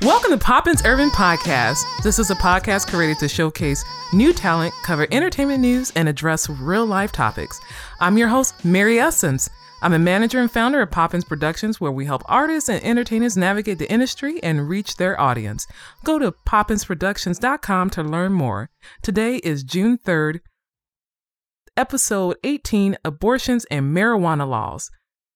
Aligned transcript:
Welcome 0.02 0.32
to 0.32 0.38
Poppins 0.38 0.82
Urban 0.84 1.10
Podcast. 1.10 1.84
This 2.02 2.18
is 2.18 2.32
a 2.32 2.34
podcast 2.34 2.88
created 2.88 3.20
to 3.20 3.28
showcase 3.28 3.84
new 4.12 4.32
talent, 4.32 4.74
cover 4.82 5.06
entertainment 5.12 5.60
news, 5.60 5.92
and 5.94 6.08
address 6.08 6.50
real 6.50 6.84
life 6.84 7.12
topics. 7.12 7.60
I'm 8.00 8.18
your 8.18 8.26
host, 8.26 8.64
Mary 8.64 8.98
Essence. 8.98 9.48
I'm 9.82 9.92
a 9.92 10.00
manager 10.00 10.40
and 10.40 10.50
founder 10.50 10.80
of 10.80 10.90
Poppins 10.90 11.24
Productions, 11.24 11.80
where 11.80 11.92
we 11.92 12.06
help 12.06 12.22
artists 12.24 12.68
and 12.68 12.82
entertainers 12.82 13.36
navigate 13.36 13.78
the 13.78 13.90
industry 13.90 14.42
and 14.42 14.68
reach 14.68 14.96
their 14.96 15.20
audience. 15.20 15.68
Go 16.02 16.18
to 16.18 16.32
poppinsproductions.com 16.32 17.90
to 17.90 18.02
learn 18.02 18.32
more. 18.32 18.70
Today 19.00 19.36
is 19.36 19.62
June 19.62 19.96
3rd, 19.96 20.40
episode 21.76 22.36
18 22.44 22.96
Abortions 23.04 23.64
and 23.70 23.94
Marijuana 23.96 24.48
Laws. 24.48 24.90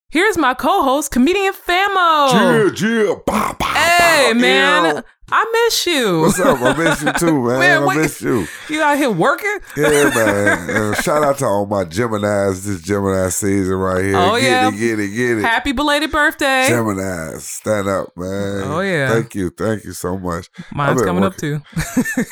Here's 0.09 0.39
my 0.39 0.55
co 0.55 0.83
host, 0.85 1.11
comedian 1.11 1.53
Famo. 1.53 2.33
Yeah, 2.33 2.89
yeah, 2.89 3.15
bah, 3.27 3.57
bah, 3.59 3.67
Hey, 3.75 4.31
bah, 4.33 4.39
man. 4.39 4.95
yeah. 4.97 5.01
I 5.29 5.45
miss 5.67 5.85
you. 5.85 6.21
What's 6.21 6.39
up? 6.39 6.61
I 6.63 6.77
miss 6.79 7.03
you 7.03 7.13
too, 7.15 7.43
man. 7.49 7.59
Man, 7.59 7.83
I 7.83 7.85
what- 7.85 7.97
miss 7.97 8.23
you. 8.23 8.47
You 8.69 8.81
out 8.83 8.97
here 8.99 9.11
working? 9.11 9.59
Yeah, 9.77 10.09
man. 10.15 10.71
And 10.71 10.97
shout 10.99 11.25
out 11.25 11.39
to 11.39 11.47
all 11.47 11.67
my 11.67 11.83
Geminis 11.85 12.65
this 12.65 12.81
Gemini 12.83 13.29
season 13.31 13.75
right 13.75 14.05
here. 14.05 14.17
Oh, 14.17 14.37
get 14.39 14.45
yeah. 14.45 14.69
it, 14.69 14.79
get 14.79 15.01
it, 15.01 15.09
get 15.09 15.39
it. 15.39 15.43
Happy 15.43 15.73
belated 15.73 16.13
birthday. 16.13 16.69
Geminis, 16.71 17.41
stand 17.41 17.89
up, 17.89 18.17
man. 18.17 18.63
Oh, 18.63 18.81
yeah. 18.81 19.09
Thank 19.13 19.35
you, 19.35 19.51
thank 19.51 19.83
you 19.85 19.93
so 19.93 20.17
much. 20.17 20.49
Mine's 20.73 21.03
coming 21.03 21.25
up 21.25 21.35
too. 21.37 21.61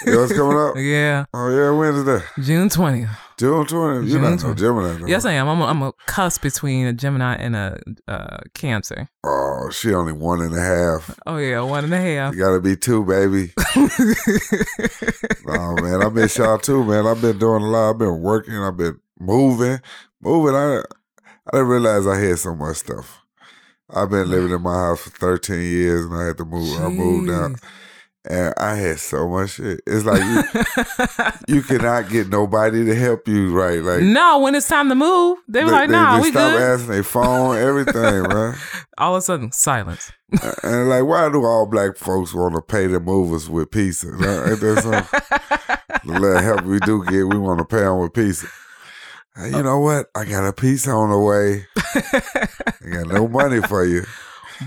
Yours 0.07 0.33
coming 0.33 0.57
up? 0.57 0.75
yeah, 0.79 1.25
Oh 1.35 1.49
yeah, 1.49 1.71
when 1.77 1.95
is 1.97 2.05
that? 2.05 2.23
June 2.41 2.69
20th. 2.69 3.11
June 3.39 3.65
20th? 3.67 4.09
You're 4.09 4.21
not 4.21 4.43
no 4.43 4.55
Gemini, 4.55 4.99
though. 4.99 5.07
Yes, 5.07 5.25
I 5.25 5.33
am. 5.33 5.49
I'm 5.49 5.61
a, 5.61 5.65
I'm 5.65 5.83
a 5.83 5.93
cusp 6.07 6.43
between 6.43 6.87
a 6.87 6.93
Gemini 6.93 7.35
and 7.35 7.57
a 7.57 7.81
uh, 8.07 8.39
Cancer. 8.55 9.09
Oh, 9.25 9.71
she 9.71 9.93
only 9.93 10.13
one 10.13 10.41
and 10.41 10.55
a 10.55 10.61
half. 10.61 11.19
Oh, 11.27 11.37
yeah, 11.39 11.61
one 11.61 11.85
and 11.85 11.95
a 11.95 12.01
half. 12.01 12.35
You 12.35 12.41
gotta 12.41 12.61
be 12.61 12.77
two, 12.77 13.05
baby. 13.05 13.53
Oh 15.47 15.77
man, 15.83 16.03
I 16.03 16.09
miss 16.09 16.39
y'all 16.39 16.59
too, 16.59 16.85
man. 16.85 17.07
I've 17.07 17.21
been 17.21 17.39
doing 17.39 17.63
a 17.63 17.67
lot. 17.67 17.91
I've 17.91 17.99
been 17.99 18.21
working. 18.21 18.57
I've 18.57 18.77
been 18.77 18.99
moving, 19.19 19.79
moving. 20.21 20.55
I 20.55 20.83
I 21.47 21.51
didn't 21.53 21.67
realize 21.67 22.07
I 22.07 22.19
had 22.19 22.39
so 22.39 22.55
much 22.55 22.79
stuff. 22.79 23.21
I've 23.91 24.11
been 24.11 24.31
living 24.31 24.53
in 24.53 24.63
my 24.63 24.73
house 24.75 25.03
for 25.03 25.11
13 25.11 25.61
years, 25.61 26.07
and 26.07 26.15
I 26.15 26.27
had 26.27 26.39
to 26.39 26.45
move. 26.45 26.81
I 26.81 26.89
moved 26.89 27.31
out, 27.31 27.61
and 28.29 28.55
I 28.57 28.77
had 28.77 28.99
so 28.99 29.29
much 29.29 29.53
shit. 29.53 29.81
It's 29.87 30.05
like 30.05 30.23
you, 31.49 31.57
you 31.57 31.63
cannot 31.63 32.09
get 32.09 32.29
nobody 32.29 32.85
to 32.85 32.95
help 32.95 33.29
you, 33.29 33.53
right? 33.55 33.83
Like 33.83 34.03
no, 34.03 34.39
when 34.39 34.55
it's 34.55 34.69
time 34.69 34.89
to 34.89 34.95
move, 34.95 35.39
they 35.47 35.65
were 35.65 35.71
like, 35.71 35.91
nah, 35.91 36.21
we 36.21 36.31
stop 36.31 36.53
good. 36.53 36.63
asking 36.63 36.91
their 36.91 37.03
phone, 37.03 37.57
everything, 37.57 38.23
man. 38.29 38.57
All 38.99 39.15
of 39.15 39.19
a 39.19 39.23
sudden, 39.23 39.53
silence. 39.53 40.11
And 40.63 40.89
like, 40.89 41.05
why 41.05 41.29
do 41.31 41.45
all 41.45 41.67
black 41.67 41.97
folks 41.97 42.35
want 42.35 42.55
to 42.55 42.63
pay 42.63 42.87
the 42.87 42.99
movers 42.99 43.49
with 43.49 43.71
pizza? 43.71 44.09
Ain't 44.09 44.19
that 44.19 44.81
something? 44.83 46.01
the 46.13 46.21
little 46.21 46.43
help 46.43 46.63
we 46.63 46.81
do 46.81 47.05
get, 47.05 47.25
we 47.25 47.39
want 47.39 47.59
to 47.59 47.65
pay 47.65 47.83
them 47.83 48.01
with 48.01 48.15
pizza. 48.15 48.47
You 49.37 49.57
oh. 49.57 49.63
know 49.63 49.79
what? 49.81 50.07
I 50.15 50.25
got 50.25 50.47
a 50.47 50.53
pizza 50.53 50.91
on 50.91 51.11
the 51.11 51.19
way. 51.19 51.67
I 51.77 52.95
got 52.95 53.07
no 53.09 53.29
money 53.29 53.61
for 53.61 53.85
you. 53.85 54.05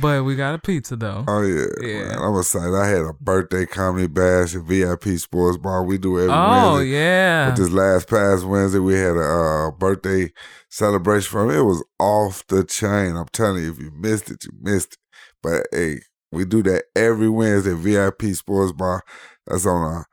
But 0.01 0.23
we 0.23 0.35
got 0.35 0.55
a 0.55 0.59
pizza, 0.59 0.95
though. 0.95 1.23
Oh 1.27 1.41
yeah, 1.41 1.65
Yeah. 1.81 2.07
Man, 2.09 2.19
I'm 2.19 2.37
excited. 2.37 2.75
I 2.75 2.87
had 2.87 3.01
a 3.01 3.13
birthday 3.13 3.65
comedy 3.65 4.07
bash 4.07 4.55
at 4.55 4.63
VIP 4.63 5.19
Sports 5.19 5.57
Bar. 5.57 5.83
We 5.83 5.97
do 5.97 6.19
every 6.19 6.31
oh, 6.31 6.73
Wednesday. 6.75 6.91
yeah. 6.91 7.49
But 7.49 7.57
this 7.57 7.71
last 7.71 8.09
past 8.09 8.45
Wednesday, 8.45 8.79
we 8.79 8.95
had 8.95 9.15
a 9.15 9.67
uh, 9.67 9.71
birthday 9.71 10.31
celebration 10.69 11.29
from 11.29 11.49
it. 11.51 11.61
was 11.61 11.83
off 11.99 12.45
the 12.47 12.63
chain. 12.63 13.15
I'm 13.15 13.27
telling 13.31 13.63
you, 13.63 13.71
if 13.71 13.79
you 13.79 13.91
missed 13.91 14.29
it, 14.29 14.43
you 14.43 14.51
missed 14.59 14.93
it. 14.93 14.99
But 15.41 15.67
hey, 15.71 16.01
we 16.31 16.45
do 16.45 16.61
that 16.63 16.85
every 16.95 17.29
Wednesday 17.29 17.71
at 17.71 17.77
VIP 17.77 18.35
Sports 18.35 18.73
Bar. 18.73 19.03
That's 19.45 19.65
on 19.65 19.99
uh, 19.99 20.03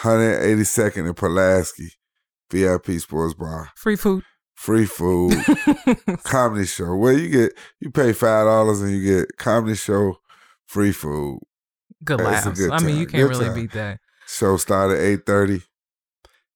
182nd 0.00 1.08
in 1.08 1.14
Pulaski. 1.14 1.90
VIP 2.50 3.00
Sports 3.00 3.34
Bar. 3.34 3.70
Free 3.76 3.96
food. 3.96 4.24
Free 4.54 4.86
food, 4.86 5.34
comedy 6.24 6.66
show. 6.66 6.94
Well, 6.94 7.12
you 7.14 7.28
get 7.28 7.52
you 7.80 7.90
pay 7.90 8.12
five 8.12 8.46
dollars 8.46 8.80
and 8.80 8.92
you 8.92 9.02
get 9.20 9.36
comedy 9.36 9.74
show, 9.74 10.18
free 10.66 10.92
food. 10.92 11.40
Good 12.04 12.20
a 12.20 12.24
laughs. 12.24 12.58
good 12.60 12.70
I 12.70 12.78
mean, 12.80 12.96
you 12.98 13.06
can't 13.06 13.22
Good 13.24 13.30
really 13.30 13.44
time. 13.46 13.54
beat 13.54 13.72
that. 13.72 13.98
Show 14.28 14.56
start 14.58 14.92
at 14.92 14.98
eight 14.98 15.26
thirty 15.26 15.62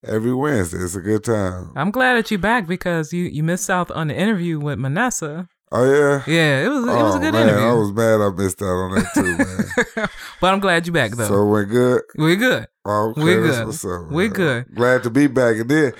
every 0.05 0.33
Wednesday. 0.34 0.79
It's 0.79 0.95
a 0.95 1.01
good 1.01 1.25
time. 1.25 1.73
I'm 1.75 1.91
glad 1.91 2.15
that 2.15 2.31
you're 2.31 2.39
back 2.39 2.67
because 2.69 3.12
you, 3.12 3.25
you 3.25 3.43
missed 3.43 3.69
out 3.71 3.91
on 3.91 4.09
the 4.09 4.15
interview 4.17 4.61
with 4.61 4.78
Manessa. 4.78 5.49
Oh 5.73 5.84
yeah. 5.84 6.23
Yeah, 6.33 6.65
it 6.65 6.69
was 6.69 6.84
it 6.84 6.87
was 6.87 7.15
a 7.15 7.19
Oh, 7.19 7.21
good 7.21 7.33
man, 7.33 7.49
interview. 7.49 7.67
I 7.67 7.73
was 7.73 7.93
mad 7.93 8.21
I 8.21 8.31
missed 8.31 8.63
out 8.63 8.67
on 8.67 8.95
that 8.95 9.15
too, 9.15 9.97
man. 9.97 10.09
but 10.41 10.55
I'm 10.55 10.61
glad 10.61 10.87
you're 10.87 10.95
back 10.95 11.11
though. 11.13 11.27
so 11.27 11.45
went 11.47 11.71
good. 11.71 12.03
We're 12.17 12.37
good. 12.37 12.69
Oh, 12.84 13.09
okay, 13.11 13.23
We're 13.25 13.43
good. 13.43 13.67
What's 13.67 13.84
up, 13.84 14.11
We're 14.11 14.25
man. 14.28 14.33
good. 14.33 14.75
Glad 14.77 15.03
to 15.03 15.11
be 15.11 15.27
back. 15.27 15.57
And 15.57 15.69
then, 15.69 15.93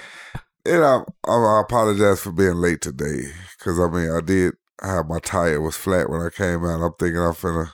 and 0.69 0.84
I, 0.84 1.00
I, 1.28 1.32
I 1.37 1.60
apologize 1.62 2.21
for 2.21 2.32
being 2.32 2.56
late 2.56 2.81
today 2.81 3.31
because 3.59 3.78
I 3.81 3.88
mean 3.88 4.10
I 4.10 4.21
did 4.21 4.54
have 4.82 5.06
my 5.09 5.19
tire 5.21 5.60
was 5.60 5.77
flat 5.77 6.10
when 6.10 6.21
I 6.21 6.28
came 6.31 6.65
out. 6.65 6.82
I'm 6.82 6.93
thinking 6.99 7.19
I'm 7.21 7.32
finna 7.32 7.71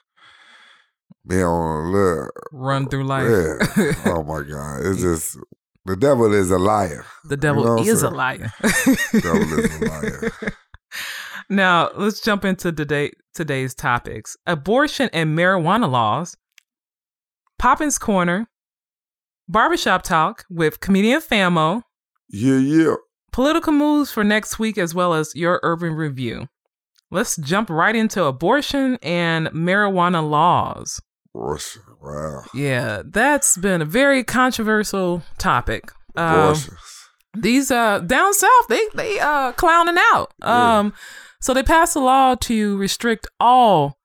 be 1.26 1.42
on 1.42 1.86
a 1.86 1.90
little 1.90 2.28
Run 2.52 2.88
through 2.88 3.04
life. 3.04 3.28
yeah. 3.30 3.92
Oh 4.06 4.22
my 4.24 4.42
god, 4.42 4.80
it's 4.86 5.00
just 5.00 5.36
the 5.84 5.96
devil 5.96 6.32
is 6.32 6.50
a 6.50 6.58
liar. 6.58 7.04
the 7.24 7.36
devil 7.36 7.62
You 7.62 7.68
know 7.68 7.78
is 7.92 8.02
a 8.02 8.10
liar. 8.10 8.52
Devil 8.62 9.58
is 9.58 9.80
a 9.80 9.84
liar. 9.84 10.32
now 11.50 11.90
let's 11.96 12.20
jump 12.20 12.44
into 12.44 12.72
today 12.72 13.10
today's 13.34 13.74
topics: 13.74 14.36
abortion 14.46 15.10
and 15.12 15.36
marijuana 15.36 15.90
laws, 15.90 16.36
Poppins 17.58 17.98
Corner, 17.98 18.48
barbershop 19.48 20.02
talk 20.02 20.44
with 20.50 20.80
comedian 20.80 21.20
Famo, 21.20 21.82
Yeah, 22.32 22.58
yeah. 22.58 22.94
political 23.30 23.72
moves 23.72 24.10
for 24.10 24.24
next 24.24 24.58
week, 24.58 24.78
as 24.78 24.94
well 24.94 25.14
as 25.14 25.34
your 25.34 25.60
urban 25.62 25.92
review. 25.94 26.48
Let's 27.10 27.36
jump 27.36 27.68
right 27.68 27.94
into 27.94 28.24
abortion 28.24 28.98
and 29.02 29.48
marijuana 29.48 30.28
laws. 30.28 31.00
Abortion. 31.34 31.82
Wow. 32.00 32.42
Yeah, 32.54 33.02
that's 33.04 33.56
been 33.58 33.82
a 33.82 33.84
very 33.84 34.24
controversial 34.24 35.22
topic. 35.38 35.92
Um, 36.16 36.56
these 37.36 37.70
uh 37.70 38.00
down 38.00 38.34
south, 38.34 38.68
they 38.68 38.82
they 38.94 39.18
uh 39.20 39.52
clowning 39.52 39.96
out. 40.12 40.32
Yeah. 40.42 40.78
Um, 40.78 40.94
so 41.40 41.54
they 41.54 41.62
passed 41.62 41.96
a 41.96 42.00
law 42.00 42.34
to 42.34 42.76
restrict 42.78 43.26
all 43.40 43.98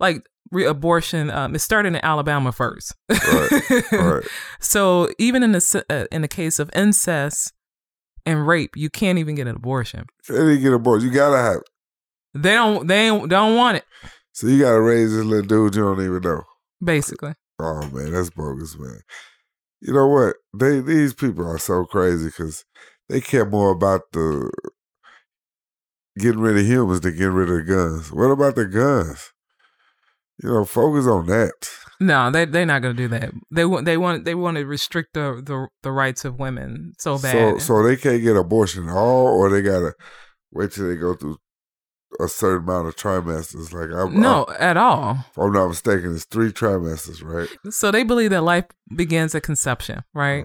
like 0.00 0.26
abortion. 0.52 1.30
Um, 1.30 1.54
it 1.54 1.60
started 1.60 1.94
in 1.94 2.04
Alabama 2.04 2.52
first. 2.52 2.94
Right. 3.08 3.92
right. 3.92 4.24
So 4.60 5.08
even 5.18 5.42
in 5.42 5.52
the 5.52 5.84
uh, 5.88 6.06
in 6.10 6.22
the 6.22 6.28
case 6.28 6.58
of 6.58 6.70
incest 6.74 7.52
and 8.26 8.46
rape, 8.46 8.76
you 8.76 8.90
can't 8.90 9.18
even 9.18 9.34
get 9.34 9.46
an 9.46 9.56
abortion. 9.56 10.06
They 10.28 10.34
didn't 10.34 10.62
get 10.62 10.72
abortion. 10.72 11.08
You 11.08 11.14
gotta 11.14 11.38
have. 11.38 11.62
They 12.34 12.54
don't 12.54 12.86
they 12.86 13.06
don't, 13.06 13.28
they 13.28 13.36
don't 13.36 13.56
want 13.56 13.78
it. 13.78 13.84
So 14.32 14.46
you 14.46 14.60
gotta 14.60 14.80
raise 14.80 15.12
this 15.12 15.24
little 15.24 15.46
dude 15.46 15.74
you 15.76 15.82
don't 15.82 16.00
even 16.00 16.22
know. 16.22 16.42
Basically, 16.82 17.34
Oh 17.58 17.88
man, 17.92 18.12
that's 18.12 18.30
bogus, 18.30 18.78
man. 18.78 19.00
You 19.80 19.92
know 19.92 20.06
what? 20.06 20.36
They 20.56 20.80
these 20.80 21.14
people 21.14 21.46
are 21.46 21.58
so 21.58 21.84
crazy 21.84 22.26
because 22.26 22.64
they 23.08 23.20
care 23.20 23.46
more 23.46 23.70
about 23.70 24.02
the 24.12 24.50
getting 26.18 26.40
rid 26.40 26.58
of 26.58 26.66
humans 26.66 27.00
than 27.00 27.12
getting 27.12 27.32
rid 27.32 27.48
of 27.48 27.56
the 27.56 27.72
guns. 27.72 28.12
What 28.12 28.30
about 28.30 28.56
the 28.56 28.66
guns? 28.66 29.32
You 30.42 30.50
know, 30.50 30.64
focus 30.64 31.06
on 31.06 31.26
that. 31.26 31.52
no, 32.00 32.30
they 32.30 32.44
they're 32.44 32.64
not 32.66 32.82
gonna 32.82 32.94
do 32.94 33.08
that. 33.08 33.32
They 33.50 33.64
want 33.64 33.84
they 33.86 33.96
want 33.96 34.24
they 34.24 34.34
want 34.34 34.56
to 34.56 34.64
restrict 34.66 35.14
the, 35.14 35.42
the 35.44 35.66
the 35.82 35.90
rights 35.92 36.24
of 36.24 36.38
women 36.38 36.92
so 36.98 37.18
bad. 37.18 37.32
so 37.32 37.58
so 37.58 37.82
they 37.82 37.96
can't 37.96 38.22
get 38.22 38.36
abortion 38.36 38.88
at 38.88 38.96
all, 38.96 39.26
or 39.26 39.50
they 39.50 39.62
gotta 39.62 39.94
wait 40.52 40.70
till 40.72 40.88
they 40.88 40.96
go 40.96 41.14
through 41.14 41.38
a 42.20 42.28
certain 42.28 42.62
amount 42.68 42.88
of 42.88 42.96
trimesters. 42.96 43.72
Like 43.72 43.90
I'm, 43.94 44.18
no, 44.20 44.46
at 44.58 44.76
all. 44.76 45.02
I'm, 45.10 45.16
if 45.18 45.38
I'm 45.38 45.52
not 45.52 45.68
mistaken, 45.68 46.14
it's 46.14 46.24
three 46.24 46.52
trimesters, 46.52 47.22
right? 47.22 47.48
So 47.72 47.90
they 47.90 48.02
believe 48.04 48.30
that 48.30 48.42
life 48.44 48.64
begins 48.94 49.34
at 49.34 49.42
conception, 49.42 50.04
right? 50.14 50.44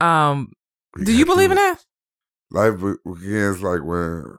Um, 0.00 0.52
We 0.96 1.04
do 1.04 1.12
you 1.16 1.26
believe 1.26 1.50
in 1.50 1.56
that? 1.56 1.78
Life 2.50 2.80
be- 2.80 3.10
begins 3.12 3.62
like 3.62 3.82
when. 3.84 4.36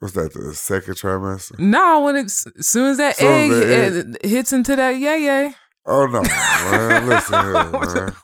What's 0.00 0.14
that? 0.14 0.32
The 0.34 0.54
second 0.54 0.94
trimester. 0.94 1.58
No, 1.58 2.02
when 2.02 2.16
it's 2.16 2.46
as 2.58 2.66
soon 2.68 2.90
as 2.90 2.96
that 2.98 3.16
So 3.16 3.26
egg 3.26 3.50
the 3.50 3.66
hit- 3.66 4.24
hits 4.26 4.52
into 4.52 4.76
that 4.76 4.90
yay 4.98 5.22
yay. 5.24 5.54
Oh 5.86 6.06
no, 6.06 6.22
man! 6.22 7.08
Listen 7.08 7.40
here, 7.44 7.52
man. 8.04 8.16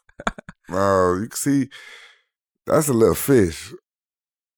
No, 0.69 1.15
you 1.21 1.29
can 1.29 1.37
see 1.37 1.69
that's 2.67 2.89
a 2.89 2.93
little 2.93 3.15
fish. 3.15 3.73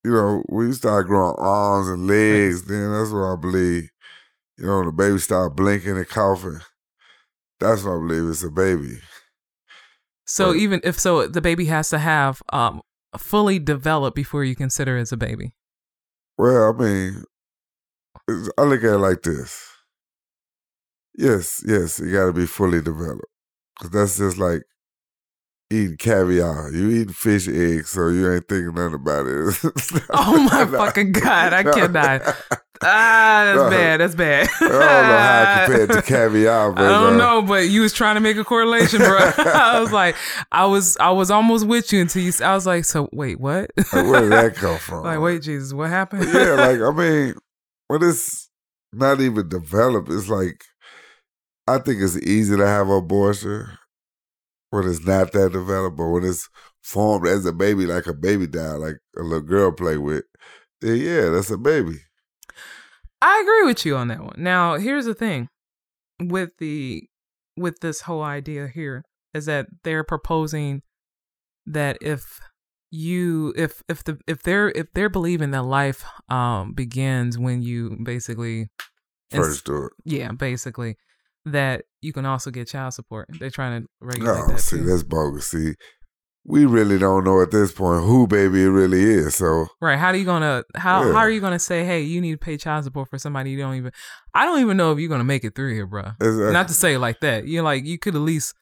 You 0.05 0.11
know, 0.13 0.43
when 0.47 0.67
you 0.69 0.73
start 0.75 1.07
growing 1.07 1.37
arms 1.39 1.89
and 1.89 2.07
legs, 2.07 2.65
then 2.65 2.91
that's 2.93 3.11
what 3.11 3.33
I 3.33 3.37
believe. 3.37 3.91
You 4.59 4.67
know, 4.67 4.85
the 4.85 4.93
baby 4.93 5.19
start 5.19 5.57
blinking 5.57 5.97
and 5.97 6.09
coughing. 6.09 6.61
That's 7.61 7.85
what 7.85 7.93
I 7.97 7.99
believe 7.99 8.29
it's 8.29 8.43
a 8.45 8.51
baby. 8.51 8.99
So 10.27 10.49
Right. 10.51 10.61
even 10.61 10.81
if 10.85 10.99
so, 10.99 11.27
the 11.27 11.41
baby 11.41 11.67
has 11.67 11.91
to 11.91 11.99
have 11.99 12.43
um 12.53 12.81
fully 13.17 13.59
developed 13.59 14.17
before 14.17 14.45
you 14.45 14.57
consider 14.57 14.97
it 14.99 15.03
as 15.03 15.13
a 15.13 15.17
baby. 15.17 15.53
Well, 16.39 16.71
I 16.75 16.83
mean, 16.83 17.25
I 18.59 18.63
look 18.65 18.85
at 18.85 18.95
it 18.95 18.99
like 18.99 19.23
this. 19.23 19.71
Yes, 21.17 21.63
yes, 21.67 22.01
you 22.01 22.13
got 22.13 22.27
to 22.27 22.33
be 22.33 22.47
fully 22.47 22.81
developed. 22.81 23.27
Cause 23.81 23.91
that's 23.91 24.19
just 24.19 24.39
like 24.39 24.63
eating 25.71 25.97
caviar. 25.97 26.71
You 26.73 26.91
eating 26.91 27.13
fish 27.15 27.49
eggs, 27.49 27.91
so 27.91 28.09
you 28.09 28.33
ain't 28.33 28.49
thinking 28.49 28.75
nothing 28.75 28.95
about 28.95 29.27
it. 29.27 30.05
Oh 30.11 30.39
my 30.51 30.67
fucking 30.79 31.13
god, 31.13 31.53
I 31.53 31.63
cannot. 31.65 32.23
Ah, 32.87 33.45
that's 33.47 33.57
No. 33.57 33.71
bad. 33.71 34.01
That's 34.01 34.15
bad. 34.15 34.49
I 34.61 34.69
don't 34.69 34.71
know 34.71 34.79
how 34.79 35.43
I 35.43 35.65
compared 35.67 35.91
to 35.91 36.03
caviar, 36.03 36.73
but 36.73 36.85
I 36.85 36.89
don't 37.01 37.15
uh, 37.15 37.17
know, 37.17 37.43
but 37.43 37.69
you 37.71 37.81
was 37.81 37.95
trying 37.95 38.17
to 38.17 38.21
make 38.21 38.37
a 38.37 38.45
correlation, 38.45 38.99
bro. 38.99 39.17
I 39.17 39.81
was 39.81 39.91
like, 39.93 40.17
I 40.53 40.67
was, 40.67 40.97
I 40.99 41.11
was 41.13 41.31
almost 41.31 41.67
with 41.67 41.93
you 41.93 42.03
until 42.03 42.23
you. 42.23 42.33
I 42.43 42.53
was 42.55 42.67
like, 42.67 42.85
so 42.85 43.09
wait, 43.13 43.41
what? 43.41 43.71
Like, 43.79 43.93
where 43.93 44.21
did 44.23 44.33
that 44.33 44.57
come 44.57 44.77
from? 44.79 45.05
like, 45.05 45.21
wait, 45.21 45.41
Jesus, 45.43 45.73
what 45.73 45.89
happened? 45.89 46.25
yeah, 46.35 46.55
like 46.55 46.81
I 46.81 46.91
mean, 46.91 47.35
when 47.89 48.03
it's 48.03 48.51
not 48.93 49.21
even 49.21 49.49
developed, 49.49 50.11
it's 50.11 50.29
like 50.29 50.63
I 51.67 51.79
think 51.79 52.03
it's 52.03 52.19
easy 52.19 52.57
to 52.57 52.67
have 52.67 52.89
abortion 52.91 53.67
when 54.75 54.89
it's 54.89 55.07
not 55.07 55.33
that 55.33 55.53
developed, 55.53 55.97
but 55.97 56.09
when 56.09 56.25
it's 56.25 56.49
formed 56.83 57.27
as 57.27 57.47
a 57.47 57.53
baby, 57.53 57.87
like 57.87 58.07
a 58.07 58.13
baby 58.15 58.47
doll, 58.47 58.81
like 58.81 58.97
a 59.17 59.23
little 59.23 59.41
girl 59.41 59.73
play 59.73 59.97
with, 59.97 60.25
then 60.81 60.97
yeah, 60.97 61.29
that's 61.31 61.51
a 61.51 61.59
baby. 61.59 61.97
I 63.23 63.41
agree 63.43 63.67
with 63.67 63.87
you 63.87 63.97
on 63.97 64.09
that 64.09 64.21
one. 64.21 64.35
Now, 64.37 64.75
here's 64.77 65.07
the 65.07 65.15
thing 65.15 65.49
with 66.21 66.51
the 66.59 67.05
with 67.57 67.81
this 67.81 68.03
whole 68.03 68.23
idea 68.23 68.69
here 68.69 69.05
is 69.33 69.47
that 69.47 69.67
they're 69.85 70.05
proposing 70.05 70.83
that 71.67 71.97
if 72.01 72.41
you 72.91 73.53
if 73.57 73.83
if 73.89 74.05
the 74.05 74.19
if 74.27 74.43
they're 74.43 74.71
if 74.71 74.93
they're 74.93 75.09
believing 75.09 75.51
that 75.53 75.65
life 75.65 76.05
um 76.29 76.73
begins 76.75 77.39
when 77.39 77.63
you 77.63 77.97
basically 78.03 78.69
First 79.31 79.65
do 79.65 79.87
it. 79.87 79.93
yeah 80.05 80.31
basically 80.31 80.97
that 81.47 81.85
you 82.03 82.13
can 82.13 82.25
also 82.27 82.51
get 82.51 82.69
child 82.69 82.95
support 82.95 83.29
they're 83.39 83.51
trying 83.51 83.83
to 83.83 83.89
regulate 84.01 84.33
No, 84.39 84.47
that 84.49 84.61
see, 84.61 84.79
too. 84.79 84.85
that's 84.85 85.03
bogus. 85.03 85.49
See, 85.49 85.75
we 86.47 86.67
really 86.67 86.99
don't 86.99 87.25
know 87.25 87.41
at 87.43 87.51
this 87.51 87.73
point 87.73 88.05
who 88.05 88.27
baby 88.27 88.63
it 88.65 88.69
really 88.69 89.03
is. 89.03 89.35
So 89.37 89.67
right 89.81 89.99
how 89.99 90.09
are 90.09 90.17
you 90.17 90.25
gonna 90.25 90.65
how 90.75 91.05
Yeah. 91.05 91.13
how 91.13 91.19
are 91.19 91.31
you 91.31 91.41
gonna 91.41 91.59
say 91.59 91.85
hey 91.85 92.03
you 92.03 92.21
need 92.21 92.33
to 92.33 92.39
pay 92.39 92.57
child 92.57 92.85
support 92.85 93.09
for 93.09 93.19
somebody 93.19 93.51
you 93.51 93.57
don't 93.59 93.77
even 93.77 93.93
i 94.35 94.45
don't 94.45 94.61
even 94.61 94.77
know 94.77 94.93
if 94.93 94.99
you're 94.99 95.09
gonna 95.09 95.25
make 95.25 95.43
it 95.45 95.55
through 95.55 95.73
here 95.75 95.87
bro 95.87 96.11
it's, 96.21 96.39
uh, 96.39 96.51
not 96.53 96.69
to 96.69 96.75
say 96.75 96.95
it 96.95 96.99
like 96.99 97.21
that. 97.21 97.47
You're 97.49 97.63
like 97.63 97.85
you 97.85 97.99
could 97.99 98.15
at 98.15 98.21
least 98.21 98.55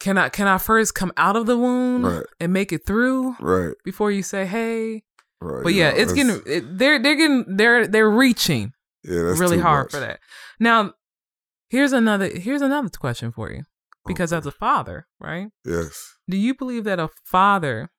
can 0.00 0.16
I 0.18 0.28
can 0.28 0.46
I 0.46 0.58
first 0.58 0.94
come 0.94 1.12
out 1.16 1.36
of 1.36 1.46
the 1.46 1.56
womb 1.58 2.04
Right. 2.06 2.24
and 2.40 2.52
make 2.52 2.72
it 2.72 2.86
through 2.86 3.36
right, 3.40 3.74
before 3.84 4.10
you 4.10 4.22
say 4.22 4.46
hey. 4.46 5.02
right. 5.40 5.62
But 5.62 5.74
yeah, 5.74 5.90
know, 5.90 5.96
it's 5.98 6.12
getting 6.12 6.40
it, 6.46 6.78
they're 6.78 6.98
they're 7.02 7.16
getting 7.16 7.44
they're 7.56 7.86
they're 7.86 8.10
reaching 8.10 8.72
yeah, 9.04 9.22
that's 9.22 9.38
really 9.38 9.58
hard 9.58 9.86
much. 9.86 9.92
for 9.92 10.00
that. 10.00 10.20
Now, 10.58 10.92
here's 11.70 11.92
another 11.92 12.28
here's 12.28 12.60
another 12.62 12.90
question 12.90 13.32
for 13.32 13.50
you 13.50 13.62
because 14.06 14.32
Okay. 14.32 14.38
as 14.38 14.46
a 14.46 14.50
father, 14.50 15.06
right? 15.18 15.48
Yes. 15.64 16.14
Do 16.28 16.36
you 16.36 16.54
believe 16.54 16.84
that 16.84 16.98
a 17.00 17.08
father 17.24 17.90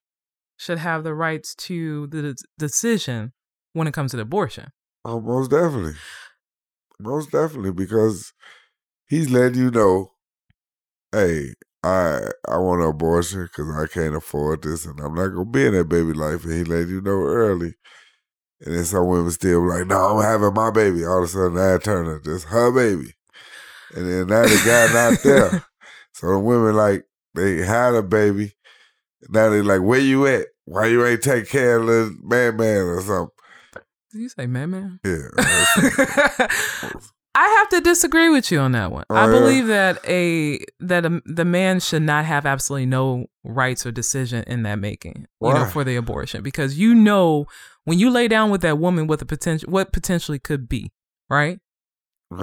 should 0.58 0.78
have 0.78 1.04
the 1.04 1.14
rights 1.16 1.56
to 1.56 2.08
the 2.08 2.22
d- 2.34 2.44
decision 2.60 3.34
when 3.74 3.88
it 3.88 3.94
comes 3.94 4.12
to 4.12 4.20
abortion? 4.20 4.70
Oh, 5.04 5.20
most 5.20 5.50
definitely. 5.50 5.94
Most 7.00 7.32
definitely, 7.32 7.72
because 7.72 8.32
he's 9.08 9.32
letting 9.32 9.58
you 9.60 9.72
know, 9.72 10.12
hey, 11.12 11.54
I 11.84 12.20
I 12.48 12.58
want 12.58 12.82
an 12.82 12.90
abortion 12.90 13.44
because 13.44 13.70
I 13.76 13.88
can't 13.92 14.16
afford 14.16 14.62
this, 14.62 14.86
and 14.86 15.00
I'm 15.00 15.16
not 15.16 15.30
gonna 15.30 15.46
be 15.46 15.66
in 15.66 15.74
that 15.74 15.90
baby 15.90 16.14
life. 16.14 16.44
And 16.44 16.54
he 16.54 16.64
let 16.64 16.88
you 16.88 17.02
know 17.02 17.24
early. 17.24 17.74
And 18.64 18.76
then 18.76 18.86
some 18.86 19.08
women 19.08 19.32
still 19.32 19.62
be 19.64 19.70
like, 19.70 19.88
no, 19.88 20.20
I'm 20.20 20.24
having 20.24 20.54
my 20.54 20.70
baby. 20.70 21.04
All 21.04 21.18
of 21.18 21.24
a 21.24 21.28
sudden, 21.28 21.58
Ad 21.58 21.84
Turner, 21.84 22.20
just 22.24 22.46
her 22.46 22.72
baby. 22.72 23.16
And 23.96 24.10
then 24.10 24.28
now 24.28 24.44
the 24.44 24.62
guy 24.66 24.94
not 24.94 25.24
there. 25.24 25.66
So 26.14 26.28
the 26.28 26.40
women 26.40 26.76
like 26.76 27.06
they 27.34 27.66
had 27.66 27.96
a 27.96 28.04
baby. 28.04 28.54
Now 29.30 29.50
they 29.50 29.62
like, 29.62 29.82
where 29.82 30.00
you 30.00 30.28
at? 30.28 30.48
Why 30.66 30.88
you 30.88 31.06
ain't 31.06 31.24
take 31.24 31.48
care 31.48 31.80
of 31.80 31.88
this 31.88 32.12
man 32.22 32.58
man 32.58 32.82
or 32.82 33.02
something? 33.02 33.30
Did 34.12 34.20
you 34.20 34.30
say 34.30 34.46
man 34.46 34.70
man? 34.72 35.00
Yeah. 35.06 35.30
I 37.34 37.48
have 37.48 37.70
to 37.70 37.82
disagree 37.82 38.30
with 38.30 38.52
you 38.52 38.60
on 38.60 38.74
that 38.74 38.92
one. 38.92 39.06
Oh, 39.10 39.16
I 39.16 39.26
yeah? 39.26 39.40
believe 39.40 39.68
that 39.68 40.06
a 40.06 40.60
that 40.82 41.06
a, 41.06 41.22
the 41.26 41.46
man 41.46 41.80
should 41.80 42.02
not 42.02 42.26
have 42.26 42.46
absolutely 42.46 42.88
no 42.88 43.28
rights 43.44 43.86
or 43.86 43.92
decision 43.92 44.44
in 44.48 44.64
that 44.64 44.80
making. 44.80 45.28
You 45.42 45.54
know, 45.54 45.66
for 45.66 45.84
the 45.84 45.96
abortion 45.96 46.44
because 46.44 46.78
you 46.78 46.94
know 46.94 47.46
when 47.86 47.98
you 47.98 48.10
lay 48.10 48.28
down 48.28 48.50
with 48.50 48.62
that 48.62 48.80
woman 48.80 49.08
what 49.08 49.20
the 49.20 49.26
potential 49.26 49.72
what 49.72 49.94
potentially 49.94 50.40
could 50.40 50.68
be, 50.68 50.92
right? 51.30 51.60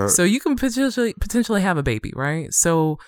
So 0.08 0.23
you 0.23 0.40
can 0.40 0.56
potentially 0.56 1.14
potentially 1.20 1.62
have 1.62 1.79
a 1.79 1.82
baby, 1.82 2.12
right? 2.14 2.52
So 2.52 2.99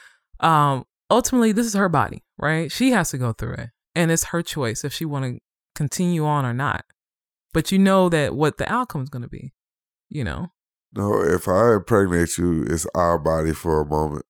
um 0.40 0.84
ultimately 1.10 1.52
this 1.52 1.66
is 1.66 1.74
her 1.74 1.88
body, 1.88 2.24
right? 2.38 2.70
She 2.72 2.92
has 2.92 3.10
to 3.10 3.18
go 3.18 3.32
through 3.32 3.54
it. 3.54 3.70
And 3.94 4.10
it's 4.10 4.24
her 4.24 4.42
choice 4.42 4.84
if 4.84 4.92
she 4.92 5.04
want 5.04 5.24
to 5.24 5.40
continue 5.74 6.24
on 6.24 6.44
or 6.46 6.54
not. 6.54 6.84
But 7.52 7.72
you 7.72 7.78
know 7.78 8.08
that 8.08 8.34
what 8.34 8.58
the 8.58 8.72
outcome 8.72 9.02
is 9.02 9.08
going 9.08 9.22
to 9.22 9.28
be, 9.28 9.52
you 10.08 10.22
know. 10.22 10.48
No, 10.94 11.20
if 11.22 11.48
I 11.48 11.74
impregnate 11.74 12.38
you, 12.38 12.62
it's 12.62 12.86
our 12.94 13.18
body 13.18 13.52
for 13.52 13.80
a 13.80 13.86
moment. 13.86 14.24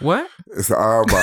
What? 0.00 0.28
It's 0.48 0.70
our 0.70 1.04
body. 1.04 1.22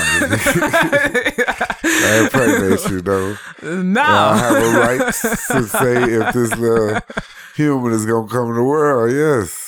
I 1.84 2.20
impregnate 2.24 2.90
you, 2.90 3.00
though. 3.00 3.36
No. 3.62 4.02
I 4.02 4.36
have 4.36 4.56
a 4.56 4.80
right 4.80 5.06
to 5.06 5.62
say 5.62 6.02
if 6.02 6.34
this 6.34 6.56
little 6.56 7.00
human 7.56 7.92
is 7.92 8.04
gonna 8.04 8.28
come 8.28 8.50
in 8.50 8.56
the 8.56 8.64
world. 8.64 9.12
Yes. 9.12 9.63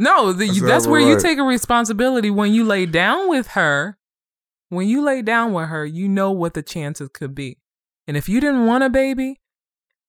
No, 0.00 0.32
the, 0.32 0.46
That's 0.46 0.60
that's 0.62 0.86
where 0.86 1.02
I'm 1.02 1.08
you 1.08 1.20
take 1.20 1.38
a 1.38 1.42
responsibility 1.42 2.30
when 2.30 2.54
you 2.54 2.64
lay 2.64 2.86
down 2.86 3.28
with 3.28 3.48
her. 3.48 3.98
When 4.70 4.88
you 4.88 5.02
lay 5.02 5.20
down 5.20 5.52
with 5.52 5.68
her, 5.68 5.84
you 5.84 6.08
know 6.08 6.30
what 6.30 6.54
the 6.54 6.62
chances 6.62 7.10
could 7.12 7.34
be. 7.34 7.58
And 8.06 8.16
if 8.16 8.26
you 8.26 8.40
didn't 8.40 8.64
want 8.64 8.82
a 8.82 8.88
baby 8.88 9.40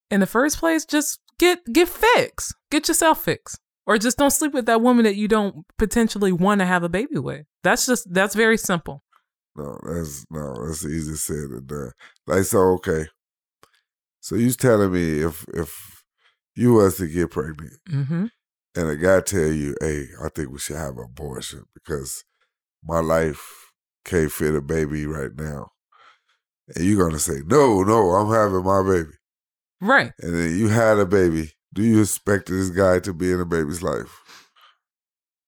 in 0.09 0.21
the 0.21 0.25
first 0.25 0.59
place, 0.59 0.85
just 0.85 1.19
get 1.39 1.59
get 1.73 1.89
fixed. 1.89 2.55
Get 2.69 2.87
yourself 2.87 3.21
fixed. 3.21 3.59
Or 3.85 3.97
just 3.97 4.17
don't 4.17 4.31
sleep 4.31 4.53
with 4.53 4.65
that 4.67 4.79
woman 4.79 5.03
that 5.03 5.17
you 5.17 5.27
don't 5.27 5.65
potentially 5.77 6.31
want 6.31 6.59
to 6.59 6.65
have 6.65 6.83
a 6.83 6.89
baby 6.89 7.19
with. 7.19 7.45
That's 7.61 7.85
just 7.85 8.07
that's 8.13 8.33
very 8.33 8.57
simple. 8.57 9.03
No, 9.57 9.77
that's 9.83 10.25
no, 10.29 10.65
that's 10.65 10.85
easy 10.85 11.15
said 11.15 11.49
than 11.49 11.65
done. 11.65 11.91
Like 12.27 12.45
so, 12.45 12.59
okay. 12.75 13.07
So 14.21 14.35
you 14.35 14.51
telling 14.51 14.93
me 14.93 15.19
if 15.19 15.43
if 15.53 16.03
you 16.55 16.75
was 16.75 16.95
to 16.97 17.07
get 17.07 17.31
pregnant 17.31 17.73
hmm 17.89 18.25
and 18.75 18.87
a 18.89 18.95
guy 18.95 19.21
tell 19.21 19.51
you, 19.51 19.75
"Hey, 19.81 20.07
I 20.23 20.29
think 20.29 20.49
we 20.51 20.59
should 20.59 20.77
have 20.77 20.97
an 20.97 21.03
abortion 21.05 21.65
because 21.73 22.23
my 22.83 22.99
life 22.99 23.71
can't 24.05 24.31
fit 24.31 24.55
a 24.55 24.61
baby 24.61 25.05
right 25.05 25.35
now," 25.35 25.71
and 26.75 26.83
you're 26.85 27.03
gonna 27.03 27.19
say, 27.19 27.41
"No, 27.45 27.83
no, 27.83 28.11
I'm 28.11 28.31
having 28.33 28.63
my 28.63 28.81
baby," 28.83 29.13
Right. 29.81 30.13
and 30.19 30.33
then 30.35 30.57
you 30.57 30.69
had 30.69 30.97
a 30.99 31.05
baby. 31.05 31.53
Do 31.73 31.83
you 31.83 32.01
expect 32.01 32.49
this 32.49 32.69
guy 32.69 32.99
to 32.99 33.13
be 33.13 33.31
in 33.31 33.39
a 33.39 33.45
baby's 33.45 33.81
life? 33.81 34.19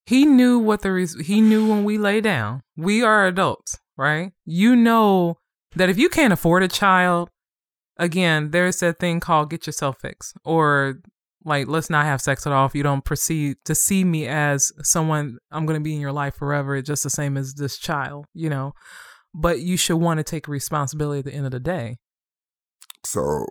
he 0.06 0.26
knew 0.26 0.60
what 0.60 0.82
the 0.82 1.22
he 1.24 1.40
knew 1.40 1.66
when 1.70 1.86
we 1.86 1.98
lay 1.98 2.20
down. 2.20 2.62
We 2.76 3.04
are 3.04 3.26
adults, 3.26 3.80
right? 3.96 4.34
You 4.46 4.76
know 4.76 5.38
that 5.78 5.90
if 5.90 5.98
you 5.98 6.10
can't 6.10 6.34
afford 6.34 6.62
a 6.62 6.68
child, 6.68 7.30
again, 7.98 8.52
there's 8.52 8.82
that 8.82 9.00
thing 9.00 9.22
called 9.22 9.50
get 9.50 9.66
yourself 9.66 10.02
fixed, 10.02 10.36
or 10.44 11.00
like 11.46 11.68
let's 11.68 11.90
not 11.90 12.06
have 12.06 12.22
sex 12.22 12.46
at 12.48 12.54
all 12.54 12.66
if 12.66 12.76
you 12.76 12.84
don't 12.84 13.04
proceed 13.04 13.58
to 13.66 13.76
see 13.76 14.04
me 14.04 14.28
as 14.28 14.72
someone 14.82 15.38
I'm 15.52 15.66
going 15.66 15.80
to 15.80 15.84
be 15.84 15.94
in 15.94 16.02
your 16.02 16.12
life 16.12 16.36
forever, 16.36 16.82
just 16.82 17.04
the 17.04 17.10
same 17.10 17.38
as 17.38 17.56
this 17.56 17.78
child, 17.78 18.26
you 18.34 18.50
know. 18.50 18.74
But 19.34 19.60
you 19.60 19.78
should 19.78 19.98
want 19.98 20.20
to 20.20 20.24
take 20.24 20.48
responsibility 20.48 21.20
at 21.20 21.26
the 21.26 21.34
end 21.34 21.46
of 21.46 21.52
the 21.52 21.60
day. 21.60 21.98
So 23.06 23.48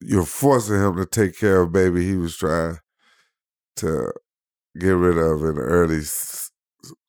you're 0.00 0.24
forcing 0.24 0.76
him 0.76 0.96
to 0.96 1.06
take 1.06 1.38
care 1.38 1.62
of 1.62 1.72
baby 1.72 2.06
he 2.06 2.16
was 2.16 2.36
trying 2.36 2.78
to 3.76 4.12
get 4.78 4.90
rid 4.90 5.18
of 5.18 5.42
in 5.42 5.56
the 5.56 5.62
early 5.62 5.98
s- 5.98 6.50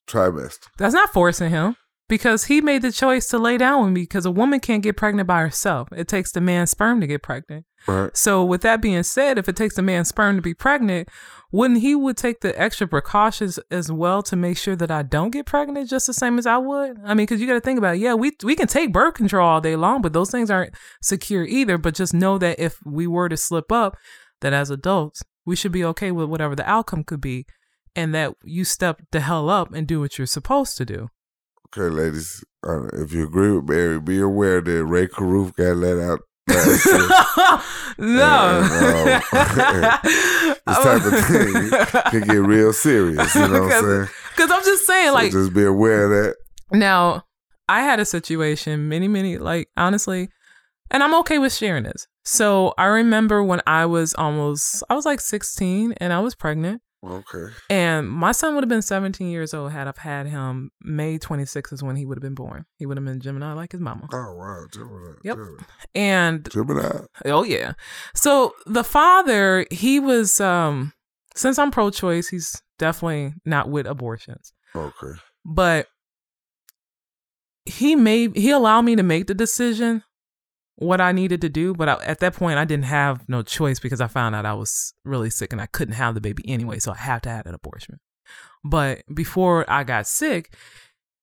trimester. 0.08 0.66
That's 0.78 0.94
not 0.94 1.12
forcing 1.12 1.50
him 1.50 1.76
because 2.08 2.44
he 2.44 2.60
made 2.60 2.82
the 2.82 2.92
choice 2.92 3.28
to 3.28 3.38
lay 3.38 3.58
down 3.58 3.84
with 3.84 3.92
me 3.92 4.02
because 4.02 4.26
a 4.26 4.30
woman 4.30 4.60
can't 4.60 4.82
get 4.82 4.96
pregnant 4.96 5.26
by 5.26 5.40
herself. 5.40 5.88
It 5.92 6.08
takes 6.08 6.32
the 6.32 6.40
man's 6.40 6.70
sperm 6.70 7.00
to 7.00 7.06
get 7.06 7.22
pregnant. 7.22 7.66
Right. 7.86 8.16
So 8.16 8.44
with 8.44 8.62
that 8.62 8.82
being 8.82 9.02
said, 9.02 9.38
if 9.38 9.48
it 9.48 9.56
takes 9.56 9.78
a 9.78 9.82
man's 9.82 10.08
sperm 10.08 10.36
to 10.36 10.42
be 10.42 10.54
pregnant, 10.54 11.08
wouldn't 11.52 11.80
he 11.80 11.94
would 11.94 12.16
take 12.16 12.40
the 12.40 12.60
extra 12.60 12.86
precautions 12.88 13.58
as 13.70 13.90
well 13.90 14.22
to 14.24 14.34
make 14.34 14.58
sure 14.58 14.74
that 14.76 14.90
I 14.90 15.02
don't 15.02 15.30
get 15.30 15.46
pregnant 15.46 15.88
just 15.88 16.06
the 16.06 16.12
same 16.12 16.38
as 16.38 16.46
I 16.46 16.58
would? 16.58 16.98
I 17.04 17.14
mean, 17.14 17.26
because 17.26 17.40
you 17.40 17.46
got 17.46 17.54
to 17.54 17.60
think 17.60 17.78
about 17.78 17.96
it. 17.96 18.00
Yeah, 18.00 18.14
we 18.14 18.32
we 18.42 18.56
can 18.56 18.66
take 18.66 18.92
birth 18.92 19.14
control 19.14 19.46
all 19.46 19.60
day 19.60 19.76
long, 19.76 20.02
but 20.02 20.12
those 20.12 20.30
things 20.30 20.50
aren't 20.50 20.74
secure 21.00 21.44
either. 21.44 21.78
But 21.78 21.94
just 21.94 22.12
know 22.12 22.38
that 22.38 22.58
if 22.58 22.78
we 22.84 23.06
were 23.06 23.28
to 23.28 23.36
slip 23.36 23.70
up, 23.70 23.96
that 24.40 24.52
as 24.52 24.70
adults 24.70 25.22
we 25.44 25.54
should 25.56 25.72
be 25.72 25.84
okay 25.84 26.10
with 26.10 26.28
whatever 26.28 26.56
the 26.56 26.68
outcome 26.68 27.04
could 27.04 27.20
be, 27.20 27.46
and 27.94 28.14
that 28.14 28.34
you 28.42 28.64
step 28.64 29.00
the 29.12 29.20
hell 29.20 29.48
up 29.48 29.72
and 29.72 29.86
do 29.86 30.00
what 30.00 30.18
you're 30.18 30.26
supposed 30.26 30.76
to 30.76 30.84
do. 30.84 31.08
Okay, 31.68 31.88
ladies. 31.94 32.44
Uh, 32.66 32.86
if 32.94 33.12
you 33.12 33.24
agree 33.24 33.52
with 33.52 33.68
Mary, 33.68 34.00
be 34.00 34.20
aware 34.20 34.60
that 34.60 34.84
Rae 34.84 35.06
Carruth 35.06 35.54
got 35.56 35.76
let 35.76 35.98
out. 35.98 36.20
no. 37.98 38.62
This 40.66 40.78
type 40.78 41.04
of 41.04 41.12
thing 41.26 41.70
can 42.10 42.20
get 42.22 42.42
real 42.42 42.72
serious. 42.72 43.34
You 43.34 43.48
know 43.48 43.62
what 43.62 43.72
I'm 43.72 43.84
saying? 43.84 44.08
Because 44.36 44.50
I'm 44.50 44.64
just 44.64 44.86
saying, 44.86 45.08
So 45.08 45.14
like, 45.14 45.32
just 45.32 45.54
be 45.54 45.64
aware 45.64 46.04
of 46.04 46.10
that. 46.10 46.36
Now, 46.72 47.24
I 47.68 47.82
had 47.82 48.00
a 48.00 48.04
situation 48.04 48.88
many, 48.88 49.08
many, 49.08 49.38
like, 49.38 49.68
honestly, 49.76 50.28
and 50.90 51.02
I'm 51.02 51.14
okay 51.20 51.38
with 51.38 51.52
sharing 51.52 51.84
this. 51.84 52.06
So 52.24 52.74
I 52.78 52.86
remember 52.86 53.42
when 53.42 53.60
I 53.66 53.86
was 53.86 54.14
almost, 54.14 54.82
I 54.90 54.94
was 54.94 55.06
like 55.06 55.20
16 55.20 55.92
and 55.98 56.12
I 56.12 56.20
was 56.20 56.34
pregnant. 56.34 56.82
Okay. 57.06 57.54
And 57.70 58.08
my 58.08 58.32
son 58.32 58.54
would 58.54 58.64
have 58.64 58.68
been 58.68 58.82
17 58.82 59.28
years 59.28 59.54
old 59.54 59.72
had 59.72 59.86
I've 59.86 59.98
had 59.98 60.26
him. 60.26 60.70
May 60.82 61.18
26th 61.18 61.72
is 61.72 61.82
when 61.82 61.96
he 61.96 62.04
would 62.04 62.16
have 62.18 62.22
been 62.22 62.34
born. 62.34 62.64
He 62.78 62.86
would 62.86 62.96
have 62.96 63.04
been 63.04 63.20
Gemini 63.20 63.52
like 63.52 63.72
his 63.72 63.80
mama. 63.80 64.08
Oh 64.12 64.34
wow, 64.34 64.66
Gemini. 64.72 65.12
Yep. 65.22 65.36
Gemini. 65.36 65.62
And 65.94 66.50
Gemini. 66.50 66.98
oh 67.26 67.44
yeah. 67.44 67.74
So 68.14 68.54
the 68.66 68.84
father, 68.84 69.66
he 69.70 70.00
was 70.00 70.40
um 70.40 70.92
since 71.34 71.58
I'm 71.58 71.70
pro 71.70 71.90
choice, 71.90 72.28
he's 72.28 72.60
definitely 72.78 73.34
not 73.44 73.68
with 73.70 73.86
abortions. 73.86 74.52
Okay. 74.74 75.18
but 75.44 75.86
he 77.64 77.96
made 77.96 78.36
he 78.36 78.50
allowed 78.50 78.82
me 78.82 78.94
to 78.96 79.02
make 79.02 79.26
the 79.26 79.34
decision 79.34 80.02
what 80.76 81.00
I 81.00 81.12
needed 81.12 81.40
to 81.40 81.48
do. 81.48 81.74
But 81.74 81.88
I, 81.88 81.94
at 82.04 82.20
that 82.20 82.34
point, 82.34 82.58
I 82.58 82.64
didn't 82.64 82.84
have 82.84 83.28
no 83.28 83.42
choice 83.42 83.78
because 83.78 84.00
I 84.00 84.06
found 84.06 84.34
out 84.34 84.46
I 84.46 84.54
was 84.54 84.94
really 85.04 85.30
sick 85.30 85.52
and 85.52 85.60
I 85.60 85.66
couldn't 85.66 85.94
have 85.94 86.14
the 86.14 86.20
baby 86.20 86.48
anyway, 86.48 86.78
so 86.78 86.92
I 86.92 86.96
had 86.96 87.22
to 87.24 87.30
have 87.30 87.46
an 87.46 87.54
abortion. 87.54 87.98
But 88.64 89.02
before 89.12 89.68
I 89.70 89.84
got 89.84 90.06
sick, 90.06 90.54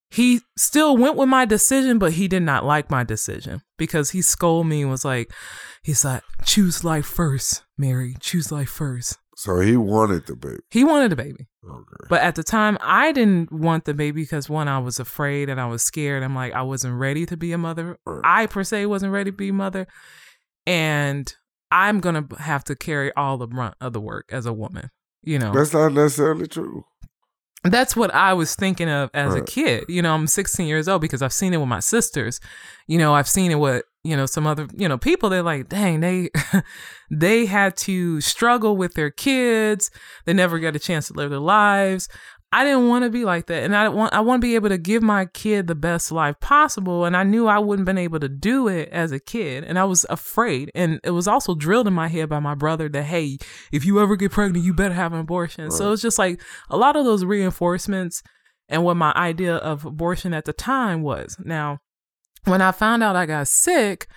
he 0.10 0.42
still 0.56 0.96
went 0.96 1.16
with 1.16 1.28
my 1.28 1.46
decision, 1.46 1.98
but 1.98 2.14
he 2.14 2.28
did 2.28 2.44
not 2.44 2.64
like 2.64 2.92
my 2.92 3.04
decision 3.04 3.64
because 3.78 4.12
he 4.12 4.22
scolded 4.22 4.70
me 4.70 4.82
and 4.82 4.92
was 4.92 5.04
like, 5.04 5.32
he's 5.82 6.06
like, 6.06 6.22
choose 6.46 6.84
life 6.84 7.06
first, 7.06 7.64
Mary, 7.78 8.16
choose 8.20 8.52
life 8.52 8.70
first. 8.70 9.18
So 9.36 9.60
he 9.60 9.76
wanted 9.76 10.28
the 10.28 10.36
baby. 10.36 10.60
He 10.70 10.84
wanted 10.84 11.12
a 11.12 11.16
baby. 11.16 11.48
Okay. 11.68 12.06
But 12.10 12.22
at 12.22 12.36
the 12.36 12.44
time, 12.44 12.78
I 12.82 13.12
didn't 13.12 13.52
want 13.52 13.86
the 13.86 13.94
baby 13.94 14.22
because 14.22 14.50
one, 14.50 14.68
I 14.68 14.80
was 14.80 15.00
afraid 15.00 15.50
and 15.50 15.60
I 15.60 15.66
was 15.66 15.82
scared. 15.82 16.22
I'm 16.24 16.36
like, 16.36 16.54
I 16.54 16.62
wasn't 16.62 17.00
ready 17.00 17.26
to 17.26 17.36
be 17.38 17.52
a 17.52 17.58
mother. 17.58 17.98
Right. 18.06 18.22
I 18.24 18.46
per 18.48 18.64
se 18.64 18.86
wasn't 18.86 19.12
ready 19.12 19.32
to 19.32 19.36
be 19.38 19.50
a 19.50 19.54
mother, 19.54 19.88
and 20.68 21.34
I'm 21.72 22.00
gonna 22.00 22.26
have 22.40 22.64
to 22.66 22.76
carry 22.76 23.12
all 23.16 23.38
the 23.38 23.48
brunt 23.48 23.76
of 23.82 23.94
the 23.94 24.02
work 24.02 24.30
as 24.32 24.46
a 24.46 24.54
woman. 24.54 24.90
You 25.24 25.40
know, 25.40 25.54
That's 25.54 25.74
not 25.74 25.94
necessarily 25.94 26.48
true. 26.48 26.84
that's 27.64 27.96
what 27.96 28.14
I 28.14 28.34
was 28.34 28.56
thinking 28.56 28.90
of 28.90 29.10
as 29.14 29.34
a 29.34 29.42
kid. 29.42 29.86
You 29.88 30.02
know, 30.02 30.14
I'm 30.14 30.28
16 30.28 30.68
years 30.68 30.90
old 30.90 31.02
because 31.02 31.22
I've 31.22 31.32
seen 31.34 31.54
it 31.54 31.58
with 31.58 31.70
my 31.70 31.80
sisters. 31.80 32.42
You 32.88 32.98
know, 32.98 33.14
I've 33.16 33.30
seen 33.30 33.50
it 33.50 33.56
with 33.56 33.84
you 34.04 34.16
know 34.18 34.26
some 34.26 34.46
other 34.46 34.68
you 34.76 34.88
know 34.88 34.98
people. 34.98 35.30
They're 35.30 35.44
like, 35.44 35.70
dang, 35.70 36.00
they 36.02 36.30
they 37.12 37.46
had 37.46 37.76
to 37.78 38.22
struggle 38.22 38.76
with 38.78 38.94
their 38.94 39.12
kids. 39.12 39.90
They 40.26 40.34
never 40.34 40.60
got 40.60 40.76
a 40.76 40.80
chance 40.80 41.08
to 41.08 41.14
live 41.14 41.30
their 41.30 41.40
lives. 41.40 42.10
I 42.56 42.64
didn't 42.64 42.88
want 42.88 43.04
to 43.04 43.10
be 43.10 43.26
like 43.26 43.48
that, 43.48 43.64
and 43.64 43.76
I 43.76 43.90
want 43.90 44.14
I 44.14 44.20
want 44.20 44.40
to 44.42 44.48
be 44.48 44.54
able 44.54 44.70
to 44.70 44.78
give 44.78 45.02
my 45.02 45.26
kid 45.26 45.66
the 45.66 45.74
best 45.74 46.12
life 46.12 46.40
possible. 46.40 47.04
And 47.04 47.18
I 47.18 47.24
knew 47.24 47.48
I 47.48 47.58
wouldn't 47.58 47.88
been 47.88 47.98
able 47.98 48.20
to 48.20 48.30
do 48.30 48.68
it 48.68 48.90
as 48.92 49.12
a 49.12 49.20
kid, 49.20 49.64
and 49.64 49.80
I 49.80 49.86
was 49.86 50.06
afraid. 50.08 50.70
And 50.76 51.00
it 51.04 51.12
was 51.12 51.28
also 51.28 51.56
drilled 51.56 51.88
in 51.88 51.94
my 51.94 52.10
head 52.10 52.30
by 52.30 52.40
my 52.40 52.54
brother 52.54 52.88
that 52.90 53.06
hey, 53.06 53.40
if 53.72 53.86
you 53.86 54.00
ever 54.00 54.16
get 54.16 54.32
pregnant, 54.34 54.64
you 54.64 54.74
better 54.74 54.94
have 54.94 55.14
an 55.14 55.20
abortion. 55.20 55.72
So 55.72 55.88
Right. 55.88 55.94
it's 55.94 56.04
just 56.04 56.20
like 56.20 56.42
a 56.70 56.78
lot 56.78 56.96
of 56.96 57.06
those 57.06 57.26
reinforcements 57.26 58.22
and 58.70 58.84
what 58.84 58.98
my 58.98 59.14
idea 59.14 59.56
of 59.56 59.84
abortion 59.84 60.32
at 60.34 60.46
the 60.46 60.54
time 60.54 61.02
was. 61.02 61.36
Now, 61.44 61.80
when 62.46 62.62
I 62.62 62.72
found 62.72 63.04
out 63.04 63.16
I 63.16 63.26
got 63.26 63.48
sick, 63.48 64.08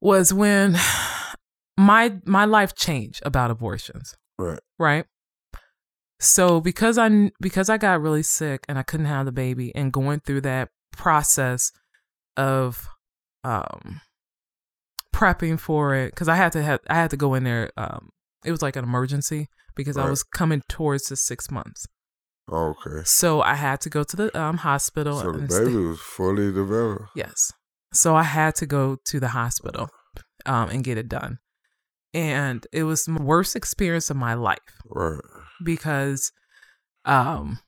was 0.00 0.32
when 0.32 0.76
my 1.76 2.18
my 2.24 2.44
life 2.44 2.74
changed 2.74 3.22
about 3.24 3.50
abortions. 3.50 4.16
Right. 4.38 4.60
right? 4.78 5.04
So 6.18 6.60
because 6.60 6.98
i 6.98 7.30
because 7.40 7.68
i 7.68 7.76
got 7.76 8.00
really 8.00 8.22
sick 8.22 8.64
and 8.68 8.78
i 8.78 8.84
couldn't 8.84 9.06
have 9.06 9.26
the 9.26 9.32
baby 9.32 9.74
and 9.74 9.92
going 9.92 10.20
through 10.20 10.40
that 10.42 10.68
process 10.92 11.72
of 12.36 12.88
um 13.42 14.00
prepping 15.12 15.58
for 15.58 15.96
it 15.96 16.10
because 16.10 16.28
i 16.28 16.36
had 16.36 16.52
to 16.52 16.62
have 16.62 16.78
i 16.88 16.94
had 16.94 17.10
to 17.10 17.16
go 17.16 17.34
in 17.34 17.42
there 17.42 17.70
um 17.76 18.10
it 18.44 18.52
was 18.52 18.62
like 18.62 18.76
an 18.76 18.84
emergency 18.84 19.48
because 19.74 19.96
i 19.96 20.08
was 20.08 20.22
coming 20.22 20.62
towards 20.68 21.06
the 21.06 21.16
six 21.16 21.50
months 21.50 21.86
Okay. 22.50 23.02
so 23.04 23.40
i 23.40 23.54
had 23.54 23.80
to 23.80 23.88
go 23.88 24.02
to 24.02 24.16
the 24.16 24.38
um 24.40 24.58
hospital 24.58 25.20
So 25.20 25.32
the 25.32 25.46
baby 25.46 25.76
was 25.76 26.00
fully 26.00 26.52
developed. 26.52 27.04
Yes. 27.14 27.52
So 27.94 28.16
I 28.16 28.22
had 28.24 28.54
to 28.56 28.66
go 28.66 28.96
to 29.04 29.20
the 29.20 29.28
hospital 29.28 29.90
um, 30.46 30.70
and 30.70 30.82
get 30.82 30.96
it 30.98 31.08
done. 31.08 31.38
And 32.14 32.66
it 32.72 32.84
was 32.84 33.04
the 33.04 33.20
worst 33.22 33.54
experience 33.54 34.10
of 34.10 34.16
my 34.16 34.34
life 34.34 34.58
Right. 34.86 35.20
because 35.64 36.32
um, 37.04 37.58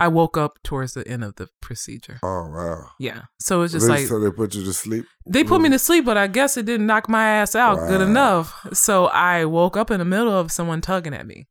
I 0.00 0.08
woke 0.08 0.36
up 0.36 0.58
towards 0.64 0.94
the 0.94 1.06
end 1.08 1.24
of 1.24 1.36
the 1.36 1.48
procedure. 1.60 2.18
Oh 2.22 2.48
wow. 2.50 2.90
Yeah. 2.98 3.22
So 3.40 3.62
it's 3.62 3.72
just 3.72 3.86
They- 3.86 3.92
like 3.94 4.06
so 4.06 4.18
they 4.20 4.30
put 4.30 4.54
you 4.54 4.64
to 4.64 4.72
sleep. 4.72 5.04
they 5.26 5.42
put 5.44 5.60
me 5.60 5.68
to 5.70 5.78
sleep, 5.78 6.04
but 6.04 6.16
I 6.16 6.26
guess 6.26 6.56
it 6.56 6.66
didn't 6.66 6.86
knock 6.86 7.08
my 7.08 7.24
ass 7.40 7.54
out 7.54 7.76
good 7.88 8.00
enough. 8.00 8.54
So 8.72 9.06
I 9.06 9.44
woke 9.44 9.76
up 9.76 9.90
in 9.90 9.98
the 10.00 10.04
middle 10.04 10.32
of 10.36 10.50
someone 10.52 10.80
tugging 10.80 11.14
at 11.14 11.26
me. 11.26 11.48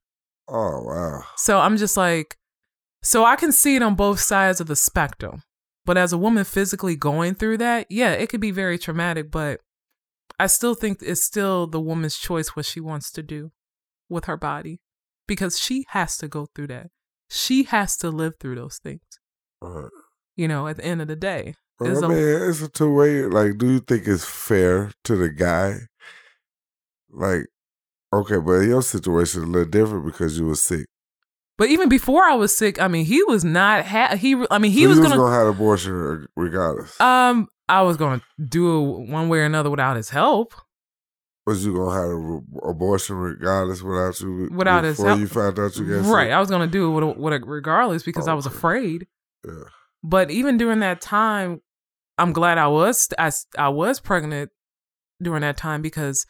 Oh 0.49 0.83
wow. 0.83 1.23
So 1.37 1.59
I'm 1.59 1.77
just 1.77 1.97
like, 1.97 2.37
so 3.03 3.23
I 3.25 3.35
can 3.35 3.51
see 3.51 3.75
it 3.75 3.81
on 3.81 3.95
both 3.95 4.19
sides 4.19 4.59
of 4.61 4.67
the 4.67 4.75
spectrum. 4.75 5.43
But 5.85 5.97
as 5.97 6.11
a 6.11 6.17
woman 6.17 6.43
physically 6.43 6.95
going 6.95 7.35
through 7.35 7.57
that, 7.59 7.87
yeah, 7.89 8.11
it 8.11 8.27
could 8.29 8.41
be 8.41 8.51
very 8.51 8.77
traumatic, 8.77 9.31
but 9.31 9.61
I 10.39 10.47
still 10.47 10.75
think 10.75 10.99
it's 11.01 11.23
still 11.23 11.65
the 11.67 11.79
woman's 11.79 12.17
choice 12.17 12.49
what 12.49 12.65
she 12.65 12.79
wants 12.81 13.09
to 13.13 13.23
do 13.23 13.51
with 14.09 14.25
her 14.25 14.35
body 14.37 14.81
because 15.27 15.57
she 15.59 15.85
has 15.89 16.17
to 16.17 16.27
go 16.27 16.47
through 16.53 16.67
that. 16.67 16.89
She 17.29 17.63
has 17.63 17.95
to 17.97 18.09
live 18.09 18.35
through 18.39 18.55
those 18.55 18.77
things, 18.83 19.01
Right. 19.61 19.89
you 20.35 20.47
know, 20.47 20.67
at 20.67 20.77
the 20.77 20.85
end 20.85 21.01
of 21.01 21.07
the 21.07 21.15
day. 21.15 21.55
Well, 21.79 21.91
It's 21.91 22.01
I 22.03 22.05
a- 22.05 22.09
mean, 22.09 22.49
it's 22.49 22.61
a 22.61 22.67
two 22.69 22.93
way. 22.93 23.23
Like, 23.23 23.57
do 23.57 23.71
you 23.71 23.79
think 23.79 24.07
it's 24.07 24.25
fair 24.25 24.91
to 25.05 25.15
the 25.15 25.29
guy? 25.29 25.87
Like, 27.09 27.45
okay, 28.13 28.37
but 28.39 28.59
your 28.61 28.81
situation 28.81 29.43
is 29.43 29.47
a 29.47 29.51
little 29.51 29.69
different 29.69 30.05
because 30.05 30.37
you 30.37 30.47
were 30.47 30.55
sick. 30.55 30.85
But 31.57 31.69
even 31.69 31.89
before 31.89 32.23
I 32.23 32.35
was 32.35 32.55
sick, 32.55 32.79
I 32.81 32.87
mean, 32.87 33.05
he 33.05 33.23
was 33.23 33.43
not, 33.43 33.85
ha- 33.85 34.15
he, 34.15 34.35
I 34.51 34.59
mean, 34.59 34.71
he 34.71 34.83
So 34.83 34.89
was 34.89 34.99
going 34.99 35.11
to, 35.11 35.17
gonna 35.17 35.35
have 35.35 35.47
abortion 35.47 36.27
regardless. 36.35 36.99
um, 37.01 37.47
I 37.67 37.81
was 37.81 37.97
going 37.97 38.19
to 38.19 38.25
do 38.45 38.79
it 39.03 39.09
one 39.09 39.27
way 39.29 39.39
or 39.39 39.45
another 39.45 39.69
without 39.71 39.95
his 39.97 40.09
help. 40.11 40.53
was 41.47 41.65
you 41.65 41.75
gonna 41.75 41.95
have 41.99 42.09
an 42.11 42.45
abortion 42.63 43.15
regardless 43.15 43.81
without 43.81 44.19
you 44.21 44.49
Without 44.51 44.83
his 44.83 44.99
help. 45.01 45.19
you 45.19 45.27
found 45.27 45.57
out 45.59 45.75
you 45.77 45.85
got 45.95 46.03
sick? 46.05 46.13
Right. 46.13 46.31
I 46.31 46.39
was 46.39 46.49
going 46.49 46.61
to 46.61 46.67
do 46.71 46.95
it 46.95 47.05
with, 47.05 47.17
with 47.17 47.43
regardless 47.47 48.03
because 48.03 48.27
I 48.27 48.33
was 48.35 48.45
afraid. 48.45 49.07
Yeah. 49.45 49.53
But 50.03 50.29
even 50.29 50.57
during 50.57 50.79
that 50.81 51.01
time, 51.01 51.61
I'm 52.19 52.33
glad 52.33 52.57
I 52.59 52.67
was 52.67 53.09
I, 53.17 53.31
I 53.57 53.69
was 53.69 53.99
pregnant 53.99 54.51
during 55.21 55.41
that 55.41 55.57
time 55.57 55.81
because 55.81 56.25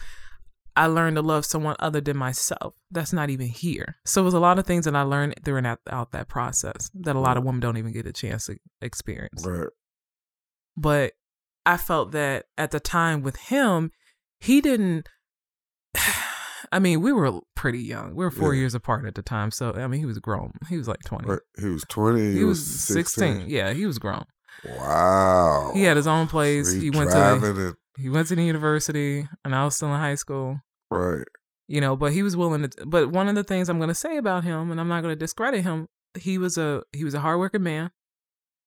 I 0.77 0.86
learned 0.86 1.15
to 1.15 1.24
love 1.24 1.43
someone 1.43 1.75
other 1.79 2.00
than 2.00 2.17
myself. 2.17 2.75
That's 2.91 3.12
not 3.12 3.31
even 3.31 3.48
here. 3.48 3.96
So 4.05 4.22
it 4.22 4.25
was 4.25 4.36
a 4.36 4.39
lot 4.39 4.60
of 4.60 4.67
things 4.67 4.86
that 4.86 4.96
I 4.96 5.01
learned 5.01 5.34
during 5.43 5.63
that 5.63 5.79
out 5.89 6.12
that 6.12 6.27
process 6.27 6.91
that 6.93 7.15
a 7.15 7.19
lot 7.19 7.36
of 7.36 7.41
mm. 7.41 7.48
women 7.48 7.62
don't 7.62 7.77
even 7.77 7.91
get 7.91 8.05
a 8.05 8.13
chance 8.13 8.46
to 8.46 8.57
experience. 8.79 9.46
Right. 9.46 9.69
But 10.77 11.13
I 11.65 11.77
felt 11.77 12.12
that 12.12 12.46
at 12.60 12.69
the 12.69 12.79
time 12.79 13.24
with 13.24 13.38
him, 13.38 13.91
he 14.39 14.62
didn't. 14.62 15.10
I 16.72 16.79
mean, 16.79 17.01
we 17.01 17.12
were 17.12 17.39
pretty 17.55 17.79
young. 17.79 18.13
We 18.13 18.24
were 18.24 18.31
four 18.31 18.53
Yeah. 18.53 18.60
years 18.60 18.75
apart 18.75 19.05
at 19.05 19.15
the 19.15 19.24
time. 19.24 19.50
So 19.50 19.74
I 19.74 19.88
mean, 19.88 20.00
he 20.00 20.05
was 20.05 20.19
grown. 20.19 20.51
He 20.69 20.77
was 20.77 20.88
like 20.88 21.00
twenty. 21.05 21.27
Right. 21.27 21.39
He 21.60 21.69
was 21.69 21.86
twenty. 21.89 22.34
He 22.34 22.43
was 22.43 22.63
16. 22.65 23.46
Yeah, 23.48 23.74
he 23.74 23.88
was 23.88 23.98
grown. 23.98 24.25
Wow. 24.63 25.72
He 25.74 25.84
had 25.84 25.98
his 25.98 26.07
own 26.07 26.27
place. 26.27 26.72
He 26.72 26.91
went 26.91 27.10
to 27.12 27.15
the, 27.15 27.75
he 27.98 28.10
went 28.10 28.27
to 28.27 28.36
the 28.36 28.43
university, 28.43 29.27
and 29.43 29.55
I 29.55 29.65
was 29.65 29.75
still 29.75 29.91
in 29.93 30.00
high 30.00 30.15
school. 30.15 30.60
Right. 30.91 31.25
You 31.67 31.82
know, 31.82 31.96
but 31.98 32.13
he 32.13 32.24
was 32.24 32.38
willing 32.38 32.67
to. 32.70 32.86
But 32.86 33.10
one 33.12 33.27
of 33.27 33.36
the 33.36 33.44
things 33.44 33.67
I'm 33.67 33.77
going 33.77 33.89
to 33.89 33.96
say 33.96 34.17
about 34.17 34.44
him, 34.46 34.72
and 34.72 34.79
I'm 34.79 34.88
not 34.88 35.01
going 35.01 35.12
to 35.13 35.20
discredit 35.20 35.63
him, 35.63 35.88
he 36.17 36.38
was 36.38 36.58
a 36.58 36.84
he 36.94 37.03
was 37.03 37.13
a 37.13 37.20
hardworking 37.20 37.63
man, 37.63 37.91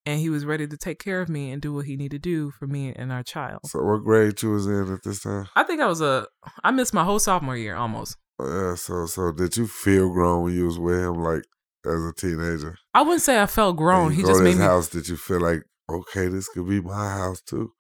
and 0.05 0.21
he 0.21 0.29
was 0.29 0.45
ready 0.45 0.67
to 0.67 0.77
take 0.77 0.99
care 0.99 1.23
of 1.23 1.29
me 1.31 1.51
and 1.51 1.63
do 1.63 1.73
what 1.73 1.87
he 1.87 1.97
needed 1.97 2.23
to 2.23 2.29
do 2.31 2.51
for 2.51 2.67
me 2.67 2.93
and 2.95 3.11
our 3.11 3.23
child. 3.23 3.61
So 3.67 3.83
what 3.83 4.05
grade 4.05 4.43
you 4.43 4.51
was 4.51 4.67
in 4.67 4.93
at 4.93 5.03
this 5.03 5.23
time? 5.23 5.49
I 5.57 5.63
think 5.63 5.81
I 5.81 5.87
was 5.87 6.01
a 6.03 6.27
I 6.63 6.71
missed 6.73 6.93
my 6.93 7.05
whole 7.05 7.19
sophomore 7.19 7.57
year 7.57 7.75
almost. 7.75 8.17
Yeah. 8.39 8.75
So 8.75 9.07
so 9.07 9.33
did 9.33 9.57
you 9.57 9.67
feel 9.67 10.11
grown 10.13 10.45
when 10.45 10.55
you 10.55 10.67
was 10.67 10.79
with 10.79 10.99
him, 11.01 11.15
like 11.23 11.45
as 11.87 12.05
a 12.05 12.13
teenager? 12.17 12.77
I 12.93 13.01
wouldn't 13.01 13.23
say 13.23 13.41
I 13.41 13.47
felt 13.47 13.77
grown. 13.77 14.13
He 14.13 14.21
go 14.23 14.29
just 14.29 14.39
to 14.41 14.45
made 14.45 14.51
his 14.51 14.59
me. 14.59 14.65
house. 14.67 14.89
Did 14.91 15.09
you 15.09 15.17
feel 15.17 15.41
like 15.41 15.63
okay, 15.91 16.29
this 16.29 16.49
could 16.49 16.69
be 16.69 16.83
my 16.83 17.17
house 17.17 17.41
too? 17.41 17.73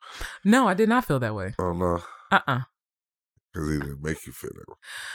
No, 0.47 0.66
I 0.66 0.73
did 0.75 0.88
not 0.88 1.04
feel 1.04 1.18
that 1.20 1.35
way. 1.35 1.54
Oh 1.59 1.73
no, 1.75 2.02
Uh 2.30 2.40
uh 2.47 2.61
because 3.52 3.71
he 3.71 3.78
didn't 3.78 4.02
make 4.02 4.26
you 4.26 4.33
feel 4.33 4.50
that 4.54 4.69
way. 4.69 4.75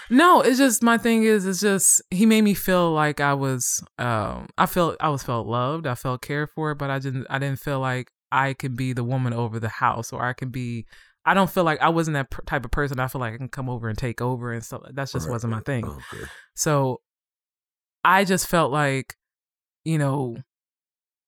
No, 0.10 0.42
it's 0.42 0.58
just 0.58 0.84
my 0.84 0.98
thing 0.98 1.24
is 1.24 1.46
it's 1.46 1.62
just 1.62 2.02
he 2.10 2.26
made 2.26 2.42
me 2.42 2.54
feel 2.54 2.92
like 2.92 3.20
I 3.20 3.34
was 3.34 3.84
um 3.98 4.50
I 4.58 4.66
felt 4.66 4.98
I 5.00 5.10
was 5.10 5.24
felt 5.24 5.48
loved, 5.48 5.88
I 5.88 5.96
felt 5.96 6.22
cared 6.22 6.50
for, 6.50 6.76
but 6.76 6.90
I 6.90 7.00
didn't 7.00 7.28
I 7.30 7.40
didn't 7.40 7.60
feel 7.60 7.80
like 7.80 8.12
I 8.32 8.54
can 8.54 8.76
be 8.76 8.94
the 8.94 9.04
woman 9.04 9.34
over 9.34 9.60
the 9.60 9.70
house, 9.70 10.12
or 10.12 10.24
I 10.24 10.34
can 10.34 10.50
be. 10.50 10.86
I 11.28 11.34
don't 11.34 11.50
feel 11.50 11.64
like 11.64 11.82
I 11.82 11.90
wasn't 11.90 12.16
that 12.16 12.30
per- 12.30 12.44
type 12.44 12.66
of 12.66 12.72
person. 12.72 13.00
I 13.00 13.08
feel 13.08 13.22
like 13.22 13.34
I 13.34 13.38
can 13.38 13.50
come 13.50 13.70
over 13.70 13.90
and 13.90 13.98
take 13.98 14.22
over 14.22 14.52
and 14.52 14.64
stuff. 14.64 14.82
That 14.94 15.10
just 15.10 15.26
Right, 15.26 15.32
wasn't 15.32 15.52
my 15.52 15.62
thing. 15.62 15.86
Okay. 15.86 16.26
So 16.54 17.02
I 18.04 18.26
just 18.26 18.46
felt 18.46 18.72
like, 18.72 19.16
you 19.84 19.98
know, 19.98 20.38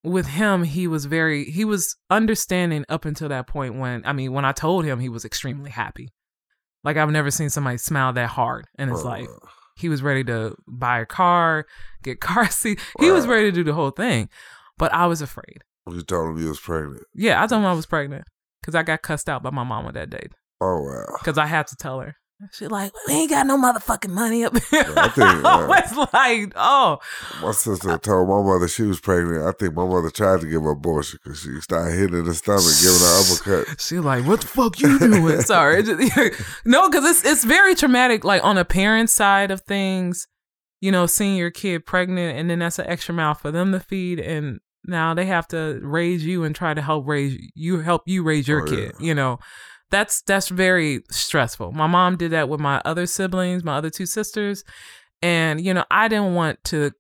with 0.04 0.28
him, 0.28 0.64
he 0.64 0.88
was 0.88 1.06
very, 1.06 1.46
he 1.46 1.66
was 1.66 1.96
understanding 2.12 2.86
up 2.90 3.06
until 3.06 3.30
that 3.30 3.48
point 3.48 3.76
when, 3.80 4.04
I 4.06 4.14
mean, 4.14 4.34
when 4.34 4.46
I 4.46 4.52
told 4.52 4.86
him, 4.86 5.00
he 5.00 5.10
was 5.10 5.26
extremely 5.26 5.72
happy. 5.72 6.10
Like 6.88 6.96
I've 6.96 7.12
never 7.12 7.29
seen 7.32 7.50
somebody 7.50 7.77
smile 7.77 8.13
that 8.13 8.29
hard 8.29 8.65
in 8.79 8.88
his 8.88 9.01
Uh, 9.01 9.10
life. 9.10 9.27
He 9.75 9.89
was 9.89 10.01
ready 10.01 10.24
to 10.24 10.56
buy 10.70 11.00
a 11.01 11.06
car, 11.06 11.65
get 12.01 12.22
car 12.22 12.50
seat. 12.60 12.79
He 13.01 13.12
was 13.12 13.27
ready 13.27 13.51
to 13.51 13.51
do 13.51 13.65
the 13.65 13.74
whole 13.74 13.91
thing. 13.91 14.29
But 14.77 14.94
I 14.94 15.06
was 15.08 15.22
afraid. 15.22 15.63
You 15.91 16.01
told 16.01 16.29
him 16.29 16.41
you 16.41 16.48
was 16.48 16.62
pregnant. 16.62 17.03
Yeah, 17.13 17.44
I 17.44 17.48
told 17.48 17.60
him 17.62 17.65
I 17.67 17.74
was 17.74 17.86
pregnant 17.86 18.24
because 18.62 18.74
I 18.74 18.84
got 18.84 19.01
cussed 19.01 19.27
out 19.27 19.44
by 19.44 19.50
my 19.50 19.65
mama 19.65 19.91
that 19.91 20.10
day 20.10 20.27
Oh 20.62 20.82
wow. 20.82 21.17
because 21.20 21.38
I 21.38 21.46
had 21.48 21.67
to 21.67 21.75
tell 21.75 22.00
her. 22.00 22.15
She 22.51 22.67
like, 22.67 22.91
we 23.08 23.13
ain't 23.15 23.32
got 23.32 23.48
no 23.48 23.58
motherfucking 23.58 24.12
money 24.12 24.46
up 24.46 24.56
here. 24.70 24.86
I 24.96 25.08
think, 25.10 25.17
uh, 25.44 25.48
I 25.48 25.65
was 25.67 26.10
like, 26.13 26.53
oh, 26.56 27.00
My 27.41 27.51
sister 27.51 27.98
told 27.98 28.29
my 28.29 28.41
mother 28.44 28.67
she 28.67 28.84
was 28.84 29.00
pregnant. 29.00 29.44
I 29.44 29.51
think 29.53 29.74
my 29.74 29.86
mother 29.88 30.12
tried 30.12 30.41
to 30.41 30.48
give 30.48 30.62
her 30.62 30.70
abortion 30.72 31.17
because 31.24 31.39
she 31.39 31.60
started 31.62 31.98
hitting 31.98 32.15
her 32.17 32.22
the 32.22 32.36
stomach, 32.36 32.63
giving 32.79 33.00
her 33.00 33.63
uppercut. 33.65 33.79
She 33.82 33.98
like, 33.98 34.25
what 34.27 34.41
the 34.41 34.48
fuck 34.48 34.79
you 34.79 35.00
doing? 35.00 35.41
Sorry, 35.53 35.82
no, 36.63 36.88
because 36.89 37.06
it's 37.06 37.25
it's 37.25 37.44
very 37.44 37.74
traumatic. 37.74 38.24
Like 38.24 38.44
on 38.44 38.58
a 38.60 38.65
parent's 38.65 39.13
side 39.13 39.50
of 39.50 39.62
things, 39.62 40.27
you 40.79 40.91
know, 40.91 41.08
seeing 41.08 41.38
your 41.38 41.50
kid 41.51 41.88
pregnant, 41.88 42.38
and 42.38 42.50
then 42.51 42.60
that's 42.60 42.77
an 42.77 42.86
extra 42.88 43.15
mouth 43.15 43.41
for 43.41 43.50
them 43.50 43.72
to 43.72 43.79
feed, 43.79 44.20
and 44.20 44.60
now 44.86 45.15
they 45.15 45.25
have 45.25 45.48
to 45.50 45.79
raise 45.82 46.24
you 46.24 46.44
and 46.44 46.56
try 46.56 46.75
to 46.75 46.82
help 46.84 47.08
raise 47.08 47.36
you, 47.56 47.79
help 47.79 48.03
you 48.06 48.22
raise 48.22 48.48
your 48.48 48.62
Oh, 48.62 48.72
yeah. 48.72 48.75
kid. 48.89 48.96
You 49.00 49.15
know, 49.15 49.39
that's 49.89 50.22
that's 50.22 50.50
very 50.50 51.01
stressful. 51.10 51.72
My 51.72 51.88
mom 51.88 52.17
did 52.17 52.32
that 52.32 52.50
with 52.50 52.60
my 52.60 52.82
other 52.86 53.06
siblings, 53.06 53.63
my 53.63 53.77
other 53.77 53.89
two 53.89 54.06
sisters, 54.06 54.63
and 55.22 55.62
you 55.62 55.74
know, 55.74 55.86
I 55.89 56.08
didn't 56.08 56.34
want 56.34 56.63
to. 56.65 56.91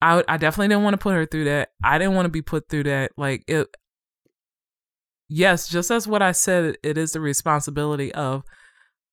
I, 0.00 0.22
I 0.28 0.36
definitely 0.36 0.68
didn't 0.68 0.84
want 0.84 0.94
to 0.94 0.98
put 0.98 1.14
her 1.14 1.26
through 1.26 1.44
that. 1.44 1.70
I 1.82 1.98
didn't 1.98 2.14
want 2.14 2.26
to 2.26 2.30
be 2.30 2.42
put 2.42 2.68
through 2.68 2.84
that. 2.84 3.12
Like 3.16 3.44
it, 3.46 3.68
yes, 5.28 5.68
just 5.68 5.90
as 5.90 6.06
what 6.06 6.22
I 6.22 6.32
said, 6.32 6.76
it 6.82 6.98
is 6.98 7.12
the 7.12 7.20
responsibility 7.20 8.12
of 8.12 8.42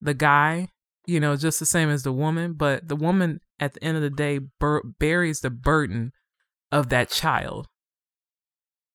the 0.01 0.13
guy, 0.13 0.69
you 1.05 1.19
know, 1.19 1.35
just 1.35 1.59
the 1.59 1.65
same 1.65 1.89
as 1.89 2.03
the 2.03 2.11
woman. 2.11 2.53
But 2.53 2.87
the 2.87 2.95
woman, 2.95 3.39
at 3.59 3.73
the 3.73 3.83
end 3.83 3.97
of 3.97 4.03
the 4.03 4.09
day, 4.09 4.39
bur- 4.59 4.83
bears 4.99 5.41
the 5.41 5.49
burden 5.49 6.11
of 6.71 6.89
that 6.89 7.09
child 7.09 7.67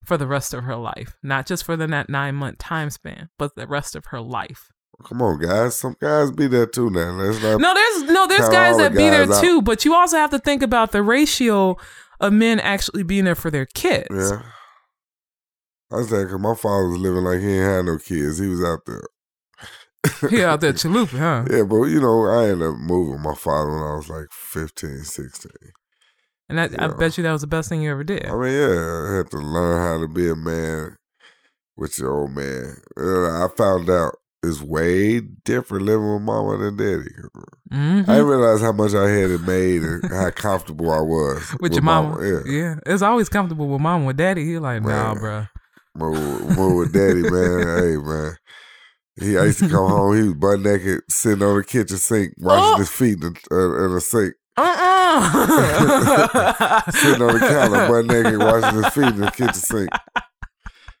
for 0.07 0.17
the 0.17 0.25
rest 0.25 0.53
of 0.53 0.63
her 0.63 0.77
life, 0.77 1.17
not 1.21 1.45
just 1.45 1.65
for 1.65 1.75
the 1.75 1.85
that 1.87 2.09
nine 2.09 2.35
month 2.35 2.57
time 2.59 2.89
span, 2.89 3.29
but 3.37 3.55
the 3.55 3.67
rest 3.67 3.95
of 3.95 4.05
her 4.07 4.21
life. 4.21 4.71
Come 5.03 5.21
on, 5.21 5.39
guys. 5.39 5.77
Some 5.77 5.95
guys 5.99 6.31
be 6.31 6.47
there 6.47 6.65
too 6.65 6.89
now. 6.89 7.11
Let's 7.11 7.41
not. 7.43 7.59
No, 7.59 7.73
there's 7.73 8.03
no, 8.09 8.25
there's 8.25 8.49
guys 8.49 8.77
the 8.77 8.83
that 8.83 8.91
be 8.93 9.09
there 9.09 9.31
out. 9.31 9.41
too, 9.41 9.61
but 9.61 9.85
you 9.85 9.93
also 9.93 10.17
have 10.17 10.31
to 10.31 10.39
think 10.39 10.63
about 10.63 10.91
the 10.91 11.03
ratio 11.03 11.77
of 12.19 12.33
men 12.33 12.59
actually 12.59 13.03
being 13.03 13.25
there 13.25 13.35
for 13.35 13.51
their 13.51 13.65
kids. 13.65 14.07
Yeah. 14.11 14.41
I 15.91 15.95
was 15.97 16.07
because 16.07 16.39
my 16.39 16.55
father 16.55 16.87
was 16.87 16.97
living 16.97 17.23
like 17.23 17.39
he 17.39 17.47
ain't 17.47 17.65
had 17.65 17.85
no 17.85 17.97
kids. 17.97 18.39
He 18.39 18.47
was 18.47 18.63
out 18.63 18.79
there. 18.85 19.03
He 20.29 20.43
out 20.43 20.61
there 20.61 20.73
chalupa, 20.81 21.17
huh? 21.17 21.45
Yeah, 21.49 21.63
but 21.63 21.83
you 21.83 21.99
know, 21.99 22.25
I 22.25 22.49
ended 22.49 22.67
up 22.67 22.77
moving 22.77 23.21
my 23.21 23.35
father 23.35 23.71
when 23.71 23.83
I 23.83 23.95
was 23.95 24.09
like 24.09 24.27
15, 24.31 25.03
16. 25.03 25.51
And 26.49 26.59
I, 26.61 26.69
I 26.79 26.87
bet 26.87 27.17
you 27.17 27.23
that 27.23 27.31
was 27.33 27.41
the 27.41 27.47
best 27.47 27.67
thing 27.69 27.81
you 27.81 27.91
ever 27.91 28.03
did. 28.03 28.25
I 28.25 28.31
mean, 28.31 28.53
yeah, 28.53 29.05
I 29.09 29.17
had 29.17 29.31
to 29.31 29.37
learn 29.37 29.81
how 29.81 29.99
to 30.01 30.07
be 30.07 30.29
a 30.29 30.35
man 30.35 30.95
with 31.75 31.99
your 31.99 32.11
old 32.21 32.31
man. 32.31 32.75
Uh, 32.97 33.43
I 33.45 33.47
found 33.57 33.89
out 33.89 34.15
it's 34.43 34.61
way 34.61 35.19
different 35.19 35.85
living 35.85 36.13
with 36.13 36.21
mama 36.21 36.57
than 36.57 36.77
daddy. 36.77 37.09
hmm 37.71 37.99
I 38.09 38.15
didn't 38.15 38.27
realize 38.27 38.61
how 38.61 38.71
much 38.71 38.93
I 38.93 39.09
had 39.09 39.31
it 39.31 39.41
made 39.41 39.81
and 39.81 40.09
how 40.09 40.29
comfortable 40.31 40.89
I 40.91 41.01
was 41.01 41.55
with, 41.59 41.73
your 41.73 41.81
mama. 41.81 42.17
Yeah. 42.25 42.39
yeah. 42.45 42.75
It's 42.85 43.01
always 43.01 43.27
comfortable 43.29 43.67
with 43.67 43.81
mama. 43.81 44.05
With 44.05 44.17
daddy, 44.17 44.45
he 44.45 44.57
like, 44.59 44.83
nah, 44.83 45.13
Man. 45.15 45.21
bruh. 45.21 45.49
Move, 45.95 46.57
move 46.57 46.77
with 46.77 46.93
daddy, 46.93 47.23
man. 47.23 47.77
hey, 47.83 47.97
man. 47.97 48.37
He, 49.19 49.37
I 49.37 49.45
used 49.45 49.59
to 49.59 49.67
come 49.69 49.89
home. 49.89 50.15
He 50.15 50.21
was 50.23 50.35
butt 50.35 50.59
naked, 50.61 51.01
sitting 51.09 51.41
on 51.43 51.57
the 51.57 51.63
kitchen 51.63 51.97
sink, 51.97 52.35
washing 52.37 52.75
Oh. 52.75 52.77
his 52.77 52.89
feet 52.91 53.21
in, 53.23 53.35
uh, 53.51 53.85
in 53.85 53.93
the 53.95 53.99
sink. 54.01 54.35
Uh-uh. 54.57 55.21
Sitting 56.91 57.21
on 57.21 57.33
the 57.33 57.39
counter, 57.39 57.87
butt 57.87 58.05
naked, 58.05 58.39
washing 58.39 58.83
his 58.83 58.93
feet 58.93 59.13
in 59.15 59.17
the 59.21 59.31
kitchen 59.31 59.53
sink. 59.53 59.89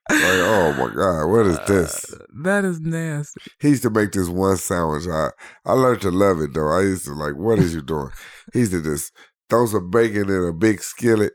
Like, 0.09 0.21
oh 0.21 0.73
my 0.77 0.89
God, 0.95 1.25
what 1.27 1.45
is 1.47 1.59
this? 1.67 2.13
Uh, 2.13 2.17
that 2.43 2.63
is 2.63 2.79
nasty. 2.79 3.41
He 3.59 3.69
used 3.69 3.83
to 3.83 3.89
make 3.89 4.13
this 4.13 4.29
one 4.29 4.55
sandwich. 4.55 5.05
I 5.07 5.31
I 5.65 5.73
learned 5.73 5.99
to 6.01 6.11
love 6.11 6.39
it 6.39 6.53
though. 6.53 6.69
I 6.69 6.81
used 6.81 7.05
to 7.05 7.13
like, 7.13 7.35
what 7.35 7.59
is 7.59 7.73
you 7.75 7.81
doing? 7.81 8.11
He 8.53 8.59
used 8.59 8.71
to 8.71 8.81
just 8.81 9.11
throw 9.49 9.65
some 9.65 9.89
bacon 9.91 10.29
in 10.29 10.43
a 10.47 10.53
big 10.53 10.81
skillet, 10.81 11.33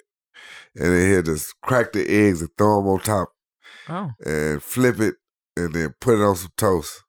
and 0.74 0.86
then 0.92 1.10
he'd 1.16 1.26
just 1.26 1.54
crack 1.60 1.92
the 1.92 2.08
eggs 2.08 2.40
and 2.40 2.48
throw 2.56 2.76
them 2.80 2.88
on 2.88 3.00
top, 3.00 3.32
Oh, 3.90 4.10
and 4.24 4.62
flip 4.62 5.00
it, 5.00 5.16
and 5.56 5.74
then 5.74 5.94
put 6.00 6.14
it 6.18 6.22
on 6.24 6.36
some 6.36 6.52
toast. 6.56 7.02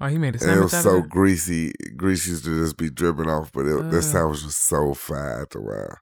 Oh, 0.00 0.06
he 0.06 0.18
made 0.18 0.34
a 0.36 0.38
And 0.38 0.42
it 0.42 0.68
sandwich 0.68 0.72
was 0.72 0.82
so 0.82 1.02
greasy. 1.02 1.72
Grease 1.96 2.26
used 2.26 2.44
to 2.44 2.62
just 2.62 2.76
be 2.76 2.90
dripping 2.90 3.28
off, 3.30 3.50
but 3.52 3.66
it, 3.66 3.76
Uh. 3.78 3.88
that 3.90 4.02
sandwich 4.02 4.42
was 4.44 4.56
so 4.56 4.94
fire 4.94 5.42
after 5.42 5.58
a 5.58 5.62
while. 5.62 5.98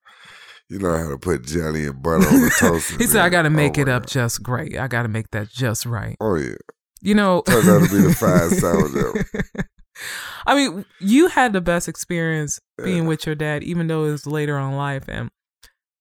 You 0.70 0.78
know 0.78 0.96
how 0.96 1.10
to 1.10 1.18
put 1.18 1.44
jelly 1.44 1.84
and 1.86 2.02
butter 2.02 2.26
on 2.26 2.40
the 2.40 2.50
toast. 2.58 2.92
he 3.00 3.06
said, 3.06 3.20
"I 3.20 3.28
got 3.28 3.42
to 3.42 3.50
make 3.50 3.76
oh 3.78 3.82
it 3.82 3.88
up 3.88 4.04
God. 4.04 4.08
just 4.08 4.42
great. 4.42 4.76
I 4.78 4.88
got 4.88 5.02
to 5.02 5.08
make 5.08 5.30
that 5.32 5.50
just 5.50 5.84
right." 5.86 6.16
Oh 6.20 6.36
yeah, 6.36 6.54
You 7.02 7.14
know, 7.14 7.42
Turned 7.46 7.68
out 7.68 7.88
to 7.88 7.94
be 7.94 8.00
the 8.02 8.14
finest 8.14 8.60
sandwich 8.60 8.94
ever. 8.96 9.68
I 10.46 10.54
mean, 10.54 10.84
you 11.00 11.28
had 11.28 11.52
the 11.52 11.60
best 11.60 11.86
experience 11.88 12.58
being 12.82 13.02
Yeah. 13.04 13.08
with 13.08 13.26
your 13.26 13.34
dad, 13.34 13.62
even 13.62 13.86
though 13.86 14.04
it 14.06 14.10
was 14.12 14.26
later 14.26 14.56
on 14.58 14.72
in 14.72 14.76
life, 14.78 15.04
and 15.08 15.30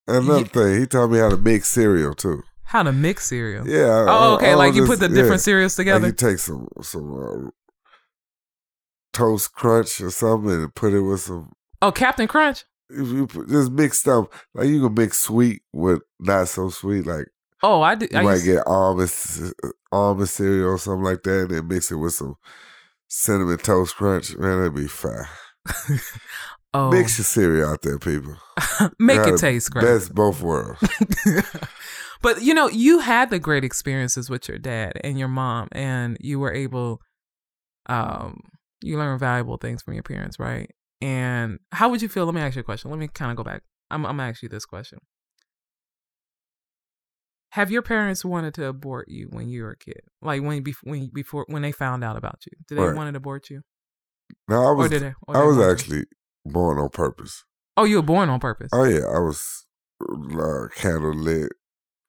another 0.08 0.40
Ye- 0.40 0.44
thing, 0.46 0.80
he 0.80 0.86
taught 0.88 1.10
me 1.12 1.20
how 1.20 1.30
to 1.30 1.38
mix 1.38 1.68
cereal 1.68 2.14
too. 2.16 2.42
how 2.66 2.84
to 2.84 2.92
mix 2.92 3.28
cereal. 3.28 3.68
Yeah. 3.68 3.86
I- 3.88 4.06
Oh, 4.08 4.36
okay. 4.36 4.52
I 4.52 4.56
like 4.56 4.74
you 4.74 4.82
just- 4.88 4.90
put 4.92 5.00
the 5.00 5.10
yeah. 5.14 5.22
different 5.22 5.42
cereals 5.42 5.78
Like 5.78 5.86
together. 5.86 6.08
you 6.08 6.14
take 6.14 6.40
some 6.40 6.68
some 6.82 7.14
uh, 7.14 7.50
toast 9.13 9.54
crunch 9.54 10.02
or 10.02 10.12
something 10.12 10.52
and 10.52 10.76
put 10.76 10.93
it 10.93 11.02
with 11.02 11.21
some. 11.21 11.54
oh, 11.82 11.91
Captain 11.91 12.28
Crunch. 12.28 12.65
If 12.89 13.08
you 13.08 13.28
put, 13.28 13.47
just 13.49 13.71
mix 13.71 13.99
stuff 13.99 14.28
like 14.54 14.67
you 14.67 14.82
can 14.82 14.93
mix 14.93 15.19
sweet 15.19 15.62
with 15.71 16.02
not 16.19 16.47
so 16.47 16.69
sweet. 16.69 17.06
Like 17.06 17.28
Oh, 17.63 17.82
I 17.82 17.95
did. 17.95 18.12
you 18.12 18.17
I 18.19 18.23
might 18.23 18.34
used- 18.34 18.45
get 18.45 18.67
almond 18.67 19.54
almond 19.91 20.30
cereal 20.30 20.69
or 20.71 20.78
something 20.78 21.04
like 21.04 21.23
that, 21.23 21.41
and 21.43 21.49
then 21.52 21.67
mix 21.67 21.91
it 21.91 21.95
with 21.95 22.13
some 22.13 22.36
cinnamon 23.08 23.58
toast 23.58 23.95
crunch. 23.95 24.36
Man, 24.38 24.58
that'd 24.60 24.76
be 24.76 24.88
fine. 24.88 25.26
oh, 26.73 26.91
Mix 26.91 27.17
your 27.17 27.26
cereal 27.26 27.69
out 27.69 27.82
there, 27.84 27.97
people. 27.99 28.36
make 28.99 29.26
it 29.26 29.38
taste 29.39 29.71
great. 29.71 29.84
Best 29.86 30.13
both 30.13 30.41
worlds. 30.41 30.80
but 32.21 32.41
you 32.41 32.54
know, 32.54 32.67
you 32.67 32.99
had 32.99 33.30
the 33.30 33.39
great 33.39 33.63
experiences 33.63 34.30
with 34.30 34.47
your 34.49 34.58
dad 34.58 34.93
and 35.04 35.17
your 35.17 35.28
mom, 35.30 35.69
and 35.71 36.17
you 36.19 36.39
were 36.39 36.54
able, 36.54 36.99
um, 37.88 38.41
you 38.84 38.98
learn 38.98 39.17
valuable 39.19 39.58
things 39.58 39.82
from 39.82 39.93
your 39.93 40.04
parents, 40.04 40.38
right? 40.39 40.69
And 41.02 41.60
how 41.72 41.89
would 41.89 42.02
you 42.02 42.10
feel? 42.10 42.26
Let 42.26 42.36
me 42.36 42.41
ask 42.41 42.56
you 42.56 42.62
a 42.62 42.63
question. 42.63 42.89
Let 42.91 43.00
me 43.00 43.08
kind 43.08 43.32
of 43.32 43.38
go 43.38 43.43
back. 43.43 43.63
I'm, 43.91 44.06
I'm 44.06 44.17
gonna 44.17 44.30
ask 44.30 44.41
you 44.43 44.50
this 44.50 44.65
question. 44.65 45.00
Have 47.52 47.69
your 47.69 47.82
parents 47.84 48.26
wanted 48.26 48.54
to 48.56 48.65
abort 48.65 49.10
you 49.10 49.28
when 49.30 49.48
you 49.48 49.63
were 49.63 49.72
a 49.72 49.78
kid? 49.78 50.02
Like 50.22 50.41
when 50.41 50.63
when 50.84 51.10
before 51.13 51.46
when 51.50 51.62
they 51.62 51.72
found 51.72 52.04
out 52.04 52.17
about 52.17 52.39
you, 52.46 52.52
did 52.67 52.78
they 52.78 52.84
Right. 52.84 52.96
want 52.96 53.13
to 53.13 53.17
abort 53.17 53.50
you, 53.50 53.62
No, 54.48 54.63
I 54.65 54.72
was 54.72 54.89
they? 54.89 55.13
I 55.28 55.43
was 55.43 55.58
want 55.58 55.60
you? 55.60 55.72
actually 55.72 56.06
born 56.46 56.80
on 56.80 56.89
purpose. 56.89 57.43
Oh, 57.78 57.84
you 57.84 57.98
were 57.98 58.02
born 58.02 58.30
on 58.30 58.39
purpose. 58.39 58.69
Oh 58.74 58.86
yeah, 58.86 59.06
I 59.06 59.19
was 59.19 59.65
uh, 60.02 60.67
candle 60.76 61.13
lit, 61.13 61.52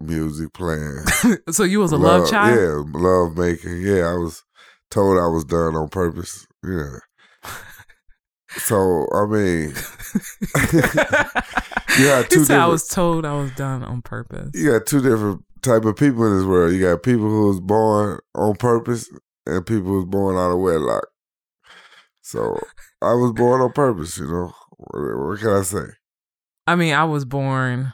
music 0.00 0.52
playing. 0.54 1.04
so 1.50 1.64
you 1.64 1.80
was 1.80 1.92
a 1.92 1.98
love, 1.98 2.30
child. 2.30 2.58
Yeah, 2.94 3.00
love 3.00 3.37
making. 3.37 3.82
Yeah, 3.82 4.06
I 4.06 4.14
was 4.14 4.43
told 4.90 5.18
I 5.18 5.27
was 5.27 5.44
done 5.44 5.75
on 5.77 5.88
purpose. 5.88 6.47
Yeah. 6.64 6.99
So 8.57 9.07
I 9.12 9.27
mean, 9.27 9.75
you 11.99 12.07
got 12.07 12.31
two 12.31 12.47
I 12.51 12.66
was 12.66 12.87
told 12.87 13.25
I 13.27 13.35
was 13.35 13.51
done 13.53 13.83
on 13.83 14.03
purpose. 14.03 14.51
you 14.55 14.70
got 14.70 14.87
two 14.87 15.03
different 15.03 15.44
type 15.62 15.85
of 15.85 15.97
people 15.97 16.25
in 16.27 16.37
this 16.38 16.47
world. 16.47 16.73
You 16.73 16.81
got 16.81 17.03
people 17.03 17.29
who 17.29 17.49
was 17.49 17.61
born 17.61 18.20
on 18.35 18.55
purpose 18.57 19.09
and 19.47 19.66
people 19.66 19.88
who 19.88 19.97
was 19.97 20.07
born 20.07 20.37
out 20.37 20.53
of 20.53 20.61
wedlock. 20.61 21.07
So 22.23 22.59
I 23.03 23.14
was 23.14 23.33
born 23.33 23.61
on 23.61 23.73
purpose. 23.73 24.18
You 24.18 24.27
know 24.27 24.53
what, 24.79 25.27
what 25.27 25.40
can 25.40 25.49
I 25.51 25.62
say? 25.62 25.87
I 26.66 26.77
mean, 26.77 26.94
I 26.94 27.05
was 27.05 27.25
born. 27.25 27.92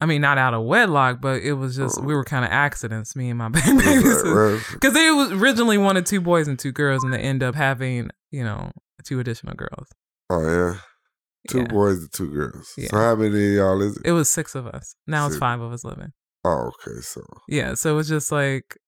I 0.00 0.06
mean, 0.06 0.20
not 0.20 0.38
out 0.38 0.54
of 0.54 0.64
wedlock, 0.64 1.20
but 1.20 1.42
it 1.42 1.54
was 1.54 1.74
just 1.76 2.00
we 2.02 2.14
were 2.14 2.24
kind 2.24 2.44
of 2.44 2.50
accidents, 2.52 3.16
me 3.16 3.30
and 3.30 3.38
my 3.38 3.48
baby. 3.48 3.82
Because 4.72 4.92
they 4.94 5.10
was 5.10 5.32
originally 5.32 5.76
wanted 5.78 6.06
two 6.06 6.20
boys 6.20 6.46
and 6.48 6.58
two 6.58 6.70
girls, 6.72 7.02
and 7.02 7.12
they 7.12 7.18
end 7.18 7.42
up 7.42 7.54
having, 7.56 8.10
you 8.30 8.44
know, 8.44 8.70
two 9.04 9.18
additional 9.20 9.54
girls. 9.54 9.88
Oh 10.30 10.40
yeah, 10.42 10.78
two 11.48 11.58
Yeah. 11.60 11.64
boys 11.66 11.98
and 11.98 12.12
two 12.12 12.30
girls. 12.30 12.72
Yeah. 12.76 12.88
So 12.90 12.96
how 12.98 13.16
many 13.16 13.48
of 13.48 13.52
y'all 13.54 13.82
is 13.82 13.96
it? 13.96 14.02
It 14.06 14.12
was 14.12 14.30
six 14.30 14.54
of 14.54 14.66
us. 14.68 14.94
Now 15.06 15.26
it's 15.26 15.36
five 15.36 15.60
of 15.60 15.72
us 15.72 15.82
living. 15.84 16.12
Oh, 16.44 16.70
okay. 16.86 17.00
So, 17.00 17.22
Yeah, 17.48 17.74
so 17.74 17.92
it 17.92 17.96
was 17.96 18.08
just 18.08 18.30
like, 18.30 18.78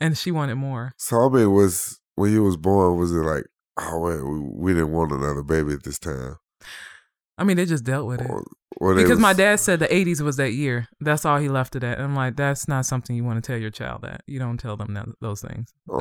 and 0.00 0.18
she 0.18 0.32
wanted 0.32 0.56
more. 0.56 0.92
so 0.98 1.26
I 1.26 1.28
mean, 1.28 1.52
was 1.52 2.00
when 2.16 2.32
you 2.32 2.42
was 2.42 2.56
born, 2.56 2.98
was 2.98 3.12
it 3.12 3.16
like, 3.20 3.44
oh 3.78 3.98
wait, 4.00 4.20
we, 4.24 4.40
we 4.40 4.72
didn't 4.74 4.90
want 4.92 5.12
another 5.12 5.42
baby 5.42 5.74
at 5.74 5.84
this 5.84 5.98
time? 6.00 6.36
I 7.36 7.44
mean, 7.44 7.56
they 7.56 7.66
just 7.66 7.84
dealt 7.84 8.06
with 8.06 8.20
it. 8.20 8.30
Or, 8.30 8.44
or 8.76 8.94
Because 8.94 9.18
my 9.18 9.32
dad 9.32 9.56
said 9.60 9.80
the 9.80 9.88
80s 9.88 10.20
was 10.20 10.36
that 10.36 10.52
year. 10.52 10.86
That's 11.00 11.24
all 11.24 11.38
he 11.38 11.48
left 11.48 11.74
it 11.74 11.82
at. 11.82 11.98
I'm 12.00 12.14
like, 12.14 12.36
that's 12.36 12.68
not 12.68 12.86
something 12.86 13.16
you 13.16 13.24
want 13.24 13.42
to 13.42 13.46
tell 13.52 13.60
your 13.60 13.70
child 13.70 14.02
that. 14.02 14.22
You 14.26 14.38
don't 14.38 14.58
tell 14.58 14.76
them 14.76 14.94
that, 14.94 15.06
those 15.20 15.40
things. 15.40 15.72
Oh, 15.88 15.98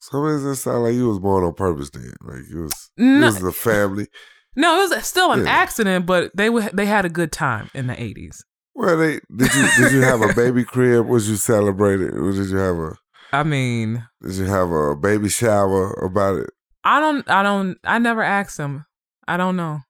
so 0.00 0.24
it 0.26 0.32
doesn't 0.32 0.56
sound 0.56 0.84
like 0.84 0.94
you 0.94 1.08
was 1.08 1.18
born 1.18 1.44
on 1.44 1.54
purpose 1.54 1.90
then. 1.90 2.12
Like 2.22 2.42
it 2.50 2.56
was, 2.56 2.90
No. 2.96 3.26
was 3.26 3.42
a 3.42 3.52
family. 3.52 4.06
no, 4.54 4.82
it 4.84 4.90
was 4.90 5.04
still 5.06 5.32
an 5.32 5.40
Yeah. 5.44 5.50
accident, 5.50 6.06
but 6.06 6.30
they 6.36 6.46
w- 6.46 6.70
they 6.72 6.86
had 6.86 7.04
a 7.04 7.08
good 7.08 7.32
time 7.32 7.70
in 7.74 7.86
the 7.88 7.94
80s. 7.94 8.42
Well, 8.74 8.96
they 8.96 9.20
did 9.34 9.54
you 9.54 9.66
did 9.78 9.92
you 9.92 10.02
have 10.02 10.20
a 10.22 10.32
baby 10.34 10.62
crib? 10.64 11.06
Was 11.06 11.28
you 11.28 11.36
celebrated? 11.36 12.14
Or 12.14 12.30
did 12.32 12.48
you 12.50 12.58
have 12.58 12.76
a 12.76 12.92
I 13.32 13.42
mean, 13.42 14.06
did 14.22 14.34
you 14.34 14.44
have 14.44 14.70
a 14.70 14.94
baby 14.94 15.28
shower 15.28 15.90
about 16.04 16.36
it? 16.36 16.50
I 16.84 17.00
don't, 17.00 17.28
I 17.28 17.42
don't, 17.42 17.76
I 17.82 17.98
never 17.98 18.22
asked 18.22 18.56
them. 18.58 18.86
I 19.28 19.36
don't 19.36 19.56
know. 19.56 19.80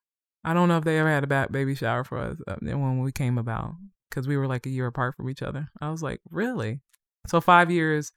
I 0.45 0.55
don't 0.55 0.69
know 0.69 0.79
if 0.79 0.85
they 0.85 0.99
ever 0.99 1.09
had 1.11 1.25
a 1.25 1.27
ba- 1.27 1.49
baby 1.51 1.75
shower 1.75 2.05
for 2.05 2.19
us 2.19 2.37
uh, 2.47 2.57
when 2.61 3.01
we 3.01 3.11
came 3.13 3.37
about 3.39 3.75
because 4.09 4.29
we 4.29 4.37
were 4.37 4.47
like 4.47 4.65
a 4.67 4.71
year 4.71 4.87
apart 4.87 5.17
from 5.17 5.29
each 5.29 5.43
other. 5.43 5.69
I 5.81 5.91
was 5.91 6.03
like, 6.03 6.21
really? 6.31 6.81
So 7.27 7.41
five 7.41 7.71
years. 7.71 8.13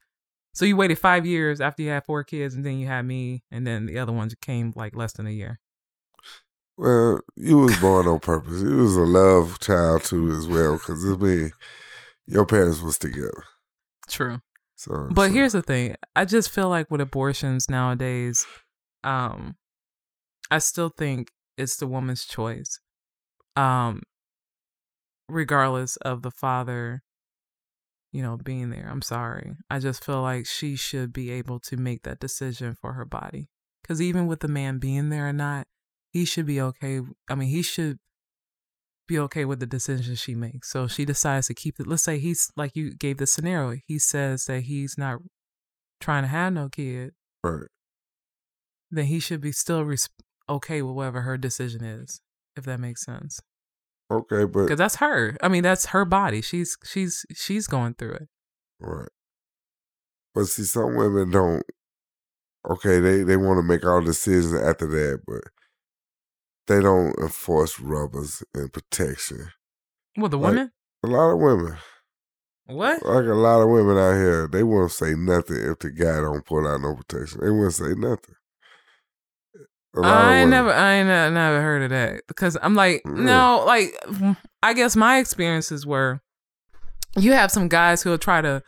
So 0.54 0.64
you 0.64 0.76
waited 0.76 0.98
five 0.98 1.26
years 1.26 1.60
after 1.60 1.82
you 1.82 1.90
had 1.90 2.04
four 2.04 2.24
kids, 2.24 2.54
and 2.54 2.64
then 2.64 2.78
you 2.78 2.86
had 2.86 3.02
me, 3.06 3.42
and 3.52 3.66
then 3.66 3.86
the 3.86 3.98
other 3.98 4.12
ones 4.12 4.34
came 4.40 4.72
like 4.76 4.96
less 4.96 5.12
than 5.12 5.26
a 5.26 5.30
year. 5.30 5.60
Well, 6.76 7.20
you 7.36 7.58
was 7.58 7.76
born 7.78 8.06
on 8.06 8.20
purpose. 8.20 8.60
You 8.62 8.76
was 8.78 8.96
a 8.96 9.00
love 9.02 9.58
child 9.60 10.04
too, 10.04 10.30
as 10.32 10.46
well, 10.48 10.74
because 10.74 11.04
I 11.04 11.16
mean, 11.16 11.52
your 12.26 12.46
parents 12.46 12.80
was 12.80 12.98
together. 12.98 13.44
True. 14.08 14.40
So, 14.76 15.08
But 15.12 15.28
so- 15.28 15.34
here's 15.34 15.52
the 15.52 15.62
thing. 15.62 15.96
I 16.16 16.24
just 16.24 16.50
feel 16.50 16.68
like 16.68 16.90
with 16.90 17.00
abortions 17.00 17.68
nowadays, 17.68 18.46
um, 19.04 19.56
I 20.50 20.58
still 20.58 20.88
think 20.88 21.30
it's 21.56 21.76
the 21.76 21.86
woman's 21.86 22.24
choice. 22.24 22.80
Um, 23.56 24.02
regardless 25.28 25.96
of 25.96 26.22
the 26.22 26.30
father, 26.30 27.02
you 28.12 28.22
know, 28.22 28.36
being 28.36 28.70
there. 28.70 28.88
I'm 28.90 29.02
sorry. 29.02 29.52
I 29.70 29.78
just 29.78 30.04
feel 30.04 30.22
like 30.22 30.46
she 30.46 30.76
should 30.76 31.12
be 31.12 31.30
able 31.30 31.60
to 31.60 31.76
make 31.76 32.02
that 32.02 32.20
decision 32.20 32.74
for 32.74 32.94
her 32.94 33.04
body. 33.04 33.48
Cause 33.86 34.00
even 34.00 34.26
with 34.26 34.40
the 34.40 34.48
man 34.48 34.78
being 34.78 35.08
there 35.08 35.28
or 35.28 35.32
not, 35.32 35.66
he 36.10 36.24
should 36.24 36.46
be 36.46 36.60
okay. 36.60 37.00
I 37.28 37.34
mean, 37.34 37.48
he 37.48 37.62
should 37.62 37.98
be 39.06 39.18
okay 39.18 39.44
with 39.44 39.58
the 39.58 39.66
decision 39.66 40.14
she 40.14 40.34
makes. 40.34 40.70
So 40.70 40.86
she 40.86 41.04
decides 41.04 41.48
to 41.48 41.54
keep 41.54 41.80
it. 41.80 41.86
Let's 41.86 42.04
say 42.04 42.18
he's 42.18 42.50
like 42.56 42.76
you 42.76 42.94
gave 42.94 43.18
the 43.18 43.26
scenario. 43.26 43.78
He 43.86 43.98
says 43.98 44.44
that 44.44 44.62
he's 44.62 44.96
not 44.98 45.18
trying 46.00 46.22
to 46.24 46.28
have 46.28 46.52
no 46.52 46.68
kid. 46.68 47.12
right. 47.42 47.66
Then 48.90 49.06
he 49.06 49.20
should 49.20 49.40
be 49.40 49.52
still 49.52 49.84
res- 49.84 50.08
okay 50.50 50.82
with 50.82 50.94
whatever 50.94 51.22
her 51.22 51.38
decision 51.38 51.82
is, 51.84 52.20
if 52.56 52.64
that 52.64 52.80
makes 52.80 53.04
sense. 53.04 53.40
Okay, 54.10 54.44
but 54.44 54.62
Because 54.64 54.78
that's 54.78 54.96
her. 54.96 55.36
I 55.42 55.48
mean, 55.48 55.62
that's 55.62 55.86
her 55.86 56.04
body. 56.04 56.42
She's 56.42 56.76
she's 56.84 57.24
she's 57.34 57.66
going 57.66 57.94
through 57.94 58.12
it. 58.14 58.28
right. 58.80 59.08
But 60.34 60.46
see, 60.46 60.64
some 60.64 60.94
women 60.96 61.30
don't. 61.30 61.62
Okay, 62.68 63.00
they 63.00 63.22
they 63.22 63.36
want 63.36 63.58
to 63.58 63.62
make 63.62 63.84
all 63.86 64.00
decisions 64.02 64.52
after 64.54 64.86
that, 64.86 65.20
but 65.26 65.42
they 66.66 66.80
don't 66.82 67.16
enforce 67.18 67.80
rubbers 67.80 68.42
and 68.54 68.72
protection. 68.72 69.48
Well, 70.16 70.28
the 70.28 70.38
Like- 70.38 70.50
woman. 70.50 70.72
A 71.02 71.06
lot 71.06 71.30
of 71.32 71.38
women, 71.38 71.78
What? 72.66 73.02
like 73.06 73.24
a 73.24 73.34
lot 73.34 73.62
of 73.62 73.70
women 73.70 73.96
out 73.96 74.16
here, 74.16 74.46
they 74.46 74.62
won't 74.62 74.92
say 74.92 75.14
nothing 75.14 75.56
if 75.56 75.78
the 75.78 75.90
guy 75.90 76.20
don't 76.20 76.44
put 76.44 76.66
out 76.66 76.82
no 76.82 76.94
protection. 76.94 77.40
They 77.40 77.50
won't 77.50 77.72
say 77.72 77.94
nothing. 77.96 78.34
A 79.96 80.00
lot 80.00 80.22
of 80.22 80.28
I 80.28 80.44
never, 80.44 80.72
I 80.72 81.02
never 81.02 81.60
heard 81.62 81.82
of 81.82 81.90
that 81.90 82.22
because 82.28 82.56
I'm 82.62 82.74
like, 82.74 83.02
Yeah. 83.04 83.12
no, 83.12 83.64
like, 83.66 83.92
I 84.62 84.72
guess 84.72 84.94
my 84.96 85.18
experiences 85.18 85.84
were, 85.84 86.20
you 87.16 87.32
have 87.32 87.50
some 87.50 87.66
guys 87.68 88.02
who'll 88.02 88.18
try 88.18 88.40
to 88.40 88.62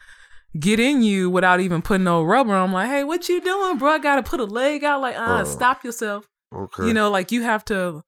get 0.59 0.81
in 0.81 1.03
you 1.03 1.31
without 1.31 1.61
even 1.61 1.81
putting 1.81 2.05
no 2.05 2.23
rubber. 2.23 2.55
on. 2.55 2.69
I'm 2.69 2.73
like, 2.73 2.89
hey, 2.89 3.05
what 3.05 3.29
you 3.29 3.41
doing, 3.41 3.79
bro? 3.79 3.91
I 3.93 3.99
gotta 3.99 4.23
put 4.23 4.41
a 4.41 4.45
leg 4.45 4.83
out. 4.85 5.01
Like, 5.01 5.17
uh, 5.17 5.43
Oh. 5.43 5.45
stop 5.45 5.85
yourself. 5.85 6.29
Okay. 6.55 6.87
You 6.87 6.93
know, 6.95 7.11
like 7.11 7.31
you 7.33 7.43
have 7.43 7.65
to 7.67 8.03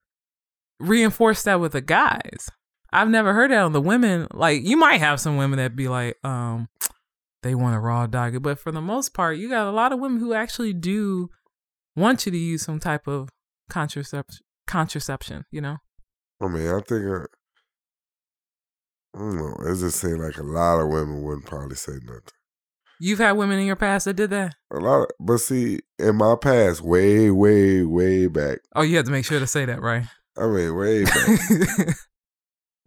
reinforce 0.81 1.42
that 1.44 1.61
with 1.61 1.72
the 1.72 1.81
guys. 1.81 2.48
I've 2.92 3.09
never 3.09 3.33
heard 3.33 3.50
that 3.50 3.62
on 3.62 3.72
the 3.72 3.81
women. 3.81 4.27
Like, 4.33 4.62
you 4.64 4.77
might 4.77 4.98
have 5.00 5.20
some 5.20 5.37
women 5.37 5.59
that 5.59 5.74
be 5.77 5.88
like, 5.88 6.16
um, 6.24 6.68
they 7.42 7.55
want 7.55 7.77
a 7.77 7.81
raw 7.81 8.07
dog, 8.07 8.40
but 8.42 8.59
for 8.59 8.72
the 8.72 8.81
most 8.81 9.14
part, 9.14 9.37
you 9.37 9.48
got 9.48 9.66
a 9.66 9.70
lot 9.70 9.92
of 9.92 9.98
women 10.00 10.18
who 10.20 10.33
actually 10.35 10.72
do 10.72 11.31
want 11.96 12.26
you 12.26 12.33
to 12.33 12.38
use 12.38 12.62
some 12.62 12.80
type 12.80 13.07
of 13.07 13.28
contraception. 13.68 14.44
Contraception, 14.66 15.44
you 15.50 15.61
know. 15.61 15.76
I 16.40 16.48
mean, 16.48 16.66
I 16.66 16.80
think, 16.80 17.04
uh, 17.04 17.26
I 19.14 19.18
don't 19.18 19.37
know. 19.37 19.57
It 19.66 19.76
just 19.76 20.00
seems 20.00 20.18
like 20.18 20.38
a 20.38 20.42
lot 20.42 20.80
of 20.80 20.88
women 20.88 21.22
wouldn't 21.22 21.46
probably 21.46 21.76
say 21.76 21.92
nothing. 22.02 22.22
You've 22.98 23.18
had 23.18 23.33
women 23.33 23.59
in 23.59 23.66
your 23.66 23.76
past 23.76 24.07
that 24.07 24.14
did 24.14 24.30
that. 24.30 24.54
A 24.72 24.78
lot, 24.78 25.02
of, 25.02 25.11
but 25.20 25.38
see, 25.38 25.80
in 25.98 26.16
my 26.16 26.37
past, 26.40 26.80
way, 26.80 27.30
way, 27.30 27.83
way 27.83 28.26
back. 28.26 28.61
Oh, 28.74 28.83
you 28.83 28.96
have 28.96 29.04
to 29.07 29.12
make 29.12 29.24
sure 29.24 29.38
to 29.38 29.46
say 29.46 29.64
that, 29.64 29.83
right? 29.83 30.04
I 30.38 30.46
mean, 30.46 30.74
way 30.74 31.04
back 31.04 31.96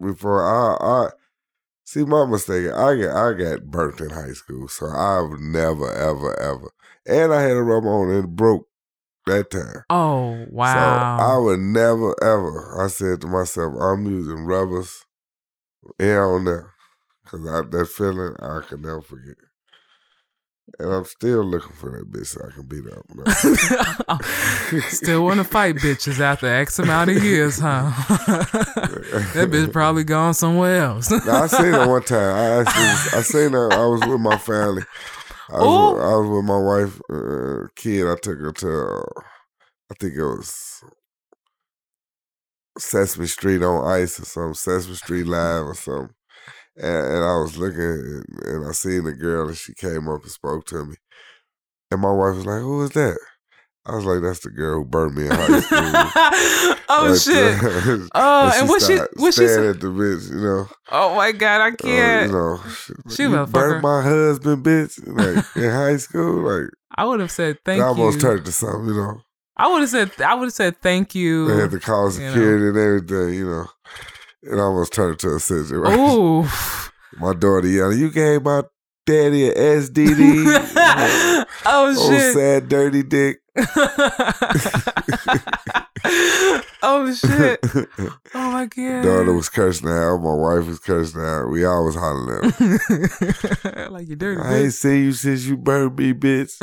before 0.00 0.42
I, 0.44 0.76
I 0.80 1.08
see 1.84 2.04
my 2.04 2.26
mistake. 2.26 2.72
I 2.72 2.96
get, 2.96 3.10
I 3.10 3.32
got 3.34 3.66
burnt 3.66 4.00
in 4.00 4.10
high 4.10 4.32
school, 4.32 4.66
so 4.68 4.86
I've 4.86 5.38
never, 5.40 5.92
ever, 5.92 6.38
ever, 6.40 6.72
and 7.06 7.32
I 7.32 7.42
had 7.42 7.56
a 7.56 7.62
rubber 7.62 7.88
on 7.88 8.10
and 8.10 8.24
it 8.24 8.36
broke 8.36 8.66
that 9.28 9.50
time. 9.50 9.84
oh 9.90 10.44
So 10.44 10.50
wow. 10.50 11.16
I 11.20 11.38
would 11.38 11.60
never, 11.60 12.14
ever. 12.22 12.82
I 12.84 12.88
said 12.88 13.20
to 13.22 13.26
myself, 13.26 13.74
I'm 13.80 14.04
using 14.06 14.44
rubbers 14.44 15.04
here 15.98 16.24
on 16.24 16.44
there 16.44 16.72
because 17.24 17.46
I, 17.46 17.62
that 17.62 17.88
feeling 17.88 18.34
I 18.40 18.60
can 18.68 18.82
never 18.82 19.00
forget. 19.02 19.36
And 20.78 20.92
I'm 20.92 21.04
still 21.06 21.42
looking 21.44 21.72
for 21.72 21.90
that 21.90 22.10
bitch 22.12 22.26
so 22.26 22.42
I 22.46 22.50
can 22.52 22.66
beat 22.66 22.84
up. 22.92 23.04
No. 23.14 24.80
Still 24.88 25.24
want 25.24 25.38
to 25.38 25.44
fight 25.44 25.76
bitches 25.76 26.20
after 26.20 26.46
X 26.46 26.78
amount 26.78 27.10
of 27.10 27.24
years, 27.24 27.58
huh? 27.58 27.90
that 28.28 29.48
bitch 29.50 29.72
probably 29.72 30.04
gone 30.04 30.34
somewhere 30.34 30.82
else. 30.82 31.10
Now, 31.10 31.44
I 31.44 31.46
seen 31.46 31.72
her 31.72 31.88
one 31.88 32.02
time. 32.02 32.36
I 32.36 32.60
actually, 32.60 33.18
I 33.18 33.22
seen 33.22 33.52
her. 33.52 33.72
I 33.72 33.86
was 33.86 34.06
with 34.06 34.20
my 34.20 34.36
family. 34.36 34.82
I 35.52 35.62
was, 35.64 35.76
with, 35.76 36.02
I 36.02 36.16
was 36.16 36.28
with 36.28 36.44
my 36.44 36.58
wife, 36.58 37.00
uh, 37.10 37.68
kid. 37.76 38.06
I 38.06 38.16
took 38.16 38.38
her 38.40 38.52
to, 38.52 38.70
uh, 38.70 39.20
I 39.90 39.94
think 40.00 40.14
it 40.14 40.24
was 40.24 40.82
Sesame 42.78 43.26
Street 43.26 43.62
on 43.62 43.84
Ice 43.88 44.20
or 44.20 44.24
something, 44.24 44.54
Sesame 44.54 44.94
Street 44.94 45.26
Live 45.26 45.66
or 45.66 45.74
something. 45.74 46.14
And, 46.76 47.06
and 47.06 47.24
I 47.24 47.36
was 47.38 47.58
looking, 47.58 47.80
and, 47.82 48.24
and 48.44 48.68
I 48.68 48.72
seen 48.72 49.04
the 49.04 49.12
girl, 49.14 49.48
and 49.48 49.56
she 49.58 49.74
came 49.74 50.08
up 50.08 50.22
and 50.22 50.30
spoke 50.32 50.66
to 50.66 50.84
me. 50.86 50.96
And 51.90 52.00
my 52.02 52.12
wife 52.12 52.36
was 52.36 52.46
like, 52.46 52.60
"Who 52.62 52.84
is 52.84 52.90
that?" 52.92 53.18
I 53.88 53.94
was 53.96 54.04
like, 54.04 54.20
"That's 54.22 54.40
the 54.40 54.50
girl 54.50 54.78
who 54.80 54.84
burned 54.84 55.14
me 55.14 55.24
in 55.26 55.30
high 55.30 55.60
school." 55.60 55.78
oh 56.88 57.08
Right 57.10 57.20
shit. 57.20 58.08
Oh, 58.14 58.52
and 58.54 58.68
what 58.68 58.82
she 58.82 58.96
what 59.16 59.34
she 59.34 59.46
said? 59.48 59.64
at 59.76 59.80
the 59.80 59.86
bitch, 59.88 60.30
you 60.30 60.40
know. 60.40 60.68
Oh 60.90 61.14
my 61.14 61.32
god, 61.32 61.60
I 61.60 61.68
Uh, 61.68 61.76
can't. 61.76 62.26
you 62.30 62.36
know, 62.36 62.60
she, 63.10 63.22
you 63.22 63.46
burnt 63.46 63.82
my 63.82 64.02
husband, 64.02 64.64
bitch. 64.64 65.00
Like 65.06 65.44
in 65.56 65.70
high 65.70 65.96
school, 65.96 66.42
like 66.42 66.70
I 66.96 67.04
would 67.04 67.20
have 67.20 67.30
said 67.30 67.58
thank 67.64 67.78
you. 67.78 67.84
I 67.84 67.88
almost 67.88 68.20
turned 68.20 68.44
to 68.44 68.52
something, 68.52 68.88
you 68.88 68.94
know. 68.94 69.20
I 69.56 69.66
would 69.72 69.80
have 69.80 69.90
said 69.90 70.10
I 70.20 70.34
would 70.34 70.46
have 70.46 70.52
said 70.52 70.80
thank 70.82 71.14
you. 71.14 71.48
They 71.48 71.60
had 71.62 71.70
to 71.72 71.80
call 71.80 72.12
you 72.12 72.20
know. 72.20 72.26
security 72.32 72.68
and 72.68 72.76
everything, 72.76 73.34
you 73.34 73.46
know. 73.48 73.66
It 74.42 74.58
almost 74.58 74.92
turned 74.92 75.18
to 75.20 75.34
a 75.34 75.40
situation. 75.40 75.98
Ooh. 75.98 76.46
My 77.18 77.32
daughter 77.34 77.66
yelling, 77.66 77.98
"You 77.98 78.10
gave 78.12 78.42
my 78.42 78.62
daddy 79.04 79.48
an 79.48 79.54
SDD." 79.54 80.16
oh 80.46 81.44
shit. 81.44 81.48
oh, 81.66 82.10
shit. 82.10 82.34
sad, 82.34 82.68
dirty 82.68 83.02
dick. 83.02 83.38
oh 86.82 87.12
shit. 87.14 87.60
Oh 88.34 88.50
my 88.52 88.66
god. 88.66 89.02
daughter 89.04 89.32
was 89.32 89.48
cursing 89.48 89.88
out. 89.88 90.18
My 90.18 90.34
wife 90.34 90.66
was 90.66 90.78
cursing 90.78 91.20
out. 91.20 91.50
We 91.50 91.64
all 91.64 91.84
was 91.84 91.94
hollering 91.96 92.52
like 93.92 94.08
you 94.08 94.16
dirty 94.16 94.40
I 94.40 94.56
ain't 94.58 94.66
bitch. 94.68 94.72
seen 94.72 95.04
you 95.04 95.12
since 95.12 95.44
you 95.46 95.56
burned 95.56 95.96
me, 95.98 96.12
bitch. 96.12 96.54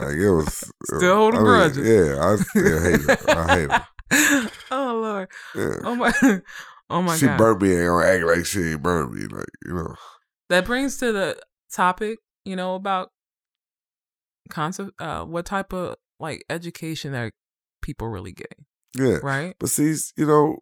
Like 0.00 0.16
it 0.16 0.30
was 0.30 0.70
Still 0.84 1.16
holding 1.16 1.40
I 1.40 1.42
mean, 1.42 1.52
grudges. 1.52 1.88
Yeah, 1.88 2.24
I 2.24 2.36
still 2.36 2.82
hate 2.82 3.00
her. 3.02 3.16
I 3.30 3.56
hate 3.56 3.70
her. 3.72 4.50
oh 4.70 4.98
lord. 5.02 5.28
Yeah. 5.54 5.76
Oh 5.84 5.94
my 5.94 6.12
Oh 6.88 7.02
my 7.02 7.16
she 7.16 7.26
god. 7.26 7.38
burnt 7.38 7.62
me 7.62 7.72
ain't 7.72 7.88
gonna 7.88 8.06
act 8.06 8.24
like 8.24 8.46
she 8.46 8.60
ain't 8.60 8.82
burnt 8.82 9.12
me. 9.12 9.22
Like, 9.22 9.46
you 9.64 9.74
know. 9.74 9.94
that 10.50 10.64
brings 10.66 10.96
to 10.98 11.10
the 11.12 11.36
topic, 11.72 12.20
you 12.44 12.54
know, 12.54 12.76
about 12.76 13.10
concept 14.46 14.90
uh 15.00 15.24
what 15.24 15.46
type 15.46 15.72
of 15.72 15.96
like 16.18 16.44
education 16.50 17.14
are 17.14 17.30
people 17.82 18.08
really 18.08 18.32
getting, 18.32 18.64
Yeah. 18.94 19.18
right? 19.22 19.54
But 19.58 19.68
see, 19.68 19.94
you 20.16 20.26
know, 20.26 20.58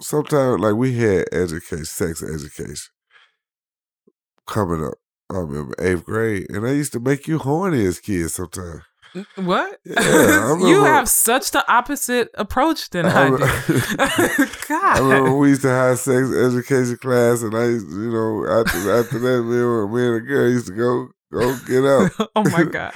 sometimes 0.00 0.60
like 0.60 0.74
we 0.74 0.96
had 0.98 1.26
education, 1.32 1.84
sex 1.84 2.22
education 2.22 2.90
coming 4.46 4.84
up. 4.84 4.94
I 5.30 5.38
remember 5.38 5.74
eighth 5.80 6.04
grade, 6.04 6.46
and 6.50 6.64
they 6.64 6.76
used 6.76 6.92
to 6.92 7.00
make 7.00 7.26
you 7.26 7.38
horny 7.38 7.84
as 7.86 7.98
kids 7.98 8.34
sometimes. 8.34 8.82
What? 9.36 9.78
Yeah, 9.84 9.94
I 9.98 10.56
you 10.68 10.84
have 10.84 11.08
such 11.08 11.50
the 11.50 11.64
opposite 11.72 12.28
approach 12.34 12.90
than 12.90 13.06
I 13.06 13.24
I 13.24 13.28
re- 13.28 13.38
did. 13.38 13.48
I 14.70 14.98
remember 15.00 15.36
we 15.38 15.48
used 15.48 15.62
to 15.62 15.68
have 15.68 15.98
sex 15.98 16.28
education 16.32 16.96
class, 16.98 17.42
and 17.42 17.56
I 17.56 17.64
used, 17.64 17.88
to, 17.90 17.96
you 18.02 18.12
know, 18.12 18.46
after 18.60 18.92
after 19.00 19.18
that, 19.18 19.42
me 19.42 19.96
me 20.00 20.06
and 20.06 20.16
the 20.16 20.20
girl 20.20 20.48
used 20.50 20.66
to 20.68 20.72
go 20.74 21.08
go 21.32 21.56
get 21.66 21.84
up. 21.84 22.30
oh 22.36 22.44
my 22.50 22.64
God. 22.64 22.94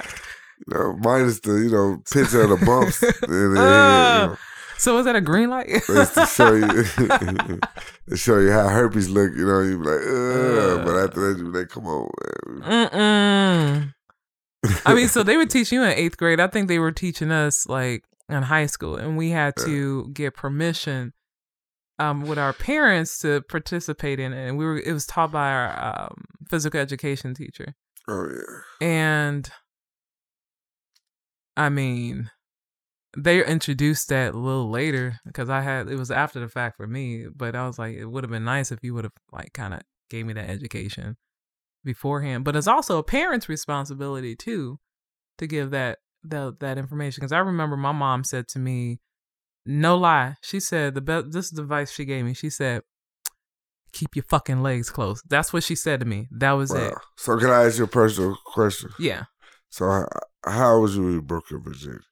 You 0.67 0.77
know, 0.77 0.95
minus 1.01 1.39
the 1.39 1.53
you 1.53 1.71
know 1.71 2.01
picture 2.11 2.41
of 2.41 2.49
the 2.59 2.65
bumps, 2.65 3.01
and, 3.23 3.57
Uh. 3.57 4.21
you 4.23 4.27
know, 4.29 4.37
So 4.77 4.95
was 4.95 5.05
that 5.05 5.15
a 5.15 5.21
green 5.21 5.49
light? 5.49 5.67
It's 5.69 6.13
to 6.13 6.25
show 6.25 6.53
you 6.53 6.67
to 8.09 8.15
show 8.17 8.37
you 8.39 8.51
how 8.51 8.67
herpes 8.69 9.09
look. 9.09 9.31
You 9.35 9.45
know, 9.47 9.61
you 9.61 9.77
be 9.79 9.85
like, 9.85 10.01
Ugh. 10.01 10.85
but 10.85 10.95
after 11.03 11.19
that, 11.33 11.37
you 11.39 11.51
be 11.51 11.59
like, 11.59 11.69
come 11.69 11.85
on, 11.87 12.09
man. 12.59 12.89
Mm-mm. 12.89 13.93
I 14.85 14.93
mean, 14.93 15.07
so 15.07 15.23
they 15.23 15.37
would 15.37 15.49
teach 15.49 15.71
you 15.71 15.81
in 15.83 15.89
eighth 15.91 16.17
grade. 16.17 16.39
I 16.39 16.47
think 16.47 16.67
they 16.67 16.79
were 16.79 16.91
teaching 16.91 17.31
us 17.31 17.67
like 17.67 18.03
in 18.29 18.43
high 18.43 18.67
school, 18.67 18.95
and 18.95 19.17
we 19.17 19.29
had 19.31 19.55
to 19.65 20.07
get 20.13 20.35
permission 20.35 21.13
um, 21.99 22.21
with 22.21 22.37
our 22.37 22.53
parents 22.53 23.19
to 23.19 23.41
participate 23.49 24.19
in 24.19 24.33
it. 24.33 24.47
And 24.49 24.57
we 24.57 24.65
were 24.65 24.77
it 24.79 24.93
was 24.93 25.05
taught 25.07 25.31
by 25.31 25.51
our 25.51 26.05
um, 26.11 26.23
physical 26.49 26.79
education 26.79 27.33
teacher. 27.33 27.73
Oh 28.07 28.27
yeah, 28.31 28.87
And 28.87 29.49
I 31.57 31.69
mean, 31.69 32.29
they 33.17 33.45
introduced 33.45 34.09
that 34.09 34.33
a 34.33 34.37
little 34.37 34.69
later 34.69 35.19
because 35.25 35.49
I 35.49 35.61
had 35.61 35.89
it 35.89 35.97
was 35.97 36.11
after 36.11 36.39
the 36.39 36.47
fact 36.47 36.77
for 36.77 36.87
me. 36.87 37.25
But 37.33 37.55
I 37.55 37.67
was 37.67 37.77
like, 37.77 37.95
it 37.95 38.05
would 38.05 38.23
have 38.23 38.31
been 38.31 38.45
nice 38.45 38.71
if 38.71 38.79
you 38.81 38.93
would 38.93 39.03
have 39.03 39.13
like 39.31 39.53
kind 39.53 39.73
of 39.73 39.81
gave 40.09 40.25
me 40.25 40.33
that 40.33 40.49
education 40.49 41.17
beforehand. 41.83 42.43
But 42.43 42.55
it's 42.55 42.67
also 42.67 42.97
a 42.97 43.03
parent's 43.03 43.49
responsibility 43.49 44.35
too 44.35 44.79
to 45.37 45.47
give 45.47 45.71
that 45.71 45.99
that 46.23 46.59
that 46.59 46.77
information 46.77 47.21
because 47.21 47.31
I 47.31 47.39
remember 47.39 47.75
my 47.75 47.91
mom 47.91 48.23
said 48.23 48.47
to 48.49 48.59
me, 48.59 48.99
no 49.65 49.97
lie, 49.97 50.35
she 50.41 50.59
said 50.59 50.95
the 50.95 51.01
best. 51.01 51.31
This 51.31 51.45
is 51.45 51.51
the 51.51 51.63
advice 51.63 51.91
she 51.91 52.05
gave 52.05 52.25
me. 52.25 52.33
She 52.33 52.49
said. 52.49 52.83
Keep 53.93 54.15
your 54.15 54.23
fucking 54.29 54.63
legs 54.63 54.89
closed. 54.89 55.25
That's 55.27 55.51
what 55.51 55.63
she 55.63 55.75
said 55.75 55.99
to 55.99 56.05
me. 56.05 56.29
That 56.31 56.53
was 56.53 56.73
it. 56.73 56.93
So 57.17 57.37
can 57.37 57.49
I 57.49 57.65
ask 57.65 57.77
you 57.77 57.83
a 57.83 57.87
personal 57.87 58.37
question? 58.45 58.91
Yeah. 58.97 59.25
So 59.71 59.89
how, 59.89 60.07
how 60.45 60.79
was 60.81 60.95
you 60.97 61.21
broke 61.21 61.49
your 61.49 61.61
virginity 61.61 62.03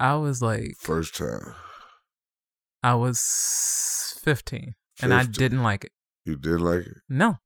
I 0.00 0.16
was 0.16 0.42
like, 0.42 0.74
first 0.78 1.16
time? 1.16 1.54
I 2.82 2.94
was 2.94 4.18
15 4.22 4.74
and 5.02 5.14
I 5.14 5.24
didn't 5.24 5.62
like 5.62 5.84
it. 5.84 5.92
You 6.24 6.36
didn't 6.36 6.60
like 6.60 6.86
it? 6.86 6.98
No. 7.08 7.38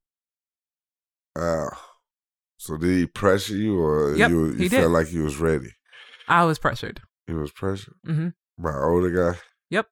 Wow. 1.37 1.71
So 2.59 2.77
did 2.77 2.89
he 2.97 3.07
pressure 3.07 3.55
you, 3.57 3.79
or 3.81 4.15
Yep, 4.17 4.31
you 4.31 4.47
you 4.53 4.69
did. 4.69 4.81
felt 4.81 4.93
like 4.93 5.13
you 5.13 5.25
was 5.25 5.37
ready? 5.39 5.71
I 6.29 6.45
was 6.45 6.59
pressured. 6.59 7.01
He 7.27 7.33
was 7.35 7.51
pressured 7.53 7.95
hmm 8.05 8.29
by 8.59 8.71
an 8.71 8.83
older 8.83 9.11
guy. 9.11 9.39
Yep. 9.71 9.89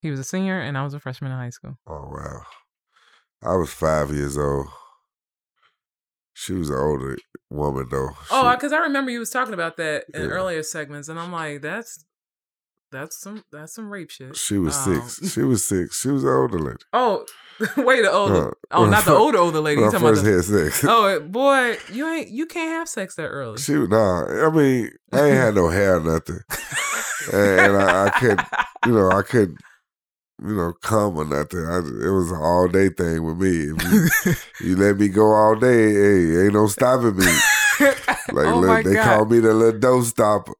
He 0.00 0.10
was 0.10 0.20
a 0.20 0.24
senior 0.24 0.60
and 0.60 0.76
I 0.78 0.84
was 0.84 0.94
a 0.94 1.00
freshman 1.00 1.32
in 1.32 1.38
high 1.38 1.50
school. 1.50 1.78
Oh 1.86 2.08
wow. 2.10 2.42
I 3.42 3.56
was 3.56 3.70
five 3.72 4.10
years 4.12 4.38
old. 4.38 4.66
She 6.32 6.52
was 6.54 6.70
an 6.70 6.76
older 6.76 7.16
woman 7.54 7.86
though. 7.90 8.10
Oh, 8.30 8.54
because 8.54 8.72
I 8.72 8.78
remember 8.78 9.10
you 9.10 9.18
was 9.20 9.30
talking 9.30 9.54
about 9.54 9.76
that 9.78 10.04
in 10.12 10.22
Yeah. 10.22 10.28
earlier 10.28 10.62
segments, 10.62 11.08
and 11.08 11.18
I'm 11.18 11.32
like, 11.32 11.62
that's 11.62 12.04
that's 12.92 13.18
some 13.20 13.42
that's 13.50 13.74
some 13.74 13.90
rape 13.90 14.10
shit. 14.10 14.36
She 14.36 14.56
was 14.58 14.76
Um, 14.86 15.02
six. 15.08 15.32
She 15.32 15.42
was 15.42 15.64
six. 15.64 16.00
She 16.00 16.08
was 16.08 16.22
an 16.24 16.30
older 16.30 16.58
lady. 16.58 16.78
Oh, 16.92 17.26
wait, 17.76 18.02
the 18.02 18.10
older. 18.10 18.48
Uh, 18.48 18.52
oh, 18.72 18.86
not 18.86 19.04
the 19.04 19.12
older 19.12 19.38
older 19.38 19.60
lady. 19.60 19.80
When 19.80 19.84
You 19.90 19.96
I 19.96 20.00
talking 20.00 20.08
about 20.08 20.24
first 20.24 20.50
had 20.50 20.72
sex. 20.72 20.84
oh 20.88 21.20
boy, 21.20 21.76
you 21.92 22.08
ain't 22.08 22.28
you 22.28 22.46
can't 22.46 22.70
have 22.72 22.88
sex 22.88 23.14
that 23.16 23.26
early. 23.28 23.58
She 23.58 23.74
nah. 23.74 24.46
I 24.46 24.50
mean, 24.50 24.90
I 25.12 25.26
ain't 25.26 25.36
had 25.36 25.54
no 25.54 25.68
hair, 25.68 25.96
or 25.96 26.00
nothing, 26.00 26.40
and, 27.32 27.60
and 27.60 27.76
I, 27.76 28.06
I 28.06 28.10
could, 28.10 28.40
you 28.86 28.92
know, 28.92 29.08
I 29.10 29.22
couldn't, 29.22 29.58
you 30.42 30.54
know, 30.56 30.72
come 30.82 31.16
or 31.16 31.24
nothing. 31.24 31.64
I, 31.66 31.78
it 31.78 32.10
was 32.10 32.30
an 32.30 32.38
all 32.38 32.68
day 32.68 32.88
thing 32.88 33.22
with 33.24 33.38
me. 33.38 33.50
You, 33.50 34.34
you 34.68 34.76
let 34.76 34.98
me 34.98 35.08
go 35.08 35.32
all 35.32 35.54
day, 35.56 35.92
hey, 35.92 36.44
ain't 36.44 36.54
no 36.54 36.66
stopping 36.66 37.16
me. 37.16 37.26
Like 38.32 38.46
oh 38.46 38.60
look, 38.60 38.84
they 38.84 38.94
god, 38.94 39.04
call 39.04 39.24
me 39.26 39.38
the 39.40 39.52
little 39.52 39.78
dough 39.78 40.02
stopper. 40.02 40.54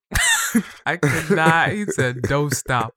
I 0.86 0.96
could 0.96 1.30
not. 1.36 1.70
He 1.70 1.86
said, 1.86 2.22
"Don't 2.22 2.52
stop." 2.52 2.94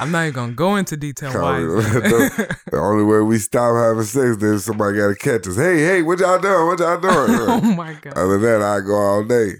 I'm 0.00 0.10
not 0.10 0.22
even 0.22 0.34
gonna 0.34 0.52
go 0.52 0.76
into 0.76 0.96
detail 0.96 1.30
why. 1.32 1.60
the 1.60 1.82
said 1.82 1.94
little 1.94 2.18
that. 2.18 2.36
dough- 2.48 2.70
The 2.72 2.78
only 2.78 3.04
way 3.04 3.20
we 3.20 3.38
stop 3.38 3.76
having 3.76 4.02
sex, 4.04 4.36
then 4.38 4.58
somebody 4.58 4.96
got 4.96 5.08
to 5.08 5.14
catch 5.14 5.46
us. 5.46 5.56
Hey, 5.56 5.76
hey, 5.78 6.02
what 6.02 6.18
y'all 6.18 6.38
doing? 6.38 6.66
What 6.66 6.78
y'all 6.80 7.00
doing? 7.00 7.14
oh 7.38 7.60
my 7.76 7.94
god. 7.94 8.14
Other 8.16 8.38
than 8.38 8.60
that, 8.60 8.62
I 8.62 8.80
go 8.80 8.94
all 8.94 9.24
day. 9.24 9.52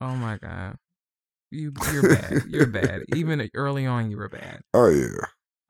Oh 0.00 0.14
my 0.16 0.38
god. 0.38 0.76
You 1.50 1.72
you're 1.92 2.02
bad. 2.08 2.42
You're 2.48 2.66
bad. 2.66 3.02
Even 3.14 3.48
early 3.54 3.86
on 3.86 4.10
you 4.10 4.16
were 4.16 4.28
bad. 4.28 4.60
Oh 4.74 4.88
yeah. 4.88 5.06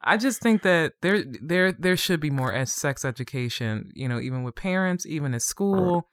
I 0.09 0.16
just 0.16 0.40
think 0.40 0.62
that 0.62 0.94
there 1.03 1.23
there 1.42 1.73
there 1.73 1.97
should 1.97 2.21
be 2.21 2.31
more 2.31 2.53
as 2.53 2.73
sex 2.73 3.05
education, 3.05 3.90
you 3.94 4.09
know, 4.09 4.18
even 4.21 4.42
with 4.42 4.55
parents, 4.55 5.05
even 5.07 5.35
at 5.35 5.42
school, 5.42 6.09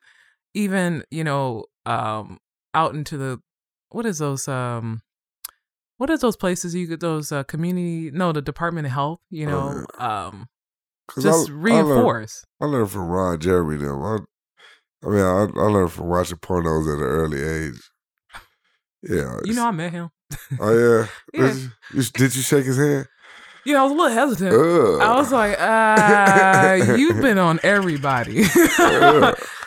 even, 0.54 1.04
you 1.12 1.24
know, 1.24 1.66
um 1.86 2.40
out 2.74 2.94
into 2.96 3.18
the 3.18 3.40
what 3.90 4.06
is 4.06 4.18
those 4.20 4.48
um 4.48 5.02
what 5.98 6.10
is 6.10 6.20
those 6.20 6.36
places 6.36 6.76
you 6.76 6.88
get 6.88 7.00
those 7.00 7.32
uh 7.32 7.44
community 7.44 8.12
no, 8.12 8.32
the 8.32 8.42
Department 8.42 8.86
of 8.88 8.92
Health, 8.94 9.20
you 9.30 9.48
Oh, 9.50 9.50
know, 9.50 9.86
um 10.06 10.48
just 11.22 11.50
I- 11.50 11.54
I 11.54 11.56
learned- 11.56 11.64
reinforce. 11.64 12.46
I 12.62 12.66
learned 12.66 12.92
from 12.92 13.08
Ron 13.08 13.40
Jeremy 13.40 13.78
them. 13.78 14.04
I, 14.04 14.18
I 15.06 15.10
mean, 15.10 15.22
I, 15.22 15.44
I 15.56 15.68
learned 15.68 15.92
from 15.92 16.08
watching 16.08 16.38
pornos 16.38 16.92
at 16.92 16.98
an 16.98 17.04
early 17.04 17.42
age. 17.44 17.80
Yeah. 19.04 19.38
You 19.46 19.54
know 19.54 19.68
I 19.68 19.72
met 19.72 19.92
him. 19.92 20.10
Oh 20.60 20.74
yeah. 20.78 21.08
Yeah. 21.34 21.54
Did, 21.54 21.62
you- 21.94 22.02
did 22.14 22.36
you 22.36 22.42
shake 22.42 22.66
his 22.66 22.78
hand? 22.78 23.08
You 23.66 23.74
know, 23.74 23.80
I 23.80 23.84
was 23.84 23.92
a 23.92 23.96
little 23.96 24.12
hesitant. 24.12 24.54
Ugh. 24.54 25.02
I 25.02 25.16
was 25.16 25.32
like, 25.32 25.60
uh, 25.60 26.96
you've 26.98 27.22
been 27.22 27.38
on 27.38 27.60
everybody. 27.64 28.44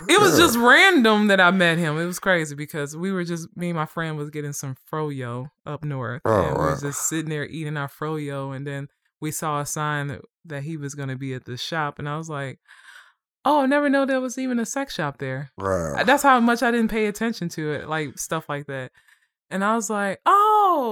It 0.09 0.21
was 0.21 0.39
just 0.39 0.57
random 0.57 1.27
that 1.27 1.41
I 1.41 1.51
met 1.51 1.77
him. 1.77 1.99
It 1.99 2.07
was 2.07 2.21
crazy 2.21 2.55
because 2.55 2.97
we 2.97 3.11
were 3.11 3.25
just 3.25 3.49
me 3.57 3.71
and 3.71 3.77
my 3.77 3.85
friend 3.85 4.17
was 4.17 4.31
getting 4.31 4.53
some 4.53 4.77
froyo 4.91 5.51
up 5.67 5.83
north, 5.85 6.23
Oh, 6.25 6.45
and 6.47 6.57
we 6.57 6.65
wow. 6.67 6.79
just 6.81 7.09
sitting 7.09 7.29
there 7.29 7.45
eating 7.45 7.77
our 7.77 7.89
froyo, 7.89 8.55
and 8.55 8.65
then 8.65 8.89
we 9.21 9.33
saw 9.33 9.61
a 9.61 9.67
sign 9.67 10.07
that, 10.07 10.21
that 10.45 10.63
he 10.63 10.77
was 10.77 10.95
going 10.95 11.09
to 11.09 11.17
be 11.17 11.35
at 11.35 11.45
the 11.47 11.57
shop, 11.57 11.99
and 11.99 12.09
I 12.09 12.17
was 12.17 12.31
like, 12.31 12.61
"Oh, 13.45 13.63
I 13.63 13.67
never 13.67 13.91
know 13.91 14.07
there 14.07 14.21
was 14.21 14.39
even 14.39 14.61
a 14.61 14.65
sex 14.67 14.95
shop 14.95 15.19
there." 15.19 15.51
Wow. 15.59 16.03
That's 16.05 16.23
how 16.23 16.39
much 16.39 16.63
I 16.63 16.71
didn't 16.71 16.91
pay 16.93 17.07
attention 17.07 17.49
to 17.51 17.73
it, 17.73 17.89
like 17.89 18.19
stuff 18.19 18.49
like 18.49 18.67
that. 18.69 18.93
And 19.51 19.65
I 19.65 19.75
was 19.75 19.91
like, 19.91 20.21
"Oh!" 20.27 20.48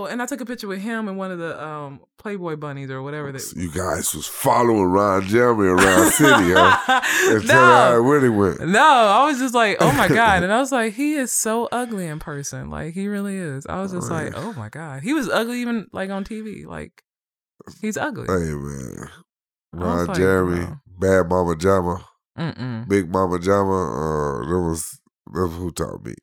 And 0.09 0.21
I 0.23 0.27
took 0.27 0.41
a 0.41 0.47
picture 0.47 0.69
with 0.69 0.81
him 0.81 1.09
and 1.09 1.17
one 1.17 1.31
of 1.31 1.39
the 1.39 1.63
um, 1.63 2.01
Playboy 2.19 2.57
bunnies 2.57 2.91
or 2.91 3.03
whatever. 3.03 3.31
That 3.33 3.53
you 3.57 3.71
guys 3.71 4.15
was 4.15 4.27
following 4.27 4.85
Ron 4.85 5.23
Jeremy 5.23 5.67
around 5.69 6.11
city, 6.13 6.53
huh? 6.55 7.01
And 7.31 7.43
no, 7.43 7.47
tell 7.47 7.67
you 7.67 7.73
how 7.73 7.93
it 7.93 8.09
really 8.09 8.29
went. 8.29 8.61
No, 8.67 8.81
I 8.83 9.25
was 9.27 9.39
just 9.39 9.55
like, 9.55 9.77
oh 9.81 9.93
my 9.93 10.09
god, 10.09 10.43
and 10.45 10.53
I 10.53 10.59
was 10.59 10.73
like, 10.73 10.95
he 10.95 11.15
is 11.15 11.33
so 11.33 11.69
ugly 11.73 12.07
in 12.07 12.19
person, 12.19 12.69
like 12.71 12.95
he 12.95 13.07
really 13.09 13.37
is. 13.37 13.67
I 13.67 13.81
was 13.81 13.93
just 13.93 14.11
Oh, 14.11 14.15
like, 14.15 14.33
oh 14.37 14.53
my 14.55 14.69
god, 14.69 15.03
he 15.03 15.13
was 15.13 15.29
ugly 15.29 15.61
even 15.61 15.87
like 15.93 16.11
on 16.11 16.25
TV, 16.25 16.67
like 16.67 17.03
he's 17.81 17.97
ugly. 17.97 18.27
Hey 18.27 18.53
man. 18.55 19.09
Ron 19.73 20.07
like, 20.07 20.17
Jeremy, 20.17 20.61
wow. 20.65 20.81
Bad 20.99 21.29
Mama 21.29 21.57
Jama, 21.57 22.05
Mm-mm. 22.39 22.89
Big 22.89 23.11
Mama 23.11 23.39
Jama, 23.39 23.73
uh, 23.73 24.39
that 24.49 24.61
was 24.61 24.99
that's 25.33 25.55
who 25.55 25.71
taught 25.73 26.05
me. 26.05 26.15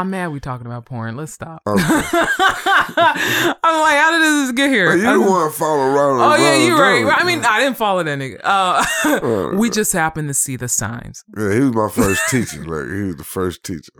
I'm 0.00 0.10
mad 0.10 0.28
we 0.28 0.40
talking 0.40 0.66
about 0.66 0.86
porn. 0.86 1.16
Let's 1.16 1.32
stop. 1.32 1.60
Okay. 1.66 1.82
I'm 1.82 3.80
like, 3.80 3.98
how 3.98 4.10
did 4.12 4.22
this 4.22 4.52
get 4.52 4.70
here? 4.70 4.96
You 4.96 5.06
I 5.08 5.12
the 5.14 5.20
one 5.20 5.52
follow 5.52 5.92
Ron. 5.94 6.20
Oh 6.20 6.36
yeah, 6.42 6.56
you're 6.56 6.78
right. 6.80 7.18
I 7.20 7.24
mean, 7.24 7.44
I 7.44 7.60
didn't 7.60 7.76
follow 7.76 8.02
that 8.02 8.18
nigga. 8.18 8.40
Uh, 8.42 8.84
Uh, 9.04 9.56
we 9.56 9.68
just 9.70 9.92
happened 9.92 10.28
to 10.28 10.34
see 10.34 10.56
the 10.56 10.68
signs. 10.68 11.22
Yeah, 11.36 11.52
he 11.52 11.60
was 11.60 11.74
my 11.74 11.88
first 11.90 12.22
teacher. 12.30 12.64
Like 12.64 12.90
he 12.94 13.02
was 13.08 13.16
the 13.16 13.24
first 13.24 13.62
teacher 13.64 13.92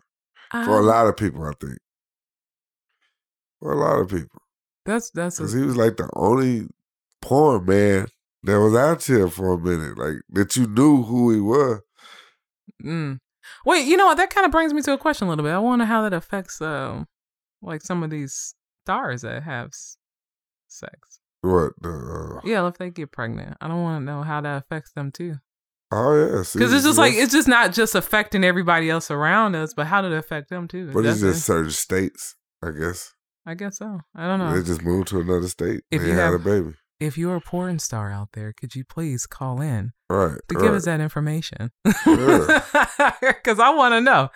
for 0.50 0.76
a 0.78 0.80
Um, 0.80 0.86
lot 0.86 1.06
of 1.06 1.16
people. 1.16 1.44
I 1.44 1.52
think 1.60 1.78
for 3.60 3.72
a 3.72 3.76
lot 3.76 4.00
of 4.00 4.08
people, 4.08 4.40
That's 4.86 5.10
that's 5.10 5.36
because 5.38 5.52
he 5.52 5.62
was 5.62 5.76
like 5.76 5.96
the 5.96 6.08
only 6.14 6.66
porn 7.20 7.66
man 7.66 8.06
that 8.44 8.58
was 8.60 8.74
out 8.74 9.04
here 9.04 9.28
for 9.28 9.52
a 9.52 9.58
minute. 9.58 9.98
Like 9.98 10.16
that 10.30 10.56
you 10.56 10.66
knew 10.66 11.02
who 11.02 11.30
he 11.32 11.40
was. 11.40 11.80
Mm. 12.82 13.18
Wait, 13.64 13.86
you 13.86 13.96
know 13.96 14.06
what? 14.06 14.16
That 14.16 14.30
kind 14.30 14.44
of 14.44 14.52
brings 14.52 14.72
me 14.74 14.82
to 14.82 14.92
a 14.92 14.98
question 14.98 15.26
a 15.26 15.30
little 15.30 15.44
bit. 15.44 15.52
I 15.52 15.58
wonder 15.58 15.84
how 15.84 16.02
that 16.02 16.12
affects, 16.12 16.60
um, 16.60 17.06
like 17.62 17.82
some 17.82 18.02
of 18.02 18.10
these 18.10 18.54
stars 18.84 19.22
that 19.22 19.42
have 19.42 19.68
s- 19.68 19.96
sex. 20.68 21.20
What? 21.42 21.72
The, 21.80 21.88
uh, 21.88 22.40
Yeah, 22.44 22.66
if 22.68 22.78
they 22.78 22.90
get 22.90 23.12
pregnant, 23.12 23.56
I 23.60 23.68
don't 23.68 23.82
want 23.82 24.00
to 24.02 24.04
know 24.04 24.22
how 24.22 24.40
that 24.40 24.56
affects 24.64 24.92
them 24.92 25.10
too. 25.10 25.36
oh 25.92 26.14
yeah, 26.14 26.26
Because 26.52 26.72
it's 26.72 26.84
just 26.84 26.98
like 26.98 27.14
it's 27.14 27.32
just 27.32 27.48
not 27.48 27.72
just 27.72 27.94
affecting 27.94 28.44
everybody 28.44 28.88
else 28.90 29.10
around 29.10 29.54
us, 29.56 29.74
but 29.74 29.86
how 29.86 30.02
did 30.02 30.12
it 30.12 30.18
affect 30.18 30.48
them 30.50 30.68
too? 30.68 30.90
but 30.92 31.04
it's 31.04 31.20
just 31.20 31.44
certain 31.46 31.70
states. 31.70 32.36
I 32.62 32.70
guess 32.72 33.14
I 33.46 33.54
guess 33.54 33.78
so. 33.78 34.00
I 34.14 34.26
don't 34.26 34.38
know. 34.38 34.54
they 34.54 34.62
just 34.62 34.82
moved 34.82 35.08
to 35.08 35.20
another 35.20 35.48
state. 35.48 35.80
If 35.90 36.00
and 36.00 36.08
you 36.10 36.14
they 36.14 36.20
had 36.22 36.32
have- 36.32 36.40
a 36.40 36.44
baby. 36.44 36.74
If 37.00 37.16
you're 37.18 37.36
a 37.36 37.40
porn 37.40 37.78
star 37.78 38.10
out 38.10 38.28
there, 38.34 38.52
could 38.52 38.74
you 38.74 38.84
please 38.84 39.26
call 39.26 39.60
in 39.60 39.92
Right. 40.08 40.36
to 40.48 40.54
right. 40.56 40.62
give 40.62 40.74
us 40.74 40.84
that 40.84 41.00
information? 41.00 41.70
Because 41.84 42.04
I 43.58 43.70
want 43.74 43.92
to 43.94 44.00
know. 44.00 44.30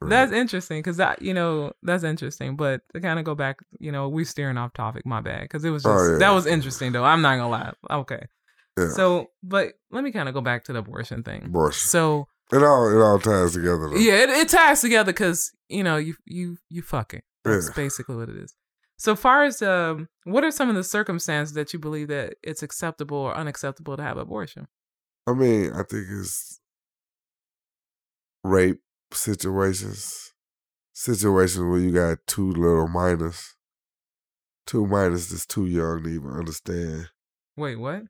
That's 0.00 0.32
interesting 0.32 0.80
because 0.80 0.98
that 0.98 1.22
you 1.22 1.32
know 1.32 1.72
that's 1.82 2.04
interesting. 2.04 2.56
But 2.56 2.82
to 2.92 3.00
kind 3.00 3.18
of 3.18 3.24
go 3.24 3.34
back, 3.34 3.60
you 3.78 3.90
know, 3.90 4.08
we're 4.08 4.26
steering 4.26 4.58
off 4.58 4.74
topic. 4.74 5.06
My 5.06 5.20
bad. 5.22 5.42
Because 5.42 5.64
it 5.64 5.70
was 5.70 5.82
just 5.82 5.94
Oh, 5.94 6.12
yeah. 6.12 6.18
that 6.18 6.30
was 6.30 6.44
interesting 6.46 6.92
though. 6.92 7.04
I'm 7.04 7.22
not 7.22 7.36
gonna 7.36 7.48
lie. 7.48 7.72
Okay. 7.90 8.26
Yeah. 8.78 8.88
So, 8.90 9.30
but 9.42 9.74
let 9.92 10.04
me 10.04 10.10
kind 10.12 10.28
of 10.28 10.34
go 10.34 10.40
back 10.42 10.64
to 10.64 10.72
the 10.74 10.80
abortion 10.80 11.22
thing. 11.22 11.44
Abortion. 11.46 11.88
So 11.88 12.26
It 12.52 12.62
all 12.62 12.90
it 12.94 13.00
all 13.02 13.18
ties 13.18 13.54
together. 13.54 13.88
Though. 13.90 13.96
yeah, 13.96 14.24
it, 14.24 14.30
it 14.30 14.48
ties 14.50 14.82
together 14.82 15.12
because 15.12 15.52
you 15.70 15.82
know 15.82 15.96
you 15.96 16.16
you 16.26 16.58
you 16.68 16.82
fucking. 16.82 17.22
That's 17.44 17.68
Yeah. 17.68 17.74
basically 17.74 18.16
what 18.16 18.28
it 18.28 18.36
is. 18.36 18.52
So 18.96 19.16
far 19.16 19.44
as 19.44 19.60
um, 19.60 20.08
what 20.24 20.44
are 20.44 20.50
some 20.50 20.68
of 20.68 20.76
the 20.76 20.84
circumstances 20.84 21.54
that 21.54 21.72
you 21.72 21.78
believe 21.78 22.08
that 22.08 22.36
it's 22.42 22.62
acceptable 22.62 23.16
or 23.16 23.36
unacceptable 23.36 23.96
to 23.96 24.02
have 24.02 24.16
abortion? 24.16 24.68
I 25.26 25.32
mean, 25.32 25.72
I 25.72 25.82
think 25.82 26.06
it's 26.10 26.60
rape 28.42 28.80
situations, 29.12 30.32
situations 30.92 31.64
where 31.64 31.78
you 31.78 31.92
got 31.92 32.18
two 32.26 32.52
little 32.52 32.88
minors, 32.88 33.56
two 34.66 34.86
minors 34.86 35.28
that's 35.28 35.46
too 35.46 35.66
young 35.66 36.04
to 36.04 36.10
even 36.10 36.30
understand. 36.30 37.08
Wait, 37.56 37.76
what? 37.76 38.02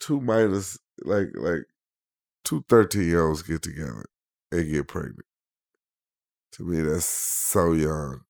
Two 0.00 0.20
minors, 0.20 0.78
like 1.02 1.28
like 1.34 1.64
two 2.44 2.64
13 2.68 3.02
year 3.02 3.26
olds 3.26 3.42
get 3.42 3.62
together 3.62 4.04
and 4.50 4.70
get 4.70 4.88
pregnant. 4.88 5.20
To 6.52 6.64
me, 6.64 6.80
that's 6.80 7.04
so 7.04 7.72
young. 7.72 8.22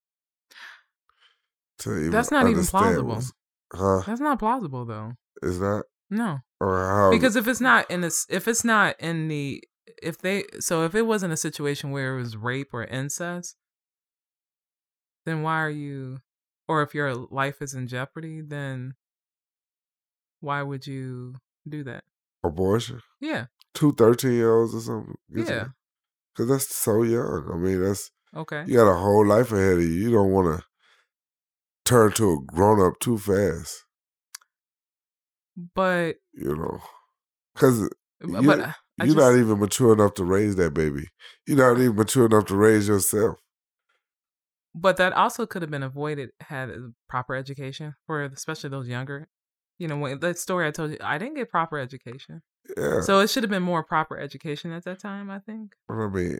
To 1.80 1.96
even 1.98 2.10
That's 2.10 2.30
not 2.30 2.46
even 2.48 2.64
plausible. 2.64 3.22
Huh? 3.72 4.02
That's 4.06 4.20
not 4.20 4.38
plausible 4.38 4.84
though. 4.84 5.12
Is 5.42 5.58
that? 5.60 5.84
No, 6.10 6.40
Or 6.60 6.86
how? 6.88 7.10
because 7.10 7.36
if 7.36 7.46
it's 7.46 7.60
not 7.60 7.88
in 7.90 8.00
this, 8.00 8.26
if 8.28 8.48
it's 8.48 8.64
not 8.64 8.96
in 8.98 9.28
the, 9.28 9.62
if 10.02 10.18
they, 10.18 10.44
so 10.58 10.84
if 10.84 10.94
it 10.96 11.02
wasn't 11.02 11.32
a 11.32 11.36
situation 11.36 11.90
where 11.92 12.16
it 12.16 12.20
was 12.20 12.36
rape 12.36 12.74
or 12.74 12.82
incest, 12.84 13.54
then 15.24 15.42
why 15.42 15.60
are 15.60 15.70
you, 15.70 16.18
or 16.66 16.82
if 16.82 16.94
your 16.94 17.14
life 17.14 17.62
is 17.62 17.74
in 17.74 17.86
jeopardy, 17.86 18.40
then 18.40 18.94
why 20.40 20.62
would 20.62 20.86
you 20.86 21.36
do 21.68 21.84
that? 21.84 22.04
abortion? 22.42 23.00
Yeah. 23.20 23.46
Two 23.74 23.92
13 23.92 24.32
year 24.32 24.52
olds 24.58 24.74
or 24.74 24.80
something? 24.80 25.14
Yeah. 25.28 25.66
Because 26.34 26.48
that's 26.48 26.74
so 26.74 27.02
young. 27.02 27.48
I 27.52 27.56
mean, 27.56 27.82
that's 27.82 28.10
Okay. 28.34 28.64
you 28.66 28.76
got 28.76 28.90
a 28.90 28.96
whole 28.98 29.26
life 29.26 29.52
ahead 29.52 29.74
of 29.74 29.82
you. 29.82 29.88
You 29.90 30.10
don't 30.10 30.30
want 30.32 30.58
to 30.58 30.64
turn 31.90 32.12
to 32.12 32.32
a 32.32 32.38
grown 32.52 32.80
up 32.80 32.98
too 33.00 33.18
fast, 33.18 33.84
But 35.74 36.16
you 36.32 36.56
know. 36.56 36.80
Because 37.54 37.80
You- 38.20 38.52
I 38.52 38.74
I 39.00 39.04
you're 39.06 39.14
just, 39.14 39.16
not 39.16 39.34
even 39.36 39.58
mature 39.58 39.92
enough 39.94 40.14
to 40.14 40.24
raise 40.24 40.56
that 40.56 40.74
baby. 40.74 41.08
You're 41.46 41.56
not 41.56 41.80
even 41.80 41.96
mature 41.96 42.26
enough 42.26 42.46
to 42.46 42.56
raise 42.56 42.86
yourself. 42.88 43.38
but 44.74 44.96
that 44.98 45.12
also 45.14 45.46
could 45.46 45.62
have 45.62 45.70
been 45.70 45.82
avoided 45.82 46.30
had 46.40 46.70
uh, 46.70 46.74
proper 47.08 47.34
education 47.34 47.94
for 48.06 48.22
especially 48.22 48.70
those 48.70 48.88
younger. 48.88 49.28
You 49.78 49.88
know, 49.88 49.96
when 49.96 50.20
that 50.20 50.38
story 50.38 50.66
I 50.66 50.70
told 50.70 50.90
you, 50.92 50.98
I 51.02 51.16
didn't 51.18 51.36
get 51.36 51.48
proper 51.50 51.78
education, 51.78 52.42
Yeah. 52.76 53.00
so 53.00 53.20
it 53.20 53.30
should 53.30 53.42
have 53.42 53.50
been 53.50 53.62
more 53.62 53.82
proper 53.82 54.18
education 54.18 54.70
at 54.72 54.84
that 54.84 54.98
time. 55.00 55.30
I 55.30 55.38
think. 55.40 55.74
I 55.88 56.06
mean, 56.08 56.38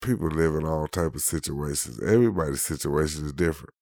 people 0.00 0.28
live 0.28 0.54
in 0.54 0.64
all 0.64 0.88
type 0.88 1.14
of 1.14 1.20
situations. 1.20 2.00
Everybody's 2.02 2.62
situation 2.62 3.26
is 3.26 3.32
different. 3.34 3.74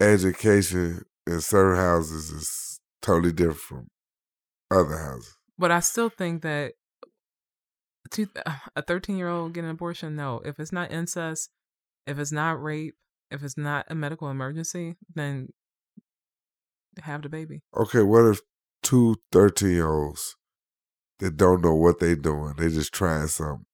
Education 0.00 1.02
in 1.26 1.40
certain 1.40 1.76
houses 1.76 2.30
is 2.30 2.80
totally 3.00 3.32
different 3.32 3.58
from 3.60 3.88
other 4.70 4.98
houses. 4.98 5.36
But 5.58 5.70
I 5.70 5.80
still 5.80 6.08
think 6.08 6.42
that 6.42 6.72
a 8.76 8.82
13 8.82 9.16
year 9.16 9.28
old 9.28 9.52
getting 9.54 9.68
an 9.68 9.74
abortion, 9.74 10.16
no. 10.16 10.40
If 10.44 10.58
it's 10.58 10.72
not 10.72 10.90
incest, 10.90 11.50
if 12.06 12.18
it's 12.18 12.32
not 12.32 12.62
rape, 12.62 12.94
if 13.30 13.42
it's 13.42 13.56
not 13.56 13.86
a 13.88 13.94
medical 13.94 14.30
emergency, 14.30 14.96
then 15.14 15.48
have 17.02 17.22
the 17.22 17.28
baby. 17.28 17.62
Okay, 17.76 18.02
what 18.02 18.26
if 18.26 18.40
two 18.82 19.16
13 19.32 19.70
year 19.70 19.92
olds 19.92 20.36
that 21.20 21.36
don't 21.36 21.62
know 21.62 21.74
what 21.74 22.00
they're 22.00 22.16
doing, 22.16 22.54
they 22.58 22.68
just 22.68 22.92
trying 22.92 23.28
something, 23.28 23.66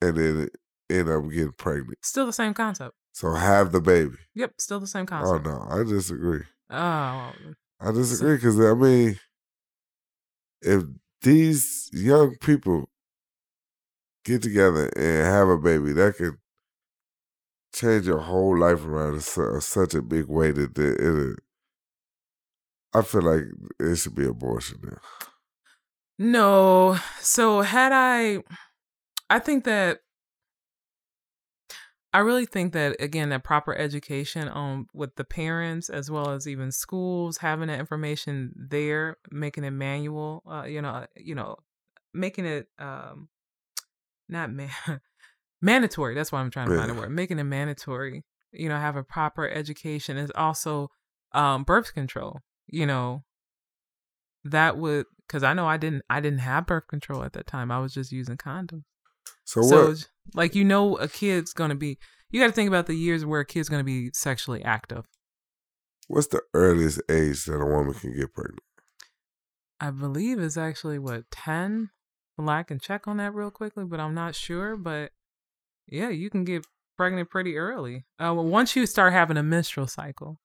and 0.00 0.16
then 0.16 0.48
end 0.90 1.08
up 1.08 1.28
getting 1.30 1.52
pregnant? 1.52 1.98
Still 2.02 2.26
the 2.26 2.32
same 2.32 2.54
concept. 2.54 2.94
So 3.12 3.32
have 3.34 3.72
the 3.72 3.80
baby. 3.80 4.16
Yep, 4.34 4.54
still 4.58 4.80
the 4.80 4.86
same 4.86 5.02
oh, 5.02 5.06
concept. 5.06 5.46
Oh 5.46 5.50
no, 5.50 5.66
I 5.70 5.84
disagree. 5.84 6.42
Oh, 6.70 7.32
I 7.80 7.92
disagree 7.92 8.36
because 8.36 8.58
I 8.58 8.74
mean, 8.74 9.18
if 10.62 10.84
these 11.20 11.90
young 11.92 12.36
people 12.40 12.88
get 14.24 14.42
together 14.42 14.88
and 14.96 15.26
have 15.26 15.48
a 15.48 15.58
baby, 15.58 15.92
that 15.92 16.16
could 16.16 16.38
change 17.74 18.06
your 18.06 18.20
whole 18.20 18.58
life 18.58 18.84
around 18.84 19.14
in 19.14 19.20
su- 19.20 19.60
such 19.60 19.94
a 19.94 20.02
big 20.02 20.26
way 20.26 20.50
that 20.50 20.78
it. 20.78 21.00
it 21.00 21.38
I 22.94 23.00
feel 23.00 23.22
like 23.22 23.44
it 23.80 23.96
should 23.96 24.14
be 24.14 24.26
abortion 24.26 24.78
now. 24.82 24.98
No. 26.18 26.98
So 27.20 27.62
had 27.62 27.92
I 27.92 28.42
I 29.30 29.38
think 29.38 29.64
that 29.64 30.00
I 32.14 32.18
really 32.18 32.44
think 32.44 32.74
that 32.74 33.00
again 33.00 33.30
that 33.30 33.42
proper 33.42 33.74
education 33.74 34.48
on 34.48 34.86
with 34.92 35.16
the 35.16 35.24
parents 35.24 35.88
as 35.88 36.10
well 36.10 36.30
as 36.30 36.46
even 36.46 36.70
schools 36.70 37.38
having 37.38 37.68
that 37.68 37.80
information 37.80 38.52
there, 38.54 39.16
making 39.30 39.64
it 39.64 39.70
manual, 39.70 40.42
uh, 40.46 40.64
you 40.64 40.82
know, 40.82 41.06
you 41.16 41.34
know, 41.34 41.56
making 42.12 42.44
it 42.44 42.68
um 42.78 43.28
not 44.28 44.50
man 44.50 44.70
mandatory. 45.62 46.14
That's 46.14 46.30
why 46.30 46.40
I'm 46.40 46.50
trying 46.50 46.68
to 46.68 46.76
find 46.76 46.90
a 46.90 46.94
word. 46.94 47.10
Making 47.10 47.38
it 47.38 47.44
mandatory. 47.44 48.24
You 48.52 48.68
know, 48.68 48.76
have 48.76 48.96
a 48.96 49.04
proper 49.04 49.48
education 49.48 50.18
is 50.18 50.30
also 50.34 50.90
um 51.32 51.64
birth 51.64 51.94
control. 51.94 52.40
You 52.66 52.84
know, 52.86 53.24
that 54.44 54.76
would 54.76 55.06
because 55.26 55.42
I 55.42 55.54
know 55.54 55.66
I 55.66 55.78
didn't 55.78 56.02
I 56.10 56.20
didn't 56.20 56.40
have 56.40 56.66
birth 56.66 56.88
control 56.88 57.22
at 57.24 57.32
that 57.32 57.46
time. 57.46 57.70
I 57.70 57.78
was 57.78 57.94
just 57.94 58.12
using 58.12 58.36
condoms. 58.36 58.84
So, 59.44 59.62
So, 59.62 59.88
what? 59.88 60.08
like 60.34 60.54
you 60.54 60.64
know, 60.64 60.96
a 60.96 61.08
kid's 61.08 61.52
gonna 61.52 61.74
be. 61.74 61.98
You 62.30 62.40
got 62.40 62.46
to 62.46 62.52
think 62.52 62.68
about 62.68 62.86
the 62.86 62.94
years 62.94 63.26
where 63.26 63.40
a 63.40 63.46
kid's 63.46 63.68
gonna 63.68 63.84
be 63.84 64.10
sexually 64.14 64.62
active. 64.64 65.04
What's 66.08 66.28
the 66.28 66.42
earliest 66.54 67.00
age 67.10 67.44
that 67.44 67.60
a 67.60 67.66
woman 67.66 67.94
can 67.94 68.14
get 68.16 68.32
pregnant? 68.34 68.60
I 69.80 69.90
believe 69.90 70.38
it's 70.38 70.56
actually 70.56 70.98
what 70.98 71.24
ten. 71.30 71.90
Well, 72.38 72.48
I 72.48 72.62
can 72.62 72.78
check 72.78 73.06
on 73.06 73.18
that 73.18 73.34
real 73.34 73.50
quickly, 73.50 73.84
but 73.84 74.00
I'm 74.00 74.14
not 74.14 74.34
sure. 74.34 74.76
But 74.76 75.12
yeah, 75.86 76.08
you 76.08 76.30
can 76.30 76.44
get 76.44 76.64
pregnant 76.96 77.30
pretty 77.30 77.56
early. 77.56 78.04
Uh, 78.18 78.32
well, 78.34 78.44
once 78.44 78.74
you 78.76 78.86
start 78.86 79.12
having 79.12 79.36
a 79.36 79.42
menstrual 79.42 79.86
cycle, 79.86 80.38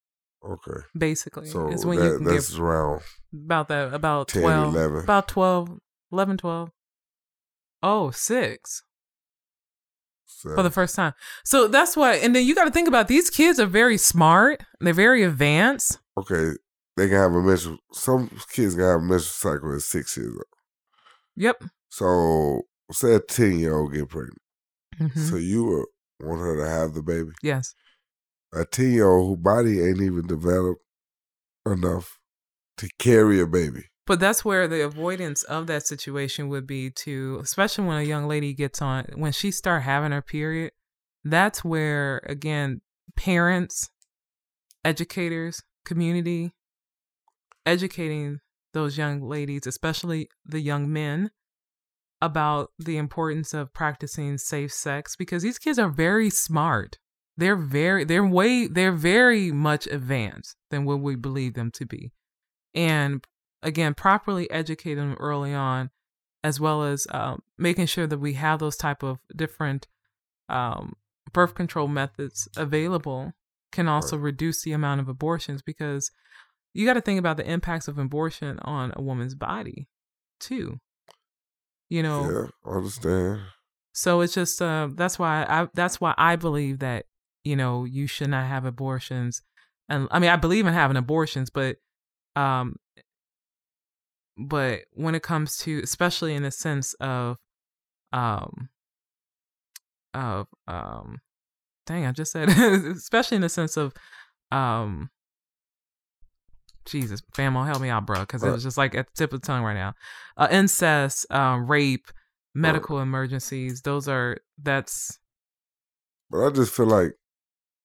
Okay, 0.44 0.82
basically, 0.98 1.48
so 1.48 1.70
is 1.70 1.86
when 1.86 2.00
that, 2.00 2.06
you 2.06 2.18
can 2.18 2.24
that's 2.26 2.52
get 2.52 2.60
around 2.60 3.02
about 3.34 3.68
that 3.70 3.94
about 3.94 4.28
10, 4.30 4.42
12 4.42 4.76
11. 4.76 4.98
about 5.04 5.28
12 5.28 5.80
11 6.12 6.38
12 6.38 6.70
oh 7.84 8.12
six 8.12 8.84
seven. 10.26 10.56
for 10.58 10.63
the 10.63 10.72
first 10.72 10.96
time 10.96 11.13
so 11.44 11.68
that's 11.68 11.96
what 11.98 12.22
and 12.24 12.36
then 12.36 12.46
you 12.46 12.54
got 12.56 12.66
to 12.66 12.72
think 12.72 12.88
about 12.88 13.08
these 13.08 13.30
kids 13.30 13.60
are 13.60 13.66
very 13.66 13.98
smart 13.98 14.62
they're 14.80 14.94
very 14.94 15.24
advanced 15.24 16.00
okay, 16.18 16.52
they 16.96 17.08
can 17.08 17.18
have 17.18 17.32
a 17.34 17.42
menstrual. 17.42 17.78
Some 17.94 18.30
kids 18.52 18.74
can 18.74 18.84
have 18.84 19.00
a 19.02 19.04
menstrual 19.04 19.54
cycle 19.54 19.76
at 19.76 19.82
six 19.82 20.18
years 20.18 20.32
old. 20.34 20.44
yep 21.36 21.63
So 21.90 22.63
say 22.92 23.13
a 23.16 23.20
ten 23.20 23.60
year 23.60 23.76
old 23.78 23.93
get 23.93 24.10
pregnant. 24.10 24.41
Mhm. 24.99 25.30
So 25.30 25.36
you 25.36 25.86
want 26.20 26.41
her 26.41 26.58
to 26.58 26.68
have 26.68 26.93
the 26.95 27.04
baby. 27.04 27.32
yes 27.43 27.76
A 28.54 28.66
ten 28.66 28.91
year 28.93 29.08
old 29.08 29.28
whose 29.38 29.43
body 29.43 29.80
ain't 29.82 30.01
even 30.01 30.26
developed 30.26 30.82
enough 31.68 32.18
to 32.78 32.89
carry 32.97 33.39
a 33.39 33.45
baby. 33.45 33.84
But 34.08 34.20
that's 34.20 34.43
where 34.43 34.68
the 34.68 34.84
avoidance 34.84 35.43
of 35.43 35.68
that 35.68 35.86
situation 35.86 36.49
would 36.49 36.66
be 36.66 36.89
to 36.89 37.39
especially 37.41 37.86
when 37.86 37.97
a 37.97 38.03
young 38.03 38.28
lady 38.28 38.53
gets 38.53 38.82
on 38.82 39.05
when 39.16 39.32
she 39.32 39.51
start 39.51 39.84
having 39.84 40.12
her 40.12 40.22
period 40.22 40.72
that's 41.24 41.64
where 41.64 42.22
again 42.26 42.82
parents 43.16 43.89
educators 44.84 45.62
community 45.86 46.53
educating 47.66 48.39
those 48.74 48.97
young 48.97 49.22
ladies 49.22 49.68
especially 49.68 50.30
the 50.45 50.60
young 50.60 50.91
men 50.91 51.30
about 52.22 52.72
the 52.80 52.97
importance 52.97 53.53
of 53.53 53.74
practicing 53.74 54.38
safe 54.38 54.72
sex 54.72 55.16
because 55.16 55.43
these 55.43 55.60
kids 55.60 55.78
are 55.78 55.89
very 55.89 56.30
smart. 56.30 56.97
They're 57.36 57.55
very 57.55 58.03
they're 58.03 58.26
way 58.26 58.68
they're 58.68 58.91
very 58.91 59.51
much 59.51 59.86
advanced 59.88 60.55
than 60.72 60.86
what 60.86 60.99
we 60.99 61.16
believe 61.16 61.53
them 61.53 61.72
to 61.72 61.86
be. 61.86 62.12
And 62.74 63.26
again 63.64 63.93
properly 63.93 64.49
educate 64.51 64.95
them 64.95 65.16
early 65.20 65.53
on 65.53 65.89
as 66.43 66.60
well 66.60 66.84
as 66.84 67.08
um, 67.12 67.41
making 67.58 67.86
sure 67.86 68.08
that 68.08 68.20
we 68.20 68.34
have 68.34 68.60
those 68.60 68.78
type 68.78 69.03
of 69.03 69.20
different 69.36 69.88
um, 70.49 70.93
birth 71.34 71.55
control 71.55 71.88
methods 71.88 72.47
available 72.55 73.34
can 73.72 73.88
also 73.88 74.16
reduce 74.18 74.62
the 74.62 74.72
amount 74.72 75.01
of 75.01 75.10
abortions 75.10 75.62
because 75.62 76.12
you 76.74 76.86
got 76.86 76.93
to 76.93 77.01
think 77.01 77.20
about 77.20 77.38
the 77.38 77.49
impacts 77.49 77.88
of 77.88 77.97
abortion 77.97 78.60
on 78.60 78.93
a 78.95 79.01
woman's 79.01 79.36
body, 79.36 79.88
too. 80.39 80.80
You 81.89 82.03
know, 82.03 82.30
Yeah, 82.32 82.72
I 82.72 82.76
understand. 82.78 83.41
so 83.93 84.22
it's 84.22 84.34
just 84.34 84.62
uh, 84.62 84.89
that's 84.93 85.18
why 85.18 85.45
I 85.49 85.68
that's 85.74 85.99
why 85.99 86.14
I 86.18 86.36
believe 86.36 86.80
that 86.80 87.05
you 87.43 87.55
know 87.55 87.86
you 87.86 88.08
should 88.08 88.30
not 88.30 88.45
have 88.45 88.66
abortions, 88.66 89.41
and 89.89 90.08
I 90.12 90.20
mean 90.20 90.30
I 90.30 90.36
believe 90.36 90.68
in 90.68 90.74
having 90.74 90.97
abortions, 90.97 91.49
but 91.49 91.78
um, 92.36 92.76
but 94.38 94.82
when 94.94 95.16
it 95.16 95.24
comes 95.24 95.58
to 95.58 95.80
especially 95.84 96.36
in 96.36 96.44
the 96.44 96.52
sense 96.52 96.94
of 96.96 97.38
um 98.14 98.70
of 100.14 100.48
um 100.68 101.20
dang 101.86 102.06
I 102.06 102.12
just 102.12 102.32
said 102.32 102.50
especially 102.50 103.36
in 103.36 103.42
the 103.42 103.50
sense 103.50 103.78
of 103.78 103.94
um 104.52 105.10
Jesus, 106.88 107.22
famo, 107.34 107.66
help 107.66 107.82
me 107.82 107.90
out, 107.90 108.06
bro, 108.06 108.22
because 108.22 108.44
it 108.44 108.50
was 108.50 108.64
just 108.64 108.78
like 108.78 108.96
at 108.96 109.08
the 109.08 109.12
tip 109.14 109.34
of 109.34 109.42
the 109.42 109.46
tongue 109.46 109.62
right 109.62 109.74
now. 109.74 109.94
Uh, 110.38 110.48
incest, 110.50 111.30
um, 111.30 111.70
rape, 111.70 112.08
medical 112.56 113.00
emergencies. 113.00 113.82
Those 113.82 114.08
are 114.08 114.38
that's 114.58 115.20
But 116.30 116.48
I 116.48 116.50
just 116.52 116.74
feel 116.74 116.88
like 116.88 117.14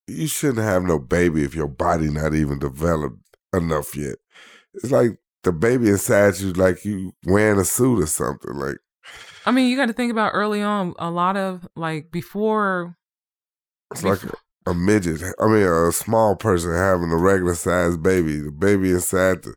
you 0.06 0.26
shouldn't 0.26 0.64
have 0.64 0.84
no 0.84 0.98
baby 0.98 1.44
if 1.44 1.54
your 1.54 1.68
body 1.68 2.10
not 2.10 2.34
even 2.34 2.58
developed 2.58 3.18
enough 3.52 3.96
yet. 3.96 4.16
It's 4.74 4.90
like 4.90 5.18
the 5.42 5.52
baby 5.52 5.88
inside 5.88 6.38
you, 6.38 6.52
like 6.52 6.84
you 6.84 7.12
wearing 7.26 7.60
a 7.60 7.64
suit 7.64 8.02
or 8.02 8.06
something. 8.06 8.54
Like 8.54 8.76
I 9.44 9.50
mean, 9.50 9.68
you 9.68 9.76
got 9.76 9.86
to 9.86 9.92
think 9.92 10.12
about 10.12 10.32
early 10.34 10.62
on. 10.62 10.94
A 10.98 11.10
lot 11.10 11.36
of 11.36 11.68
like 11.74 12.10
before. 12.10 12.96
it's 13.90 14.04
like 14.04 14.22
a, 14.24 14.70
a 14.70 14.74
midget. 14.74 15.22
I 15.40 15.46
mean, 15.46 15.64
a 15.64 15.92
small 15.92 16.36
person 16.36 16.72
having 16.72 17.10
a 17.10 17.16
regular 17.16 17.54
sized 17.54 18.02
baby. 18.02 18.38
The 18.38 18.52
baby 18.52 18.90
inside 18.90 19.42
the 19.42 19.54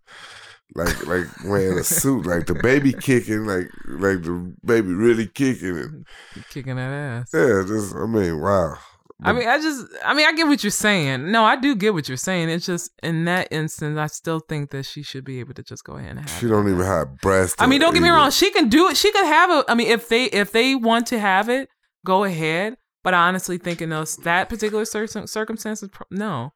like 0.73 1.05
like 1.05 1.27
wearing 1.45 1.77
a 1.77 1.83
suit. 1.83 2.25
Like 2.25 2.47
the 2.47 2.55
baby 2.55 2.93
kicking. 2.99 3.45
Like 3.45 3.69
like 3.87 4.23
the 4.23 4.53
baby 4.65 4.93
really 4.93 5.27
kicking 5.27 5.77
it. 5.77 6.43
kicking 6.49 6.77
that 6.77 6.91
ass. 6.91 7.29
Yeah, 7.33 7.63
just 7.67 7.95
I 7.95 8.05
mean, 8.05 8.41
wow. 8.41 8.77
I 9.23 9.31
mean, 9.31 9.47
I 9.47 9.57
just, 9.61 9.87
I 10.03 10.13
mean, 10.13 10.27
I 10.27 10.33
get 10.33 10.45
what 10.45 10.63
you're 10.63 10.71
saying. 10.71 11.31
No, 11.31 11.45
I 11.45 11.55
do 11.55 11.73
get 11.75 11.93
what 11.93 12.09
you're 12.09 12.17
saying. 12.17 12.49
It's 12.49 12.65
just 12.65 12.91
in 13.01 13.23
that 13.25 13.47
instance, 13.49 13.97
I 13.97 14.07
still 14.07 14.39
think 14.41 14.71
that 14.71 14.85
she 14.85 15.03
should 15.03 15.23
be 15.23 15.39
able 15.39 15.53
to 15.53 15.63
just 15.63 15.85
go 15.85 15.93
ahead 15.93 16.11
and 16.11 16.19
have. 16.19 16.39
she 16.39 16.47
don't 16.47 16.67
even 16.67 16.85
have 16.85 17.17
breasts. 17.21 17.55
I 17.57 17.65
mean, 17.65 17.79
don't 17.79 17.93
get 17.93 18.01
me 18.03 18.09
either. 18.09 18.17
wrong. 18.17 18.31
She 18.31 18.51
can 18.51 18.67
do 18.67 18.89
it. 18.89 18.97
She 18.97 19.11
could 19.11 19.25
have 19.25 19.49
it. 19.51 19.65
I 19.69 19.75
mean, 19.75 19.87
if 19.87 20.09
they 20.09 20.25
if 20.25 20.51
they 20.51 20.75
want 20.75 21.07
to 21.07 21.19
have 21.19 21.47
it, 21.47 21.69
go 22.05 22.25
ahead. 22.25 22.75
But 23.03 23.13
I 23.13 23.27
honestly 23.27 23.57
think 23.57 23.81
in 23.81 23.89
those 23.89 24.17
that 24.17 24.49
particular 24.49 24.83
cir- 24.83 25.27
circumstances, 25.27 25.89
no. 26.11 26.51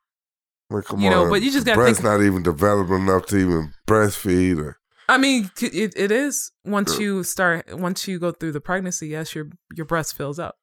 Like, 0.69 0.83
come 0.85 0.99
you 0.99 1.09
know, 1.09 1.23
on, 1.23 1.29
but 1.29 1.41
you 1.41 1.51
just 1.51 1.65
gotta 1.65 1.77
breast 1.77 2.01
think- 2.01 2.11
not 2.11 2.21
even 2.21 2.43
developed 2.43 2.91
enough 2.91 3.25
to 3.27 3.37
even 3.37 3.73
breastfeed 3.87 4.59
or 4.59 4.77
I 5.07 5.17
mean, 5.17 5.49
it, 5.59 5.93
it 5.95 6.11
is 6.11 6.51
once 6.63 6.99
you 6.99 7.23
start 7.23 7.75
once 7.79 8.07
you 8.07 8.19
go 8.19 8.31
through 8.31 8.51
the 8.51 8.61
pregnancy. 8.61 9.07
Yes, 9.07 9.33
your 9.33 9.49
your 9.75 9.87
breast 9.87 10.15
fills 10.15 10.37
up. 10.37 10.58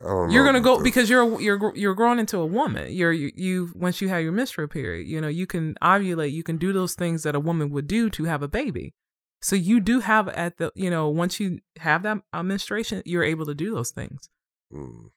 I 0.00 0.04
don't 0.04 0.28
know. 0.28 0.32
You're 0.32 0.44
gonna 0.44 0.60
go 0.60 0.80
because 0.80 1.10
you're 1.10 1.40
you're 1.40 1.76
you're 1.76 1.94
growing 1.94 2.18
into 2.18 2.38
a 2.38 2.46
woman. 2.46 2.92
You're 2.92 3.12
you, 3.12 3.32
you 3.34 3.72
once 3.74 4.00
you 4.00 4.08
have 4.08 4.22
your 4.22 4.32
menstrual 4.32 4.68
period, 4.68 5.08
you 5.08 5.20
know 5.20 5.28
you 5.28 5.46
can 5.46 5.74
ovulate. 5.82 6.32
You 6.32 6.44
can 6.44 6.56
do 6.56 6.72
those 6.72 6.94
things 6.94 7.24
that 7.24 7.34
a 7.34 7.40
woman 7.40 7.70
would 7.70 7.88
do 7.88 8.08
to 8.10 8.24
have 8.24 8.42
a 8.42 8.48
baby. 8.48 8.94
So 9.40 9.56
you 9.56 9.80
do 9.80 10.00
have 10.00 10.28
at 10.28 10.58
the 10.58 10.70
you 10.76 10.88
know 10.88 11.08
once 11.08 11.40
you 11.40 11.58
have 11.78 12.04
that 12.04 12.18
uh, 12.32 12.42
menstruation, 12.44 13.02
you're 13.06 13.24
able 13.24 13.46
to 13.46 13.54
do 13.54 13.74
those 13.74 13.90
things. 13.90 14.28
Mm. 14.72 15.10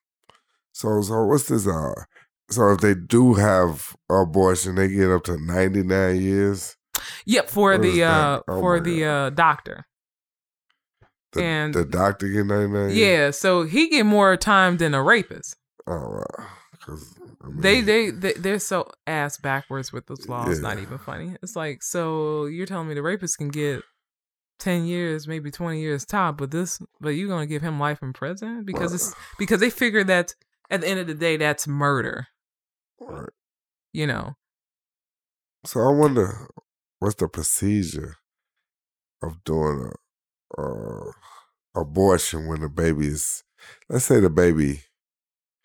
So 0.72 1.02
so 1.02 1.26
what's 1.26 1.46
this? 1.46 1.68
Uh, 1.68 1.94
so 2.50 2.72
if 2.72 2.82
they 2.82 2.96
do 2.96 3.36
have 3.36 3.96
abortion, 4.10 4.76
they 4.76 4.88
get 4.88 5.12
up 5.12 5.24
to 5.26 5.38
ninety 5.38 5.84
nine 5.84 6.22
years. 6.22 6.76
Yep, 7.26 7.50
for 7.50 7.74
What 7.74 7.82
the 7.84 8.04
uh 8.04 8.40
Oh 8.48 8.60
for 8.60 8.80
the 8.80 9.06
uh 9.06 9.30
doctor. 9.30 9.86
The, 11.34 11.44
And- 11.44 11.74
the 11.74 11.86
doctor 11.86 12.28
get 12.28 12.46
ninety 12.46 12.72
nine. 12.74 12.90
Yeah, 12.92 13.32
so 13.32 13.64
he 13.64 13.88
get 13.90 14.06
more 14.06 14.36
time 14.38 14.78
than 14.78 14.94
a 14.94 15.02
rapist. 15.02 15.56
Oh 15.88 15.94
wow. 16.38 16.48
'Cause, 16.82 17.16
I 17.44 17.48
mean, 17.48 17.62
They 17.62 17.82
they 17.82 18.10
they 18.10 18.34
they're 18.34 18.60
so 18.60 18.90
ass 19.08 19.38
backwards 19.38 19.94
with 19.94 20.08
those 20.08 20.28
laws. 20.28 20.60
Not 20.60 20.80
even 20.80 20.98
funny. 20.98 21.36
It's 21.44 21.56
like 21.56 21.84
so 21.84 22.46
you're 22.48 22.66
telling 22.66 22.88
me 22.88 22.96
the 22.96 23.04
rapist 23.04 23.38
can 23.38 23.50
get 23.50 23.84
ten 24.60 24.86
years, 24.86 25.28
maybe 25.28 25.52
twenty 25.52 25.80
years 25.82 26.06
top, 26.06 26.38
but 26.38 26.52
this 26.52 26.82
but 27.00 27.10
you're 27.10 27.28
gonna 27.30 27.46
give 27.46 27.62
him 27.62 27.80
life 27.80 28.02
in 28.02 28.14
prison 28.14 28.64
because 28.66 28.94
it's 28.94 29.14
because 29.38 29.60
they 29.60 29.70
figure 29.70 30.04
that 30.04 30.34
at 30.72 30.82
the 30.82 30.88
end 30.88 31.00
of 31.00 31.08
the 31.08 31.14
day 31.14 31.38
that's 31.38 31.68
murder. 31.68 32.28
Right. 33.00 33.30
You 33.94 34.08
know. 34.08 34.36
So 35.66 35.80
I 35.82 35.92
wonder 35.94 36.48
what's 37.00 37.16
the 37.16 37.28
procedure 37.28 38.16
of 39.22 39.44
doing 39.44 39.92
a 39.92 39.92
uh, 40.58 41.12
abortion 41.76 42.48
when 42.48 42.62
the 42.62 42.70
baby 42.70 43.08
is. 43.08 43.44
Let's 43.90 44.06
say 44.06 44.20
the 44.20 44.30
baby. 44.30 44.82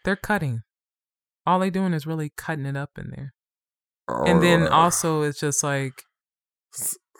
They're 0.04 0.16
cutting. 0.16 0.62
All 1.46 1.58
they're 1.58 1.70
doing 1.70 1.94
is 1.94 2.06
really 2.06 2.32
cutting 2.36 2.66
it 2.66 2.76
up 2.76 2.90
in 2.98 3.10
there. 3.10 3.34
oh, 4.08 4.24
and 4.24 4.42
then 4.42 4.64
uh, 4.64 4.70
also 4.70 5.22
it's 5.22 5.40
just 5.40 5.62
like 5.62 6.02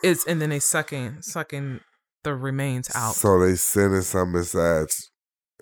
it's 0.03 0.25
and 0.27 0.41
then 0.41 0.49
they 0.49 0.59
sucking 0.59 1.21
sucking 1.21 1.79
the 2.23 2.35
remains 2.35 2.89
out. 2.95 3.15
So 3.15 3.39
they 3.39 3.55
sending 3.55 4.01
some 4.01 4.35
inside, 4.35 4.87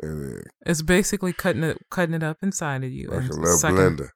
and 0.01 0.43
It's 0.66 0.82
basically 0.82 1.32
cutting 1.34 1.64
it 1.64 1.78
cutting 1.89 2.16
it 2.16 2.24
up 2.24 2.38
inside 2.41 2.84
of 2.84 2.91
you 2.91 3.08
like 3.10 3.22
and 3.22 3.30
a 3.30 3.34
little 3.34 3.58
sucking, 3.58 3.78
blender. 3.78 4.10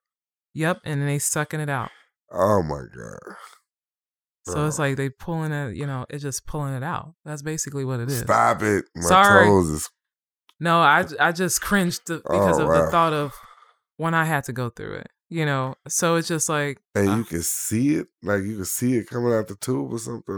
Yep, 0.53 0.79
and 0.83 1.01
then 1.01 1.07
they 1.07 1.19
sucking 1.19 1.59
it 1.59 1.69
out. 1.69 1.91
Oh 2.31 2.61
my 2.63 2.81
god! 2.95 3.35
So 4.53 4.65
it's 4.67 4.79
Oh. 4.79 4.83
like 4.83 4.95
they 4.97 5.09
pulling 5.09 5.51
it, 5.51 5.75
you 5.75 5.85
know, 5.87 6.05
it's 6.09 6.23
just 6.23 6.45
pulling 6.45 6.73
it 6.73 6.83
out. 6.83 7.13
That's 7.25 7.41
basically 7.41 7.85
what 7.85 7.99
it 7.99 8.09
is. 8.09 8.19
Stop 8.19 8.61
it! 8.63 8.85
My 8.95 9.09
Sorry. 9.09 9.45
toes 9.47 9.69
is. 9.69 9.89
No, 10.59 10.79
I 10.79 11.05
I 11.19 11.31
just 11.31 11.61
cringed 11.61 12.05
because 12.07 12.23
Oh, 12.59 12.61
of 12.63 12.67
wow. 12.67 12.85
the 12.85 12.91
thought 12.91 13.13
of 13.13 13.33
when 13.97 14.13
I 14.13 14.25
had 14.25 14.43
to 14.45 14.53
go 14.53 14.69
through 14.69 14.95
it. 14.95 15.09
You 15.29 15.45
know, 15.45 15.75
so 15.87 16.15
it's 16.15 16.27
just 16.27 16.49
like 16.49 16.79
And 16.95 17.07
uh, 17.09 17.15
you 17.17 17.23
can 17.23 17.41
see 17.43 17.95
it, 17.95 18.07
like 18.23 18.41
you 18.43 18.55
can 18.55 18.65
see 18.65 18.97
it 18.97 19.07
coming 19.07 19.31
out 19.31 19.47
the 19.47 19.55
tube 19.55 19.93
or 19.93 19.99
something. 19.99 20.37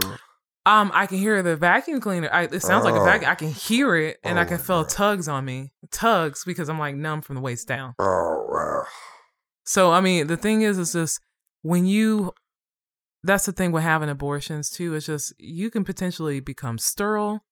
um 0.66 0.90
I 0.94 1.06
can 1.06 1.16
hear 1.18 1.42
the 1.42 1.56
vacuum 1.56 2.00
cleaner. 2.00 2.28
I, 2.30 2.42
it 2.42 2.60
sounds 2.60 2.84
like 2.84 2.94
a 2.94 3.00
Oh. 3.00 3.04
vacuum. 3.04 3.30
I 3.30 3.34
can 3.34 3.48
hear 3.50 3.96
it 3.96 4.18
and 4.22 4.38
I 4.38 4.44
Oh 4.44 4.48
can 4.48 4.58
feel 4.58 4.82
God. 4.82 4.90
tugs 4.90 5.28
on 5.28 5.44
me, 5.46 5.72
tugs 5.90 6.44
because 6.44 6.68
I'm 6.68 6.78
like 6.78 6.94
numb 6.94 7.22
from 7.22 7.36
the 7.36 7.40
waist 7.42 7.66
down. 7.66 7.94
Oh 7.98 8.46
wow! 8.50 8.82
So 9.64 9.92
I 9.92 10.00
mean, 10.02 10.26
the 10.26 10.36
thing 10.36 10.62
is, 10.62 10.78
is 10.78 10.92
just 10.92 11.20
when 11.62 11.86
you. 11.86 12.32
That's 13.24 13.46
the 13.46 13.52
thing 13.52 13.72
with 13.72 13.82
having 13.82 14.08
abortions 14.08 14.70
too. 14.70 14.94
It's 14.94 15.06
just 15.06 15.32
you 15.38 15.70
can 15.70 15.84
potentially 15.84 16.40
become 16.40 16.78
sterile. 16.78 17.44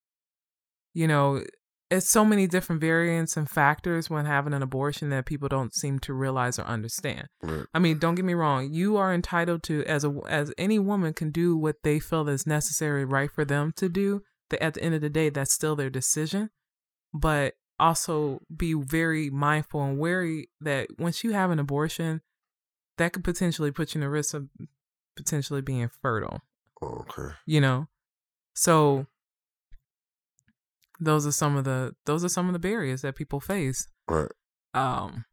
You 0.93 1.07
know, 1.07 1.45
it's 1.91 2.09
so 2.09 2.25
many 2.25 2.47
different 2.47 2.81
variants 2.81 3.37
and 3.37 3.51
factors 3.51 4.09
when 4.09 4.25
having 4.25 4.53
an 4.53 4.63
abortion 4.63 5.11
that 5.11 5.27
people 5.27 5.49
don't 5.49 5.75
seem 5.75 5.99
to 6.01 6.13
realize 6.13 6.59
or 6.59 6.63
understand. 6.63 7.27
Right. 7.43 7.67
I 7.75 7.79
mean, 7.81 7.99
don't 7.99 8.15
get 8.15 8.25
me 8.25 8.35
wrong. 8.35 8.73
You 8.73 8.97
are 8.97 9.13
entitled 9.13 9.63
to, 9.65 9.85
as 9.85 10.05
a 10.05 10.15
as 10.29 10.53
any 10.57 10.79
woman 10.79 11.13
can 11.13 11.31
do 11.31 11.57
what 11.57 11.83
they 11.83 11.99
feel 11.99 12.29
is 12.29 12.47
necessary, 12.47 13.05
right 13.05 13.31
for 13.31 13.45
them 13.45 13.73
to 13.77 13.89
do. 13.89 14.23
That 14.51 14.63
at 14.63 14.75
the 14.75 14.83
end 14.83 14.97
of 14.97 15.01
the 15.01 15.11
day, 15.11 15.31
that's 15.31 15.53
still 15.53 15.77
their 15.77 15.91
decision. 15.91 16.51
But 17.13 17.55
also 17.79 18.41
be 18.55 18.75
very 18.75 19.31
mindful 19.31 19.83
and 19.83 19.99
wary 19.99 20.51
that 20.61 20.89
once 20.99 21.25
you 21.25 21.33
have 21.33 21.51
an 21.51 21.59
abortion, 21.59 22.21
that 22.99 23.13
could 23.13 23.25
potentially 23.25 23.73
put 23.73 23.95
you 23.95 23.99
in 23.99 24.03
the 24.03 24.11
risk 24.11 24.35
of 24.35 24.49
potentially 25.21 25.61
being 25.61 25.91
fertile. 26.03 26.41
Okay. 26.83 27.35
You 27.47 27.61
know, 27.61 27.89
so 28.55 29.07
those 30.99 31.27
are 31.27 31.33
some 31.33 31.57
of 31.57 31.65
the 31.65 31.95
those 32.07 32.25
are 32.25 32.29
some 32.29 32.47
of 32.47 32.53
the 32.53 32.59
barriers 32.59 33.03
that 33.03 33.17
people 33.17 33.41
face. 33.41 33.87
Right. 34.09 34.31
Um, 34.75 35.25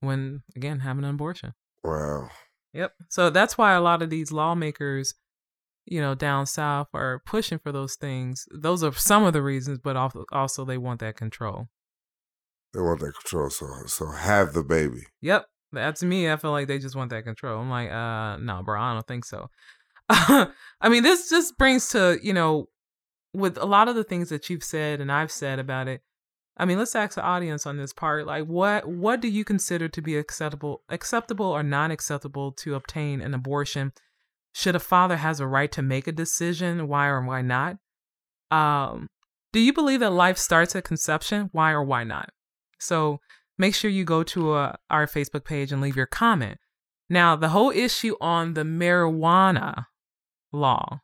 when 0.00 0.42
again 0.56 0.80
having 0.80 1.04
an 1.04 1.10
abortion. 1.10 1.54
Wow. 1.84 2.30
Yep. 2.72 2.92
So 3.08 3.30
that's 3.30 3.58
why 3.58 3.72
a 3.74 3.80
lot 3.80 4.02
of 4.02 4.10
these 4.10 4.32
lawmakers, 4.32 5.14
you 5.84 6.00
know, 6.00 6.14
down 6.14 6.46
south 6.46 6.88
are 6.94 7.22
pushing 7.26 7.58
for 7.58 7.70
those 7.70 7.96
things. 7.96 8.46
Those 8.50 8.82
are 8.82 8.92
some 8.92 9.24
of 9.24 9.32
the 9.32 9.42
reasons, 9.42 9.78
but 9.78 9.96
also 9.96 10.24
also 10.32 10.64
they 10.64 10.78
want 10.78 11.00
that 11.00 11.16
control. 11.16 11.68
They 12.72 12.80
want 12.80 13.00
that 13.00 13.12
control. 13.20 13.50
So 13.50 13.66
so 13.86 14.10
have 14.10 14.52
the 14.52 14.64
baby. 14.64 15.04
Yep. 15.20 15.46
That's 15.72 16.02
me. 16.02 16.30
I 16.30 16.36
feel 16.36 16.50
like 16.50 16.68
they 16.68 16.78
just 16.78 16.96
want 16.96 17.10
that 17.10 17.24
control. 17.24 17.60
I'm 17.60 17.70
like, 17.70 17.90
uh, 17.90 18.36
no, 18.36 18.62
bro, 18.62 18.80
I 18.80 18.92
don't 18.92 19.06
think 19.06 19.24
so. 19.24 19.48
I 20.08 20.88
mean, 20.88 21.02
this 21.02 21.30
just 21.30 21.56
brings 21.56 21.88
to, 21.90 22.18
you 22.22 22.32
know, 22.32 22.68
with 23.32 23.56
a 23.56 23.64
lot 23.64 23.88
of 23.88 23.94
the 23.94 24.04
things 24.04 24.28
that 24.28 24.50
you've 24.50 24.64
said 24.64 25.00
and 25.00 25.10
I've 25.10 25.32
said 25.32 25.58
about 25.58 25.88
it. 25.88 26.02
I 26.56 26.66
mean, 26.66 26.78
let's 26.78 26.94
ask 26.94 27.14
the 27.14 27.22
audience 27.22 27.66
on 27.66 27.78
this 27.78 27.94
part. 27.94 28.26
Like, 28.26 28.44
what 28.44 28.86
what 28.86 29.22
do 29.22 29.28
you 29.28 29.42
consider 29.42 29.88
to 29.88 30.02
be 30.02 30.18
acceptable, 30.18 30.82
acceptable 30.90 31.46
or 31.46 31.62
non 31.62 31.90
acceptable 31.90 32.52
to 32.52 32.74
obtain 32.74 33.22
an 33.22 33.32
abortion? 33.32 33.92
Should 34.54 34.76
a 34.76 34.80
father 34.80 35.16
has 35.16 35.40
a 35.40 35.46
right 35.46 35.72
to 35.72 35.80
make 35.80 36.06
a 36.06 36.12
decision? 36.12 36.88
Why 36.88 37.06
or 37.06 37.24
why 37.24 37.40
not? 37.40 37.78
Um, 38.50 39.08
do 39.52 39.60
you 39.60 39.72
believe 39.72 40.00
that 40.00 40.12
life 40.12 40.36
starts 40.36 40.76
at 40.76 40.84
conception? 40.84 41.48
Why 41.52 41.72
or 41.72 41.82
why 41.82 42.04
not? 42.04 42.28
So 42.78 43.20
make 43.62 43.74
sure 43.74 43.90
you 43.90 44.04
go 44.04 44.20
to 44.34 44.40
uh, 44.52 44.72
our 44.90 45.06
Facebook 45.06 45.44
page 45.44 45.70
and 45.72 45.80
leave 45.80 45.96
your 45.96 46.10
comment. 46.22 46.58
Now, 47.08 47.36
the 47.36 47.50
whole 47.56 47.70
issue 47.70 48.14
on 48.20 48.54
the 48.54 48.62
marijuana 48.62 49.86
law, 50.52 51.00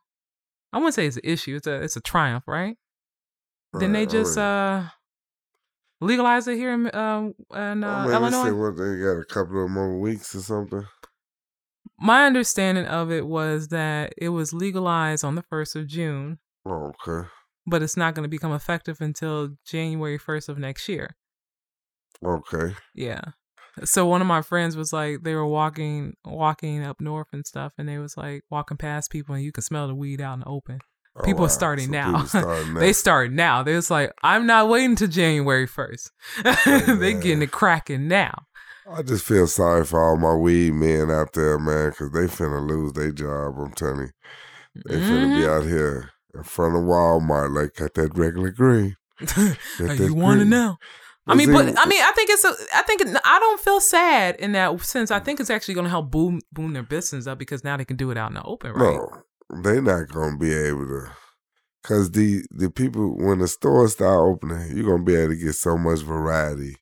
I 0.73 0.77
wouldn't 0.77 0.93
say 0.95 1.07
it's 1.07 1.17
an 1.17 1.23
issue. 1.35 1.55
It's 1.55 1.67
a 1.67 1.75
it's 1.85 1.95
a 1.95 2.01
triumph, 2.01 2.45
right? 2.47 2.75
Didn't 3.73 3.93
they 3.93 4.05
just 4.05 4.37
alright. 4.37 4.85
uh 4.85 4.89
legalize 6.01 6.47
it 6.47 6.57
here 6.57 6.73
in 6.73 6.81
um 6.95 7.33
in 7.53 7.83
uh, 7.83 8.07
they 8.07 8.13
Illinois? 8.13 8.53
what 8.53 8.75
they 8.77 8.91
got 9.05 9.17
a 9.19 9.25
couple 9.35 9.63
of 9.63 9.69
more 9.71 9.99
weeks 9.99 10.35
or 10.35 10.41
something. 10.41 10.85
My 11.99 12.25
understanding 12.25 12.85
of 12.85 13.11
it 13.11 13.25
was 13.27 13.67
that 13.69 14.13
it 14.17 14.29
was 14.29 14.53
legalized 14.53 15.23
on 15.25 15.35
the 15.35 15.43
first 15.43 15.75
of 15.75 15.85
June, 15.87 16.39
Oh, 16.65 16.91
okay. 17.07 17.27
but 17.67 17.83
it's 17.83 17.97
not 17.97 18.15
going 18.15 18.23
to 18.23 18.29
become 18.37 18.53
effective 18.53 18.97
until 19.01 19.49
January 19.65 20.17
first 20.17 20.47
of 20.49 20.57
next 20.57 20.87
year. 20.87 21.15
Okay. 22.25 22.75
Yeah. 22.95 23.21
So 23.85 24.05
one 24.05 24.19
of 24.21 24.27
my 24.27 24.41
friends 24.41 24.75
was 24.75 24.91
like, 24.91 25.23
they 25.23 25.35
were 25.35 25.47
walking 25.47 26.15
walking 26.25 26.83
up 26.83 26.99
north 26.99 27.27
and 27.31 27.45
stuff, 27.47 27.73
and 27.77 27.87
they 27.87 27.97
was 27.97 28.17
like 28.17 28.43
walking 28.49 28.77
past 28.77 29.09
people, 29.11 29.35
and 29.35 29.43
you 29.43 29.51
can 29.51 29.63
smell 29.63 29.87
the 29.87 29.95
weed 29.95 30.19
out 30.19 30.33
in 30.33 30.39
the 30.41 30.47
open. 30.47 30.79
Oh, 31.15 31.23
People 31.23 31.45
are 31.45 31.49
starting 31.49 31.85
So 31.87 31.91
now. 31.91 32.23
starting. 32.25 32.73
They 32.79 32.93
start 32.93 33.31
now. 33.31 33.63
They 33.63 33.75
was 33.75 33.89
like, 33.89 34.11
I'm 34.23 34.45
not 34.45 34.67
waiting 34.69 34.95
till 34.95 35.07
January 35.07 35.65
first. 35.65 36.11
they 36.43 37.13
getting 37.13 37.41
it 37.41 37.51
cracking 37.51 38.07
now. 38.07 38.43
I 38.91 39.01
just 39.03 39.23
feel 39.25 39.47
sorry 39.47 39.85
for 39.85 40.03
all 40.03 40.17
my 40.17 40.33
weed 40.33 40.71
men 40.73 41.09
out 41.11 41.33
there, 41.33 41.57
man, 41.59 41.91
because 41.91 42.11
they 42.11 42.25
finna 42.25 42.67
lose 42.67 42.93
their 42.93 43.11
job. 43.11 43.55
I'm 43.59 43.71
telling 43.73 43.99
you, 44.75 44.81
they 44.87 44.95
finna 44.95 45.33
be 45.35 45.41
Mhm. 45.41 45.47
out 45.57 45.63
here 45.65 46.09
in 46.33 46.43
front 46.43 46.75
of 46.75 46.81
Walmart 46.83 47.53
like 47.55 47.75
got 47.75 47.93
that 47.95 48.17
regular 48.17 48.49
green. 48.51 48.95
Got 49.19 49.99
you 49.99 50.13
want 50.15 50.39
to 50.39 50.45
know? 50.45 50.77
I 51.29 51.35
mean, 51.35 51.51
but 51.51 51.77
I 51.77 51.85
mean, 51.85 52.01
I 52.01 52.11
think 52.15 52.29
it's 52.29 52.43
a. 52.43 52.53
I 52.75 52.81
think 52.83 53.01
it, 53.01 53.21
I 53.23 53.39
don't 53.39 53.61
feel 53.61 53.79
sad 53.79 54.35
in 54.37 54.53
that 54.53 54.79
sense. 54.81 55.11
I 55.11 55.19
think 55.19 55.39
it's 55.39 55.49
actually 55.49 55.75
going 55.75 55.85
to 55.85 55.89
help 55.89 56.11
boom 56.11 56.41
boom 56.51 56.73
their 56.73 56.83
business 56.83 57.27
up 57.27 57.37
because 57.37 57.63
now 57.63 57.77
they 57.77 57.85
can 57.85 57.97
do 57.97 58.11
it 58.11 58.17
out 58.17 58.31
in 58.31 58.35
the 58.35 58.43
open, 58.43 58.73
right? 58.73 58.79
No, 58.79 59.61
they 59.63 59.81
not 59.81 60.09
gonna 60.09 60.37
be 60.37 60.53
able 60.53 60.85
to. 60.87 61.11
Cause 61.81 62.11
the 62.11 62.43
the 62.51 62.69
people 62.69 63.15
when 63.17 63.39
the 63.39 63.47
stores 63.47 63.93
start 63.93 64.19
opening, 64.19 64.75
you're 64.75 64.85
gonna 64.85 65.03
be 65.03 65.15
able 65.15 65.33
to 65.33 65.39
get 65.39 65.53
so 65.53 65.77
much 65.77 66.01
variety 66.01 66.75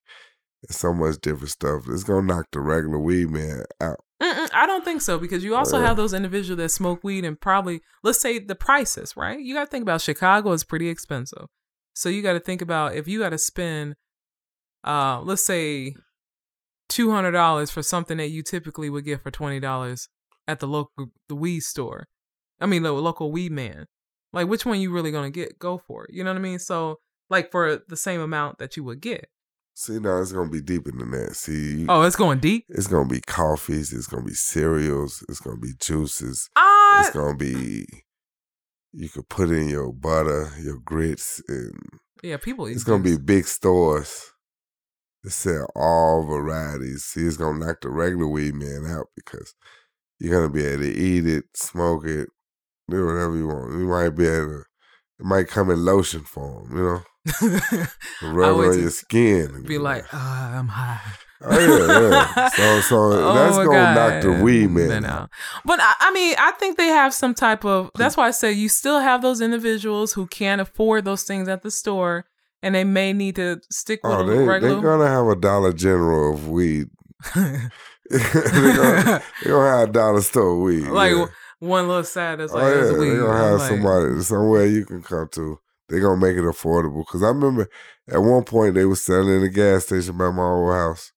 and 0.63 0.75
so 0.75 0.91
much 0.91 1.17
different 1.21 1.49
stuff. 1.49 1.83
It's 1.87 2.03
gonna 2.03 2.25
knock 2.25 2.47
the 2.51 2.61
regular 2.61 2.97
weed 2.97 3.29
man 3.29 3.63
out. 3.79 3.99
Mm-mm, 4.21 4.49
I 4.51 4.65
don't 4.65 4.83
think 4.83 5.01
so 5.01 5.19
because 5.19 5.43
you 5.43 5.55
also 5.55 5.79
have 5.79 5.95
those 5.95 6.13
individuals 6.13 6.57
that 6.57 6.69
smoke 6.69 7.03
weed 7.03 7.23
and 7.23 7.39
probably 7.39 7.81
let's 8.01 8.19
say 8.19 8.39
the 8.39 8.55
prices, 8.55 9.15
right? 9.15 9.39
You 9.39 9.53
got 9.53 9.65
to 9.65 9.69
think 9.69 9.83
about 9.83 10.01
Chicago 10.01 10.51
is 10.53 10.63
pretty 10.63 10.89
expensive, 10.89 11.45
so 11.93 12.09
you 12.09 12.23
got 12.23 12.33
to 12.33 12.39
think 12.39 12.63
about 12.63 12.95
if 12.95 13.07
you 13.07 13.19
got 13.19 13.29
to 13.29 13.37
spend, 13.37 13.95
uh, 14.84 15.21
let's 15.21 15.45
say, 15.45 15.95
two 16.89 17.11
hundred 17.11 17.32
dollars 17.32 17.69
for 17.71 17.82
something 17.84 18.17
that 18.17 18.30
you 18.30 18.43
typically 18.43 18.89
would 18.89 19.05
get 19.05 19.21
for 19.23 19.32
twenty 19.32 19.59
dollars 19.59 20.09
at 20.47 20.59
the 20.59 20.67
local 20.67 21.07
the 21.30 21.36
weed 21.36 21.61
store. 21.61 22.07
I 22.59 22.65
mean, 22.65 22.84
the 22.84 22.91
local 22.91 23.32
weed 23.32 23.51
man. 23.51 23.86
Like, 24.34 24.47
which 24.47 24.65
one 24.65 24.80
you 24.82 24.91
really 24.91 25.11
gonna 25.11 25.30
get? 25.30 25.57
Go 25.59 25.78
for 25.78 26.05
it. 26.05 26.11
You 26.13 26.23
know 26.23 26.32
what 26.32 26.38
I 26.39 26.41
mean? 26.41 26.59
So, 26.59 26.97
like, 27.30 27.51
for 27.51 27.82
the 27.88 27.97
same 27.97 28.19
amount 28.21 28.57
that 28.59 28.75
you 28.78 28.84
would 28.84 29.01
get. 29.01 29.28
See, 29.73 29.99
now 29.99 30.19
it's 30.21 30.32
gonna 30.32 30.49
be 30.49 30.61
deeper 30.61 30.91
than 30.91 31.11
that. 31.11 31.36
See, 31.36 31.86
Oh, 31.88 32.01
it's 32.01 32.15
going 32.15 32.39
deep. 32.39 32.65
it's 32.69 32.88
gonna 32.88 33.07
be 33.07 33.21
coffees, 33.21 33.93
it's 33.93 34.07
gonna 34.07 34.23
be 34.25 34.34
cereals, 34.34 35.23
it's 35.30 35.39
gonna 35.39 35.57
be 35.59 35.73
juices, 35.80 36.49
Ah, 36.55 37.01
it's 37.01 37.11
gonna 37.15 37.38
be. 37.38 37.86
You 38.91 39.09
could 39.09 39.30
put 39.30 39.51
in 39.51 39.69
your 39.69 39.93
butter, 39.93 40.51
your 40.59 40.80
grits, 40.80 41.41
and 41.47 41.73
yeah. 42.23 42.38
People. 42.38 42.65
it's 42.65 42.82
eat 42.82 42.86
gonna 42.86 43.03
be 43.03 43.17
big 43.17 43.45
stores 43.45 44.32
that 45.24 45.32
sell 45.32 45.68
all 45.76 46.24
varieties. 46.26 47.03
See, 47.05 47.26
it's 47.26 47.38
gonna 47.38 47.59
knock 47.65 47.82
the 47.82 47.89
regular 47.89 48.28
weed 48.28 48.55
man 48.55 48.86
out 48.89 49.07
because 49.15 49.53
you're 50.20 50.34
gonna 50.34 50.51
be 50.53 50.65
able 50.65 50.84
to 50.84 50.91
eat 50.93 51.28
it, 51.28 51.45
smoke 51.55 52.05
it, 52.05 52.30
do 52.89 53.05
whatever 53.05 53.36
you 53.36 53.47
want. 53.47 53.72
You 53.74 53.88
might 53.88 54.09
be 54.09 54.28
able 54.28 54.47
to. 54.49 54.63
It 55.20 55.26
might 55.26 55.47
come 55.47 55.72
in 55.72 55.84
lotion 55.84 56.22
form, 56.22 56.78
you 56.78 56.84
know, 56.84 57.59
rub 58.22 58.57
on 58.57 58.80
your 58.80 58.91
skin. 58.91 59.63
be 59.63 59.80
like, 59.80 60.05
ah, 60.13 60.59
I'm 60.59 60.68
high. 60.68 61.01
oh 61.41 61.59
yeah, 61.59 62.09
yeah. 62.36 62.49
So, 62.49 62.82
so 62.82 62.95
Oh 63.13 63.34
that's 63.34 63.57
gonna 63.57 63.95
knock 63.95 64.22
the 64.22 64.43
weed 64.43 64.68
man 64.70 64.88
Then, 64.89 65.05
out. 65.05 65.24
uh, 65.24 65.28
But 65.65 65.80
I, 65.82 65.93
I 66.01 66.11
mean, 66.11 66.36
I 66.38 66.51
think 66.51 66.78
they 66.78 66.88
have 66.88 67.15
some 67.15 67.34
type 67.34 67.65
of. 67.65 67.89
That's 67.95 68.15
why 68.15 68.28
I 68.28 68.32
say 68.32 68.51
you 68.51 68.70
still 68.70 68.99
have 68.99 69.24
those 69.24 69.41
individuals 69.41 70.13
who 70.13 70.28
can't 70.28 70.61
afford 70.61 71.03
those 71.05 71.24
things 71.24 71.47
at 71.47 71.63
the 71.63 71.72
store, 71.72 72.26
and 72.61 72.75
they 72.75 72.83
may 72.83 73.13
need 73.13 73.35
to 73.35 73.59
stick 73.71 73.99
with 74.03 74.13
Oh, 74.13 74.25
they 74.25 74.59
they're 74.59 74.81
gonna 74.81 75.07
have 75.07 75.27
a 75.27 75.35
Dollar 75.35 75.73
General 75.73 76.33
of 76.33 76.47
weed. 76.47 76.87
they're, 78.09 78.75
gonna, 78.75 79.23
they 79.43 79.49
gonna 79.49 79.77
have 79.77 79.89
a 79.89 79.91
dollar 79.91 80.21
store 80.21 80.61
weed. 80.61 80.87
like 80.87 81.11
yeah. 81.11 81.25
one 81.59 81.87
little 81.87 82.03
side 82.03 82.39
that's 82.39 82.53
Oh 82.53 82.57
like, 82.57 82.73
yeah, 82.73 82.83
"It's 82.83 82.97
weed." 82.97 83.09
they're 83.09 83.21
gonna 83.21 83.37
have 83.37 83.59
like, 83.59 83.69
somebody 83.69 84.21
somewhere 84.21 84.65
you 84.65 84.85
can 84.85 85.01
come 85.01 85.27
to. 85.33 85.59
They're 85.89 86.01
gonna 86.01 86.17
make 86.17 86.37
it 86.37 86.43
affordable. 86.43 87.05
Cause 87.05 87.23
I 87.23 87.27
remember 87.27 87.69
at 88.09 88.21
one 88.21 88.43
point 88.43 88.75
they 88.75 88.85
was 88.85 89.01
selling 89.01 89.37
in 89.37 89.43
a 89.43 89.49
gas 89.49 89.85
station 89.85 90.17
by 90.17 90.31
my 90.31 90.43
old 90.43 90.73
house 90.73 91.11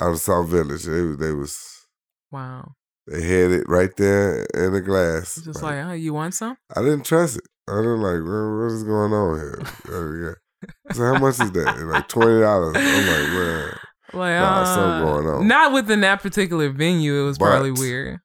out 0.00 0.12
of 0.12 0.20
South 0.20 0.48
Village. 0.48 0.84
They 0.84 1.02
was 1.02 1.16
they 1.18 1.32
was 1.32 1.86
Wow, 2.30 2.74
they 3.06 3.22
had 3.22 3.52
it 3.52 3.68
right 3.68 3.94
there 3.96 4.44
in 4.54 4.72
the 4.72 4.80
glass. 4.80 5.40
Just 5.42 5.62
like, 5.62 5.84
oh, 5.84 5.92
you 5.92 6.12
want 6.12 6.34
some? 6.34 6.58
I 6.76 6.82
didn't 6.82 7.06
trust 7.06 7.38
it. 7.38 7.44
I 7.68 7.76
didn't 7.76 8.00
like 8.02 8.22
"Well, 8.24 8.58
what 8.58 8.72
is 8.72 8.84
going 8.84 9.12
on 9.12 9.38
here. 9.38 10.34
Yeah. 10.58 10.64
So 10.92 11.04
how 11.04 11.18
much 11.20 11.38
is 11.40 11.52
that? 11.52 11.74
It's 11.76 11.84
like 11.84 12.08
twenty 12.08 12.40
dollars. 12.40 12.74
I'm 12.76 13.06
like, 13.06 13.28
man. 13.32 13.78
Like, 14.12 14.40
Nah, 14.40 14.60
uh, 14.62 14.64
something 14.64 15.04
going 15.06 15.26
on. 15.28 15.46
Not 15.46 15.72
within 15.72 16.00
that 16.00 16.20
particular 16.22 16.70
venue. 16.70 17.20
It 17.20 17.24
was 17.24 17.38
probably 17.38 17.70
weird. 17.70 18.18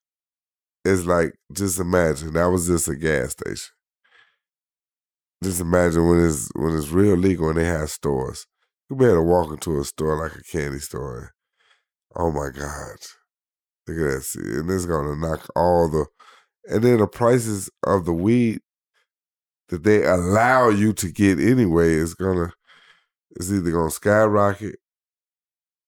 it's 0.86 1.06
like 1.06 1.34
just 1.52 1.80
imagine 1.80 2.34
that 2.34 2.46
was 2.46 2.66
just 2.68 2.88
a 2.88 2.96
gas 2.96 3.32
station. 3.34 3.70
Just 5.44 5.60
imagine 5.62 6.08
when 6.08 6.26
it's 6.26 6.50
when 6.56 6.76
it's 6.76 6.90
real 6.90 7.16
legal 7.16 7.50
and 7.50 7.58
they 7.60 7.66
have 7.66 7.90
stores. 7.92 8.48
You 8.90 8.96
better 8.96 9.22
walk 9.22 9.52
into 9.52 9.80
a 9.80 9.84
store 9.84 10.18
like 10.18 10.36
a 10.36 10.44
candy 10.44 10.80
store. 10.80 11.34
Oh 12.16 12.32
my 12.32 12.50
God. 12.50 12.98
Look 13.88 13.98
at 13.98 14.22
that. 14.22 14.36
And 14.36 14.70
it's 14.72 14.86
gonna 14.86 15.16
knock 15.16 15.48
all 15.56 15.90
the 15.90 16.06
and 16.68 16.84
then 16.84 16.98
the 16.98 17.08
prices 17.08 17.70
of 17.86 18.06
the 18.06 18.14
weed 18.14 18.60
that 19.70 19.84
they 19.84 20.04
allow 20.06 20.70
you 20.70 20.94
to 20.94 21.12
get 21.12 21.40
anyway 21.40 21.94
is 21.94 22.14
gonna 22.14 22.54
it's 23.32 23.52
either 23.52 23.72
gonna 23.72 23.90
skyrocket 23.90 24.76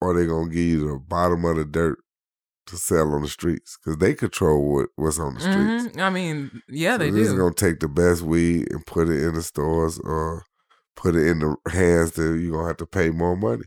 or 0.02 0.14
they're 0.14 0.26
gonna 0.28 0.50
give 0.50 0.64
you 0.66 0.88
the 0.88 1.00
bottom 1.00 1.46
of 1.46 1.58
the 1.58 1.66
dirt 1.66 2.00
to 2.68 2.78
sell 2.78 3.14
on 3.14 3.22
the 3.22 3.28
streets 3.28 3.78
because 3.78 3.98
they 4.00 4.16
control 4.16 4.74
what, 4.74 4.88
what's 4.96 5.20
on 5.20 5.36
the 5.36 5.40
streets. 5.40 5.96
Mhm. 5.96 6.02
I 6.02 6.10
mean, 6.10 6.62
yeah, 6.68 6.94
So 6.96 6.98
they 7.00 7.12
they're 7.12 7.24
do. 7.26 7.38
gonna 7.38 7.54
take 7.54 7.80
the 7.80 7.88
best 7.88 8.24
weed 8.24 8.72
and 8.72 8.84
put 8.86 9.08
it 9.10 9.24
in 9.24 9.36
the 9.36 9.44
stores 9.44 10.00
or 10.00 10.44
put 10.96 11.16
it 11.16 11.28
in 11.28 11.40
the 11.40 11.56
hands 11.70 12.12
that 12.14 12.40
you're 12.40 12.54
gonna 12.54 12.68
have 12.68 12.78
to 12.78 12.88
pay 12.88 13.12
more 13.12 13.36
money. 13.38 13.66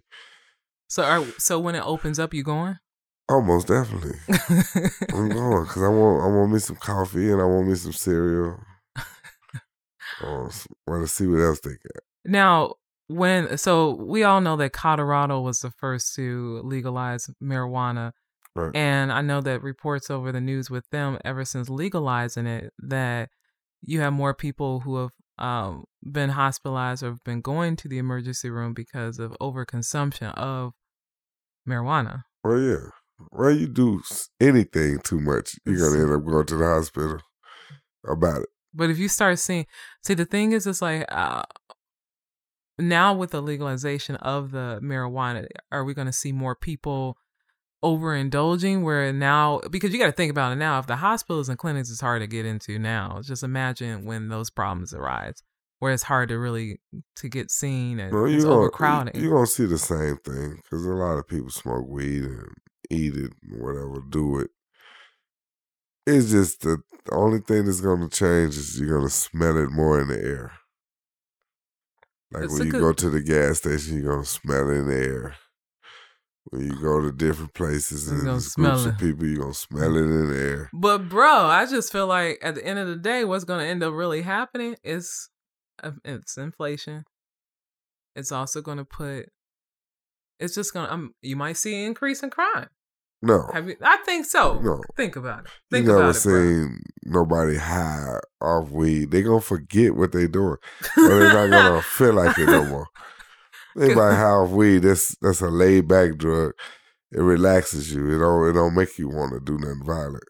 So, 0.89 1.05
are, 1.05 1.25
so 1.39 1.61
when 1.61 1.75
it 1.77 1.85
opens 1.87 2.19
up, 2.19 2.35
you 2.35 2.43
going? 2.43 2.77
Almost 3.29 3.69
definitely. 3.69 4.19
I'm 5.13 5.29
going 5.29 5.65
because 5.65 5.83
I 5.83 5.89
want 5.89 6.23
I 6.25 6.27
want 6.27 6.51
me 6.51 6.59
some 6.59 6.77
coffee 6.77 7.31
and 7.31 7.41
I 7.41 7.45
want 7.45 7.69
me 7.69 7.75
some 7.77 7.93
cereal. 7.93 8.59
Want 10.23 10.53
to 11.03 11.07
see 11.09 11.27
what 11.27 11.41
else 11.41 11.61
they 11.61 11.71
got. 11.71 12.03
Now, 12.25 12.75
when 13.07 13.57
so 13.59 13.95
we 13.95 14.23
all 14.25 14.41
know 14.41 14.57
that 14.57 14.73
Colorado 14.73 15.41
was 15.41 15.61
the 15.61 15.71
first 15.71 16.15
to 16.17 16.61
legalize 16.65 17.31
marijuana, 17.43 18.13
Right. 18.55 18.75
and 18.75 19.13
I 19.13 19.23
know 19.23 19.41
that 19.41 19.63
reports 19.63 20.11
over 20.11 20.33
the 20.33 20.41
news 20.41 20.69
with 20.69 20.89
them 20.91 21.19
ever 21.25 21.45
since 21.45 21.69
legalizing 21.71 22.47
it 22.47 22.73
that 22.81 23.31
you 23.83 24.01
have 24.01 24.13
more 24.13 24.35
people 24.35 24.81
who 24.81 24.97
have 24.97 25.11
um, 25.39 25.85
been 26.03 26.31
hospitalized 26.31 27.03
or 27.05 27.11
have 27.11 27.23
been 27.25 27.41
going 27.41 27.77
to 27.77 27.89
the 27.89 27.99
emergency 27.99 28.51
room 28.51 28.75
because 28.75 29.21
of 29.21 29.37
overconsumption 29.41 30.35
of 30.37 30.73
marijuana. 31.69 32.25
Well, 32.43 32.59
yeah. 32.61 32.77
Well, 33.33 33.53
you 33.53 33.69
do 33.69 34.01
anything 34.41 34.99
too 35.01 35.21
much, 35.21 35.57
you're 35.65 35.79
gonna 35.79 36.03
end 36.03 36.13
up 36.13 36.25
going 36.25 36.47
to 36.47 36.57
the 36.57 36.65
hospital 36.65 37.21
about 38.07 38.43
it. 38.43 38.49
But 38.75 38.91
if 38.91 38.99
you 38.99 39.09
start 39.09 39.39
seeing, 39.39 39.67
see, 40.03 40.15
the 40.15 40.25
thing 40.25 40.53
is, 40.53 40.67
it's 40.67 40.83
like 40.83 41.05
uh, 41.09 41.43
now 42.79 43.15
with 43.15 43.31
the 43.31 43.41
legalization 43.41 44.17
of 44.17 44.51
the 44.51 44.79
marijuana, 44.83 45.47
are 45.73 45.85
we 45.85 45.95
going 45.95 46.07
to 46.07 46.13
see 46.13 46.33
more 46.33 46.55
people 46.55 47.17
overindulging? 47.85 48.83
Where 48.83 49.13
now, 49.13 49.61
because 49.71 49.93
you 49.93 49.99
got 49.99 50.07
to 50.07 50.13
think 50.13 50.31
about 50.31 50.53
it 50.53 50.57
now, 50.57 50.79
if 50.79 50.87
the 50.87 50.97
hospitals 50.97 51.49
and 51.49 51.59
clinics 51.59 51.91
is 51.91 52.01
hard 52.01 52.23
to 52.23 52.27
get 52.27 52.47
into 52.47 52.79
now, 52.79 53.21
just 53.23 53.43
imagine 53.43 54.05
when 54.05 54.29
those 54.29 54.51
problems 54.51 54.93
arise, 54.93 55.43
where 55.79 55.93
it's 55.93 56.05
hard 56.05 56.29
to 56.29 56.39
really 56.39 56.81
to 57.17 57.29
get 57.29 57.51
seen 57.51 57.99
and 58.01 58.15
it's 58.29 58.45
gonna 58.45 58.57
overcrowding. 58.57 59.21
you're 59.21 59.33
gonna 59.33 59.47
see 59.47 59.67
the 59.67 59.79
same 59.79 60.17
thing 60.19 60.61
because 60.63 60.85
a 60.85 60.91
lot 60.91 61.19
of 61.19 61.27
people 61.27 61.51
smoke 61.51 61.87
weed 61.89 62.25
and 62.25 62.55
eat 62.91 63.15
it, 63.15 63.33
and 63.43 63.63
whatever, 63.63 64.03
do 64.09 64.39
it. 64.39 64.51
It's 66.09 66.31
just 66.31 66.63
the, 66.63 66.79
the 67.05 67.15
only 67.15 67.41
thing 67.41 67.67
that's 67.67 67.81
gonna 67.83 68.09
change 68.09 68.57
is 68.57 68.81
you're 68.81 68.99
gonna 68.99 69.11
smell 69.11 69.59
it 69.59 69.71
more 69.71 70.01
in 70.01 70.09
the 70.09 70.19
air. 70.19 70.53
Like 72.33 72.51
when 72.51 72.67
you 72.67 72.73
good- 72.73 72.81
go 72.81 72.93
to 72.93 73.11
the 73.11 73.21
gas 73.21 73.59
station, 73.59 73.99
you're 73.99 74.13
gonna 74.15 74.25
smell 74.25 74.71
it 74.71 74.75
in 74.75 74.87
the 74.89 74.97
air. 74.97 75.35
When 76.51 76.65
you 76.65 76.81
go 76.81 77.03
to 77.03 77.13
different 77.13 77.53
places 77.53 78.11
and 78.11 78.25
gonna 78.25 78.41
smell 78.41 78.83
groups 78.83 78.87
of 78.87 78.99
people, 78.99 79.27
you're 79.27 79.43
gonna 79.43 79.53
smell 79.53 79.97
it 79.97 80.01
in 80.01 80.31
the 80.31 80.39
air. 80.39 80.71
But 80.73 81.11
bro, 81.11 81.45
I 81.45 81.67
just 81.67 81.93
feel 81.93 82.07
like 82.07 82.39
at 82.43 82.55
the 82.55 82.65
end 82.65 82.79
of 82.79 82.89
the 82.89 82.97
day, 82.97 83.25
what's 83.25 83.45
going 83.45 83.61
to 83.61 83.67
end 83.67 83.83
up 83.83 83.93
really 83.93 84.23
happening 84.23 84.77
is 84.83 85.29
uh, 85.83 85.91
it's 86.07 86.39
inflation. 86.39 87.05
It's 88.17 88.33
also 88.33 88.63
going 88.63 88.79
to 88.79 88.87
put. 88.87 89.27
It's 90.41 90.55
just 90.55 90.73
going 90.73 90.87
to. 90.87 90.93
Um, 90.95 91.15
you 91.21 91.37
might 91.37 91.59
see 91.59 91.75
an 91.83 91.89
increase 91.89 92.23
in 92.23 92.31
crime. 92.31 92.69
No. 93.21 93.51
Have 93.53 93.69
you? 93.69 93.77
I 93.83 93.97
think 94.05 94.27
so. 94.27 94.61
No. 94.61 94.81
Think 94.97 95.17
about 95.17 95.41
it. 95.41 95.47
You 95.47 95.77
Think 95.77 95.87
never 95.87 95.99
about 95.99 96.11
it, 96.11 96.19
seen 96.21 96.83
nobody 97.05 97.57
high 97.57 98.19
off 98.41 98.71
weed. 98.71 99.11
They 99.11 99.23
gonna 99.23 99.41
forget 99.41 99.97
what 99.97 100.13
they 100.13 100.29
doing. 100.29 100.57
Or 100.97 101.09
they're 101.09 101.49
not 101.49 101.51
gonna 101.51 101.83
feel 101.97 102.15
like 102.15 102.39
it 102.39 102.47
no 102.47 102.65
more. 102.65 102.87
Anybody 103.77 104.17
high 104.17 104.23
off 104.23 104.51
weed, 104.51 104.79
that's 104.79 105.17
that's 105.21 105.41
a 105.41 105.49
laid 105.49 105.89
back 105.89 106.17
drug. 106.17 106.53
It 107.11 107.21
relaxes 107.21 107.93
you. 107.93 108.07
It 108.15 108.19
don't 108.19 108.51
it 108.51 108.53
don't 108.53 108.75
make 108.75 108.99
you 108.99 109.09
want 109.09 109.33
to 109.33 109.41
do 109.41 109.59
nothing 109.59 109.83
violent. 109.85 110.25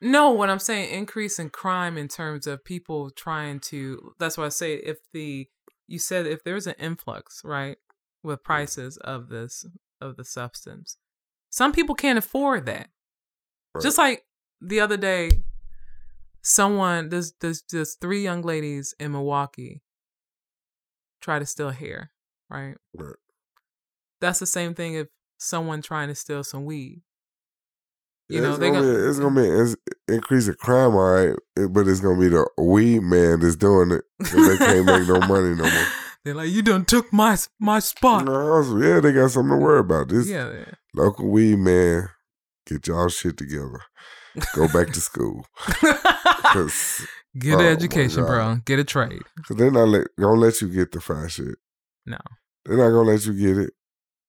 No, 0.00 0.30
what 0.30 0.50
I'm 0.50 0.58
saying, 0.58 0.92
increase 0.92 1.38
in 1.38 1.50
crime 1.50 1.96
in 1.96 2.08
terms 2.08 2.48
of 2.48 2.64
people 2.64 3.10
trying 3.10 3.60
to. 3.60 4.14
That's 4.18 4.36
why 4.36 4.46
I 4.46 4.48
say 4.48 4.74
if 4.74 4.98
the 5.12 5.46
you 5.86 6.00
said 6.00 6.26
if 6.26 6.42
there's 6.42 6.66
an 6.66 6.74
influx, 6.78 7.42
right, 7.44 7.76
with 8.24 8.40
mm. 8.40 8.44
prices 8.44 8.96
of 8.96 9.28
this 9.28 9.64
of 10.00 10.16
the 10.16 10.24
substance, 10.24 10.96
some 11.52 11.70
people 11.72 11.94
can't 11.94 12.18
afford 12.18 12.64
that. 12.66 12.88
Right. 13.74 13.82
Just 13.82 13.98
like 13.98 14.24
the 14.60 14.80
other 14.80 14.96
day, 14.96 15.44
someone 16.42 17.08
there's 17.10 17.32
there's 17.40 17.62
just 17.62 18.00
three 18.00 18.22
young 18.22 18.42
ladies 18.42 18.94
in 18.98 19.12
Milwaukee 19.12 19.82
try 21.20 21.38
to 21.38 21.46
steal 21.46 21.70
hair, 21.70 22.10
right? 22.50 22.74
Right. 22.94 23.14
That's 24.20 24.38
the 24.38 24.46
same 24.46 24.74
thing 24.74 24.94
if 24.94 25.08
someone 25.38 25.82
trying 25.82 26.08
to 26.08 26.14
steal 26.14 26.42
some 26.42 26.64
weed. 26.64 27.02
You 28.28 28.36
Yeah, 28.38 28.42
know, 28.44 28.50
it's, 28.50 28.58
they 28.58 28.70
gonna 28.70 28.80
gon- 28.80 28.94
be, 28.94 29.08
it's 29.08 29.18
gonna 29.18 29.42
be 29.42 29.48
it's 29.48 29.76
increase 30.08 30.48
of 30.48 30.58
crime, 30.58 30.94
all 30.94 31.12
right, 31.12 31.36
but 31.70 31.86
it's 31.86 32.00
gonna 32.00 32.18
be 32.18 32.28
the 32.28 32.46
weed 32.56 33.00
man 33.00 33.40
that's 33.40 33.56
doing 33.56 33.92
it. 33.92 34.04
they 34.18 34.56
can't 34.58 34.86
make 34.86 35.06
no 35.06 35.20
money 35.20 35.54
no 35.54 35.64
more. 35.64 35.86
They're 36.24 36.34
like, 36.34 36.50
you 36.50 36.62
done 36.62 36.84
took 36.84 37.12
my 37.12 37.36
my 37.58 37.78
spot. 37.80 38.26
Yeah, 38.28 39.00
they 39.00 39.12
got 39.12 39.30
something 39.30 39.50
to 39.50 39.56
worry 39.56 39.80
about. 39.80 40.08
This 40.08 40.28
Yeah. 40.28 40.64
local 40.94 41.28
weed 41.30 41.56
man, 41.58 42.08
get 42.66 42.86
y'all 42.86 43.08
shit 43.08 43.36
together. 43.36 43.80
Go 44.54 44.66
back 44.68 44.88
to 44.92 45.00
school. 45.00 45.44
Get 47.38 47.54
Oh, 47.54 47.60
an 47.60 47.66
education, 47.66 48.24
bro. 48.26 48.56
Get 48.66 48.78
a 48.78 48.84
trade. 48.84 49.22
'cause 49.46 49.56
they're 49.56 49.70
not 49.70 49.88
let, 49.88 50.06
gonna 50.18 50.38
let 50.40 50.60
you 50.60 50.68
get 50.68 50.92
the 50.92 51.00
fine 51.00 51.28
shit. 51.28 51.56
No. 52.06 52.18
They're 52.64 52.76
not 52.76 52.90
gonna 52.90 53.10
let 53.10 53.24
you 53.26 53.32
get 53.32 53.56
it. 53.58 53.72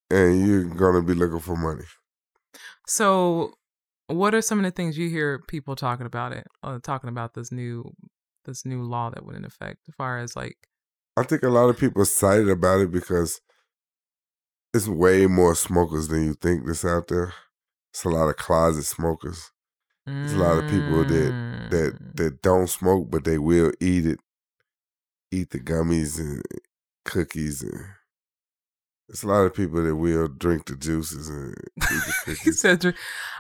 And 0.10 0.48
you're 0.48 0.64
gonna 0.64 1.02
be 1.02 1.14
looking 1.14 1.39
for 1.39 1.56
money. 1.58 1.84
So, 2.88 3.54
what 4.08 4.34
are 4.34 4.41
some 4.41 4.60
of 4.60 4.64
the 4.66 4.72
things 4.72 4.98
you 4.98 5.10
hear 5.10 5.39
people 5.48 5.76
talking 5.76 6.06
about 6.06 6.32
it? 6.34 6.48
Uh, 6.64 6.80
talking 6.82 7.10
about 7.10 7.34
this 7.34 7.52
new 7.52 7.91
this 8.46 8.66
new 8.66 8.84
law 8.84 9.10
that 9.10 9.26
went 9.26 9.38
in 9.38 9.46
effect, 9.46 9.80
as 9.88 9.96
far 9.96 10.18
as 10.20 10.36
like, 10.36 10.58
I 11.16 11.24
think 11.24 11.43
a 11.43 11.49
lot 11.49 11.70
of 11.70 11.78
people 11.78 12.01
excited 12.01 12.49
about 12.49 12.82
it 12.82 12.91
because 12.91 13.39
it's 14.74 14.88
way 14.88 15.28
more 15.28 15.55
smokers 15.55 16.07
than 16.07 16.24
you 16.26 16.34
think 16.34 16.66
that's 16.66 16.84
out 16.86 17.07
there. 17.07 17.34
It's 17.91 18.03
a 18.03 18.09
lot 18.09 18.30
of 18.30 18.38
closet 18.38 18.84
smokers. 18.84 19.51
There's 20.22 20.34
a 20.34 20.39
lot 20.39 20.57
of 20.57 20.68
people 20.68 21.05
that 21.05 21.36
that 21.70 21.93
Mm. 21.93 22.16
that 22.16 22.41
don't 22.41 22.70
smoke, 22.70 23.09
but 23.11 23.24
they 23.24 23.38
will 23.38 23.72
eat 23.80 24.05
it, 24.05 24.20
eat 25.32 25.49
the 25.51 25.59
gummies 25.59 26.20
and 26.20 26.41
cookies, 27.05 27.61
and 27.61 27.80
it's 29.09 29.24
a 29.24 29.28
lot 29.28 29.41
of 29.45 29.53
people 29.53 29.84
that 29.84 29.95
will 29.95 30.28
drink 30.28 30.66
the 30.66 30.76
juices 30.76 31.30
and 31.30 31.53
eat 31.78 31.78
the 31.78 32.14
he 32.26 32.36
cookies. 32.36 32.59
said, 32.59 32.80
"Dr- 32.80 32.95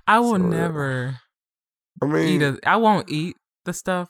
"I 0.07 0.19
will 0.19 0.37
So, 0.37 0.47
never 0.49 1.19
I 2.01 2.05
mean, 2.05 2.27
eat 2.27 2.41
a. 2.41 2.59
I 2.65 2.75
won't 2.77 3.09
eat 3.09 3.37
the 3.65 3.73
stuff. 3.73 4.09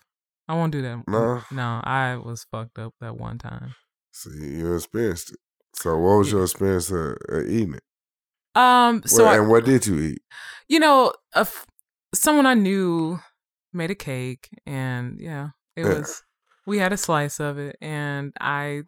I 0.54 0.56
won't 0.56 0.72
do 0.72 0.82
that. 0.84 1.04
No? 1.08 1.42
no. 1.52 1.82
I 1.84 2.16
was 2.16 2.46
fucked 2.52 2.78
up 2.78 2.94
that 3.02 3.18
one 3.18 3.40
time. 3.40 3.74
see, 4.12 4.30
you 4.60 4.76
experienced 4.76 5.32
it. 5.32 5.40
So, 5.76 5.98
what 5.98 6.18
was 6.20 6.32
your 6.32 6.44
experience 6.44 6.92
of, 6.92 7.18
of 7.30 7.48
eating 7.48 7.74
it? 7.74 7.84
Um. 8.56 9.02
So 9.06 9.24
Well, 9.24 9.34
I, 9.34 9.38
and 9.38 9.50
what 9.50 9.66
did 9.66 9.88
you 9.88 10.00
eat? 10.00 10.22
you 10.68 10.80
know, 10.80 11.12
a 11.34 11.40
f- 11.40 11.66
someone 12.14 12.46
I 12.46 12.54
knew 12.54 13.20
made 13.74 13.90
a 13.90 13.96
cake, 13.96 14.50
and 14.68 15.20
yeah, 15.20 15.50
it 15.76 15.86
Yeah. 15.86 15.96
was. 16.00 16.22
We 16.68 16.78
had 16.78 16.94
a 16.94 16.98
slice 16.98 17.40
of 17.40 17.58
it, 17.58 17.76
and 17.82 18.32
I 18.40 18.84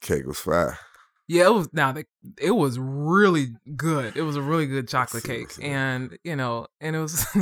Cake 0.00 0.26
was 0.26 0.38
fire. 0.38 0.78
yeah, 1.26 1.46
it 1.46 1.52
was 1.54 1.68
now 1.72 1.90
the 1.92 2.04
it 2.40 2.52
was 2.52 2.78
really 2.78 3.48
good. 3.76 4.16
It 4.16 4.22
was 4.22 4.36
a 4.36 4.42
really 4.42 4.66
good 4.66 4.86
chocolate 4.88 5.24
cake, 5.24 5.52
and 5.60 6.16
you 6.22 6.36
know, 6.36 6.68
and 6.80 6.94
it 6.94 7.00
was. 7.00 7.26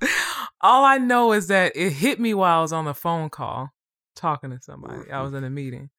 all 0.62 0.84
I 0.84 0.98
know 0.98 1.32
is 1.32 1.48
that 1.48 1.72
it 1.76 1.90
hit 1.90 2.20
me 2.20 2.34
while 2.34 2.58
I 2.58 2.62
was 2.62 2.72
on 2.72 2.84
the 2.84 2.94
phone 2.94 3.30
call 3.30 3.70
talking 4.14 4.50
to 4.50 4.60
somebody. 4.60 5.10
I 5.10 5.14
Mhm. 5.16 5.22
was 5.24 5.34
in 5.34 5.44
a 5.44 5.50
meeting, 5.50 5.90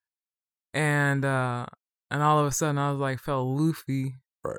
and 0.73 1.23
uh 1.25 1.65
and 2.11 2.21
all 2.21 2.39
of 2.39 2.45
a 2.47 2.51
sudden 2.51 2.77
I 2.77 2.91
was 2.91 2.99
like 2.99 3.19
felt 3.19 3.47
loofy, 3.47 4.15
Right. 4.43 4.57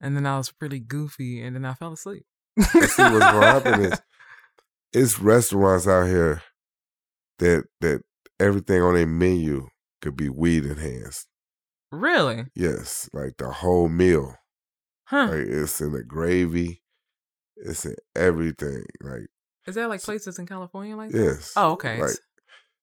And 0.00 0.14
then 0.16 0.26
I 0.26 0.36
was 0.38 0.52
pretty 0.52 0.78
goofy, 0.78 1.42
and 1.42 1.56
then 1.56 1.64
I 1.64 1.74
fell 1.74 1.92
asleep. 1.92 2.26
see, 2.58 2.62
what's 2.72 2.96
gonna 2.96 3.52
happen 3.52 3.80
is 3.80 4.00
it's 4.92 5.18
restaurants 5.18 5.86
out 5.88 6.06
here 6.06 6.42
that 7.38 7.64
that 7.80 8.02
everything 8.38 8.82
on 8.82 8.94
their 8.94 9.06
menu 9.06 9.68
could 10.02 10.16
be 10.16 10.28
weed 10.28 10.64
enhanced. 10.64 11.26
really, 11.90 12.46
Yes, 12.54 13.08
like 13.12 13.36
the 13.38 13.50
whole 13.50 13.88
meal. 13.88 14.36
huh? 15.06 15.28
Like 15.30 15.46
it's 15.48 15.80
in 15.80 15.92
the 15.92 16.02
gravy, 16.04 16.82
it's 17.56 17.84
in 17.84 17.96
everything. 18.14 18.84
Like 19.00 19.26
Is 19.66 19.74
there 19.74 19.88
like 19.88 20.02
places 20.02 20.38
in 20.38 20.46
California 20.46 20.96
like 20.96 21.12
that? 21.12 21.18
yes. 21.18 21.52
Oh, 21.56 21.72
okay. 21.72 22.00
Like 22.00 22.16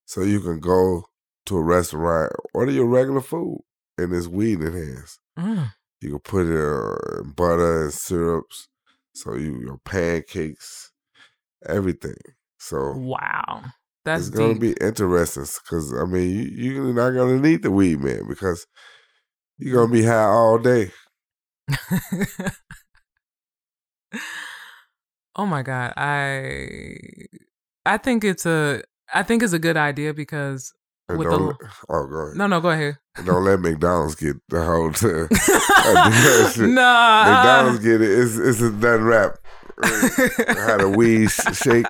so 0.06 0.22
you 0.22 0.42
can 0.42 0.60
go 0.60 1.06
to 1.46 1.58
a 1.58 1.62
restaurant, 1.64 2.32
order 2.54 2.72
your 2.72 2.88
regular 2.88 3.22
food, 3.22 3.62
and 3.98 4.14
it's 4.14 4.28
weed 4.28 4.62
enhanced. 4.62 5.20
Mm. 5.38 5.72
You 6.02 6.10
can 6.12 6.20
put 6.20 6.48
it 6.48 6.58
uh, 6.58 7.22
in 7.22 7.32
butter 7.32 7.84
and 7.84 7.94
syrups. 7.94 8.68
So 9.16 9.36
you 9.36 9.60
your 9.62 9.78
pancakes, 9.86 10.92
everything. 11.66 12.16
So 12.58 12.94
Wow, 12.98 13.64
that's 14.04 14.28
it's 14.28 14.30
gonna 14.30 14.54
deep. 14.54 14.78
be 14.80 14.86
interesting 14.86 15.46
because 15.64 15.94
I 15.94 16.06
mean 16.06 16.30
you, 16.32 16.74
you're 16.74 16.94
not 16.94 17.12
gonna 17.12 17.40
need 17.40 17.64
the 17.64 17.72
weed 17.72 18.00
man 18.00 18.28
because 18.28 18.66
you're 19.58 19.76
gonna 19.76 19.92
be 19.94 20.04
high 20.04 20.24
all 20.24 20.58
day. 20.58 20.92
oh 25.36 25.46
my 25.46 25.62
god, 25.64 25.94
I 25.98 26.98
I 27.86 27.98
think 27.98 28.24
it's 28.24 28.46
a 28.46 28.84
I 29.14 29.24
think 29.24 29.44
it's 29.44 29.54
a 29.54 29.60
good 29.60 29.78
idea 29.78 30.14
because 30.14 30.74
And 31.10 31.18
With 31.20 31.30
the- 31.30 31.56
oh, 31.90 32.08
go 32.08 32.18
ahead. 32.18 32.38
no, 32.38 32.48
no, 32.48 32.62
go 32.62 32.70
ahead. 32.70 32.98
And 33.16 33.26
Don't 33.28 33.44
let 33.44 33.60
McDonald's 33.60 34.16
get 34.16 34.38
the 34.50 34.64
whole 34.64 34.92
time. 34.92 35.28
shit. 36.54 36.70
nah, 36.70 37.26
McDonald's 37.26 37.80
get 37.84 38.02
it. 38.02 38.10
It's 38.10 38.38
it's 38.38 38.62
a 38.62 38.72
done 38.72 39.04
wrap. 39.04 39.38
Had 40.48 40.82
a 40.82 40.90
weed 40.90 41.30
shake. 41.32 41.86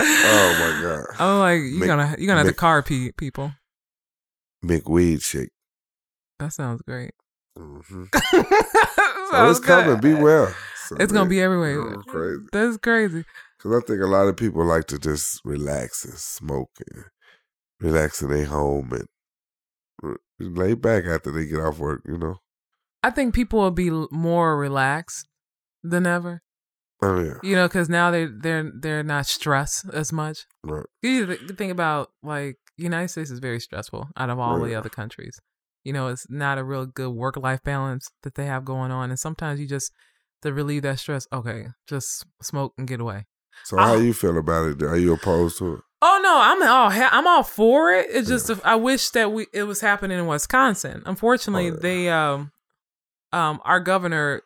Oh 0.00 0.56
my 0.60 0.80
god, 0.82 1.04
I'm 1.18 1.38
like 1.40 1.60
you 1.60 1.78
Mc- 1.80 1.86
gonna 1.88 2.14
you 2.18 2.26
gonna 2.26 2.40
have 2.40 2.48
to 2.48 2.54
car 2.54 2.82
pe- 2.82 3.12
people. 3.12 3.52
McWeed 4.64 5.22
shake. 5.22 5.50
That 6.38 6.52
sounds 6.52 6.82
great. 6.82 7.10
hmm 7.58 8.04
Sounds 8.12 9.30
So 9.30 9.50
it's 9.50 9.60
coming. 9.60 9.94
good. 9.96 10.00
Be 10.00 10.14
well. 10.14 10.54
So, 10.88 10.96
It's 10.98 11.12
gonna 11.12 11.28
be 11.28 11.40
everywhere. 11.42 11.94
it's 11.94 12.04
crazy. 12.04 12.42
That's 12.52 12.76
crazy. 12.78 13.24
Because 13.58 13.82
I 13.82 13.86
think 13.86 14.00
a 14.00 14.06
lot 14.06 14.28
of 14.28 14.36
people 14.36 14.64
like 14.64 14.86
to 14.86 14.98
just 14.98 15.40
relax 15.44 16.04
and 16.04 16.14
smoke 16.14 16.70
and 16.92 17.04
relax 17.80 18.22
in 18.22 18.30
their 18.30 18.46
home 18.46 18.92
and 18.92 20.16
lay 20.38 20.74
back 20.74 21.04
after 21.04 21.30
they 21.30 21.46
get 21.46 21.60
off 21.60 21.78
work. 21.78 22.02
You 22.06 22.18
know. 22.18 22.36
I 23.02 23.10
think 23.10 23.34
people 23.34 23.60
will 23.60 23.70
be 23.70 23.90
more 24.10 24.56
relaxed 24.56 25.26
than 25.82 26.06
ever. 26.06 26.42
Oh 27.02 27.20
yeah. 27.22 27.34
You 27.42 27.54
know, 27.56 27.68
because 27.68 27.88
now 27.88 28.10
they 28.10 28.26
they're 28.26 28.70
they're 28.74 29.02
not 29.04 29.26
stressed 29.26 29.86
as 29.92 30.12
much. 30.12 30.46
Right. 30.64 30.86
You 31.02 31.36
think 31.36 31.70
about 31.72 32.10
like 32.22 32.56
United 32.76 33.08
States 33.08 33.30
is 33.30 33.38
very 33.40 33.60
stressful 33.60 34.08
out 34.16 34.30
of 34.30 34.38
all 34.38 34.58
Right. 34.58 34.68
the 34.68 34.74
other 34.74 34.88
countries. 34.88 35.38
You 35.84 35.92
know, 35.92 36.08
it's 36.08 36.26
not 36.28 36.58
a 36.58 36.64
real 36.64 36.86
good 36.86 37.10
work 37.10 37.36
life 37.36 37.62
balance 37.62 38.08
that 38.22 38.34
they 38.34 38.46
have 38.46 38.64
going 38.64 38.90
on, 38.90 39.10
and 39.10 39.18
sometimes 39.18 39.60
you 39.60 39.66
just 39.66 39.92
to 40.42 40.52
relieve 40.52 40.82
that 40.82 40.98
stress. 40.98 41.26
Okay, 41.32 41.68
just 41.88 42.24
smoke 42.42 42.74
and 42.78 42.86
get 42.88 43.00
away. 43.00 43.26
So 43.64 43.76
how 43.76 43.94
you 43.94 44.14
feel 44.14 44.38
about 44.38 44.68
it? 44.68 44.82
Are 44.82 44.96
you 44.96 45.12
opposed 45.14 45.58
to 45.58 45.74
it? 45.74 45.80
Oh 46.00 46.20
no, 46.22 46.38
I'm 46.40 46.62
all 46.62 46.90
ha- 46.90 47.10
I'm 47.12 47.26
all 47.26 47.42
for 47.42 47.92
it. 47.92 48.06
It's 48.10 48.28
just 48.28 48.50
I 48.64 48.76
wish 48.76 49.10
that 49.10 49.32
we 49.32 49.46
it 49.52 49.64
was 49.64 49.80
happening 49.80 50.18
in 50.18 50.26
Wisconsin. 50.26 51.02
Unfortunately, 51.06 51.70
Oh, 51.70 51.74
yeah. 51.74 51.80
they 51.80 52.08
um 52.08 52.52
um 53.32 53.60
our 53.64 53.80
governor 53.80 54.42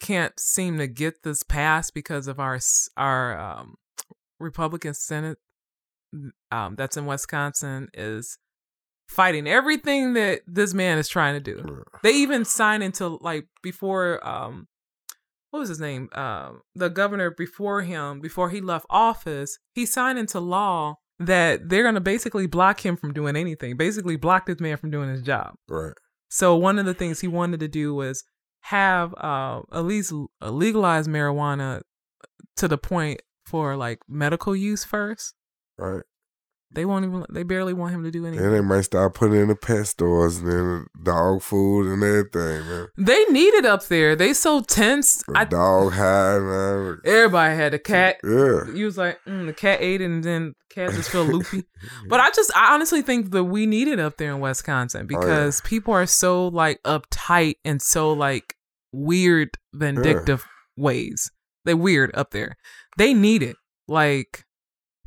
can't 0.00 0.38
seem 0.38 0.76
to 0.78 0.86
get 0.86 1.22
this 1.22 1.42
passed 1.42 1.94
because 1.94 2.26
of 2.26 2.38
our 2.38 2.58
our 2.98 3.38
um 3.38 3.76
Republican 4.38 4.92
Senate 4.94 5.38
um 6.50 6.74
that's 6.76 6.96
in 6.98 7.06
Wisconsin 7.06 7.88
is 7.94 8.36
fighting 9.08 9.46
everything 9.48 10.12
that 10.14 10.40
this 10.46 10.74
man 10.74 10.98
is 10.98 11.08
trying 11.08 11.34
to 11.34 11.40
do. 11.40 11.82
They 12.02 12.12
even 12.12 12.44
signed 12.44 12.82
into 12.82 13.08
like 13.22 13.46
before 13.62 14.24
um 14.26 14.68
what 15.50 15.60
was 15.60 15.68
his 15.68 15.80
name? 15.80 16.08
Um 16.12 16.62
the 16.74 16.88
governor 16.88 17.30
before 17.30 17.82
him, 17.82 18.20
before 18.20 18.50
he 18.50 18.60
left 18.60 18.86
office, 18.90 19.58
he 19.72 19.86
signed 19.86 20.18
into 20.18 20.40
law 20.40 20.96
that 21.18 21.68
they're 21.68 21.84
gonna 21.84 22.00
basically 22.00 22.46
block 22.46 22.84
him 22.84 22.96
from 22.96 23.12
doing 23.12 23.36
anything. 23.36 23.76
Basically 23.76 24.16
block 24.16 24.46
this 24.46 24.60
man 24.60 24.76
from 24.76 24.90
doing 24.90 25.10
his 25.10 25.22
job. 25.22 25.54
Right. 25.68 25.92
So 26.28 26.56
one 26.56 26.78
of 26.78 26.86
the 26.86 26.94
things 26.94 27.20
he 27.20 27.28
wanted 27.28 27.60
to 27.60 27.68
do 27.68 27.94
was 27.94 28.24
have 28.62 29.14
uh, 29.14 29.62
at 29.72 29.84
least 29.84 30.12
legalize 30.40 31.08
marijuana 31.08 31.82
to 32.56 32.68
the 32.68 32.78
point 32.78 33.20
for 33.44 33.76
like 33.76 34.00
medical 34.08 34.54
use 34.54 34.84
first. 34.84 35.34
Right. 35.76 36.02
They 36.72 36.84
won't 36.84 37.04
even. 37.04 37.24
They 37.30 37.42
barely 37.42 37.72
want 37.72 37.92
him 37.92 38.04
to 38.04 38.10
do 38.12 38.26
anything. 38.26 38.44
And 38.46 38.54
they 38.54 38.60
might 38.60 38.82
start 38.82 39.14
putting 39.14 39.40
in 39.40 39.48
the 39.48 39.56
pet 39.56 39.88
stores 39.88 40.38
and 40.38 40.52
then 40.52 40.86
dog 41.02 41.42
food 41.42 41.88
and 41.92 42.02
everything, 42.02 42.68
man. 42.68 42.86
They 42.96 43.24
need 43.24 43.54
it 43.54 43.64
up 43.64 43.86
there. 43.86 44.14
They 44.14 44.32
so 44.34 44.60
tense. 44.60 45.22
The 45.26 45.38
I, 45.38 45.44
dog 45.46 45.92
high, 45.94 46.38
man. 46.38 46.98
everybody 47.04 47.56
had 47.56 47.74
a 47.74 47.78
cat. 47.80 48.18
Yeah. 48.22 48.70
You 48.72 48.84
was 48.84 48.96
like, 48.96 49.18
mm, 49.26 49.46
the 49.46 49.52
cat 49.52 49.78
ate 49.80 50.00
it, 50.00 50.04
and 50.04 50.22
then 50.22 50.54
the 50.68 50.74
cat 50.74 50.90
just 50.92 51.10
feel 51.10 51.24
loopy. 51.24 51.64
But 52.08 52.20
I 52.20 52.30
just, 52.30 52.52
I 52.54 52.74
honestly 52.74 53.02
think 53.02 53.30
that 53.32 53.44
we 53.44 53.66
need 53.66 53.88
it 53.88 53.98
up 53.98 54.16
there 54.18 54.30
in 54.32 54.40
Wisconsin 54.40 55.08
Oh, 55.10 55.14
yeah. 55.14 55.18
because 55.20 55.60
people 55.62 55.94
are 55.94 56.06
so 56.06 56.46
like 56.48 56.80
uptight 56.84 57.54
and 57.64 57.80
so 57.82 58.12
like 58.12 58.54
weird, 58.92 59.50
vindictive 59.72 60.44
ways. 60.76 61.30
They're 61.64 61.76
weird 61.76 62.10
up 62.14 62.30
there. 62.30 62.56
They 62.96 63.12
need 63.14 63.42
it. 63.42 63.56
Like, 63.88 64.44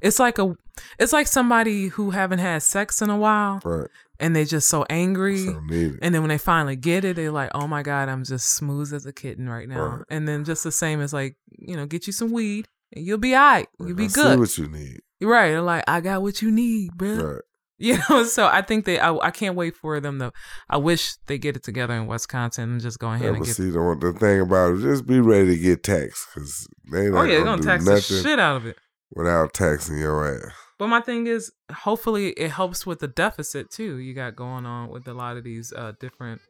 it's 0.01 0.20
like 0.20 0.38
a, 0.39 0.55
it's 0.99 1.13
like 1.13 1.28
somebody 1.28 1.88
who 1.89 2.11
haven't 2.11 2.39
had 2.39 2.63
sex 2.63 3.01
in 3.01 3.09
a 3.09 3.17
while 3.17 3.59
Right. 3.63 3.88
and 4.19 4.36
they 4.36 4.45
just 4.45 4.67
so 4.69 4.86
angry. 4.89 5.45
So. 5.45 5.61
And 6.01 6.13
then 6.15 6.21
when 6.21 6.30
they 6.30 6.38
finally 6.38 6.76
get 6.76 7.05
it, 7.05 7.15
they're 7.15 7.32
like, 7.32 7.51
"Oh 7.53 7.67
my 7.67 7.84
god, 7.84 8.09
I'm 8.09 8.24
just 8.24 8.55
smooth 8.55 8.93
as 8.93 9.05
a 9.05 9.13
kitten 9.13 9.47
right 9.49 9.67
now." 9.67 9.86
Right. 9.97 10.05
And 10.09 10.28
then 10.28 10.43
just 10.45 10.63
the 10.63 10.71
same 10.71 10.99
as 11.01 11.13
like, 11.13 11.36
you 11.57 11.76
know, 11.76 11.86
get 11.86 12.07
you 12.07 12.13
some 12.13 12.32
weed 12.32 12.67
and 12.93 13.05
you'll 13.05 13.17
be 13.17 13.34
alright. 13.36 13.67
You'll 13.80 13.95
be 13.95 14.05
I 14.05 14.07
See 14.07 14.21
good. 14.21 14.39
what 14.39 14.57
you 14.57 14.67
need. 14.67 15.01
Right. 15.21 15.49
They're 15.49 15.61
like, 15.61 15.84
"I 15.88 16.01
got 16.01 16.21
what 16.21 16.41
you 16.41 16.51
need, 16.51 16.93
bro." 16.97 17.15
Right. 17.15 17.41
You 17.80 17.97
know, 18.09 18.24
so 18.24 18.45
I 18.47 18.61
think 18.61 18.86
they. 18.86 18.97
I, 18.97 19.13
I 19.15 19.32
can't 19.32 19.55
wait 19.55 19.76
for 19.76 19.99
them 19.99 20.17
to. 20.19 20.32
I 20.69 20.78
wish 20.78 21.15
they 21.26 21.38
get 21.38 21.57
it 21.57 21.63
together 21.63 21.93
in 21.95 22.07
Wisconsin 22.07 22.71
and 22.71 22.80
just 22.80 22.97
go 22.97 23.09
ahead 23.09 23.24
Yeah, 23.24 23.34
and 23.36 23.43
get. 23.45 23.55
see, 23.55 23.71
the, 23.71 23.97
the 23.99 24.13
thing 24.17 24.39
about 24.41 24.76
it, 24.76 24.82
just 24.82 25.05
be 25.05 25.19
ready 25.19 25.47
to 25.47 25.57
get 25.61 25.84
taxed 25.84 26.28
because 26.34 26.65
they 26.89 27.09
oh 27.09 27.24
yeah, 27.24 27.32
they're 27.34 27.43
gonna, 27.43 27.61
gonna 27.61 27.80
do 27.80 27.86
tax 27.86 28.07
the 28.07 28.21
shit 28.24 28.39
out 28.39 28.57
of 28.57 28.67
it. 28.67 28.78
Without 29.16 29.53
taxing 29.53 29.97
your 29.97 30.28
ass. 30.28 30.51
But 30.78 30.88
my 30.88 31.01
thing 31.01 31.28
is, 31.28 31.51
hopefully, 31.72 32.30
it 32.32 32.51
helps 32.51 32.86
with 32.86 32.99
the 32.99 33.07
deficit 33.07 33.70
too. 33.70 33.97
You 33.97 34.14
got 34.14 34.36
going 34.36 34.66
on 34.66 34.89
with 34.89 35.07
a 35.07 35.14
lot 35.14 35.38
of 35.38 35.43
these 35.43 35.72
uh 35.72 35.93
different, 35.99 36.41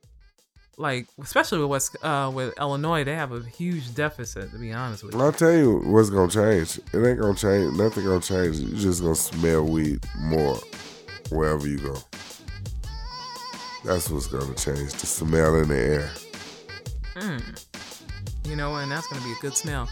like 0.77 1.07
especially 1.21 1.59
with 1.59 1.69
West, 1.69 1.97
uh, 2.03 2.31
with 2.33 2.57
Illinois, 2.59 3.03
they 3.03 3.15
have 3.15 3.31
a 3.31 3.41
huge 3.41 3.93
deficit. 3.93 4.51
To 4.51 4.57
be 4.57 4.71
honest 4.71 5.03
with 5.03 5.13
you. 5.13 5.21
I'll 5.21 5.31
tell 5.31 5.53
you 5.53 5.79
what's 5.85 6.09
gonna 6.09 6.31
change. 6.31 6.79
It 6.93 7.05
ain't 7.05 7.19
gonna 7.19 7.35
change. 7.35 7.77
Nothing 7.77 8.05
gonna 8.05 8.21
change. 8.21 8.57
You 8.57 8.75
just 8.75 9.01
gonna 9.01 9.15
smell 9.15 9.65
weed 9.65 10.03
more 10.19 10.57
wherever 11.29 11.67
you 11.67 11.77
go. 11.77 11.97
That's 13.83 14.09
what's 14.09 14.27
gonna 14.27 14.55
change. 14.55 14.93
The 14.93 15.05
smell 15.05 15.55
in 15.57 15.67
the 15.67 15.77
air. 15.77 16.11
Mm. 17.15 17.65
You 18.45 18.55
know, 18.55 18.75
and 18.77 18.91
that's 18.91 19.07
to 19.09 19.15
be 19.15 19.31
a 19.31 19.41
good 19.41 19.55
smell. 19.55 19.89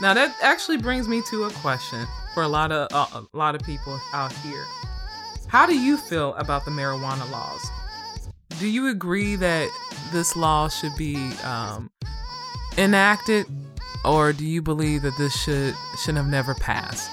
Now 0.00 0.14
that 0.14 0.36
actually 0.42 0.76
brings 0.76 1.08
me 1.08 1.22
to 1.30 1.44
a 1.44 1.50
question 1.50 2.06
for 2.34 2.42
a 2.44 2.48
lot 2.48 2.70
of 2.70 2.88
uh, 2.92 3.22
a 3.32 3.36
lot 3.36 3.54
of 3.54 3.62
people 3.62 4.00
out 4.12 4.32
here. 4.32 4.64
How 5.48 5.66
do 5.66 5.78
you 5.78 5.96
feel 5.96 6.34
about 6.34 6.64
the 6.64 6.70
marijuana 6.70 7.28
laws? 7.30 7.66
Do 8.60 8.68
you 8.68 8.88
agree 8.88 9.34
that 9.36 9.70
this 10.12 10.36
law 10.36 10.68
should 10.68 10.94
be 10.96 11.32
um, 11.42 11.90
enacted, 12.76 13.46
or 14.04 14.32
do 14.32 14.44
you 14.44 14.62
believe 14.62 15.02
that 15.02 15.16
this 15.16 15.36
should 15.42 15.74
should 16.04 16.16
have 16.16 16.28
never 16.28 16.54
passed? 16.54 17.10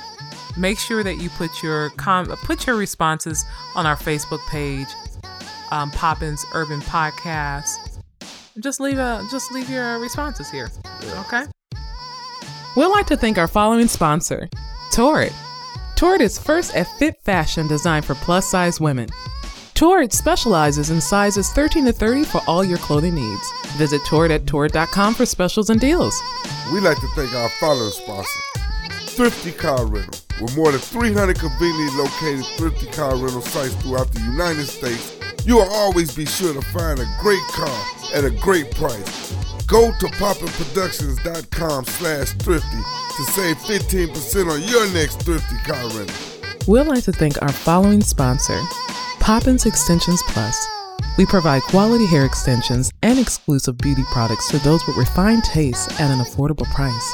Make 0.57 0.77
sure 0.79 1.03
that 1.03 1.15
you 1.15 1.29
put 1.31 1.63
your 1.63 1.89
com- 1.91 2.27
put 2.27 2.67
your 2.67 2.75
responses 2.75 3.45
on 3.75 3.85
our 3.85 3.95
Facebook 3.97 4.45
page, 4.47 4.87
um, 5.71 5.91
Poppins 5.91 6.45
Urban 6.53 6.81
Podcast. 6.81 8.01
Just 8.59 8.79
leave 8.79 8.99
a 8.99 9.25
just 9.31 9.51
leave 9.51 9.69
your 9.69 9.97
responses 9.99 10.51
here. 10.51 10.69
Okay. 11.21 11.45
We'd 12.75 12.87
like 12.87 13.05
to 13.07 13.15
thank 13.17 13.37
our 13.37 13.47
following 13.47 13.87
sponsor, 13.87 14.49
Torrid. 14.91 15.31
Torrid 15.95 16.19
is 16.19 16.37
first 16.37 16.75
at 16.75 16.87
fit 16.99 17.21
fashion 17.23 17.67
designed 17.67 18.03
for 18.03 18.15
plus 18.15 18.49
size 18.49 18.81
women. 18.81 19.07
Torrid 19.75 20.11
specializes 20.11 20.89
in 20.89 20.99
sizes 20.99 21.49
13 21.51 21.85
to 21.85 21.93
30 21.93 22.25
for 22.25 22.41
all 22.47 22.65
your 22.65 22.77
clothing 22.79 23.15
needs. 23.15 23.51
Visit 23.77 24.01
Torrid 24.05 24.31
at 24.31 24.45
torrid.com 24.45 25.13
for 25.13 25.25
specials 25.25 25.69
and 25.69 25.79
deals. 25.79 26.21
We'd 26.73 26.83
like 26.83 26.99
to 26.99 27.07
thank 27.15 27.33
our 27.33 27.49
following 27.61 27.91
sponsor, 27.91 28.39
Thrifty 29.07 29.53
Car 29.53 29.85
Rental. 29.85 30.19
With 30.41 30.57
more 30.57 30.71
than 30.73 30.81
300 30.81 31.39
conveniently 31.39 31.97
located 31.97 32.45
thrifty 32.57 32.87
car 32.87 33.15
rental 33.15 33.41
sites 33.41 33.73
throughout 33.75 34.11
the 34.11 34.19
United 34.19 34.65
States, 34.65 35.17
you 35.45 35.55
will 35.55 35.71
always 35.71 36.13
be 36.13 36.25
sure 36.25 36.53
to 36.53 36.61
find 36.61 36.99
a 36.99 37.07
great 37.21 37.43
car 37.53 37.85
at 38.13 38.25
a 38.25 38.31
great 38.31 38.69
price. 38.75 39.44
Go 39.67 39.91
to 39.91 40.05
poppinproductions.com 40.05 41.85
slash 41.85 42.31
thrifty 42.33 42.77
to 42.77 43.23
save 43.31 43.57
15% 43.57 44.51
on 44.51 44.61
your 44.63 44.87
next 44.93 45.21
thrifty 45.23 45.57
car 45.65 45.87
rental. 45.89 46.15
We'd 46.67 46.87
like 46.87 47.03
to 47.05 47.11
thank 47.11 47.41
our 47.41 47.51
following 47.51 48.01
sponsor, 48.01 48.59
Poppins 49.19 49.65
Extensions 49.65 50.21
Plus. 50.27 50.67
We 51.17 51.25
provide 51.25 51.63
quality 51.63 52.05
hair 52.05 52.25
extensions 52.25 52.91
and 53.01 53.17
exclusive 53.17 53.77
beauty 53.77 54.03
products 54.11 54.49
to 54.49 54.59
those 54.59 54.85
with 54.85 54.97
refined 54.97 55.43
tastes 55.43 55.87
at 55.99 56.11
an 56.11 56.19
affordable 56.19 56.65
price. 56.65 57.13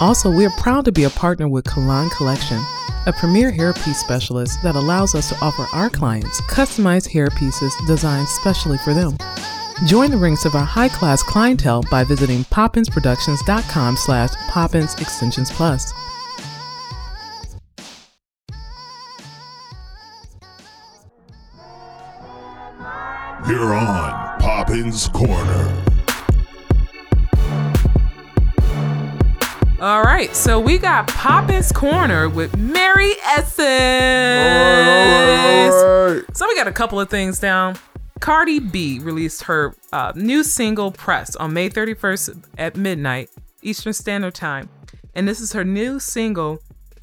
Also, 0.00 0.30
we 0.30 0.46
are 0.46 0.50
proud 0.58 0.84
to 0.84 0.92
be 0.92 1.04
a 1.04 1.10
partner 1.10 1.48
with 1.48 1.64
Kalan 1.64 2.10
Collection, 2.12 2.60
a 3.06 3.12
premier 3.12 3.50
hairpiece 3.50 3.96
specialist 3.96 4.62
that 4.62 4.76
allows 4.76 5.14
us 5.14 5.28
to 5.30 5.38
offer 5.40 5.66
our 5.72 5.90
clients 5.90 6.40
customized 6.42 7.08
hairpieces 7.08 7.72
designed 7.86 8.28
specially 8.28 8.78
for 8.78 8.94
them. 8.94 9.16
Join 9.86 10.10
the 10.10 10.18
ranks 10.18 10.44
of 10.44 10.54
our 10.54 10.64
high-class 10.64 11.22
clientele 11.22 11.82
by 11.90 12.04
visiting 12.04 12.44
poppinsproductions.com 12.44 13.96
slash 13.96 14.30
poppins 14.48 14.94
extensions 15.00 15.50
plus. 15.50 15.92
You're 23.48 23.74
on 23.74 24.38
Poppins 24.38 25.08
Corner. 25.08 25.84
All 29.80 30.02
right, 30.02 30.36
so 30.36 30.60
we 30.60 30.76
got 30.76 31.08
Poppins 31.08 31.72
Corner 31.72 32.28
with 32.28 32.54
Mary 32.58 33.14
Essence. 33.24 33.58
All 33.58 34.60
right, 34.84 35.70
all 35.72 36.14
right. 36.14 36.36
So 36.36 36.46
we 36.46 36.54
got 36.54 36.68
a 36.68 36.72
couple 36.72 37.00
of 37.00 37.08
things 37.08 37.38
down. 37.38 37.76
Cardi 38.20 38.60
B 38.60 38.98
released 38.98 39.44
her 39.44 39.74
uh, 39.92 40.12
new 40.14 40.44
single 40.44 40.92
"Press" 40.92 41.34
on 41.36 41.54
May 41.54 41.70
31st 41.70 42.44
at 42.58 42.76
midnight 42.76 43.30
Eastern 43.62 43.94
Standard 43.94 44.34
Time, 44.34 44.68
and 45.14 45.26
this 45.26 45.40
is 45.40 45.54
her 45.54 45.64
new 45.64 45.98
single 45.98 46.58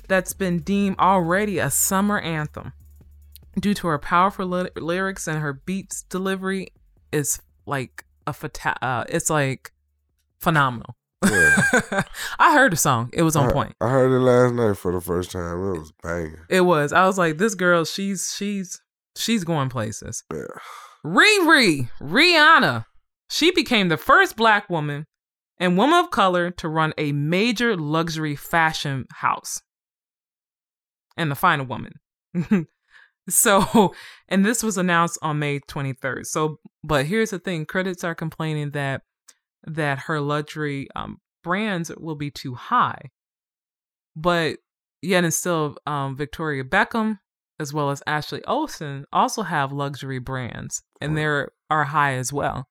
that's 0.07 0.34
been 0.34 0.59
deemed 0.59 0.97
already 0.99 1.59
a 1.59 1.70
summer 1.70 2.20
anthem 2.20 2.72
due 3.59 3.74
to 3.74 3.88
her 3.88 3.97
powerful 3.97 4.45
ly- 4.45 4.70
lyrics 4.78 5.28
and 5.28 5.39
her 5.39 5.53
beats 5.53 6.03
delivery 6.03 6.68
is 7.11 7.41
like 7.65 8.05
a 8.28 8.34
fata- 8.34 8.78
uh, 8.86 9.03
it's 9.09 9.30
like 9.30 9.72
phenomenal. 10.39 10.95
Yeah. 11.26 11.55
I 12.39 12.53
heard 12.53 12.72
the 12.72 12.78
song; 12.78 13.09
it 13.11 13.24
was 13.24 13.36
on 13.36 13.49
I, 13.49 13.53
point. 13.53 13.76
I 13.82 13.89
heard 13.89 14.15
it 14.15 14.20
last 14.20 14.53
night 14.53 14.78
for 14.78 14.91
the 14.91 15.01
first 15.01 15.32
time. 15.32 15.63
It 15.63 15.80
was 15.80 15.91
banging. 16.03 16.38
It 16.47 16.61
was. 16.61 16.93
I 16.93 17.07
was 17.07 17.18
like, 17.18 17.39
this 17.39 17.55
girl, 17.55 17.86
she's 17.86 18.36
she's 18.38 18.80
she's 19.15 19.43
going 19.43 19.70
places. 19.70 20.24
Yeah. 20.32 20.43
Riri, 21.08 21.89
Rihanna. 22.01 22.86
She 23.30 23.51
became 23.51 23.88
the 23.88 23.97
first 23.97 24.36
black 24.36 24.70
woman 24.70 25.05
and 25.58 25.78
woman 25.78 25.99
of 25.99 26.12
color 26.12 26.51
to 26.51 26.68
run 26.68 26.93
a 26.97 27.14
major 27.14 27.78
luxury 27.78 28.36
fashion 28.36 29.05
house. 29.12 29.62
And 31.16 31.32
the 31.32 31.36
final 31.36 31.66
woman. 31.66 31.93
so, 33.30 33.93
and 34.28 34.45
this 34.45 34.62
was 34.62 34.78
announced 34.78 35.18
on 35.22 35.39
May 35.39 35.60
23rd. 35.62 36.26
So, 36.26 36.60
but 36.84 37.05
here's 37.05 37.32
the 37.32 37.39
thing, 37.39 37.66
critics 37.66 38.03
are 38.03 38.16
complaining 38.16 38.72
that 38.72 39.01
that 39.66 39.99
her 39.99 40.22
luxury 40.22 40.88
um, 40.95 41.18
brands 41.43 41.91
will 41.97 42.16
be 42.16 42.32
too 42.32 42.53
high. 42.53 43.12
But 44.16 44.58
yet 45.01 45.24
and 45.24 45.34
still 45.34 45.78
um, 45.86 46.16
Victoria 46.16 46.64
Beckham 46.64 47.20
as 47.60 47.74
well 47.74 47.89
as 47.89 48.03
Ashley 48.08 48.43
Olsen 48.45 49.05
also 49.12 49.43
have 49.43 49.72
luxury 49.72 50.20
brands 50.20 50.84
and 51.01 51.18
they 51.18 51.26
are 51.26 51.51
high 51.70 52.14
as 52.14 52.32
well. 52.32 52.68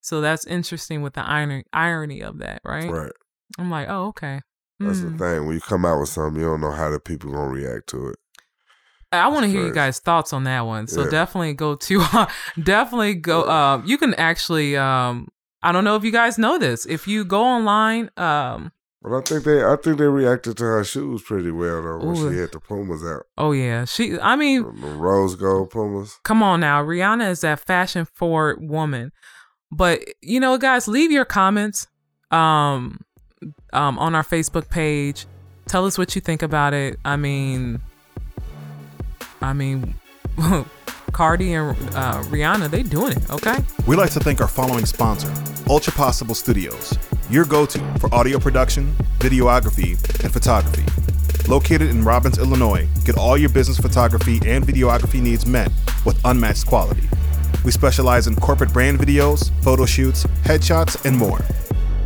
So 0.00 0.20
that's 0.20 0.46
interesting 0.46 1.02
with 1.02 1.14
the 1.14 1.24
irony 1.24 1.64
irony 1.72 2.22
of 2.22 2.38
that, 2.38 2.60
right? 2.64 2.90
Right. 2.90 3.12
I'm 3.58 3.70
like, 3.70 3.88
oh, 3.88 4.06
okay. 4.08 4.40
That's 4.80 5.00
Hmm. 5.00 5.12
the 5.12 5.18
thing. 5.18 5.46
When 5.46 5.54
you 5.54 5.60
come 5.60 5.84
out 5.84 6.00
with 6.00 6.08
something, 6.08 6.40
you 6.40 6.48
don't 6.48 6.60
know 6.60 6.72
how 6.72 6.90
the 6.90 6.98
people 6.98 7.30
gonna 7.32 7.48
react 7.50 7.88
to 7.90 8.08
it. 8.08 8.16
I 9.12 9.28
want 9.28 9.44
to 9.44 9.48
hear 9.50 9.62
you 9.62 9.72
guys' 9.72 9.98
thoughts 9.98 10.32
on 10.32 10.44
that 10.44 10.62
one. 10.62 10.86
So 10.88 11.02
Yeah. 11.04 11.10
definitely 11.10 11.52
go 11.52 11.74
to, 11.76 12.02
definitely 12.62 13.14
go. 13.14 13.48
Um, 13.48 13.84
you 13.84 13.98
can 13.98 14.14
actually, 14.14 14.76
um, 14.76 15.28
I 15.62 15.70
don't 15.70 15.84
know 15.84 15.96
if 15.96 16.04
you 16.04 16.10
guys 16.12 16.38
know 16.38 16.58
this. 16.58 16.86
If 16.86 17.06
you 17.06 17.24
go 17.24 17.42
online, 17.42 18.10
um, 18.16 18.72
But 19.02 19.18
I 19.18 19.20
think 19.22 19.44
they, 19.44 19.64
I 19.64 19.76
think 19.76 19.98
they 19.98 20.04
reacted 20.04 20.56
to 20.58 20.64
her 20.64 20.84
shoes 20.84 21.22
pretty 21.22 21.50
well 21.50 21.82
though 21.82 22.06
when 22.06 22.16
Ooh. 22.16 22.32
she 22.32 22.38
had 22.38 22.52
the 22.52 22.60
Pumas 22.60 23.04
out, 23.04 23.24
oh 23.36 23.52
yeah, 23.52 23.84
she. 23.84 24.18
I 24.20 24.36
mean, 24.36 24.62
the 24.80 24.86
rose 24.88 25.34
gold 25.34 25.70
Pumas. 25.70 26.18
come 26.22 26.42
on 26.42 26.60
now, 26.60 26.82
Rihanna 26.84 27.30
is 27.30 27.40
that 27.40 27.60
fashion 27.60 28.04
forward 28.04 28.58
woman. 28.60 29.10
But 29.72 30.02
you 30.20 30.38
know, 30.38 30.56
guys, 30.56 30.86
leave 30.86 31.10
your 31.10 31.24
comments, 31.24 31.88
um, 32.30 33.00
um, 33.72 33.98
on 33.98 34.14
our 34.14 34.22
Facebook 34.22 34.70
page. 34.70 35.26
Tell 35.66 35.86
us 35.86 35.98
what 35.98 36.14
you 36.14 36.20
think 36.20 36.42
about 36.42 36.74
it. 36.74 36.98
I 37.04 37.16
mean, 37.16 37.80
I 39.40 39.52
mean, 39.52 39.94
Cardi 41.12 41.54
and 41.54 41.76
uh, 41.94 42.22
Rihanna, 42.24 42.70
they 42.70 42.82
doing 42.82 43.12
it. 43.12 43.30
Okay. 43.30 43.56
We'd 43.86 43.96
like 43.96 44.10
to 44.12 44.20
thank 44.20 44.40
our 44.40 44.48
following 44.48 44.86
sponsor, 44.86 45.32
Ultra 45.68 45.92
Possible 45.92 46.34
Studios, 46.34 46.96
your 47.32 47.46
go 47.46 47.64
to 47.64 47.78
for 47.98 48.14
audio 48.14 48.38
production, 48.38 48.94
videography, 49.18 49.92
and 50.22 50.32
photography. 50.32 50.84
Located 51.50 51.88
in 51.88 52.04
Robbins, 52.04 52.38
Illinois, 52.38 52.86
get 53.04 53.16
all 53.16 53.38
your 53.38 53.48
business 53.48 53.78
photography 53.78 54.38
and 54.44 54.64
videography 54.64 55.20
needs 55.20 55.46
met 55.46 55.70
with 56.04 56.20
unmatched 56.24 56.66
quality. 56.66 57.08
We 57.64 57.70
specialize 57.70 58.26
in 58.26 58.36
corporate 58.36 58.72
brand 58.72 58.98
videos, 58.98 59.50
photo 59.62 59.86
shoots, 59.86 60.24
headshots, 60.44 61.04
and 61.06 61.16
more. 61.16 61.40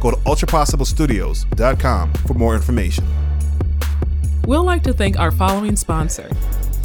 Go 0.01 0.13
to 0.13 0.17
ultrapossiblestudios.com 0.19 2.13
for 2.13 2.35
more 2.35 2.55
information. 2.55 3.05
We'd 4.47 4.59
like 4.59 4.85
to 4.85 4.93
thank 4.93 5.19
our 5.19 5.33
following 5.33 5.75
sponsor, 5.75 6.31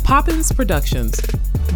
Poppins 0.03 0.51
Productions. 0.51 1.19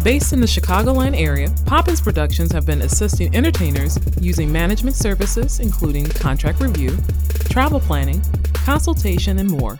Based 0.02 0.32
in 0.32 0.40
the 0.40 0.46
Chicagoland 0.46 1.18
area, 1.18 1.52
Poppins 1.64 2.00
Productions 2.00 2.52
have 2.52 2.66
been 2.66 2.82
assisting 2.82 3.34
entertainers 3.34 3.98
using 4.20 4.52
management 4.52 4.96
services, 4.96 5.60
including 5.60 6.06
contract 6.06 6.60
review, 6.60 6.96
travel 7.48 7.80
planning, 7.80 8.22
consultation, 8.52 9.38
and 9.38 9.50
more. 9.50 9.76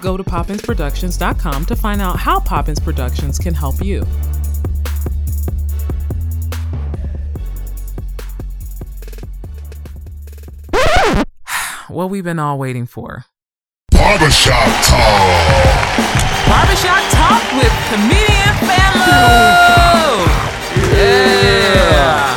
Go 0.00 0.16
to 0.16 0.24
poppinsproductions.com 0.24 1.66
to 1.66 1.76
find 1.76 2.00
out 2.00 2.18
how 2.18 2.40
Poppins 2.40 2.80
Productions 2.80 3.38
can 3.38 3.54
help 3.54 3.82
you. 3.82 4.02
what 11.88 12.08
we've 12.10 12.24
been 12.24 12.38
all 12.38 12.58
waiting 12.58 12.86
for. 12.86 13.26
Barbershop 13.90 14.84
Talk. 14.86 15.59
Barbershop 16.50 17.02
Talk 17.14 17.42
with 17.54 17.74
comedian 17.86 18.54
Famo. 18.66 20.26
Yeah. 20.98 22.34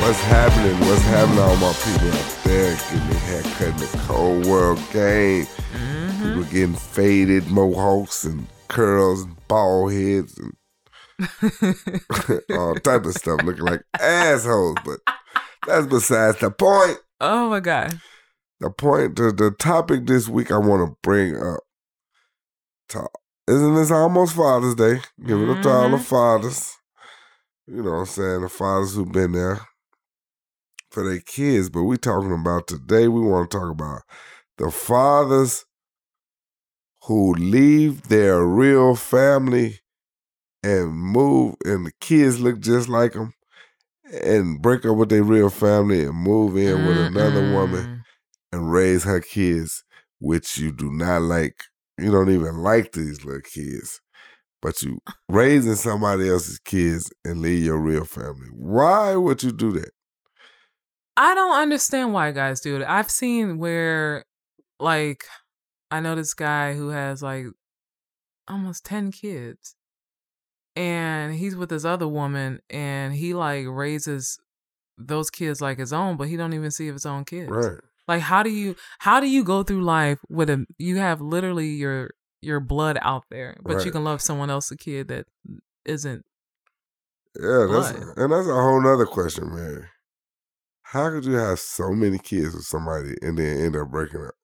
What's 0.00 0.20
happening? 0.20 0.78
What's 0.86 1.02
happening? 1.02 1.40
All 1.40 1.56
my 1.56 1.72
people 1.72 2.12
out 2.12 2.38
there 2.44 2.76
getting 2.76 3.08
their 3.10 3.18
haircut 3.18 3.68
in 3.68 3.76
the 3.78 3.98
cold 4.06 4.46
world 4.46 4.78
game. 4.92 5.46
Mm-hmm. 5.46 6.22
People 6.22 6.44
getting 6.44 6.74
faded 6.76 7.48
mohawks 7.48 8.22
and 8.22 8.46
curls 8.68 9.22
and 9.22 9.36
bald 9.48 9.92
heads 9.92 10.38
and 10.38 10.54
all 12.56 12.76
type 12.76 13.04
of 13.04 13.14
stuff, 13.14 13.42
looking 13.42 13.64
like 13.64 13.82
assholes. 14.00 14.76
But 14.84 15.00
that's 15.66 15.88
besides 15.88 16.38
the 16.38 16.52
point. 16.52 16.98
Oh 17.20 17.50
my 17.50 17.58
God. 17.58 17.98
The 18.60 18.70
point, 18.70 19.16
the, 19.16 19.32
the 19.32 19.50
topic 19.58 20.06
this 20.06 20.28
week 20.28 20.52
I 20.52 20.58
want 20.58 20.88
to 20.88 20.96
bring 21.02 21.36
up. 21.36 21.60
To, 22.90 23.08
isn't 23.52 23.74
this 23.74 23.90
almost 23.90 24.34
Father's 24.34 24.74
Day? 24.74 25.00
Give 25.24 25.40
it 25.40 25.50
up 25.50 25.62
to 25.62 25.68
all 25.68 25.90
the 25.90 25.96
Mhm. 25.96 26.04
fathers. 26.04 26.76
You 27.66 27.82
know 27.82 27.92
what 27.92 27.98
I'm 27.98 28.06
saying? 28.06 28.40
The 28.42 28.48
fathers 28.48 28.94
who've 28.94 29.12
been 29.12 29.32
there 29.32 29.60
for 30.90 31.04
their 31.08 31.20
kids. 31.20 31.70
But 31.70 31.84
we 31.84 31.96
talking 31.96 32.32
about 32.32 32.66
today, 32.66 33.08
we 33.08 33.20
want 33.20 33.50
to 33.50 33.58
talk 33.58 33.70
about 33.70 34.02
the 34.58 34.70
fathers 34.70 35.64
who 37.06 37.34
leave 37.34 38.08
their 38.08 38.44
real 38.44 38.94
family 38.94 39.80
and 40.62 40.92
move, 40.94 41.56
and 41.64 41.86
the 41.86 41.92
kids 42.00 42.40
look 42.40 42.60
just 42.60 42.88
like 42.88 43.14
them, 43.14 43.34
and 44.22 44.62
break 44.62 44.84
up 44.84 44.96
with 44.96 45.08
their 45.08 45.24
real 45.24 45.50
family 45.50 46.04
and 46.04 46.14
move 46.14 46.56
in 46.56 46.86
with 46.86 46.96
another 46.98 47.52
woman 47.52 48.04
and 48.52 48.70
raise 48.70 49.04
her 49.04 49.20
kids, 49.20 49.82
which 50.20 50.58
you 50.58 50.70
do 50.70 50.90
not 50.92 51.22
like. 51.22 51.64
You 51.98 52.10
don't 52.10 52.30
even 52.30 52.58
like 52.58 52.92
these 52.92 53.24
little 53.24 53.42
kids, 53.42 54.00
but 54.60 54.82
you 54.82 54.98
raising 55.28 55.74
somebody 55.74 56.28
else's 56.28 56.58
kids 56.58 57.12
and 57.24 57.42
leave 57.42 57.64
your 57.64 57.78
real 57.78 58.04
family. 58.04 58.48
Why 58.52 59.14
would 59.14 59.42
you 59.42 59.52
do 59.52 59.72
that? 59.72 59.90
I 61.16 61.34
don't 61.34 61.56
understand 61.56 62.12
why 62.12 62.32
guys 62.32 62.60
do 62.60 62.76
it. 62.76 62.84
I've 62.88 63.10
seen 63.10 63.58
where, 63.58 64.24
like, 64.80 65.24
I 65.90 66.00
know 66.00 66.14
this 66.14 66.32
guy 66.32 66.74
who 66.74 66.88
has 66.88 67.22
like 67.22 67.46
almost 68.48 68.84
10 68.86 69.12
kids 69.12 69.76
and 70.74 71.34
he's 71.34 71.54
with 71.54 71.68
this 71.68 71.84
other 71.84 72.08
woman 72.08 72.60
and 72.70 73.12
he 73.12 73.34
like 73.34 73.66
raises 73.68 74.38
those 74.96 75.30
kids 75.30 75.60
like 75.60 75.78
his 75.78 75.92
own, 75.92 76.16
but 76.16 76.28
he 76.28 76.36
don't 76.36 76.54
even 76.54 76.70
see 76.70 76.86
his 76.86 77.04
own 77.04 77.26
kids. 77.26 77.50
Right. 77.50 77.80
Like 78.08 78.20
how 78.20 78.42
do 78.42 78.50
you 78.50 78.76
how 78.98 79.20
do 79.20 79.28
you 79.28 79.44
go 79.44 79.62
through 79.62 79.82
life 79.82 80.18
with 80.28 80.50
a 80.50 80.66
you 80.78 80.96
have 80.96 81.20
literally 81.20 81.68
your 81.68 82.10
your 82.40 82.60
blood 82.60 82.98
out 83.02 83.24
there, 83.30 83.56
but 83.62 83.84
you 83.84 83.92
can 83.92 84.04
love 84.04 84.20
someone 84.20 84.50
else 84.50 84.70
a 84.70 84.76
kid 84.76 85.08
that 85.08 85.26
isn't 85.84 86.24
Yeah, 87.38 87.66
that's 87.70 87.90
and 87.90 88.32
that's 88.32 88.48
a 88.48 88.54
whole 88.54 88.80
nother 88.82 89.06
question, 89.06 89.54
man. 89.54 89.88
How 90.82 91.10
could 91.10 91.24
you 91.24 91.34
have 91.34 91.58
so 91.58 91.92
many 91.92 92.18
kids 92.18 92.54
with 92.54 92.64
somebody 92.64 93.14
and 93.22 93.38
then 93.38 93.60
end 93.60 93.76
up 93.76 93.90
breaking 93.90 94.26
up? 94.26 94.34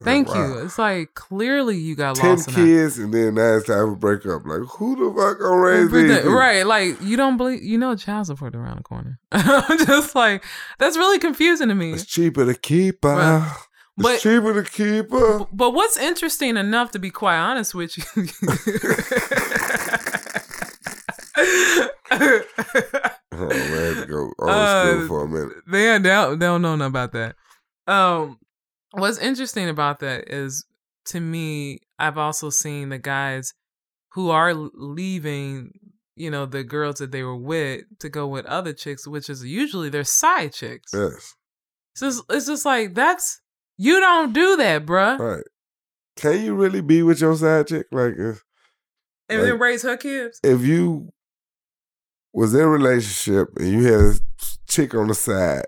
Like, 0.00 0.04
Thank 0.04 0.28
wow. 0.28 0.46
you. 0.48 0.58
It's 0.64 0.78
like 0.78 1.14
clearly 1.14 1.78
you 1.78 1.96
got 1.96 2.16
Ten 2.16 2.30
lost 2.32 2.48
in 2.48 2.54
that. 2.54 2.60
kids 2.60 2.98
and 2.98 3.14
then 3.14 3.34
now 3.36 3.56
it's 3.56 3.66
time 3.66 3.88
to 3.90 3.96
break 3.96 4.26
up. 4.26 4.42
Like 4.44 4.60
who 4.76 4.94
the 4.94 5.10
fuck 5.18 5.38
gonna 5.40 5.56
raise 5.58 5.90
these? 5.90 6.24
Right, 6.26 6.66
like 6.66 7.00
you 7.00 7.16
don't 7.16 7.38
believe 7.38 7.62
you 7.62 7.78
know 7.78 7.96
child 7.96 8.26
support 8.26 8.54
around 8.54 8.76
the 8.78 8.82
corner. 8.82 9.18
I'm 9.32 9.78
just 9.86 10.14
like 10.14 10.44
that's 10.78 10.98
really 10.98 11.18
confusing 11.18 11.68
to 11.68 11.74
me. 11.74 11.92
It's 11.94 12.04
cheaper 12.04 12.44
to 12.44 12.54
keep 12.54 13.04
her. 13.04 13.16
Right. 13.16 13.52
It's 13.98 14.02
But- 14.02 14.20
cheaper 14.20 14.62
to 14.62 14.70
keep 14.70 15.10
her. 15.12 15.46
But 15.50 15.70
what's 15.70 15.96
interesting 15.96 16.58
enough 16.58 16.90
to 16.90 16.98
be 16.98 17.08
quite 17.10 17.38
honest 17.38 17.74
with 17.74 17.96
you. 17.96 18.04
Oh, 23.38 23.48
man, 23.48 23.94
to 23.96 24.06
go 24.08 24.32
old 24.38 24.50
Uh, 24.50 24.92
school 24.92 25.08
for 25.08 25.24
a 25.24 25.28
minute. 25.28 25.56
they, 25.66 25.98
they, 25.98 26.08
don't, 26.08 26.38
they 26.38 26.46
don't 26.46 26.62
know 26.62 26.76
nothing 26.76 26.88
about 26.90 27.12
that. 27.12 27.36
Um, 27.86 28.38
what's 28.92 29.18
interesting 29.18 29.68
about 29.68 30.00
that 30.00 30.28
is, 30.32 30.64
to 31.06 31.20
me, 31.20 31.80
I've 31.98 32.18
also 32.18 32.50
seen 32.50 32.88
the 32.88 32.98
guys 32.98 33.52
who 34.12 34.30
are 34.30 34.54
leaving, 34.54 35.72
you 36.16 36.30
know, 36.30 36.46
the 36.46 36.64
girls 36.64 36.96
that 36.96 37.12
they 37.12 37.22
were 37.22 37.36
with 37.36 37.82
to 38.00 38.08
go 38.08 38.26
with 38.26 38.46
other 38.46 38.72
chicks, 38.72 39.06
which 39.06 39.28
is 39.30 39.44
usually 39.44 39.88
their 39.90 40.04
side 40.04 40.52
chicks. 40.52 40.90
Yes, 40.94 41.34
It's 41.92 42.00
just, 42.00 42.22
it's 42.30 42.46
just 42.46 42.64
like 42.64 42.94
that's 42.94 43.40
you 43.76 44.00
don't 44.00 44.32
do 44.32 44.56
that, 44.56 44.86
bruh. 44.86 45.18
right. 45.18 45.44
Can 46.16 46.42
you 46.42 46.54
really 46.54 46.80
be 46.80 47.02
with 47.02 47.20
your 47.20 47.36
side 47.36 47.66
chick? 47.66 47.86
Like, 47.92 48.14
if, 48.16 48.42
And 49.28 49.42
like- 49.42 49.50
then 49.50 49.58
raise 49.60 49.82
her 49.82 49.96
kids. 49.98 50.40
if 50.42 50.62
you 50.62 51.10
was 52.32 52.54
in 52.54 52.60
a 52.62 52.68
relationship 52.68 53.48
and 53.58 53.68
you 53.68 53.84
had 53.84 54.00
a 54.00 54.14
chick 54.68 54.94
on 54.94 55.08
the 55.08 55.14
side 55.14 55.64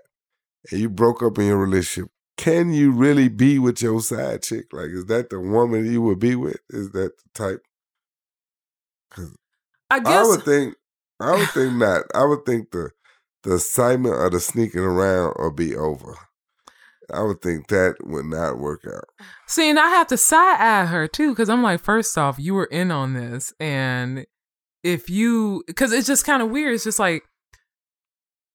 and 0.71 0.79
you 0.81 0.89
broke 0.89 1.21
up 1.23 1.37
in 1.37 1.45
your 1.45 1.57
relationship, 1.59 2.09
can 2.39 2.71
you 2.71 2.91
really 2.91 3.27
be 3.27 3.59
with 3.59 3.81
your 3.81 3.99
side 3.99 4.43
chick? 4.43 4.67
Like, 4.71 4.91
is 4.91 5.07
that 5.07 5.29
the 5.29 5.41
woman 5.41 5.91
you 5.91 6.01
would 6.03 6.19
be 6.19 6.35
with? 6.35 6.61
Is 6.69 6.91
that 6.91 7.11
the 7.17 7.29
type? 7.33 7.61
I 9.91 9.99
guess 9.99 10.07
I 10.07 10.23
would 10.23 10.43
think. 10.43 10.75
I 11.19 11.31
would 11.31 11.49
think 11.49 11.73
not. 11.73 12.05
I 12.15 12.23
would 12.23 12.45
think 12.45 12.71
the 12.71 12.91
the 13.43 13.55
excitement 13.55 14.15
of 14.15 14.31
the 14.31 14.39
sneaking 14.39 14.79
around 14.79 15.35
will 15.37 15.51
be 15.51 15.75
over. 15.75 16.15
I 17.13 17.23
would 17.23 17.41
think 17.41 17.67
that 17.67 17.95
would 18.05 18.25
not 18.25 18.57
work 18.57 18.85
out. 18.87 19.09
See, 19.45 19.69
and 19.69 19.77
I 19.77 19.89
have 19.89 20.07
to 20.07 20.17
side 20.17 20.61
eye 20.61 20.85
her 20.85 21.09
too, 21.09 21.31
because 21.31 21.49
I'm 21.49 21.61
like, 21.63 21.81
first 21.81 22.17
off, 22.17 22.39
you 22.39 22.53
were 22.53 22.65
in 22.71 22.89
on 22.89 23.15
this, 23.15 23.53
and 23.59 24.25
if 24.81 25.09
you, 25.09 25.65
because 25.67 25.91
it's 25.91 26.07
just 26.07 26.25
kind 26.25 26.41
of 26.41 26.51
weird. 26.51 26.73
It's 26.73 26.85
just 26.85 26.99
like 26.99 27.23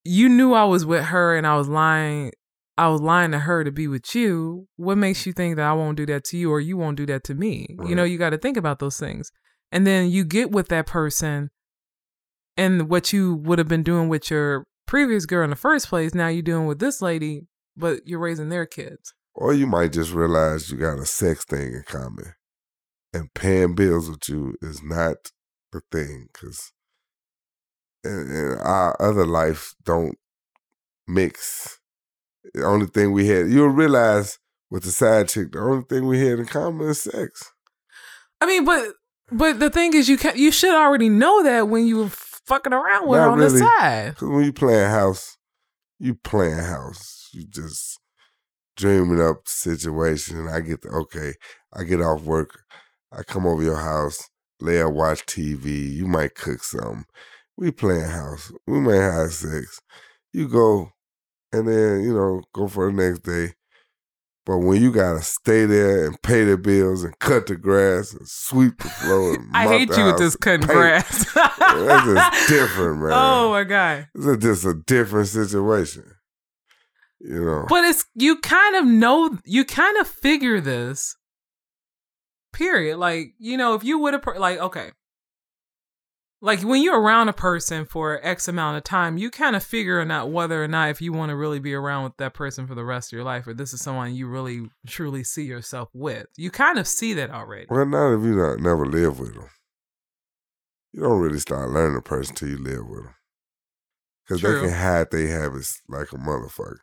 you 0.04 0.30
knew 0.30 0.54
I 0.54 0.64
was 0.64 0.86
with 0.86 1.04
her, 1.04 1.36
and 1.36 1.46
I 1.46 1.56
was 1.56 1.68
lying. 1.68 2.32
I 2.76 2.88
was 2.88 3.00
lying 3.00 3.30
to 3.30 3.38
her 3.38 3.62
to 3.62 3.70
be 3.70 3.86
with 3.86 4.14
you. 4.14 4.66
What 4.76 4.98
makes 4.98 5.26
you 5.26 5.32
think 5.32 5.56
that 5.56 5.64
I 5.66 5.72
won't 5.74 5.96
do 5.96 6.06
that 6.06 6.24
to 6.24 6.36
you, 6.36 6.50
or 6.50 6.60
you 6.60 6.76
won't 6.76 6.96
do 6.96 7.06
that 7.06 7.22
to 7.24 7.34
me? 7.34 7.66
You 7.86 7.94
know, 7.94 8.04
you 8.04 8.18
got 8.18 8.30
to 8.30 8.38
think 8.38 8.56
about 8.56 8.80
those 8.80 8.98
things, 8.98 9.30
and 9.70 9.86
then 9.86 10.10
you 10.10 10.24
get 10.24 10.50
with 10.50 10.68
that 10.68 10.86
person, 10.86 11.50
and 12.56 12.88
what 12.88 13.12
you 13.12 13.34
would 13.34 13.58
have 13.58 13.68
been 13.68 13.82
doing 13.84 14.08
with 14.08 14.28
your 14.30 14.66
previous 14.86 15.24
girl 15.24 15.44
in 15.44 15.50
the 15.50 15.56
first 15.56 15.88
place, 15.88 16.14
now 16.14 16.28
you're 16.28 16.42
doing 16.42 16.66
with 16.66 16.78
this 16.80 17.00
lady, 17.00 17.46
but 17.76 18.00
you're 18.04 18.18
raising 18.18 18.48
their 18.48 18.66
kids. 18.66 19.14
Or 19.34 19.52
you 19.54 19.66
might 19.66 19.92
just 19.92 20.12
realize 20.12 20.70
you 20.70 20.76
got 20.78 20.98
a 20.98 21.06
sex 21.06 21.44
thing 21.44 21.74
in 21.74 21.84
common. 21.86 22.34
and 23.14 23.32
paying 23.32 23.74
bills 23.74 24.10
with 24.10 24.28
you 24.28 24.56
is 24.60 24.82
not 24.82 25.30
the 25.72 25.80
thing 25.92 26.26
because 26.32 26.72
our 28.04 29.00
other 29.00 29.24
life 29.24 29.74
don't 29.84 30.18
mix. 31.06 31.78
The 32.52 32.64
only 32.64 32.86
thing 32.86 33.12
we 33.12 33.26
had, 33.28 33.48
you'll 33.48 33.68
realize 33.68 34.38
with 34.70 34.82
the 34.84 34.90
side 34.90 35.28
chick, 35.28 35.52
the 35.52 35.60
only 35.60 35.84
thing 35.88 36.06
we 36.06 36.20
had 36.20 36.38
in 36.38 36.46
common 36.46 36.88
is 36.88 37.02
sex. 37.02 37.52
I 38.40 38.46
mean, 38.46 38.64
but 38.64 38.92
but 39.30 39.58
the 39.58 39.70
thing 39.70 39.94
is, 39.94 40.08
you 40.08 40.16
can 40.18 40.36
you 40.36 40.52
should 40.52 40.74
already 40.74 41.08
know 41.08 41.42
that 41.42 41.68
when 41.68 41.86
you 41.86 41.96
were 41.98 42.08
fucking 42.10 42.72
around 42.72 43.08
with 43.08 43.18
Not 43.18 43.24
her 43.24 43.30
on 43.30 43.38
really. 43.38 43.52
the 43.52 43.58
side. 43.58 44.16
Cause 44.16 44.28
when 44.28 44.44
you 44.44 44.52
playing 44.52 44.90
house, 44.90 45.36
you 45.98 46.14
playing 46.14 46.58
house. 46.58 47.30
You 47.32 47.46
just 47.46 47.98
dreaming 48.76 49.20
up 49.20 49.44
the 49.44 49.50
situation. 49.50 50.48
I 50.48 50.60
get 50.60 50.82
the 50.82 50.88
okay. 50.90 51.34
I 51.72 51.84
get 51.84 52.00
off 52.00 52.22
work. 52.22 52.60
I 53.12 53.22
come 53.22 53.46
over 53.46 53.62
your 53.62 53.78
house, 53.78 54.28
lay 54.60 54.80
and 54.80 54.94
watch 54.94 55.24
TV. 55.26 55.92
You 55.92 56.06
might 56.06 56.34
cook 56.34 56.62
something. 56.62 57.04
We 57.56 57.70
playing 57.70 58.10
house. 58.10 58.52
We 58.66 58.80
may 58.80 58.96
have 58.96 59.32
sex. 59.32 59.80
You 60.32 60.48
go, 60.48 60.90
and 61.54 61.68
then 61.68 62.02
you 62.02 62.14
know 62.14 62.42
go 62.52 62.68
for 62.68 62.90
the 62.90 62.92
next 62.92 63.20
day. 63.20 63.54
But 64.46 64.58
when 64.58 64.82
you 64.82 64.92
gotta 64.92 65.22
stay 65.22 65.64
there 65.64 66.06
and 66.06 66.20
pay 66.20 66.44
the 66.44 66.58
bills 66.58 67.02
and 67.02 67.18
cut 67.18 67.46
the 67.46 67.56
grass 67.56 68.12
and 68.12 68.28
sweep 68.28 68.78
the 68.78 68.88
floor, 68.88 69.34
and 69.36 69.50
I 69.54 69.66
hate 69.66 69.96
you 69.96 70.04
with 70.04 70.18
this 70.18 70.36
cutting 70.36 70.66
grass. 70.66 71.32
That's 71.34 72.04
just 72.04 72.48
different, 72.48 73.02
oh 73.02 73.06
man. 73.06 73.12
Oh 73.12 73.50
my 73.50 73.64
god! 73.64 74.08
It's 74.14 74.26
a, 74.26 74.36
just 74.36 74.64
a 74.66 74.74
different 74.74 75.28
situation. 75.28 76.04
You 77.20 77.44
know. 77.44 77.66
But 77.68 77.84
it's 77.84 78.04
you 78.14 78.38
kind 78.40 78.76
of 78.76 78.84
know 78.84 79.38
you 79.44 79.64
kind 79.64 79.96
of 79.98 80.06
figure 80.06 80.60
this. 80.60 81.16
Period. 82.52 82.98
Like 82.98 83.34
you 83.38 83.56
know, 83.56 83.74
if 83.74 83.82
you 83.82 83.98
would 83.98 84.12
have 84.12 84.24
like 84.36 84.58
okay, 84.58 84.90
like 86.44 86.60
when 86.60 86.82
you're 86.82 87.00
around 87.00 87.30
a 87.30 87.32
person 87.32 87.86
for 87.86 88.20
X 88.22 88.48
amount 88.48 88.76
of 88.76 88.84
time, 88.84 89.16
you 89.16 89.30
kind 89.30 89.56
of 89.56 89.64
figure 89.64 89.98
out 90.12 90.30
whether 90.30 90.62
or 90.62 90.68
not 90.68 90.90
if 90.90 91.00
you 91.00 91.10
want 91.10 91.30
to 91.30 91.36
really 91.36 91.58
be 91.58 91.72
around 91.72 92.04
with 92.04 92.18
that 92.18 92.34
person 92.34 92.66
for 92.66 92.74
the 92.74 92.84
rest 92.84 93.08
of 93.08 93.16
your 93.16 93.24
life, 93.24 93.46
or 93.46 93.54
this 93.54 93.72
is 93.72 93.80
someone 93.80 94.14
you 94.14 94.26
really 94.26 94.68
truly 94.86 95.24
see 95.24 95.44
yourself 95.44 95.88
with. 95.94 96.26
You 96.36 96.50
kind 96.50 96.78
of 96.78 96.86
see 96.86 97.14
that 97.14 97.30
already. 97.30 97.64
well, 97.70 97.86
not 97.86 98.18
if 98.18 98.22
you 98.24 98.36
not 98.36 98.60
never 98.60 98.84
live 98.84 99.18
with 99.18 99.32
them. 99.32 99.48
You 100.92 101.00
don't 101.00 101.18
really 101.18 101.38
start 101.38 101.70
learning 101.70 101.96
a 101.96 102.02
person 102.02 102.34
till 102.34 102.50
you 102.50 102.58
live 102.58 102.86
with 102.86 103.04
them. 103.04 103.14
Because 104.28 104.42
they 104.42 104.60
can 104.60 104.78
hide 104.78 105.10
their 105.10 105.40
habits 105.40 105.80
like 105.88 106.12
a 106.12 106.16
motherfucker. 106.16 106.76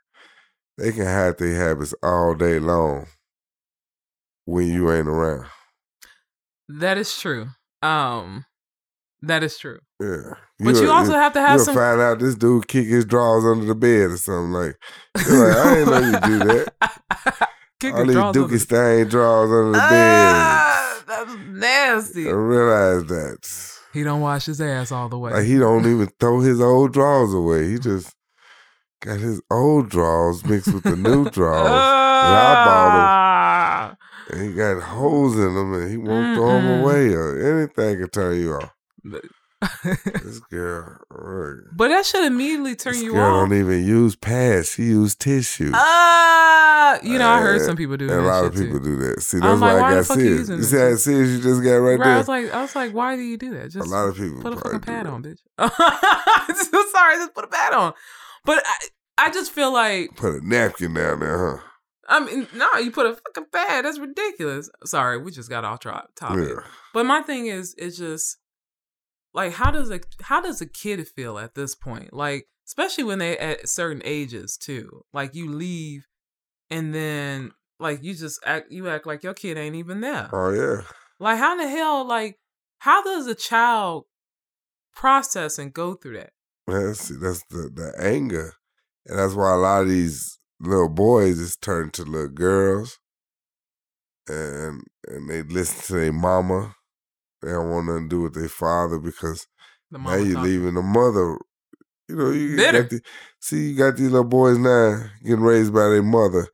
They 0.79 0.91
can 0.91 1.05
hide 1.05 1.37
their 1.37 1.67
habits 1.67 1.93
all 2.01 2.33
day 2.33 2.57
long 2.57 3.05
when 4.45 4.67
you 4.67 4.91
ain't 4.91 5.07
around. 5.07 5.45
That 6.67 6.97
is 6.97 7.15
true. 7.19 7.49
Um, 7.83 8.45
that 9.23 9.43
is 9.43 9.57
true. 9.57 9.79
Yeah. 9.99 10.33
But 10.59 10.75
you 10.75 10.91
also 10.91 11.13
have 11.13 11.33
to 11.33 11.41
have 11.41 11.57
you'll 11.57 11.65
some- 11.65 11.75
find 11.75 12.01
out 12.01 12.19
this 12.19 12.35
dude 12.35 12.67
kick 12.67 12.87
his 12.87 13.05
drawers 13.05 13.45
under 13.45 13.65
the 13.65 13.75
bed 13.75 14.11
or 14.11 14.17
something 14.17 14.51
like. 14.51 14.75
You're 15.27 15.47
like, 15.47 15.57
I 15.57 15.73
didn't 15.75 15.89
know 15.89 15.99
you 15.99 16.39
do 16.39 16.45
that. 16.45 17.47
Kick 17.79 17.95
All 17.95 18.05
these 18.05 18.13
drawers 18.13 18.37
under 18.37 18.47
dookie 18.47 18.51
the- 18.51 18.59
stain 18.59 19.07
drawers 19.07 19.49
under 19.49 19.65
the 19.71 19.77
bed. 19.79 19.81
Ah, 19.89 21.03
that's 21.07 21.35
nasty. 21.49 22.27
I 22.29 22.31
realize 22.31 23.05
that. 23.05 23.79
He 23.93 24.03
don't 24.03 24.21
wash 24.21 24.45
his 24.45 24.61
ass 24.61 24.91
all 24.91 25.09
the 25.09 25.17
way. 25.17 25.31
Like 25.33 25.45
he 25.45 25.57
don't 25.57 25.85
even 25.87 26.07
throw 26.19 26.41
his 26.41 26.61
old 26.61 26.93
drawers 26.93 27.33
away. 27.33 27.69
He 27.71 27.79
just 27.79 28.15
got 29.01 29.19
his 29.19 29.41
old 29.49 29.89
drawers 29.89 30.45
mixed 30.45 30.71
with 30.71 30.83
the 30.83 30.95
new 30.95 31.27
drawers. 31.31 31.71
I 31.71 32.65
Ah. 32.67 33.95
and 34.29 34.41
he 34.43 34.53
got 34.53 34.81
holes 34.83 35.35
in 35.35 35.53
them 35.55 35.73
and 35.73 35.89
he 35.89 35.97
won't 35.97 36.35
throw 36.37 36.51
them 36.61 36.81
away 36.83 37.13
or 37.13 37.59
anything 37.59 37.97
can 37.99 38.09
turn 38.09 38.39
you 38.39 38.53
off. 38.53 38.71
This 40.23 40.39
girl, 40.49 40.97
right. 41.11 41.61
but 41.75 41.89
that 41.89 42.03
should 42.05 42.25
immediately 42.25 42.75
turn 42.75 42.93
this 42.93 43.03
you 43.03 43.11
girl 43.13 43.43
off. 43.43 43.49
don't 43.49 43.59
even 43.59 43.85
use 43.85 44.15
pads. 44.15 44.71
She 44.71 44.83
use 44.85 45.13
tissue. 45.13 45.71
Ah, 45.75 46.97
you 47.03 47.19
know, 47.19 47.29
I 47.29 47.41
heard 47.41 47.61
some 47.61 47.75
people 47.75 47.95
do 47.95 48.07
that. 48.07 48.19
a 48.19 48.21
lot 48.21 48.45
of 48.45 48.53
people 48.55 48.79
too. 48.79 48.85
do 48.85 48.95
that. 48.97 49.21
See, 49.21 49.37
that's 49.37 49.61
like, 49.61 49.73
why 49.75 49.81
why 49.81 49.87
I 49.89 50.03
got 50.03 50.17
you 50.17 50.43
serious. 50.43 50.49
You 50.49 50.63
see 50.63 50.77
how 50.77 50.95
serious 50.95 51.29
you 51.29 51.41
just 51.43 51.63
got 51.63 51.75
right, 51.75 51.99
Right, 51.99 52.01
I 52.01 52.09
there? 52.09 52.17
was 52.17 52.27
like, 52.27 52.51
I 52.51 52.61
was 52.61 52.75
like, 52.75 52.93
why 52.93 53.15
do 53.15 53.21
you 53.21 53.37
do 53.37 53.51
that? 53.53 53.69
Just 53.69 53.87
a 53.87 53.91
lot 53.91 54.07
of 54.07 54.15
people 54.15 54.41
put 54.41 54.53
a 54.53 54.57
fucking 54.57 54.79
pad 54.79 55.05
on, 55.05 55.21
bitch. 55.23 55.39
So 56.55 56.85
Sorry, 56.91 57.15
just 57.17 57.35
put 57.35 57.45
a 57.45 57.47
pad 57.47 57.73
on. 57.73 57.93
But 58.45 58.63
I, 58.65 59.27
I 59.27 59.31
just 59.31 59.51
feel 59.51 59.71
like, 59.71 60.15
Put 60.15 60.41
a 60.41 60.47
napkin 60.47 60.95
down 60.95 61.19
there, 61.19 61.59
huh? 61.59 61.63
I 62.09 62.19
mean, 62.19 62.47
no, 62.55 62.67
you 62.79 62.89
put 62.91 63.05
a 63.05 63.13
fucking 63.13 63.45
pad. 63.53 63.85
That's 63.85 63.99
ridiculous. 63.99 64.69
Sorry, 64.85 65.17
we 65.21 65.31
just 65.31 65.49
got 65.49 65.63
off 65.63 65.79
topic. 65.81 66.49
Yeah. 66.49 66.61
But 66.93 67.05
my 67.05 67.21
thing 67.21 67.45
is, 67.45 67.75
it's 67.77 67.97
just 67.97 68.37
like 69.33 69.53
how 69.53 69.71
does 69.71 69.89
a 69.89 69.99
how 70.21 70.41
does 70.41 70.61
a 70.61 70.65
kid 70.65 71.07
feel 71.07 71.37
at 71.37 71.55
this 71.55 71.75
point? 71.75 72.13
Like, 72.13 72.47
especially 72.67 73.03
when 73.03 73.19
they 73.19 73.37
at 73.37 73.69
certain 73.69 74.01
ages 74.05 74.57
too. 74.57 75.05
Like 75.13 75.35
you 75.35 75.51
leave, 75.51 76.07
and 76.69 76.93
then 76.93 77.51
like 77.79 78.03
you 78.03 78.13
just 78.13 78.39
act 78.45 78.71
you 78.71 78.89
act 78.89 79.07
like 79.07 79.23
your 79.23 79.33
kid 79.33 79.57
ain't 79.57 79.75
even 79.75 80.01
there. 80.01 80.29
Oh 80.33 80.51
yeah. 80.51 80.81
Like 81.19 81.37
how 81.37 81.53
in 81.53 81.59
the 81.59 81.69
hell 81.69 82.05
like 82.05 82.39
how 82.79 83.03
does 83.03 83.27
a 83.27 83.35
child 83.35 84.05
process 84.95 85.57
and 85.57 85.73
go 85.73 85.95
through 85.95 86.17
that? 86.17 86.31
That's 86.67 87.09
that's 87.19 87.43
the 87.49 87.69
the 87.73 87.93
anger, 87.99 88.53
and 89.05 89.19
that's 89.19 89.33
why 89.33 89.53
a 89.53 89.57
lot 89.57 89.83
of 89.83 89.89
these 89.89 90.39
little 90.59 90.89
boys 90.89 91.39
is 91.39 91.55
turned 91.57 91.93
to 91.93 92.03
little 92.03 92.27
girls, 92.27 92.99
and 94.27 94.81
and 95.07 95.29
they 95.29 95.43
listen 95.43 95.83
to 95.83 95.93
their 95.93 96.13
mama. 96.13 96.75
They 97.41 97.51
don't 97.51 97.69
want 97.69 97.87
nothing 97.87 98.09
to 98.09 98.15
do 98.15 98.21
with 98.21 98.33
their 98.35 98.49
father 98.49 98.99
because 98.99 99.47
The 99.91 99.97
now 99.97 100.03
mama 100.11 100.23
you 100.23 100.33
talk- 100.35 100.43
leaving 100.45 100.73
the 100.75 100.81
mother. 100.81 101.37
You 102.07 102.15
know, 102.17 102.29
you 102.31 102.57
Bitter. 102.57 102.81
got 102.81 102.89
the, 102.89 103.01
see, 103.39 103.69
you 103.69 103.77
got 103.77 103.95
these 103.95 104.09
little 104.11 104.25
boys 104.25 104.57
now 104.57 105.01
getting 105.23 105.41
raised 105.41 105.73
by 105.73 105.87
their 105.87 106.03
mother, 106.03 106.47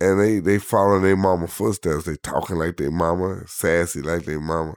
and 0.00 0.20
they 0.20 0.38
they 0.40 0.58
following 0.58 1.02
their 1.02 1.16
mama 1.16 1.46
footsteps. 1.46 2.04
They 2.04 2.16
talking 2.16 2.56
like 2.56 2.76
their 2.76 2.90
mama, 2.90 3.42
sassy 3.46 4.02
like 4.02 4.26
their 4.26 4.38
mama, 4.40 4.74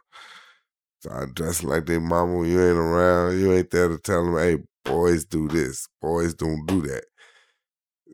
start 1.01 1.35
dressing 1.35 1.67
like 1.69 1.85
their 1.85 1.99
mama. 1.99 2.37
When 2.37 2.49
you 2.49 2.59
ain't 2.65 2.77
around, 2.77 3.39
you 3.39 3.51
ain't 3.53 3.71
there 3.71 3.89
to 3.89 3.97
tell 3.97 4.23
them, 4.23 4.37
"Hey, 4.37 4.63
boys 4.85 5.25
do 5.25 5.47
this, 5.49 5.87
boys 6.01 6.33
don't 6.33 6.65
do 6.65 6.81
that." 6.83 7.03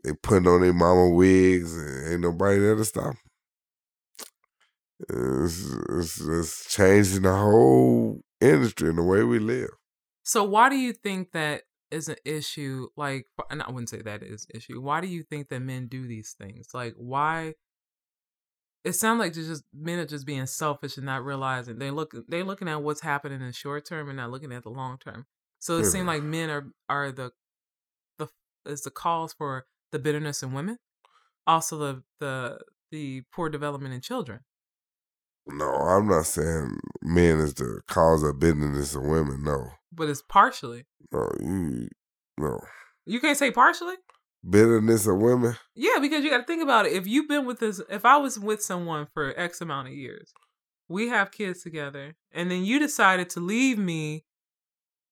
They 0.02 0.12
putting 0.14 0.48
on 0.48 0.62
their 0.62 0.72
mama 0.72 1.10
wigs, 1.10 1.76
and 1.76 2.12
ain't 2.12 2.20
nobody 2.22 2.58
there 2.58 2.74
to 2.76 2.84
stop. 2.84 3.06
'em. 3.14 3.18
It's, 5.08 5.64
it's, 5.90 6.20
it's 6.20 6.74
changing 6.74 7.22
the 7.22 7.34
whole 7.34 8.20
industry 8.40 8.88
and 8.88 8.98
the 8.98 9.02
way 9.02 9.22
we 9.22 9.38
live. 9.38 9.70
So 10.24 10.44
why 10.44 10.68
do 10.68 10.76
you 10.76 10.92
think 10.92 11.32
that 11.32 11.62
is 11.90 12.08
an 12.08 12.16
issue? 12.24 12.88
Like, 12.96 13.26
and 13.50 13.62
I 13.62 13.70
wouldn't 13.70 13.88
say 13.88 14.02
that 14.02 14.22
is 14.22 14.46
an 14.52 14.58
issue. 14.58 14.80
Why 14.80 15.00
do 15.00 15.06
you 15.06 15.22
think 15.22 15.48
that 15.48 15.60
men 15.60 15.86
do 15.86 16.06
these 16.06 16.34
things? 16.38 16.68
Like, 16.74 16.94
why? 16.96 17.54
It 18.84 18.92
sounds 18.92 19.18
like 19.18 19.34
just 19.34 19.64
men 19.74 19.98
are 19.98 20.06
just 20.06 20.26
being 20.26 20.46
selfish 20.46 20.96
and 20.96 21.06
not 21.06 21.24
realizing 21.24 21.78
they 21.78 21.90
look 21.90 22.14
they're 22.28 22.44
looking 22.44 22.68
at 22.68 22.82
what's 22.82 23.00
happening 23.00 23.40
in 23.40 23.46
the 23.46 23.52
short 23.52 23.84
term 23.86 24.08
and 24.08 24.16
not 24.16 24.30
looking 24.30 24.52
at 24.52 24.62
the 24.62 24.70
long 24.70 24.98
term. 24.98 25.26
So 25.58 25.78
it 25.78 25.84
seems 25.84 25.94
mm-hmm. 25.94 26.08
like 26.08 26.22
men 26.22 26.50
are 26.50 26.66
are 26.88 27.12
the 27.12 27.32
the 28.18 28.28
is 28.64 28.82
the 28.82 28.90
cause 28.90 29.32
for 29.32 29.66
the 29.90 29.98
bitterness 29.98 30.42
in 30.42 30.52
women, 30.52 30.78
also 31.46 31.76
the 31.78 32.02
the 32.20 32.58
the 32.90 33.22
poor 33.32 33.48
development 33.48 33.94
in 33.94 34.00
children. 34.00 34.40
No, 35.48 35.70
I'm 35.70 36.06
not 36.08 36.26
saying 36.26 36.78
men 37.02 37.38
is 37.38 37.54
the 37.54 37.80
cause 37.88 38.22
of 38.22 38.38
bitterness 38.38 38.94
of 38.94 39.02
women. 39.02 39.42
No, 39.44 39.70
But 39.92 40.08
it's 40.08 40.22
partially. 40.22 40.84
no, 41.12 41.30
you, 41.40 41.88
no 42.38 42.60
You 43.06 43.20
can't 43.20 43.38
say 43.38 43.50
partially. 43.50 43.94
bitterness 44.48 45.06
of 45.06 45.16
women. 45.16 45.56
Yeah, 45.74 45.98
because 46.00 46.22
you 46.22 46.30
got 46.30 46.38
to 46.38 46.44
think 46.44 46.62
about 46.62 46.86
it. 46.86 46.92
If 46.92 47.06
you've 47.06 47.28
been 47.28 47.46
with 47.46 47.60
this, 47.60 47.80
if 47.88 48.04
I 48.04 48.16
was 48.18 48.38
with 48.38 48.62
someone 48.62 49.06
for 49.14 49.32
X 49.38 49.60
amount 49.60 49.88
of 49.88 49.94
years, 49.94 50.32
we 50.88 51.08
have 51.08 51.30
kids 51.32 51.62
together, 51.62 52.14
and 52.32 52.50
then 52.50 52.64
you 52.64 52.78
decided 52.78 53.28
to 53.30 53.40
leave 53.40 53.78
me, 53.78 54.24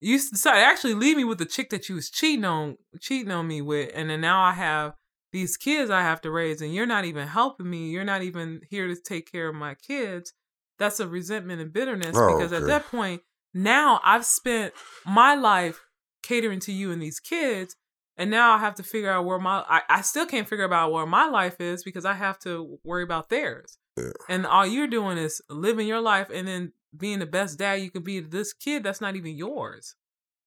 you 0.01 0.19
decided 0.19 0.63
actually 0.63 0.95
leave 0.95 1.17
me 1.17 1.25
with 1.25 1.39
the 1.39 1.45
chick 1.47 1.71
that 1.71 1.89
you 1.89 1.95
was 1.95 2.11
cheating 2.11 2.45
on, 2.45 2.77
cheating 3.01 3.33
on 3.33 3.47
me 3.49 3.61
with, 3.63 3.91
and 3.95 4.11
then 4.11 4.21
now 4.21 4.43
I 4.43 4.53
have 4.53 4.93
these 5.33 5.57
kids 5.57 5.91
I 5.91 6.03
have 6.03 6.21
to 6.23 6.31
raise, 6.31 6.61
and 6.61 6.75
you're 6.75 6.87
not 6.87 7.05
even 7.05 7.29
helping 7.29 7.69
me. 7.69 7.91
You're 7.91 8.05
not 8.05 8.23
even 8.23 8.61
here 8.69 8.87
to 8.89 8.97
take 8.97 9.31
care 9.31 9.49
of 9.49 9.55
my 9.55 9.75
kids. 9.75 10.33
That's 10.79 11.01
a 11.01 11.09
resentment 11.09 11.61
and 11.61 11.73
bitterness 11.73 12.17
Oh, 12.17 12.37
because 12.37 12.53
at 12.53 12.67
that 12.67 12.87
point, 12.87 13.23
now 13.55 14.01
I've 14.05 14.27
spent 14.27 14.75
my 15.07 15.35
life 15.35 15.81
catering 16.23 16.61
to 16.61 16.73
you 16.73 16.93
and 16.93 17.01
these 17.01 17.21
kids 17.21 17.77
and 18.17 18.31
now 18.31 18.53
I 18.53 18.59
have 18.59 18.75
to 18.77 18.83
figure 18.83 19.11
out 19.11 19.25
where 19.25 19.39
my 19.39 19.65
I, 19.69 19.83
I 19.89 20.01
still 20.01 20.27
can't 20.27 20.49
figure 20.49 20.73
out 20.73 20.93
where 20.93 21.07
my 21.07 21.27
life 21.27 21.61
is 21.61 21.83
because 21.83 22.05
I 22.05 22.15
have 22.15 22.39
to 22.41 22.79
worry 22.83 23.03
about 23.03 23.29
theirs. 23.29 23.79
Yeah. 23.97 24.11
And 24.29 24.47
all 24.47 24.67
you're 24.67 24.87
doing 24.87 25.19
is 25.19 25.43
living 25.51 25.87
your 25.87 26.01
life 26.01 26.31
and 26.33 26.49
then 26.49 26.73
being 26.97 27.19
the 27.19 27.27
best 27.27 27.59
dad 27.59 27.75
you 27.75 27.91
can 27.91 28.03
be 28.03 28.23
to 28.23 28.29
this 28.29 28.53
kid 28.53 28.83
that's 28.83 29.01
not 29.01 29.17
even 29.17 29.37
yours. 29.37 29.95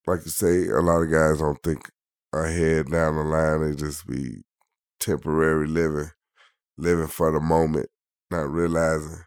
Like 0.07 0.25
you 0.25 0.31
say, 0.31 0.67
a 0.67 0.81
lot 0.81 1.01
of 1.01 1.11
guys 1.11 1.39
don't 1.39 1.61
think 1.61 1.89
ahead 2.33 2.87
down 2.87 3.15
the 3.15 3.23
line. 3.23 3.61
They 3.61 3.75
just 3.75 4.07
be 4.07 4.41
temporary 4.99 5.67
living, 5.67 6.11
living 6.77 7.07
for 7.07 7.31
the 7.31 7.39
moment, 7.39 7.87
not 8.31 8.49
realizing 8.51 9.23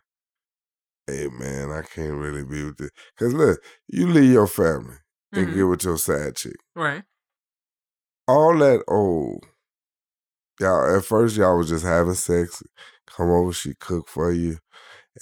hey 1.07 1.29
man, 1.29 1.71
I 1.71 1.83
can't 1.83 2.15
really 2.15 2.45
be 2.45 2.65
with 2.65 2.77
this. 2.79 2.91
Cause 3.19 3.33
look, 3.35 3.63
you 3.89 4.07
leave 4.07 4.33
your 4.33 4.47
family 4.47 4.97
and 5.33 5.49
Mhm. 5.49 5.55
get 5.55 5.63
with 5.65 5.85
your 5.85 5.99
side 5.99 6.37
chick. 6.37 6.57
Right. 6.77 7.05
All 8.29 8.57
that 8.59 8.85
old. 8.89 9.45
Y'all 10.61 10.97
at 10.97 11.05
first 11.05 11.37
y'all 11.37 11.59
was 11.59 11.69
just 11.69 11.85
having 11.85 12.15
sex. 12.15 12.63
Come 13.07 13.31
over, 13.31 13.53
she 13.53 13.75
cook 13.75 14.09
for 14.09 14.33
you, 14.33 14.59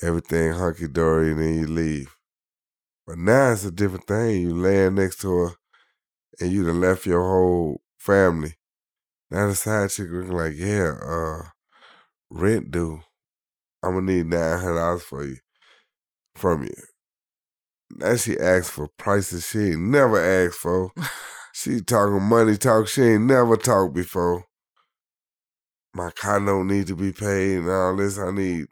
everything 0.03 0.53
hunky 0.53 0.89
dory, 0.89 1.31
and 1.33 1.41
then 1.41 1.55
you 1.61 1.67
leave. 1.67 2.15
But 3.07 3.19
now 3.19 3.53
it's 3.53 3.65
a 3.65 3.71
different 3.71 4.07
thing. 4.07 4.43
You 4.43 4.55
laying 4.55 4.97
next 4.97 5.21
to 5.23 5.37
her 5.39 5.51
and 6.41 6.53
you 6.53 6.65
done 6.65 6.81
left 6.81 7.07
your 7.07 7.23
whole 7.23 7.83
family. 7.99 8.55
Now 9.31 9.47
the 9.47 9.55
side 9.55 9.91
chick 9.91 10.09
looking 10.11 10.37
like, 10.37 10.55
yeah, 10.57 10.95
uh, 11.05 11.43
rent 12.31 12.71
due. 12.71 13.01
I'm 13.83 13.95
gonna 13.95 14.13
need 14.13 14.27
nine 14.27 14.59
hundred 14.59 14.75
dollars 14.77 15.03
for 15.03 15.25
you 15.25 15.37
from 16.35 16.65
you. 16.65 16.75
Now 17.91 18.17
she 18.17 18.39
asked 18.39 18.73
for 18.73 18.89
prices 18.99 19.49
she 19.49 19.59
ain't 19.71 19.81
never 19.81 20.21
asked 20.21 20.59
for. 20.59 20.93
she 21.53 21.81
talking 21.81 22.23
money 22.23 22.57
talk 22.57 22.89
she 22.89 23.03
ain't 23.03 23.25
never 23.25 23.57
talked 23.57 23.95
before. 23.95 24.45
My 25.95 26.11
condo 26.11 26.63
need 26.63 26.87
to 26.89 26.97
be 26.97 27.13
paid 27.13 27.59
and 27.59 27.71
all 27.71 27.97
this. 27.97 28.19
I 28.19 28.31
need 28.31 28.67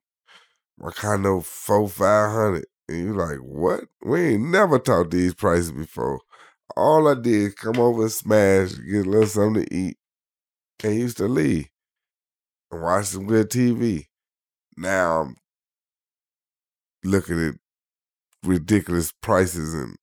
my 0.79 0.91
condo 0.91 1.41
four 1.41 1.89
five 1.89 2.33
hundred. 2.33 2.67
And 2.89 2.99
you 2.99 3.15
like, 3.15 3.39
what? 3.39 3.85
We 4.03 4.35
ain't 4.35 4.51
never 4.51 4.79
talked 4.79 5.11
these 5.11 5.35
prices 5.35 5.73
before. 5.73 6.21
All 6.77 7.09
I 7.09 7.15
did 7.21 7.57
come 7.57 7.79
over 7.79 8.09
smash, 8.09 8.73
get 8.77 9.07
a 9.07 9.11
little 9.11 9.27
something 9.27 9.65
to 9.65 9.75
eat, 9.75 9.99
and 10.85 10.95
used 10.95 11.16
to 11.18 11.26
leave 11.29 11.68
and 12.70 12.83
watch 12.83 13.07
some 13.07 13.26
good 13.26 13.51
TV. 13.51 14.07
Now 14.76 15.20
I'm 15.22 15.37
looking 17.05 17.49
at 17.49 17.55
ridiculous 18.45 19.12
prices 19.20 19.74
and 19.74 19.97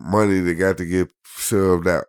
money 0.00 0.40
that 0.40 0.54
got 0.54 0.78
to 0.78 0.84
get 0.84 1.10
shoved 1.24 1.88
out. 1.88 2.04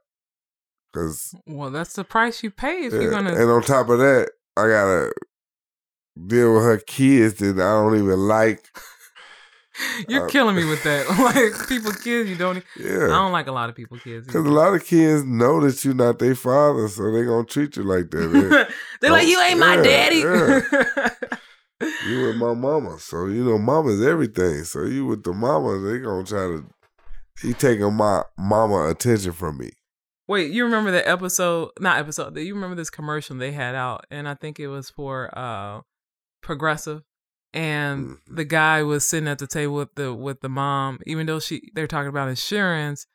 Cause 0.93 1.33
Well, 1.47 1.71
that's 1.71 1.93
the 1.93 2.03
price 2.03 2.43
you 2.43 2.51
pay 2.51 2.85
if 2.85 2.93
you're 2.93 3.11
gonna. 3.11 3.33
and 3.33 3.49
on 3.49 3.61
top 3.61 3.87
of 3.89 3.99
that, 3.99 4.31
I 4.57 4.67
gotta 4.67 5.13
deal 6.27 6.55
with 6.55 6.63
her 6.63 6.77
kids 6.79 7.35
that 7.35 7.55
I 7.55 7.81
don't 7.81 7.95
even 7.97 8.19
like. 8.27 8.65
You're 10.07 10.25
uh, 10.25 10.29
killing 10.29 10.55
me 10.55 10.65
with 10.65 10.83
that. 10.83 11.07
like 11.19 11.67
people, 11.67 11.91
kids, 11.91 12.29
you 12.29 12.35
don't. 12.35 12.63
Yeah, 12.77 13.05
I 13.05 13.07
don't 13.07 13.31
like 13.31 13.47
a 13.47 13.51
lot 13.51 13.69
of 13.69 13.75
people, 13.75 13.97
kids. 13.97 14.27
because 14.27 14.45
a 14.45 14.49
lot 14.49 14.73
of 14.73 14.85
kids 14.85 15.23
know 15.23 15.61
that 15.61 15.83
you're 15.83 15.93
not 15.93 16.19
their 16.19 16.35
father, 16.35 16.87
so 16.87 17.11
they 17.11 17.23
gonna 17.23 17.45
treat 17.45 17.75
you 17.77 17.83
like 17.83 18.09
that. 18.11 18.67
They're 19.01 19.11
like, 19.11 19.27
you 19.27 19.39
ain't 19.41 19.59
my 19.59 19.75
Yeah, 19.75 19.83
daddy. 19.83 20.17
you 22.07 22.27
with 22.27 22.35
my 22.35 22.53
mama, 22.53 22.99
so 22.99 23.25
you 23.27 23.43
know 23.43 23.57
mama's 23.57 24.01
everything. 24.01 24.63
So 24.63 24.83
you 24.83 25.05
with 25.05 25.23
the 25.23 25.33
mama, 25.33 25.79
they 25.79 25.99
gonna 25.99 26.25
try 26.25 26.47
to. 26.47 26.65
He 27.41 27.53
taking 27.53 27.93
my 27.93 28.23
mama 28.37 28.89
attention 28.89 29.31
from 29.31 29.57
me. 29.57 29.71
Wait, 30.27 30.51
you 30.51 30.63
remember 30.63 30.91
the 30.91 31.07
episode? 31.07 31.71
Not 31.79 31.97
episode. 31.97 32.37
You 32.37 32.53
remember 32.53 32.75
this 32.75 32.89
commercial 32.89 33.35
they 33.35 33.51
had 33.51 33.75
out, 33.75 34.05
and 34.11 34.27
I 34.27 34.35
think 34.35 34.59
it 34.59 34.67
was 34.67 34.89
for 34.89 35.29
uh 35.37 35.81
Progressive, 36.41 37.03
and 37.53 38.07
Mhm. 38.07 38.17
the 38.27 38.45
guy 38.45 38.83
was 38.83 39.05
sitting 39.07 39.27
at 39.29 39.39
the 39.39 39.47
table 39.47 39.75
with 39.75 39.95
the 39.95 40.13
with 40.13 40.41
the 40.41 40.49
mom, 40.49 40.99
even 41.05 41.25
though 41.25 41.39
she 41.39 41.71
they're 41.73 41.87
talking 41.87 42.09
about 42.09 42.29
insurance. 42.29 43.07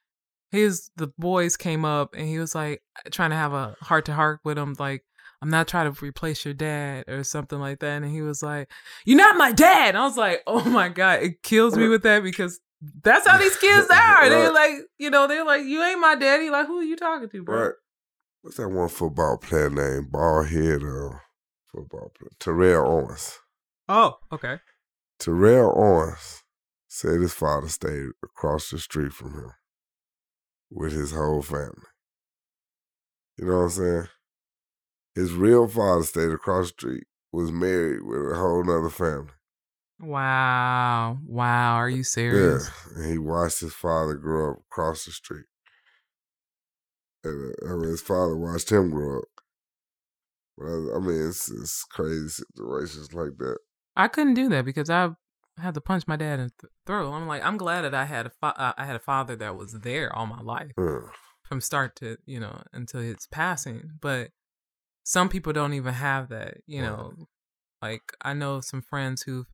His 0.51 0.91
the 0.97 1.09
boys 1.19 1.57
came 1.57 1.85
up 1.85 2.15
and 2.15 2.27
he 2.29 2.39
was 2.39 2.55
like 2.55 2.83
trying 3.11 3.31
to 3.31 3.37
have 3.37 3.53
a 3.53 3.77
heart 3.83 4.05
to 4.07 4.15
heart 4.15 4.41
with 4.45 4.57
him, 4.59 4.75
like 4.79 5.05
I'm 5.43 5.51
not 5.51 5.69
trying 5.69 5.93
to 5.93 6.05
replace 6.05 6.45
your 6.45 6.55
dad 6.55 7.05
or 7.09 7.23
something 7.25 7.59
like 7.61 7.81
that. 7.81 8.03
And 8.03 8.11
he 8.11 8.23
was 8.23 8.43
like, 8.43 8.71
"You're 9.05 9.19
not 9.19 9.37
my 9.37 9.53
dad." 9.53 9.89
And 9.91 9.99
I 9.99 10.05
was 10.05 10.17
like, 10.17 10.43
"Oh 10.47 10.65
my 10.65 10.89
god, 10.89 11.23
it 11.23 11.43
kills 11.43 11.77
me 11.77 11.89
with 11.89 12.03
that 12.05 12.23
because." 12.23 12.61
That's 13.03 13.27
how 13.27 13.39
these 13.39 13.57
kids 13.67 13.89
are. 13.91 14.29
They're 14.29 14.53
like, 14.53 14.75
you 14.99 15.09
know, 15.09 15.27
they're 15.27 15.47
like, 15.47 15.65
you 15.65 15.83
ain't 15.83 15.99
my 15.99 16.15
daddy. 16.15 16.51
Like, 16.51 16.67
who 16.67 16.79
are 16.81 16.85
you 16.85 16.95
talking 16.95 17.29
to, 17.31 17.43
bro? 17.43 17.63
Right. 17.65 17.73
What's 18.43 18.59
that 18.59 18.69
one 18.69 18.91
football 18.91 19.39
player 19.39 19.71
named 19.71 20.13
Bald 20.13 20.49
head 20.49 20.83
uh, 20.83 21.17
football 21.73 22.13
player? 22.15 22.31
Terrell 22.39 22.87
Owens. 22.87 23.39
Oh, 23.89 24.19
okay. 24.33 24.59
Terrell 25.19 25.73
Owens 25.77 26.43
said 26.89 27.21
his 27.21 27.33
father 27.33 27.69
stayed 27.69 28.09
across 28.23 28.71
the 28.71 28.79
street 28.79 29.13
from 29.13 29.35
him 29.35 29.53
with 30.71 30.93
his 30.93 31.13
whole 31.13 31.43
family. 31.43 31.71
You 33.39 33.47
know 33.47 33.57
what 33.57 33.63
I'm 33.63 33.71
saying? 33.71 34.09
His 35.15 35.33
real 35.33 35.69
father 35.69 36.03
stayed 36.03 36.33
across 36.33 36.67
the 36.67 36.69
street, 36.69 37.05
was 37.33 37.53
married 37.53 38.03
with 38.03 38.33
a 38.33 38.37
whole 38.37 38.65
nother 38.65 38.91
family. 38.91 39.33
Wow. 39.99 41.19
Wow. 41.27 41.77
Are 41.77 41.89
you 41.89 42.03
serious? 42.03 42.69
Yeah. 42.69 42.97
And 42.97 43.11
he 43.13 43.19
watched 43.19 43.61
his 43.61 43.73
father 43.73 44.15
grow 44.15 44.53
up 44.53 44.59
across 44.71 45.05
the 45.05 45.13
street. 45.13 45.47
And 47.25 47.55
uh, 47.63 47.73
I 47.73 47.77
mean, 47.77 47.91
his 47.91 48.03
father 48.03 48.37
watched 48.37 48.71
him 48.71 48.91
grow 48.91 49.21
up. 49.21 49.29
But 50.59 50.67
I, 50.67 50.97
I 50.97 50.99
mean, 50.99 51.29
it's, 51.29 51.51
it's 51.51 51.85
crazy 51.85 52.29
situations 52.29 53.15
like 53.15 53.37
that. 53.39 53.59
I 53.97 54.09
couldn't 54.09 54.35
do 54.35 54.49
that 54.51 54.65
because 54.65 54.91
I 54.91 55.11
had 55.59 55.75
to 55.75 55.81
punch 55.81 56.07
my 56.07 56.17
dad 56.17 56.39
in 56.39 56.51
the 56.61 56.69
throat. 56.87 57.13
I'm 57.13 57.27
like, 57.27 57.43
I'm 57.45 57.57
glad 57.57 57.83
that 57.83 57.95
I 57.95 58.05
had 58.05 58.27
a 58.27 58.31
fa- 58.31 58.61
uh, 58.61 58.73
I 58.77 58.85
had 58.85 58.97
a 58.97 59.01
father 59.01 59.37
that 59.37 59.57
was 59.57 59.73
there 59.81 60.15
all 60.15 60.27
my 60.27 60.41
life 60.43 60.73
Yeah. 60.79 61.01
from 61.43 61.61
start 61.61 61.97
to 61.97 62.19
you 62.27 62.39
know 62.41 62.63
until 62.73 63.01
his 63.01 63.27
passing. 63.31 63.91
But 64.01 64.31
some 65.05 65.29
people 65.29 65.53
don't 65.53 65.73
even 65.75 65.95
have 65.95 66.29
that. 66.29 66.59
You 66.67 66.83
Right. 66.83 66.89
know, 66.91 67.13
like 67.81 68.03
I 68.21 68.35
know 68.35 68.61
some 68.61 68.83
friends 68.83 69.23
who, 69.23 69.47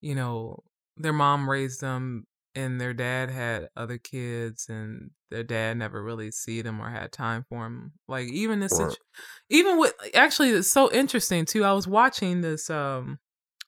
you 0.00 0.14
know, 0.14 0.64
their 0.96 1.12
mom 1.12 1.48
raised 1.48 1.80
them 1.80 2.26
and 2.54 2.80
their 2.80 2.92
dad 2.92 3.30
had 3.30 3.68
other 3.76 3.96
kids 3.98 4.68
and 4.68 5.10
their 5.30 5.42
dad 5.42 5.78
never 5.78 6.02
really 6.02 6.30
see 6.30 6.60
them 6.62 6.80
or 6.80 6.90
had 6.90 7.12
time 7.12 7.44
for 7.48 7.62
them. 7.64 7.92
Like 8.08 8.26
even 8.28 8.60
this, 8.60 8.72
Right. 8.72 8.90
situ- 8.90 9.02
even 9.50 9.78
with 9.78 9.94
actually, 10.14 10.50
it's 10.50 10.70
so 10.72 10.90
interesting 10.92 11.44
too. 11.46 11.64
I 11.64 11.72
was 11.72 11.86
watching 11.86 12.40
this 12.40 12.68
um 12.68 13.18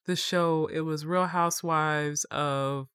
this 0.07 0.23
show. 0.23 0.67
It 0.73 0.81
was 0.81 1.07
Real 1.07 1.27
Housewives 1.27 2.25
of 2.31 2.89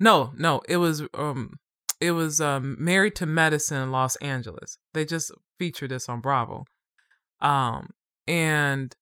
no, 0.00 0.32
no, 0.36 0.62
it 0.68 0.76
was 0.76 1.02
um 1.14 1.58
it 2.00 2.12
was 2.12 2.40
um 2.40 2.76
Married 2.78 3.16
to 3.16 3.26
Medicine 3.26 3.82
in 3.82 3.90
Los 3.90 4.16
Angeles. 4.16 4.78
They 4.94 5.04
just 5.04 5.32
featured 5.58 5.90
this 5.90 6.08
on 6.08 6.20
Bravo. 6.20 6.64
Um 7.40 7.90
and 8.26 8.94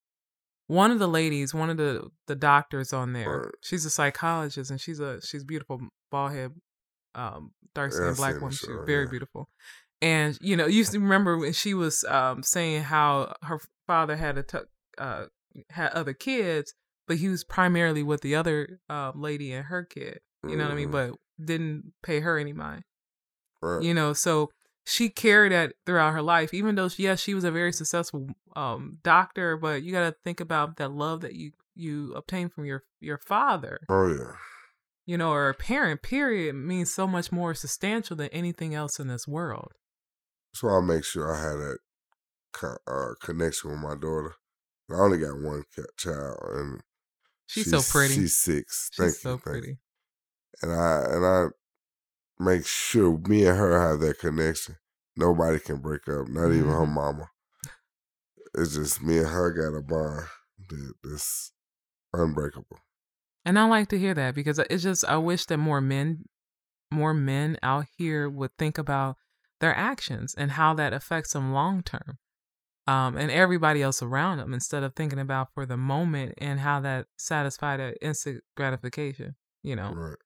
one 0.69 0.91
of 0.91 0.99
the 0.99 1.09
ladies, 1.09 1.55
one 1.55 1.71
of 1.71 1.77
the 1.77 2.09
the 2.27 2.35
doctors 2.35 2.93
on 2.93 3.13
there, 3.13 3.53
she's 3.61 3.85
a 3.85 3.91
psychologist 3.91 4.71
and 4.71 4.81
she's 4.81 5.01
a 5.01 5.21
she's 5.21 5.45
beautiful, 5.45 5.81
bald 6.11 6.33
head, 6.33 6.53
um, 7.15 7.53
dark 7.75 7.93
Yeah, 7.93 7.97
skinned 7.97 8.11
I've 8.11 8.17
black 8.17 8.35
the 8.35 8.41
woman. 8.41 8.57
She's 8.57 8.69
very 8.85 9.05
yeah. 9.05 9.11
beautiful. 9.11 9.49
And 10.03 10.37
you 10.41 10.57
know, 10.57 10.67
you 10.67 10.79
used 10.79 10.93
to 10.93 11.01
remember 11.01 11.39
when 11.39 11.53
she 11.53 11.75
was 11.75 12.05
um 12.05 12.43
saying 12.43 12.83
how 12.85 13.35
her 13.43 13.61
father 13.87 14.17
had 14.17 14.39
a 14.39 14.43
t- 14.43 14.59
uh 14.99 15.27
had 15.71 15.93
other 15.93 16.13
kids, 16.15 16.75
but 17.07 17.17
he 17.19 17.29
was 17.29 17.45
primarily 17.45 18.03
with 18.03 18.21
the 18.21 18.35
other 18.35 18.81
um, 18.89 19.21
lady 19.21 19.53
and 19.53 19.67
her 19.67 19.85
kid. 19.85 20.21
You 20.47 20.57
know 20.57 20.65
what 20.65 20.73
I 20.73 20.77
mean? 20.77 20.89
Mhm. 20.89 20.93
But 20.93 21.15
didn't 21.45 21.93
pay 22.03 22.21
her 22.21 22.39
any 22.39 22.53
mind. 22.53 22.85
Right. 23.61 23.83
You 23.83 23.95
know, 23.95 24.13
so 24.13 24.51
she 24.85 25.09
carried 25.09 25.51
that 25.53 25.73
throughout 25.85 26.13
her 26.13 26.23
life. 26.23 26.55
Even 26.55 26.77
though, 26.77 26.89
yes, 26.97 27.21
she 27.21 27.35
was 27.35 27.43
a 27.45 27.51
very 27.51 27.73
successful 27.73 28.29
um, 28.55 28.99
doctor, 29.03 29.57
but 29.57 29.83
you 29.83 29.91
got 29.93 30.09
to 30.09 30.17
think 30.23 30.41
about 30.41 30.77
that 30.77 30.93
love 30.93 31.21
that 31.23 31.35
you 31.35 31.53
you 31.75 32.13
obtain 32.15 32.49
from 32.49 32.65
your 32.65 32.85
your 33.01 33.19
father. 33.19 33.81
oh, 33.89 34.07
yeah. 34.09 34.33
You 35.05 35.17
know, 35.19 35.31
or 35.31 35.49
a 35.49 35.55
parent. 35.55 36.03
Period 36.03 36.55
means 36.55 36.93
so 36.93 37.07
much 37.07 37.31
more 37.31 37.55
substantial 37.55 38.17
than 38.17 38.29
anything 38.29 38.75
else 38.75 38.99
in 38.99 39.09
this 39.09 39.27
world. 39.29 39.73
So 40.55 40.69
I 40.69 40.81
make 40.81 41.05
sure 41.05 41.33
I 41.35 41.39
had 41.41 41.57
that 41.59 41.79
co- 42.53 42.79
uh, 42.87 43.15
connection 43.25 43.71
with 43.71 43.81
my 43.81 43.95
daughter. 43.95 44.35
I 44.91 44.95
only 44.95 45.19
got 45.19 45.39
one 45.41 45.65
child, 45.99 46.39
and 46.55 46.81
She's 47.47 47.71
so 47.71 47.81
pretty. 47.83 48.15
She's 48.15 48.37
six. 48.37 48.91
She's 48.93 48.97
Thank 49.05 49.15
so 49.15 49.31
you. 49.31 49.37
thank 49.39 49.43
pretty. 49.43 49.69
you. 49.69 49.77
And 50.63 50.73
I 50.73 51.05
and 51.11 51.25
I 51.27 51.47
make 52.39 52.67
sure 52.67 53.19
me 53.29 53.47
and 53.47 53.57
her 53.57 53.81
have 53.91 54.01
that 54.01 54.19
connection. 54.19 54.77
Nobody 55.17 55.59
can 55.59 55.79
break 55.79 56.07
up, 56.09 56.29
not 56.29 56.49
even 56.49 56.67
her 56.67 56.85
Mhm. 56.87 56.93
mama. 56.93 57.31
It's 58.55 58.75
just 58.75 59.03
me 59.03 59.19
and 59.19 59.29
her 59.29 59.51
got 59.53 59.77
a 59.77 59.83
bond 59.83 60.27
that, 60.69 60.95
that's 61.03 61.53
unbreakable. 62.13 62.79
And 63.45 63.59
I 63.59 63.67
like 63.67 63.89
to 63.89 63.99
hear 63.99 64.15
that 64.15 64.35
because 64.35 64.59
it's 64.59 64.83
just 64.83 65.05
I 65.05 65.17
wish 65.19 65.47
that 65.47 65.59
more 65.59 65.81
men 65.81 66.25
more 66.91 67.15
men 67.15 67.59
out 67.63 67.87
here 67.97 68.29
would 68.29 68.57
think 68.59 68.79
about 68.79 69.17
their 69.61 69.75
actions 69.75 70.35
and 70.35 70.53
how 70.53 70.75
that 70.75 70.93
affects 70.93 71.33
them 71.33 71.53
long 71.53 71.83
term. 71.83 72.19
Um, 72.89 73.17
and 73.17 73.33
everybody 73.33 73.83
else 73.83 74.01
around 74.01 74.39
them 74.39 74.55
instead 74.55 74.85
of 74.85 74.95
thinking 74.95 75.19
about 75.19 75.49
for 75.55 75.67
the 75.67 75.77
moment 75.77 76.35
and 76.39 76.61
how 76.61 76.81
that 76.81 77.07
satisfied 77.19 77.81
that 77.81 77.99
instant 78.01 78.45
gratification, 78.57 79.35
you 79.63 79.75
know. 79.75 79.93
Right. 79.93 80.17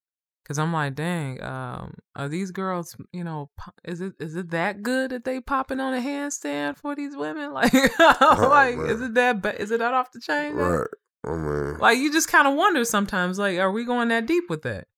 Cause 0.47 0.59
I'm 0.59 0.73
like, 0.73 0.97
dang, 0.97 1.41
um, 1.45 1.95
are 2.17 2.29
these 2.29 2.51
girls, 2.51 2.97
you 3.13 3.23
know, 3.23 3.51
is 3.85 4.01
it 4.01 4.15
is 4.19 4.35
it 4.35 4.51
that 4.51 4.83
good 4.83 5.13
that 5.13 5.23
they 5.23 5.41
popping 5.41 5.79
on 5.79 5.95
a 5.95 6.01
handstand 6.01 6.77
for 6.77 6.97
these 6.97 7.17
women? 7.17 7.53
Like, 7.55 7.73
like, 7.73 8.77
is 8.79 9.01
it 9.01 9.15
that 9.15 9.43
ba- 9.43 9.61
is 9.61 9.71
it 9.71 9.79
that 9.79 9.95
off 9.95 10.11
the 10.11 10.19
chain? 10.19 10.55
Right. 10.55 10.89
Oh 11.25 11.37
man. 11.37 11.79
Like 11.79 11.99
you 11.99 12.13
just 12.13 12.29
kind 12.29 12.49
of 12.49 12.55
wonder 12.55 12.85
sometimes, 12.85 13.39
like, 13.39 13.59
are 13.59 13.71
we 13.71 13.85
going 13.85 14.09
that 14.09 14.27
deep 14.27 14.45
with 14.51 14.63
that? 14.63 14.89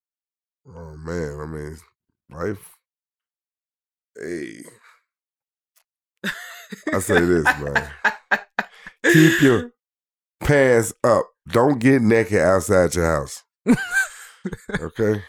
Oh 0.66 0.96
man. 0.96 1.38
I 1.38 1.46
mean, 1.46 1.76
life. 2.30 2.74
Hey. 4.18 4.62
I 6.92 6.98
say 7.00 7.20
this, 7.20 7.44
man. 7.44 7.90
Keep 9.12 9.42
your 9.42 9.70
pants 10.40 10.92
up. 11.04 11.26
Don't 11.48 11.78
get 11.78 12.02
naked 12.02 12.38
outside 12.38 12.94
your 12.94 13.06
house. 13.06 13.42
Okay? 14.80 15.22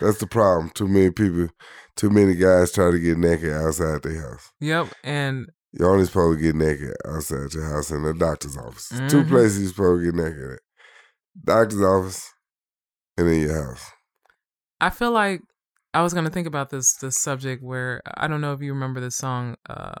That's 0.00 0.18
the 0.18 0.26
problem. 0.28 0.70
Too 0.74 0.88
many 0.88 1.10
people, 1.10 1.48
too 1.96 2.10
many 2.10 2.34
guys 2.34 2.72
try 2.72 2.90
to 2.90 2.98
get 2.98 3.16
naked 3.18 3.52
outside 3.52 4.02
their 4.02 4.20
house. 4.20 4.52
Yep, 4.60 4.88
and 5.04 5.46
You're 5.72 5.90
only 5.92 6.06
supposed 6.06 6.38
to 6.38 6.42
get 6.42 6.54
naked 6.54 6.94
outside 7.06 7.52
your 7.54 7.64
house 7.70 7.90
in 7.90 8.02
the 8.02 8.14
doctor's 8.14 8.56
office. 8.56 8.88
Two 9.08 9.22
Mhm. 9.24 9.28
places 9.28 9.60
you're 9.60 9.68
supposed 9.70 10.04
to 10.04 10.12
get 10.12 10.14
naked 10.24 10.52
at. 10.52 10.60
Doctor's 11.44 11.82
office 11.82 12.30
and 13.18 13.28
in 13.28 13.40
your 13.42 13.62
house. 13.64 13.84
I 14.80 14.90
feel 14.90 15.10
like 15.10 15.42
I 15.92 16.02
was 16.02 16.14
gonna 16.14 16.30
think 16.30 16.46
about 16.46 16.70
this 16.70 16.94
this 16.96 17.16
subject 17.18 17.62
where 17.62 18.00
I 18.16 18.26
don't 18.26 18.40
know 18.40 18.52
if 18.54 18.60
you 18.62 18.72
remember 18.72 19.00
the 19.00 19.10
song 19.10 19.56
uh, 19.68 19.94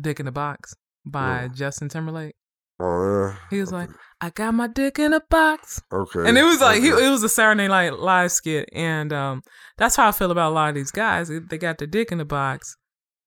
"Dick 0.00 0.20
in 0.20 0.26
the 0.26 0.32
Box" 0.32 0.74
by. 1.04 1.48
Justin 1.54 1.88
Timberlake. 1.88 2.34
Oh 2.80 3.26
yeah. 3.28 3.36
He 3.50 3.60
was 3.60 3.70
like, 3.70 3.88
"I 4.20 4.30
got 4.30 4.52
my 4.52 4.66
dick 4.66 4.98
in 4.98 5.12
a 5.12 5.20
box." 5.30 5.80
Okay. 5.92 6.28
And 6.28 6.36
it 6.36 6.42
was 6.42 6.60
like 6.60 6.82
he, 6.82 6.88
it 6.88 7.10
was 7.10 7.22
a 7.22 7.28
Saturday 7.28 7.68
Night 7.68 7.98
Live 7.98 8.32
skit, 8.32 8.68
and 8.72 9.12
um, 9.12 9.42
that's 9.78 9.94
how 9.96 10.08
I 10.08 10.12
feel 10.12 10.30
about 10.32 10.50
a 10.50 10.54
lot 10.54 10.70
of 10.70 10.74
these 10.74 10.90
guys. 10.90 11.28
They- 11.28 11.58
got 11.58 11.78
their 11.78 11.86
dick 11.86 12.10
in 12.10 12.18
the 12.18 12.24
box, 12.24 12.76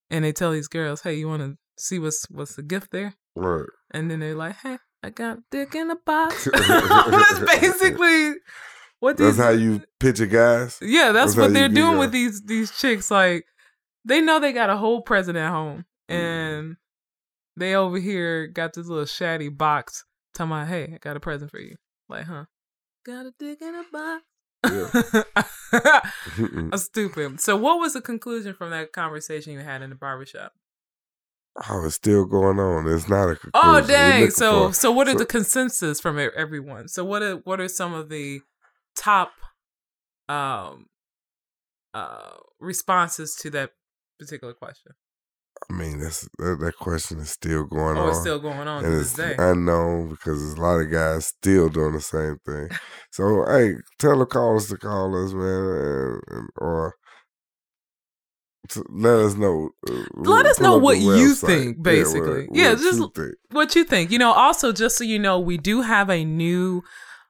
and 0.10 0.26
they 0.26 0.34
tell 0.34 0.52
these 0.52 0.68
girls, 0.68 1.02
"Hey, 1.02 1.16
you 1.16 1.30
want 1.30 1.44
to 1.44 1.56
see 1.78 1.98
what's 1.98 2.26
what's 2.30 2.56
the 2.56 2.64
gift 2.64 2.92
there?" 2.92 3.14
Right. 3.36 3.68
And 3.92 4.12
then 4.12 4.20
they're 4.20 4.36
like, 4.36 4.58
"Hey, 4.58 4.80
I 5.02 5.12
got 5.12 5.38
dick 5.50 5.76
in 5.76 5.92
a 5.92 5.96
box." 5.96 6.46
that's 6.54 7.40
basically 7.40 8.34
what 9.00 9.16
these. 9.16 9.38
That's 9.38 9.48
how 9.48 9.52
you 9.52 9.82
picture 10.00 10.26
guys. 10.26 10.78
yeah, 10.82 11.14
that's, 11.14 11.36
that's 11.36 11.38
what 11.38 11.54
they're 11.54 11.70
doing 11.70 11.98
with 11.98 12.12
these 12.12 12.42
these 12.44 12.78
chicks. 12.78 13.10
Like, 13.10 13.46
they 14.04 14.20
know 14.20 14.42
they 14.42 14.52
got 14.52 14.70
a 14.70 14.76
whole 14.76 15.02
present 15.02 15.38
at 15.38 15.52
home. 15.52 15.86
And 16.10 16.78
they 17.56 17.76
over 17.76 18.00
here 18.00 18.48
got 18.48 18.74
this 18.74 18.88
little 18.88 19.06
shatty 19.06 19.56
box. 19.56 20.06
Talking 20.34 20.52
about, 20.52 20.68
"Hey, 20.68 20.92
I 20.94 20.98
got 20.98 21.18
a 21.18 21.20
present 21.20 21.52
for 21.52 21.60
you." 21.60 21.76
Like, 22.10 22.26
huh? 22.26 22.46
Got 23.06 23.26
a 23.26 23.34
dick 23.38 23.62
in 23.62 23.76
a 23.76 23.84
box. 23.92 24.24
Mm-mm. 24.66 25.24
That's 26.72 26.84
stupid. 26.84 27.40
So, 27.42 27.56
what 27.56 27.80
was 27.80 27.94
the 27.94 28.02
conclusion 28.02 28.54
from 28.54 28.70
that 28.72 28.92
conversation 28.92 29.54
you 29.54 29.60
had 29.60 29.82
in 29.82 29.90
the 29.90 29.96
barbershop? 29.96 30.54
oh, 31.70 31.86
it's 31.86 31.96
still 31.96 32.26
going 32.26 32.60
on. 32.60 32.88
It's 32.88 33.10
not 33.10 33.32
a 33.32 33.36
conclusion. 33.36 33.52
Oh, 33.54 33.82
dang! 33.82 34.30
So, 34.30 34.68
for- 34.68 34.74
so 34.74 34.92
what 34.92 35.08
are 35.08 35.14
so- 35.14 35.18
the 35.20 35.26
consensus 35.26 36.00
from 36.00 36.20
everyone? 36.20 36.88
So, 36.88 37.04
what 37.04 37.24
are 37.24 37.36
what 37.38 37.60
are 37.60 37.68
some 37.68 37.94
of 37.94 38.10
the 38.10 38.42
top 38.96 39.32
um 40.30 40.88
uh 41.94 42.32
responses 42.60 43.36
to 43.36 43.50
that 43.52 43.72
particular 44.20 44.54
question? 44.54 44.94
I 45.70 45.74
mean, 45.74 46.00
that's 46.00 46.22
that, 46.38 46.58
that 46.62 46.76
question 46.80 47.20
is 47.20 47.30
still 47.32 47.66
going 47.66 47.98
Oh, 47.98 48.04
on. 48.04 48.10
it's 48.10 48.20
still 48.22 48.40
going 48.40 48.68
on 48.68 48.84
to 48.84 48.90
and 48.90 48.98
this 49.00 49.08
it's 49.10 49.18
day. 49.18 49.36
unknown 49.38 50.10
because 50.10 50.40
there's 50.40 50.54
a 50.54 50.62
lot 50.62 50.80
of 50.80 50.92
guys 50.92 51.26
still 51.28 51.70
doing 51.70 51.94
the 51.94 52.02
same 52.02 52.38
thing. 52.46 52.70
so, 53.12 53.46
hey, 53.48 53.74
tell 54.00 54.18
the 54.20 54.26
callers 54.26 54.68
to 54.70 54.78
call 54.78 55.16
us, 55.26 55.34
man, 55.34 55.44
and, 55.44 56.22
and, 56.30 56.50
or 56.58 56.96
to 58.70 58.84
let 58.90 59.18
us 59.20 59.36
know. 59.36 59.70
uh, 59.90 59.94
Let 60.16 60.46
us 60.46 60.60
know 60.60 60.78
what 60.78 60.98
you 60.98 61.34
think, 61.36 61.78
Yeah, 61.78 61.82
basically. 61.84 62.48
what- 62.48 62.56
Yeah, 62.56 62.70
what 62.74 62.80
just- 62.80 63.00
you 63.00 63.12
think. 63.16 63.36
what 63.52 63.76
you 63.76 63.84
think? 63.86 64.12
You 64.12 64.20
know, 64.20 64.34
also 64.34 64.72
just 64.74 64.98
so 64.98 65.04
you 65.04 65.20
know, 65.20 65.40
we 65.40 65.58
do 65.58 65.82
have 65.82 66.10
a 66.10 66.24
new 66.26 66.84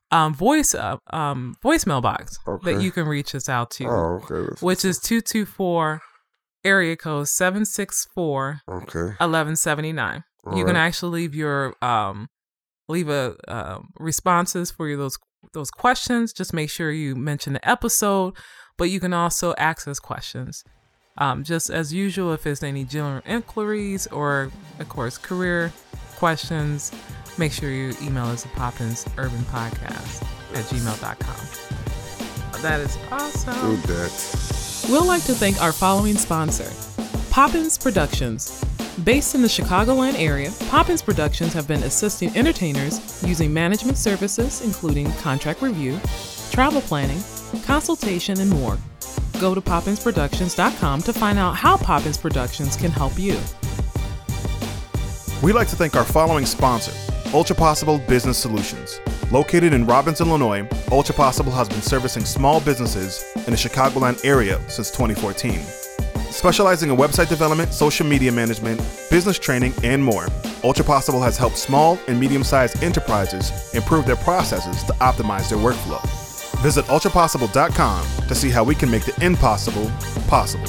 um 0.10 0.34
voice 0.34 0.74
uh, 0.74 0.96
um 1.12 1.54
voicemail 1.64 2.02
box 2.02 2.40
that 2.64 2.82
you 2.82 2.92
can 2.92 3.06
reach 3.08 3.36
us 3.36 3.50
out 3.50 3.70
to. 3.72 3.86
Oh, 3.88 4.22
okay. 4.24 4.48
That's 4.50 4.62
which 4.62 4.86
is 4.86 5.00
224 5.00 6.02
area 6.68 6.96
code 6.96 7.28
764 7.28 8.62
okay. 8.68 9.00
1179 9.00 10.24
you 10.56 10.66
can 10.66 10.76
actually 10.78 11.22
leave 11.22 11.36
your 11.36 11.76
um 11.84 12.30
leave 12.88 13.10
a 13.10 13.36
um, 13.48 13.90
responses 14.00 14.72
for 14.72 14.88
your, 14.88 14.98
those 14.98 15.18
those 15.54 15.70
questions. 15.70 16.34
Just 16.34 16.54
make 16.54 16.70
sure 16.70 16.92
you 16.92 17.16
mention 17.16 17.54
the 17.54 17.70
episode 17.70 18.36
but 18.78 18.90
you 18.92 19.00
can 19.00 19.14
also 19.14 19.56
ask 19.58 19.88
us 19.88 20.00
questions. 20.00 20.64
Um, 21.18 21.44
just 21.44 21.72
as 21.72 21.92
usual 21.92 22.32
if 22.34 22.44
there's 22.44 22.62
any 22.62 22.84
general 22.84 23.24
inquiries 23.26 24.06
or 24.08 24.52
of 24.80 24.88
course 24.88 25.18
career 25.18 25.74
questions 26.16 26.92
make 27.40 27.52
sure 27.52 27.72
you 27.72 27.94
email 28.04 28.26
us 28.26 28.46
at 28.46 28.54
poppins 28.54 29.04
urban 29.18 29.40
podcast 29.46 30.24
at 30.54 30.66
gmail.com 30.66 32.62
that 32.62 32.80
is 32.82 32.98
awesome 33.12 34.67
We'd 34.90 35.00
like 35.00 35.26
to 35.26 35.34
thank 35.34 35.62
our 35.62 35.74
following 35.74 36.16
sponsor, 36.16 36.72
Poppins 37.30 37.78
Productions. 37.78 38.64
Based 39.04 39.36
in 39.36 39.42
the 39.42 39.48
Chicagoland 39.50 40.18
area, 40.18 40.50
Poppins 40.70 41.02
Productions 41.02 41.52
have 41.52 41.68
been 41.68 41.84
assisting 41.84 42.34
entertainers 42.38 43.22
using 43.22 43.54
management 43.54 43.98
services 43.98 44.62
including 44.62 45.12
contract 45.16 45.62
review, 45.62 46.00
travel 46.52 46.80
planning, 46.80 47.22
consultation, 47.66 48.40
and 48.40 48.50
more. 48.50 48.78
Go 49.42 49.54
to 49.54 49.60
poppinsproductions.com 49.60 51.02
to 51.02 51.12
find 51.12 51.38
out 51.38 51.58
how 51.58 51.76
Poppins 51.76 52.18
Productions 52.18 52.78
can 52.78 52.90
help 52.90 53.20
you. 53.20 53.38
We'd 55.44 55.52
like 55.52 55.68
to 55.68 55.76
thank 55.76 55.98
our 55.98 56.06
following 56.06 56.46
sponsor, 56.46 56.94
Ultra 57.34 57.58
Possible 57.58 57.98
Business 58.08 58.38
Solutions. 58.38 59.02
Located 59.32 59.74
in 59.74 59.86
Robbins, 59.86 60.22
Illinois, 60.22 60.66
Ultra 60.90 61.14
Possible 61.14 61.52
has 61.52 61.68
been 61.68 61.82
servicing 61.82 62.24
small 62.24 62.62
businesses 62.62 63.26
in 63.36 63.44
the 63.52 63.58
Chicagoland 63.58 64.24
area 64.24 64.58
since 64.70 64.90
2014. 64.90 65.60
Specializing 66.32 66.92
in 66.92 66.96
website 66.96 67.28
development, 67.28 67.74
social 67.74 68.08
media 68.08 68.32
management, 68.32 68.80
business 69.10 69.38
training, 69.38 69.74
and 69.84 70.02
more, 70.02 70.28
Ultra 70.64 70.86
Possible 70.86 71.22
has 71.22 71.36
helped 71.36 71.58
small 71.58 72.00
and 72.08 72.18
medium 72.18 72.42
sized 72.42 72.82
enterprises 72.82 73.52
improve 73.74 74.06
their 74.06 74.16
processes 74.16 74.82
to 74.84 74.94
optimize 74.94 75.50
their 75.50 75.60
workflow. 75.60 76.02
Visit 76.62 76.86
ultrapossible.com 76.86 78.28
to 78.30 78.36
see 78.36 78.50
how 78.50 78.64
we 78.64 78.76
can 78.76 78.90
make 78.90 79.04
the 79.04 79.26
impossible 79.26 79.92
possible. 80.30 80.68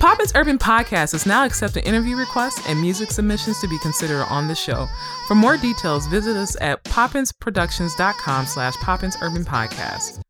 Poppins 0.00 0.32
Urban 0.34 0.56
Podcast 0.56 1.12
is 1.12 1.26
now 1.26 1.44
accepting 1.44 1.84
interview 1.84 2.16
requests 2.16 2.66
and 2.66 2.80
music 2.80 3.10
submissions 3.10 3.60
to 3.60 3.68
be 3.68 3.78
considered 3.80 4.24
on 4.30 4.48
the 4.48 4.54
show. 4.54 4.88
For 5.28 5.34
more 5.34 5.58
details, 5.58 6.06
visit 6.06 6.38
us 6.38 6.56
at 6.62 6.82
poppinsproductions.com 6.84 8.46
slash 8.46 8.74
Poppins 8.76 9.18
Urban 9.20 9.44
Podcast. 9.44 10.22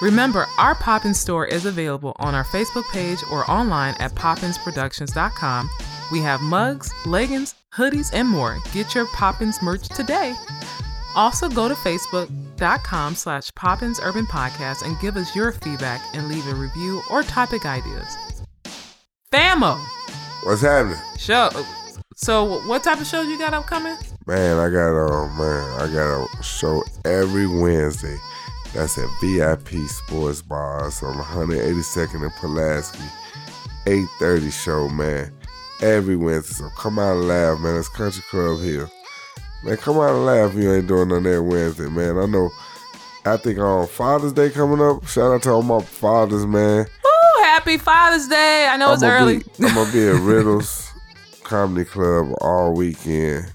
Remember, 0.00 0.46
our 0.58 0.76
Poppins 0.76 1.18
store 1.18 1.44
is 1.44 1.66
available 1.66 2.14
on 2.20 2.36
our 2.36 2.44
Facebook 2.44 2.88
page 2.92 3.18
or 3.32 3.50
online 3.50 3.96
at 3.98 4.12
poppinsproductions.com. 4.12 5.70
We 6.12 6.20
have 6.20 6.40
mugs, 6.40 6.94
leggings, 7.04 7.56
hoodies, 7.74 8.10
and 8.14 8.28
more. 8.28 8.58
Get 8.72 8.94
your 8.94 9.06
Poppins 9.08 9.60
merch 9.60 9.88
today. 9.88 10.36
Also, 11.16 11.48
go 11.48 11.66
to 11.66 11.74
facebook.com 11.74 13.16
slash 13.16 13.52
Poppins 13.56 13.98
Urban 14.00 14.26
Podcast 14.26 14.86
and 14.86 15.00
give 15.00 15.16
us 15.16 15.34
your 15.34 15.50
feedback 15.50 16.00
and 16.14 16.28
leave 16.28 16.46
a 16.46 16.54
review 16.54 17.02
or 17.10 17.24
topic 17.24 17.66
ideas. 17.66 18.33
Famo, 19.34 19.76
What's 20.44 20.62
happening? 20.62 20.96
show. 21.18 21.50
So, 22.14 22.64
what 22.68 22.84
type 22.84 23.00
of 23.00 23.06
shows 23.08 23.26
you 23.26 23.36
got 23.36 23.52
upcoming? 23.52 23.96
Man, 24.28 24.58
I 24.58 24.70
got 24.70 24.92
a 24.94 25.28
man, 25.36 25.80
I 25.80 25.92
got 25.92 26.24
a 26.38 26.42
show 26.44 26.84
every 27.04 27.48
Wednesday. 27.48 28.16
That's 28.72 28.96
at 28.96 29.08
VIP 29.20 29.88
Sports 29.88 30.40
Bars 30.40 31.02
on 31.02 31.16
182nd 31.16 32.22
and 32.22 32.32
Pulaski. 32.36 33.02
8:30 33.86 34.52
show, 34.52 34.88
man. 34.88 35.32
Every 35.82 36.14
Wednesday. 36.14 36.54
So 36.54 36.68
come 36.78 37.00
out 37.00 37.16
and 37.16 37.26
laugh, 37.26 37.58
man. 37.58 37.74
It's 37.76 37.88
Country 37.88 38.22
Club 38.30 38.60
Hills. 38.60 38.90
Man, 39.64 39.76
come 39.78 39.96
out 39.96 40.14
and 40.14 40.26
laugh 40.26 40.52
if 40.54 40.62
you 40.62 40.72
ain't 40.72 40.86
doing 40.86 41.08
nothing 41.08 41.24
that 41.24 41.42
Wednesday, 41.42 41.88
man. 41.88 42.18
I 42.18 42.26
know 42.26 42.50
I 43.26 43.36
think 43.38 43.58
on 43.58 43.88
Father's 43.88 44.32
Day 44.32 44.50
coming 44.50 44.80
up. 44.80 45.04
Shout 45.08 45.32
out 45.32 45.42
to 45.42 45.50
all 45.50 45.62
my 45.62 45.80
fathers, 45.80 46.46
man. 46.46 46.86
Happy 47.64 47.78
Father's 47.78 48.28
Day. 48.28 48.68
I 48.68 48.76
know 48.76 48.92
it's 48.92 49.02
I'ma 49.02 49.14
early. 49.14 49.38
Be, 49.38 49.44
I'm 49.60 49.74
gonna 49.74 49.90
be 49.90 50.06
at 50.06 50.20
Riddles 50.20 50.92
Comedy 51.44 51.86
Club 51.86 52.34
all 52.42 52.74
weekend. 52.74 53.50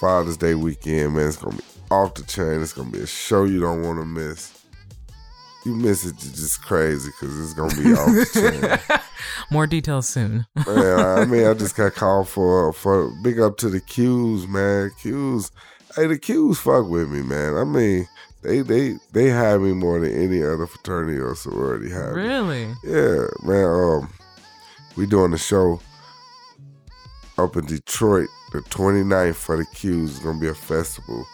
Father's 0.00 0.38
Day 0.38 0.54
weekend, 0.54 1.14
man. 1.14 1.28
It's 1.28 1.36
gonna 1.36 1.54
be 1.54 1.62
off 1.90 2.14
the 2.14 2.22
chain. 2.22 2.62
It's 2.62 2.72
gonna 2.72 2.88
be 2.88 3.00
a 3.00 3.06
show 3.06 3.44
you 3.44 3.60
don't 3.60 3.82
want 3.82 4.00
to 4.00 4.06
miss. 4.06 4.58
You 5.66 5.74
miss 5.74 6.06
it, 6.06 6.14
you're 6.24 6.32
just 6.32 6.62
crazy 6.62 7.10
because 7.10 7.38
it's 7.38 7.52
gonna 7.52 7.76
be 7.76 7.92
off 7.92 8.06
the 8.06 8.80
chain. 8.88 9.00
More 9.50 9.66
details 9.66 10.08
soon. 10.08 10.46
man, 10.66 10.98
I 10.98 11.26
mean, 11.26 11.46
I 11.46 11.52
just 11.52 11.76
got 11.76 11.92
called 11.92 12.30
for 12.30 12.72
for 12.72 13.10
big 13.22 13.38
up 13.38 13.58
to 13.58 13.68
the 13.68 13.82
Qs, 13.82 14.48
man. 14.48 14.92
Qs, 15.02 15.50
hey, 15.94 16.06
the 16.06 16.18
Qs 16.18 16.56
fuck 16.56 16.88
with 16.88 17.10
me, 17.10 17.20
man. 17.20 17.54
I 17.58 17.64
mean, 17.64 18.08
they 18.46 18.60
they 18.60 18.96
they 19.12 19.28
have 19.28 19.60
me 19.60 19.72
more 19.72 19.98
than 20.00 20.12
any 20.12 20.42
other 20.42 20.66
fraternity 20.66 21.18
or 21.18 21.34
sorority 21.34 21.90
have 21.90 22.14
me. 22.14 22.22
really? 22.22 22.74
Yeah, 22.84 23.26
man. 23.42 23.64
Um, 23.64 24.12
we 24.96 25.06
doing 25.06 25.32
the 25.32 25.38
show 25.38 25.80
up 27.38 27.56
in 27.56 27.66
Detroit, 27.66 28.28
the 28.52 28.60
29th 28.60 29.34
for 29.34 29.56
the 29.56 29.66
Q's. 29.74 30.10
It's 30.16 30.18
gonna 30.20 30.38
be 30.38 30.48
a 30.48 30.54
festival. 30.54 31.26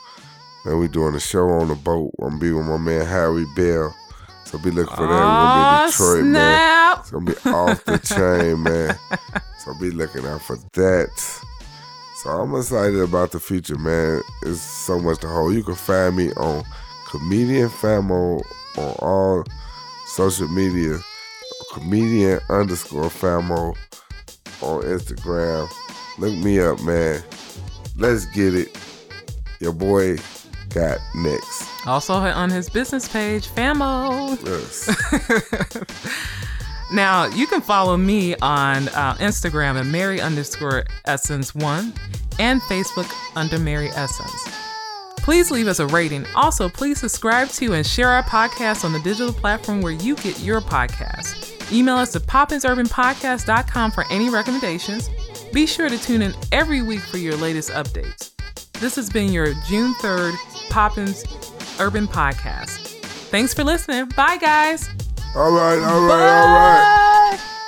Man, 0.65 0.79
we 0.79 0.89
doing 0.89 1.15
a 1.15 1.21
show 1.21 1.49
on 1.51 1.69
the 1.69 1.75
boat. 1.75 2.13
I'm 2.21 2.31
gonna 2.31 2.41
be 2.41 2.53
with 2.53 2.67
my 2.67 2.79
man 2.79 3.07
Harry 3.07 3.45
Bell. 3.57 3.95
So 4.45 4.59
be 4.59 4.71
looking 4.71 4.95
for 4.97 5.07
that. 5.07 5.09
We're 5.09 5.19
gonna 5.19 5.79
be 5.79 5.85
in 5.85 5.91
Detroit, 5.91 6.25
man. 6.25 6.57
snap. 6.57 6.99
It's 7.01 7.11
gonna 7.11 7.25
be 7.25 7.51
off 7.51 7.85
the 7.85 7.99
chain, 8.49 8.63
man. 8.63 8.99
So 9.59 9.75
be 9.81 9.91
looking 9.91 10.25
out 10.27 10.43
for 10.43 10.57
that. 10.75 11.11
So 12.23 12.31
I'm 12.31 12.55
excited 12.55 13.01
about 13.01 13.33
the 13.33 13.41
future, 13.41 13.77
man. 13.79 14.23
It's 14.43 14.61
so 14.61 14.99
much 14.99 15.19
to 15.21 15.29
hold. 15.29 15.55
You 15.55 15.63
can 15.65 15.75
find 15.75 16.17
me 16.17 16.33
on 16.35 16.65
comedian 17.13 17.69
famo 17.69 18.43
on 18.79 18.95
all 19.01 19.45
social 20.07 20.49
media. 20.49 20.99
Comedian 21.75 22.41
underscore 22.49 23.11
famo 23.11 23.77
on 24.63 24.83
Instagram. 24.83 25.69
Look 26.19 26.35
me 26.35 26.59
up, 26.59 26.81
man. 26.81 27.23
Let's 27.97 28.25
get 28.27 28.55
it. 28.55 28.77
Your 29.61 29.73
boy 29.73 30.17
got 30.71 30.99
next. 31.15 31.69
Also 31.87 32.15
on 32.15 32.49
his 32.51 32.71
business 32.71 33.07
page, 33.09 33.47
Famo. 33.49 34.39
Yes. 34.45 34.89
Now 36.93 37.25
you 37.25 37.47
can 37.47 37.63
follow 37.63 37.97
me 37.97 38.35
on 38.43 38.89
uh, 38.89 39.15
Instagram 39.15 39.81
at 39.81 39.87
Mary 39.87 40.21
underscore 40.21 40.85
Essence 41.07 41.55
One 41.55 41.95
and 42.39 42.61
Facebook 42.63 43.11
under 43.35 43.59
Mary 43.59 43.89
Essence. 43.89 44.62
Please 45.23 45.51
leave 45.53 45.69
us 45.69 45.79
a 45.79 45.87
rating. 45.87 46.27
Also, 46.35 46.69
please 46.69 46.99
subscribe 46.99 47.49
to 47.51 47.75
and 47.75 47.87
share 47.87 48.09
our 48.09 48.25
podcast 48.25 48.85
on 48.85 48.93
the 48.93 48.99
digital 49.01 49.33
platform 49.33 49.81
where 49.81 49.93
you 49.93 50.17
get 50.17 50.41
your 50.41 50.61
podcast. 50.61 51.49
Email 51.73 51.97
us 51.97 52.17
at 52.17 52.23
poppinsurbanpodcast.com 52.23 53.93
for 53.93 54.05
any 54.11 54.29
recommendations. 54.31 55.09
Be 55.53 55.65
sure 55.67 55.89
to 55.89 55.97
tune 55.97 56.23
in 56.23 56.35
every 56.51 56.83
week 56.83 57.01
for 57.01 57.19
your 57.19 57.37
latest 57.37 57.71
updates. 57.71 58.33
This 58.81 58.97
has 58.97 59.09
been 59.09 59.33
your 59.33 59.55
June 59.69 59.95
3rd 59.95 60.35
Poppins 60.71 61.25
Urban 61.79 62.09
Podcast. 62.09 62.79
Thanks 63.31 63.55
for 63.55 63.63
listening. 63.63 64.07
Bye, 64.17 64.39
guys. 64.39 64.89
all 65.37 65.53
right, 65.53 65.79
all 65.79 65.79
right, 65.79 65.83
all 65.83 66.09
right. 66.09 67.39
Bye. 67.39 67.59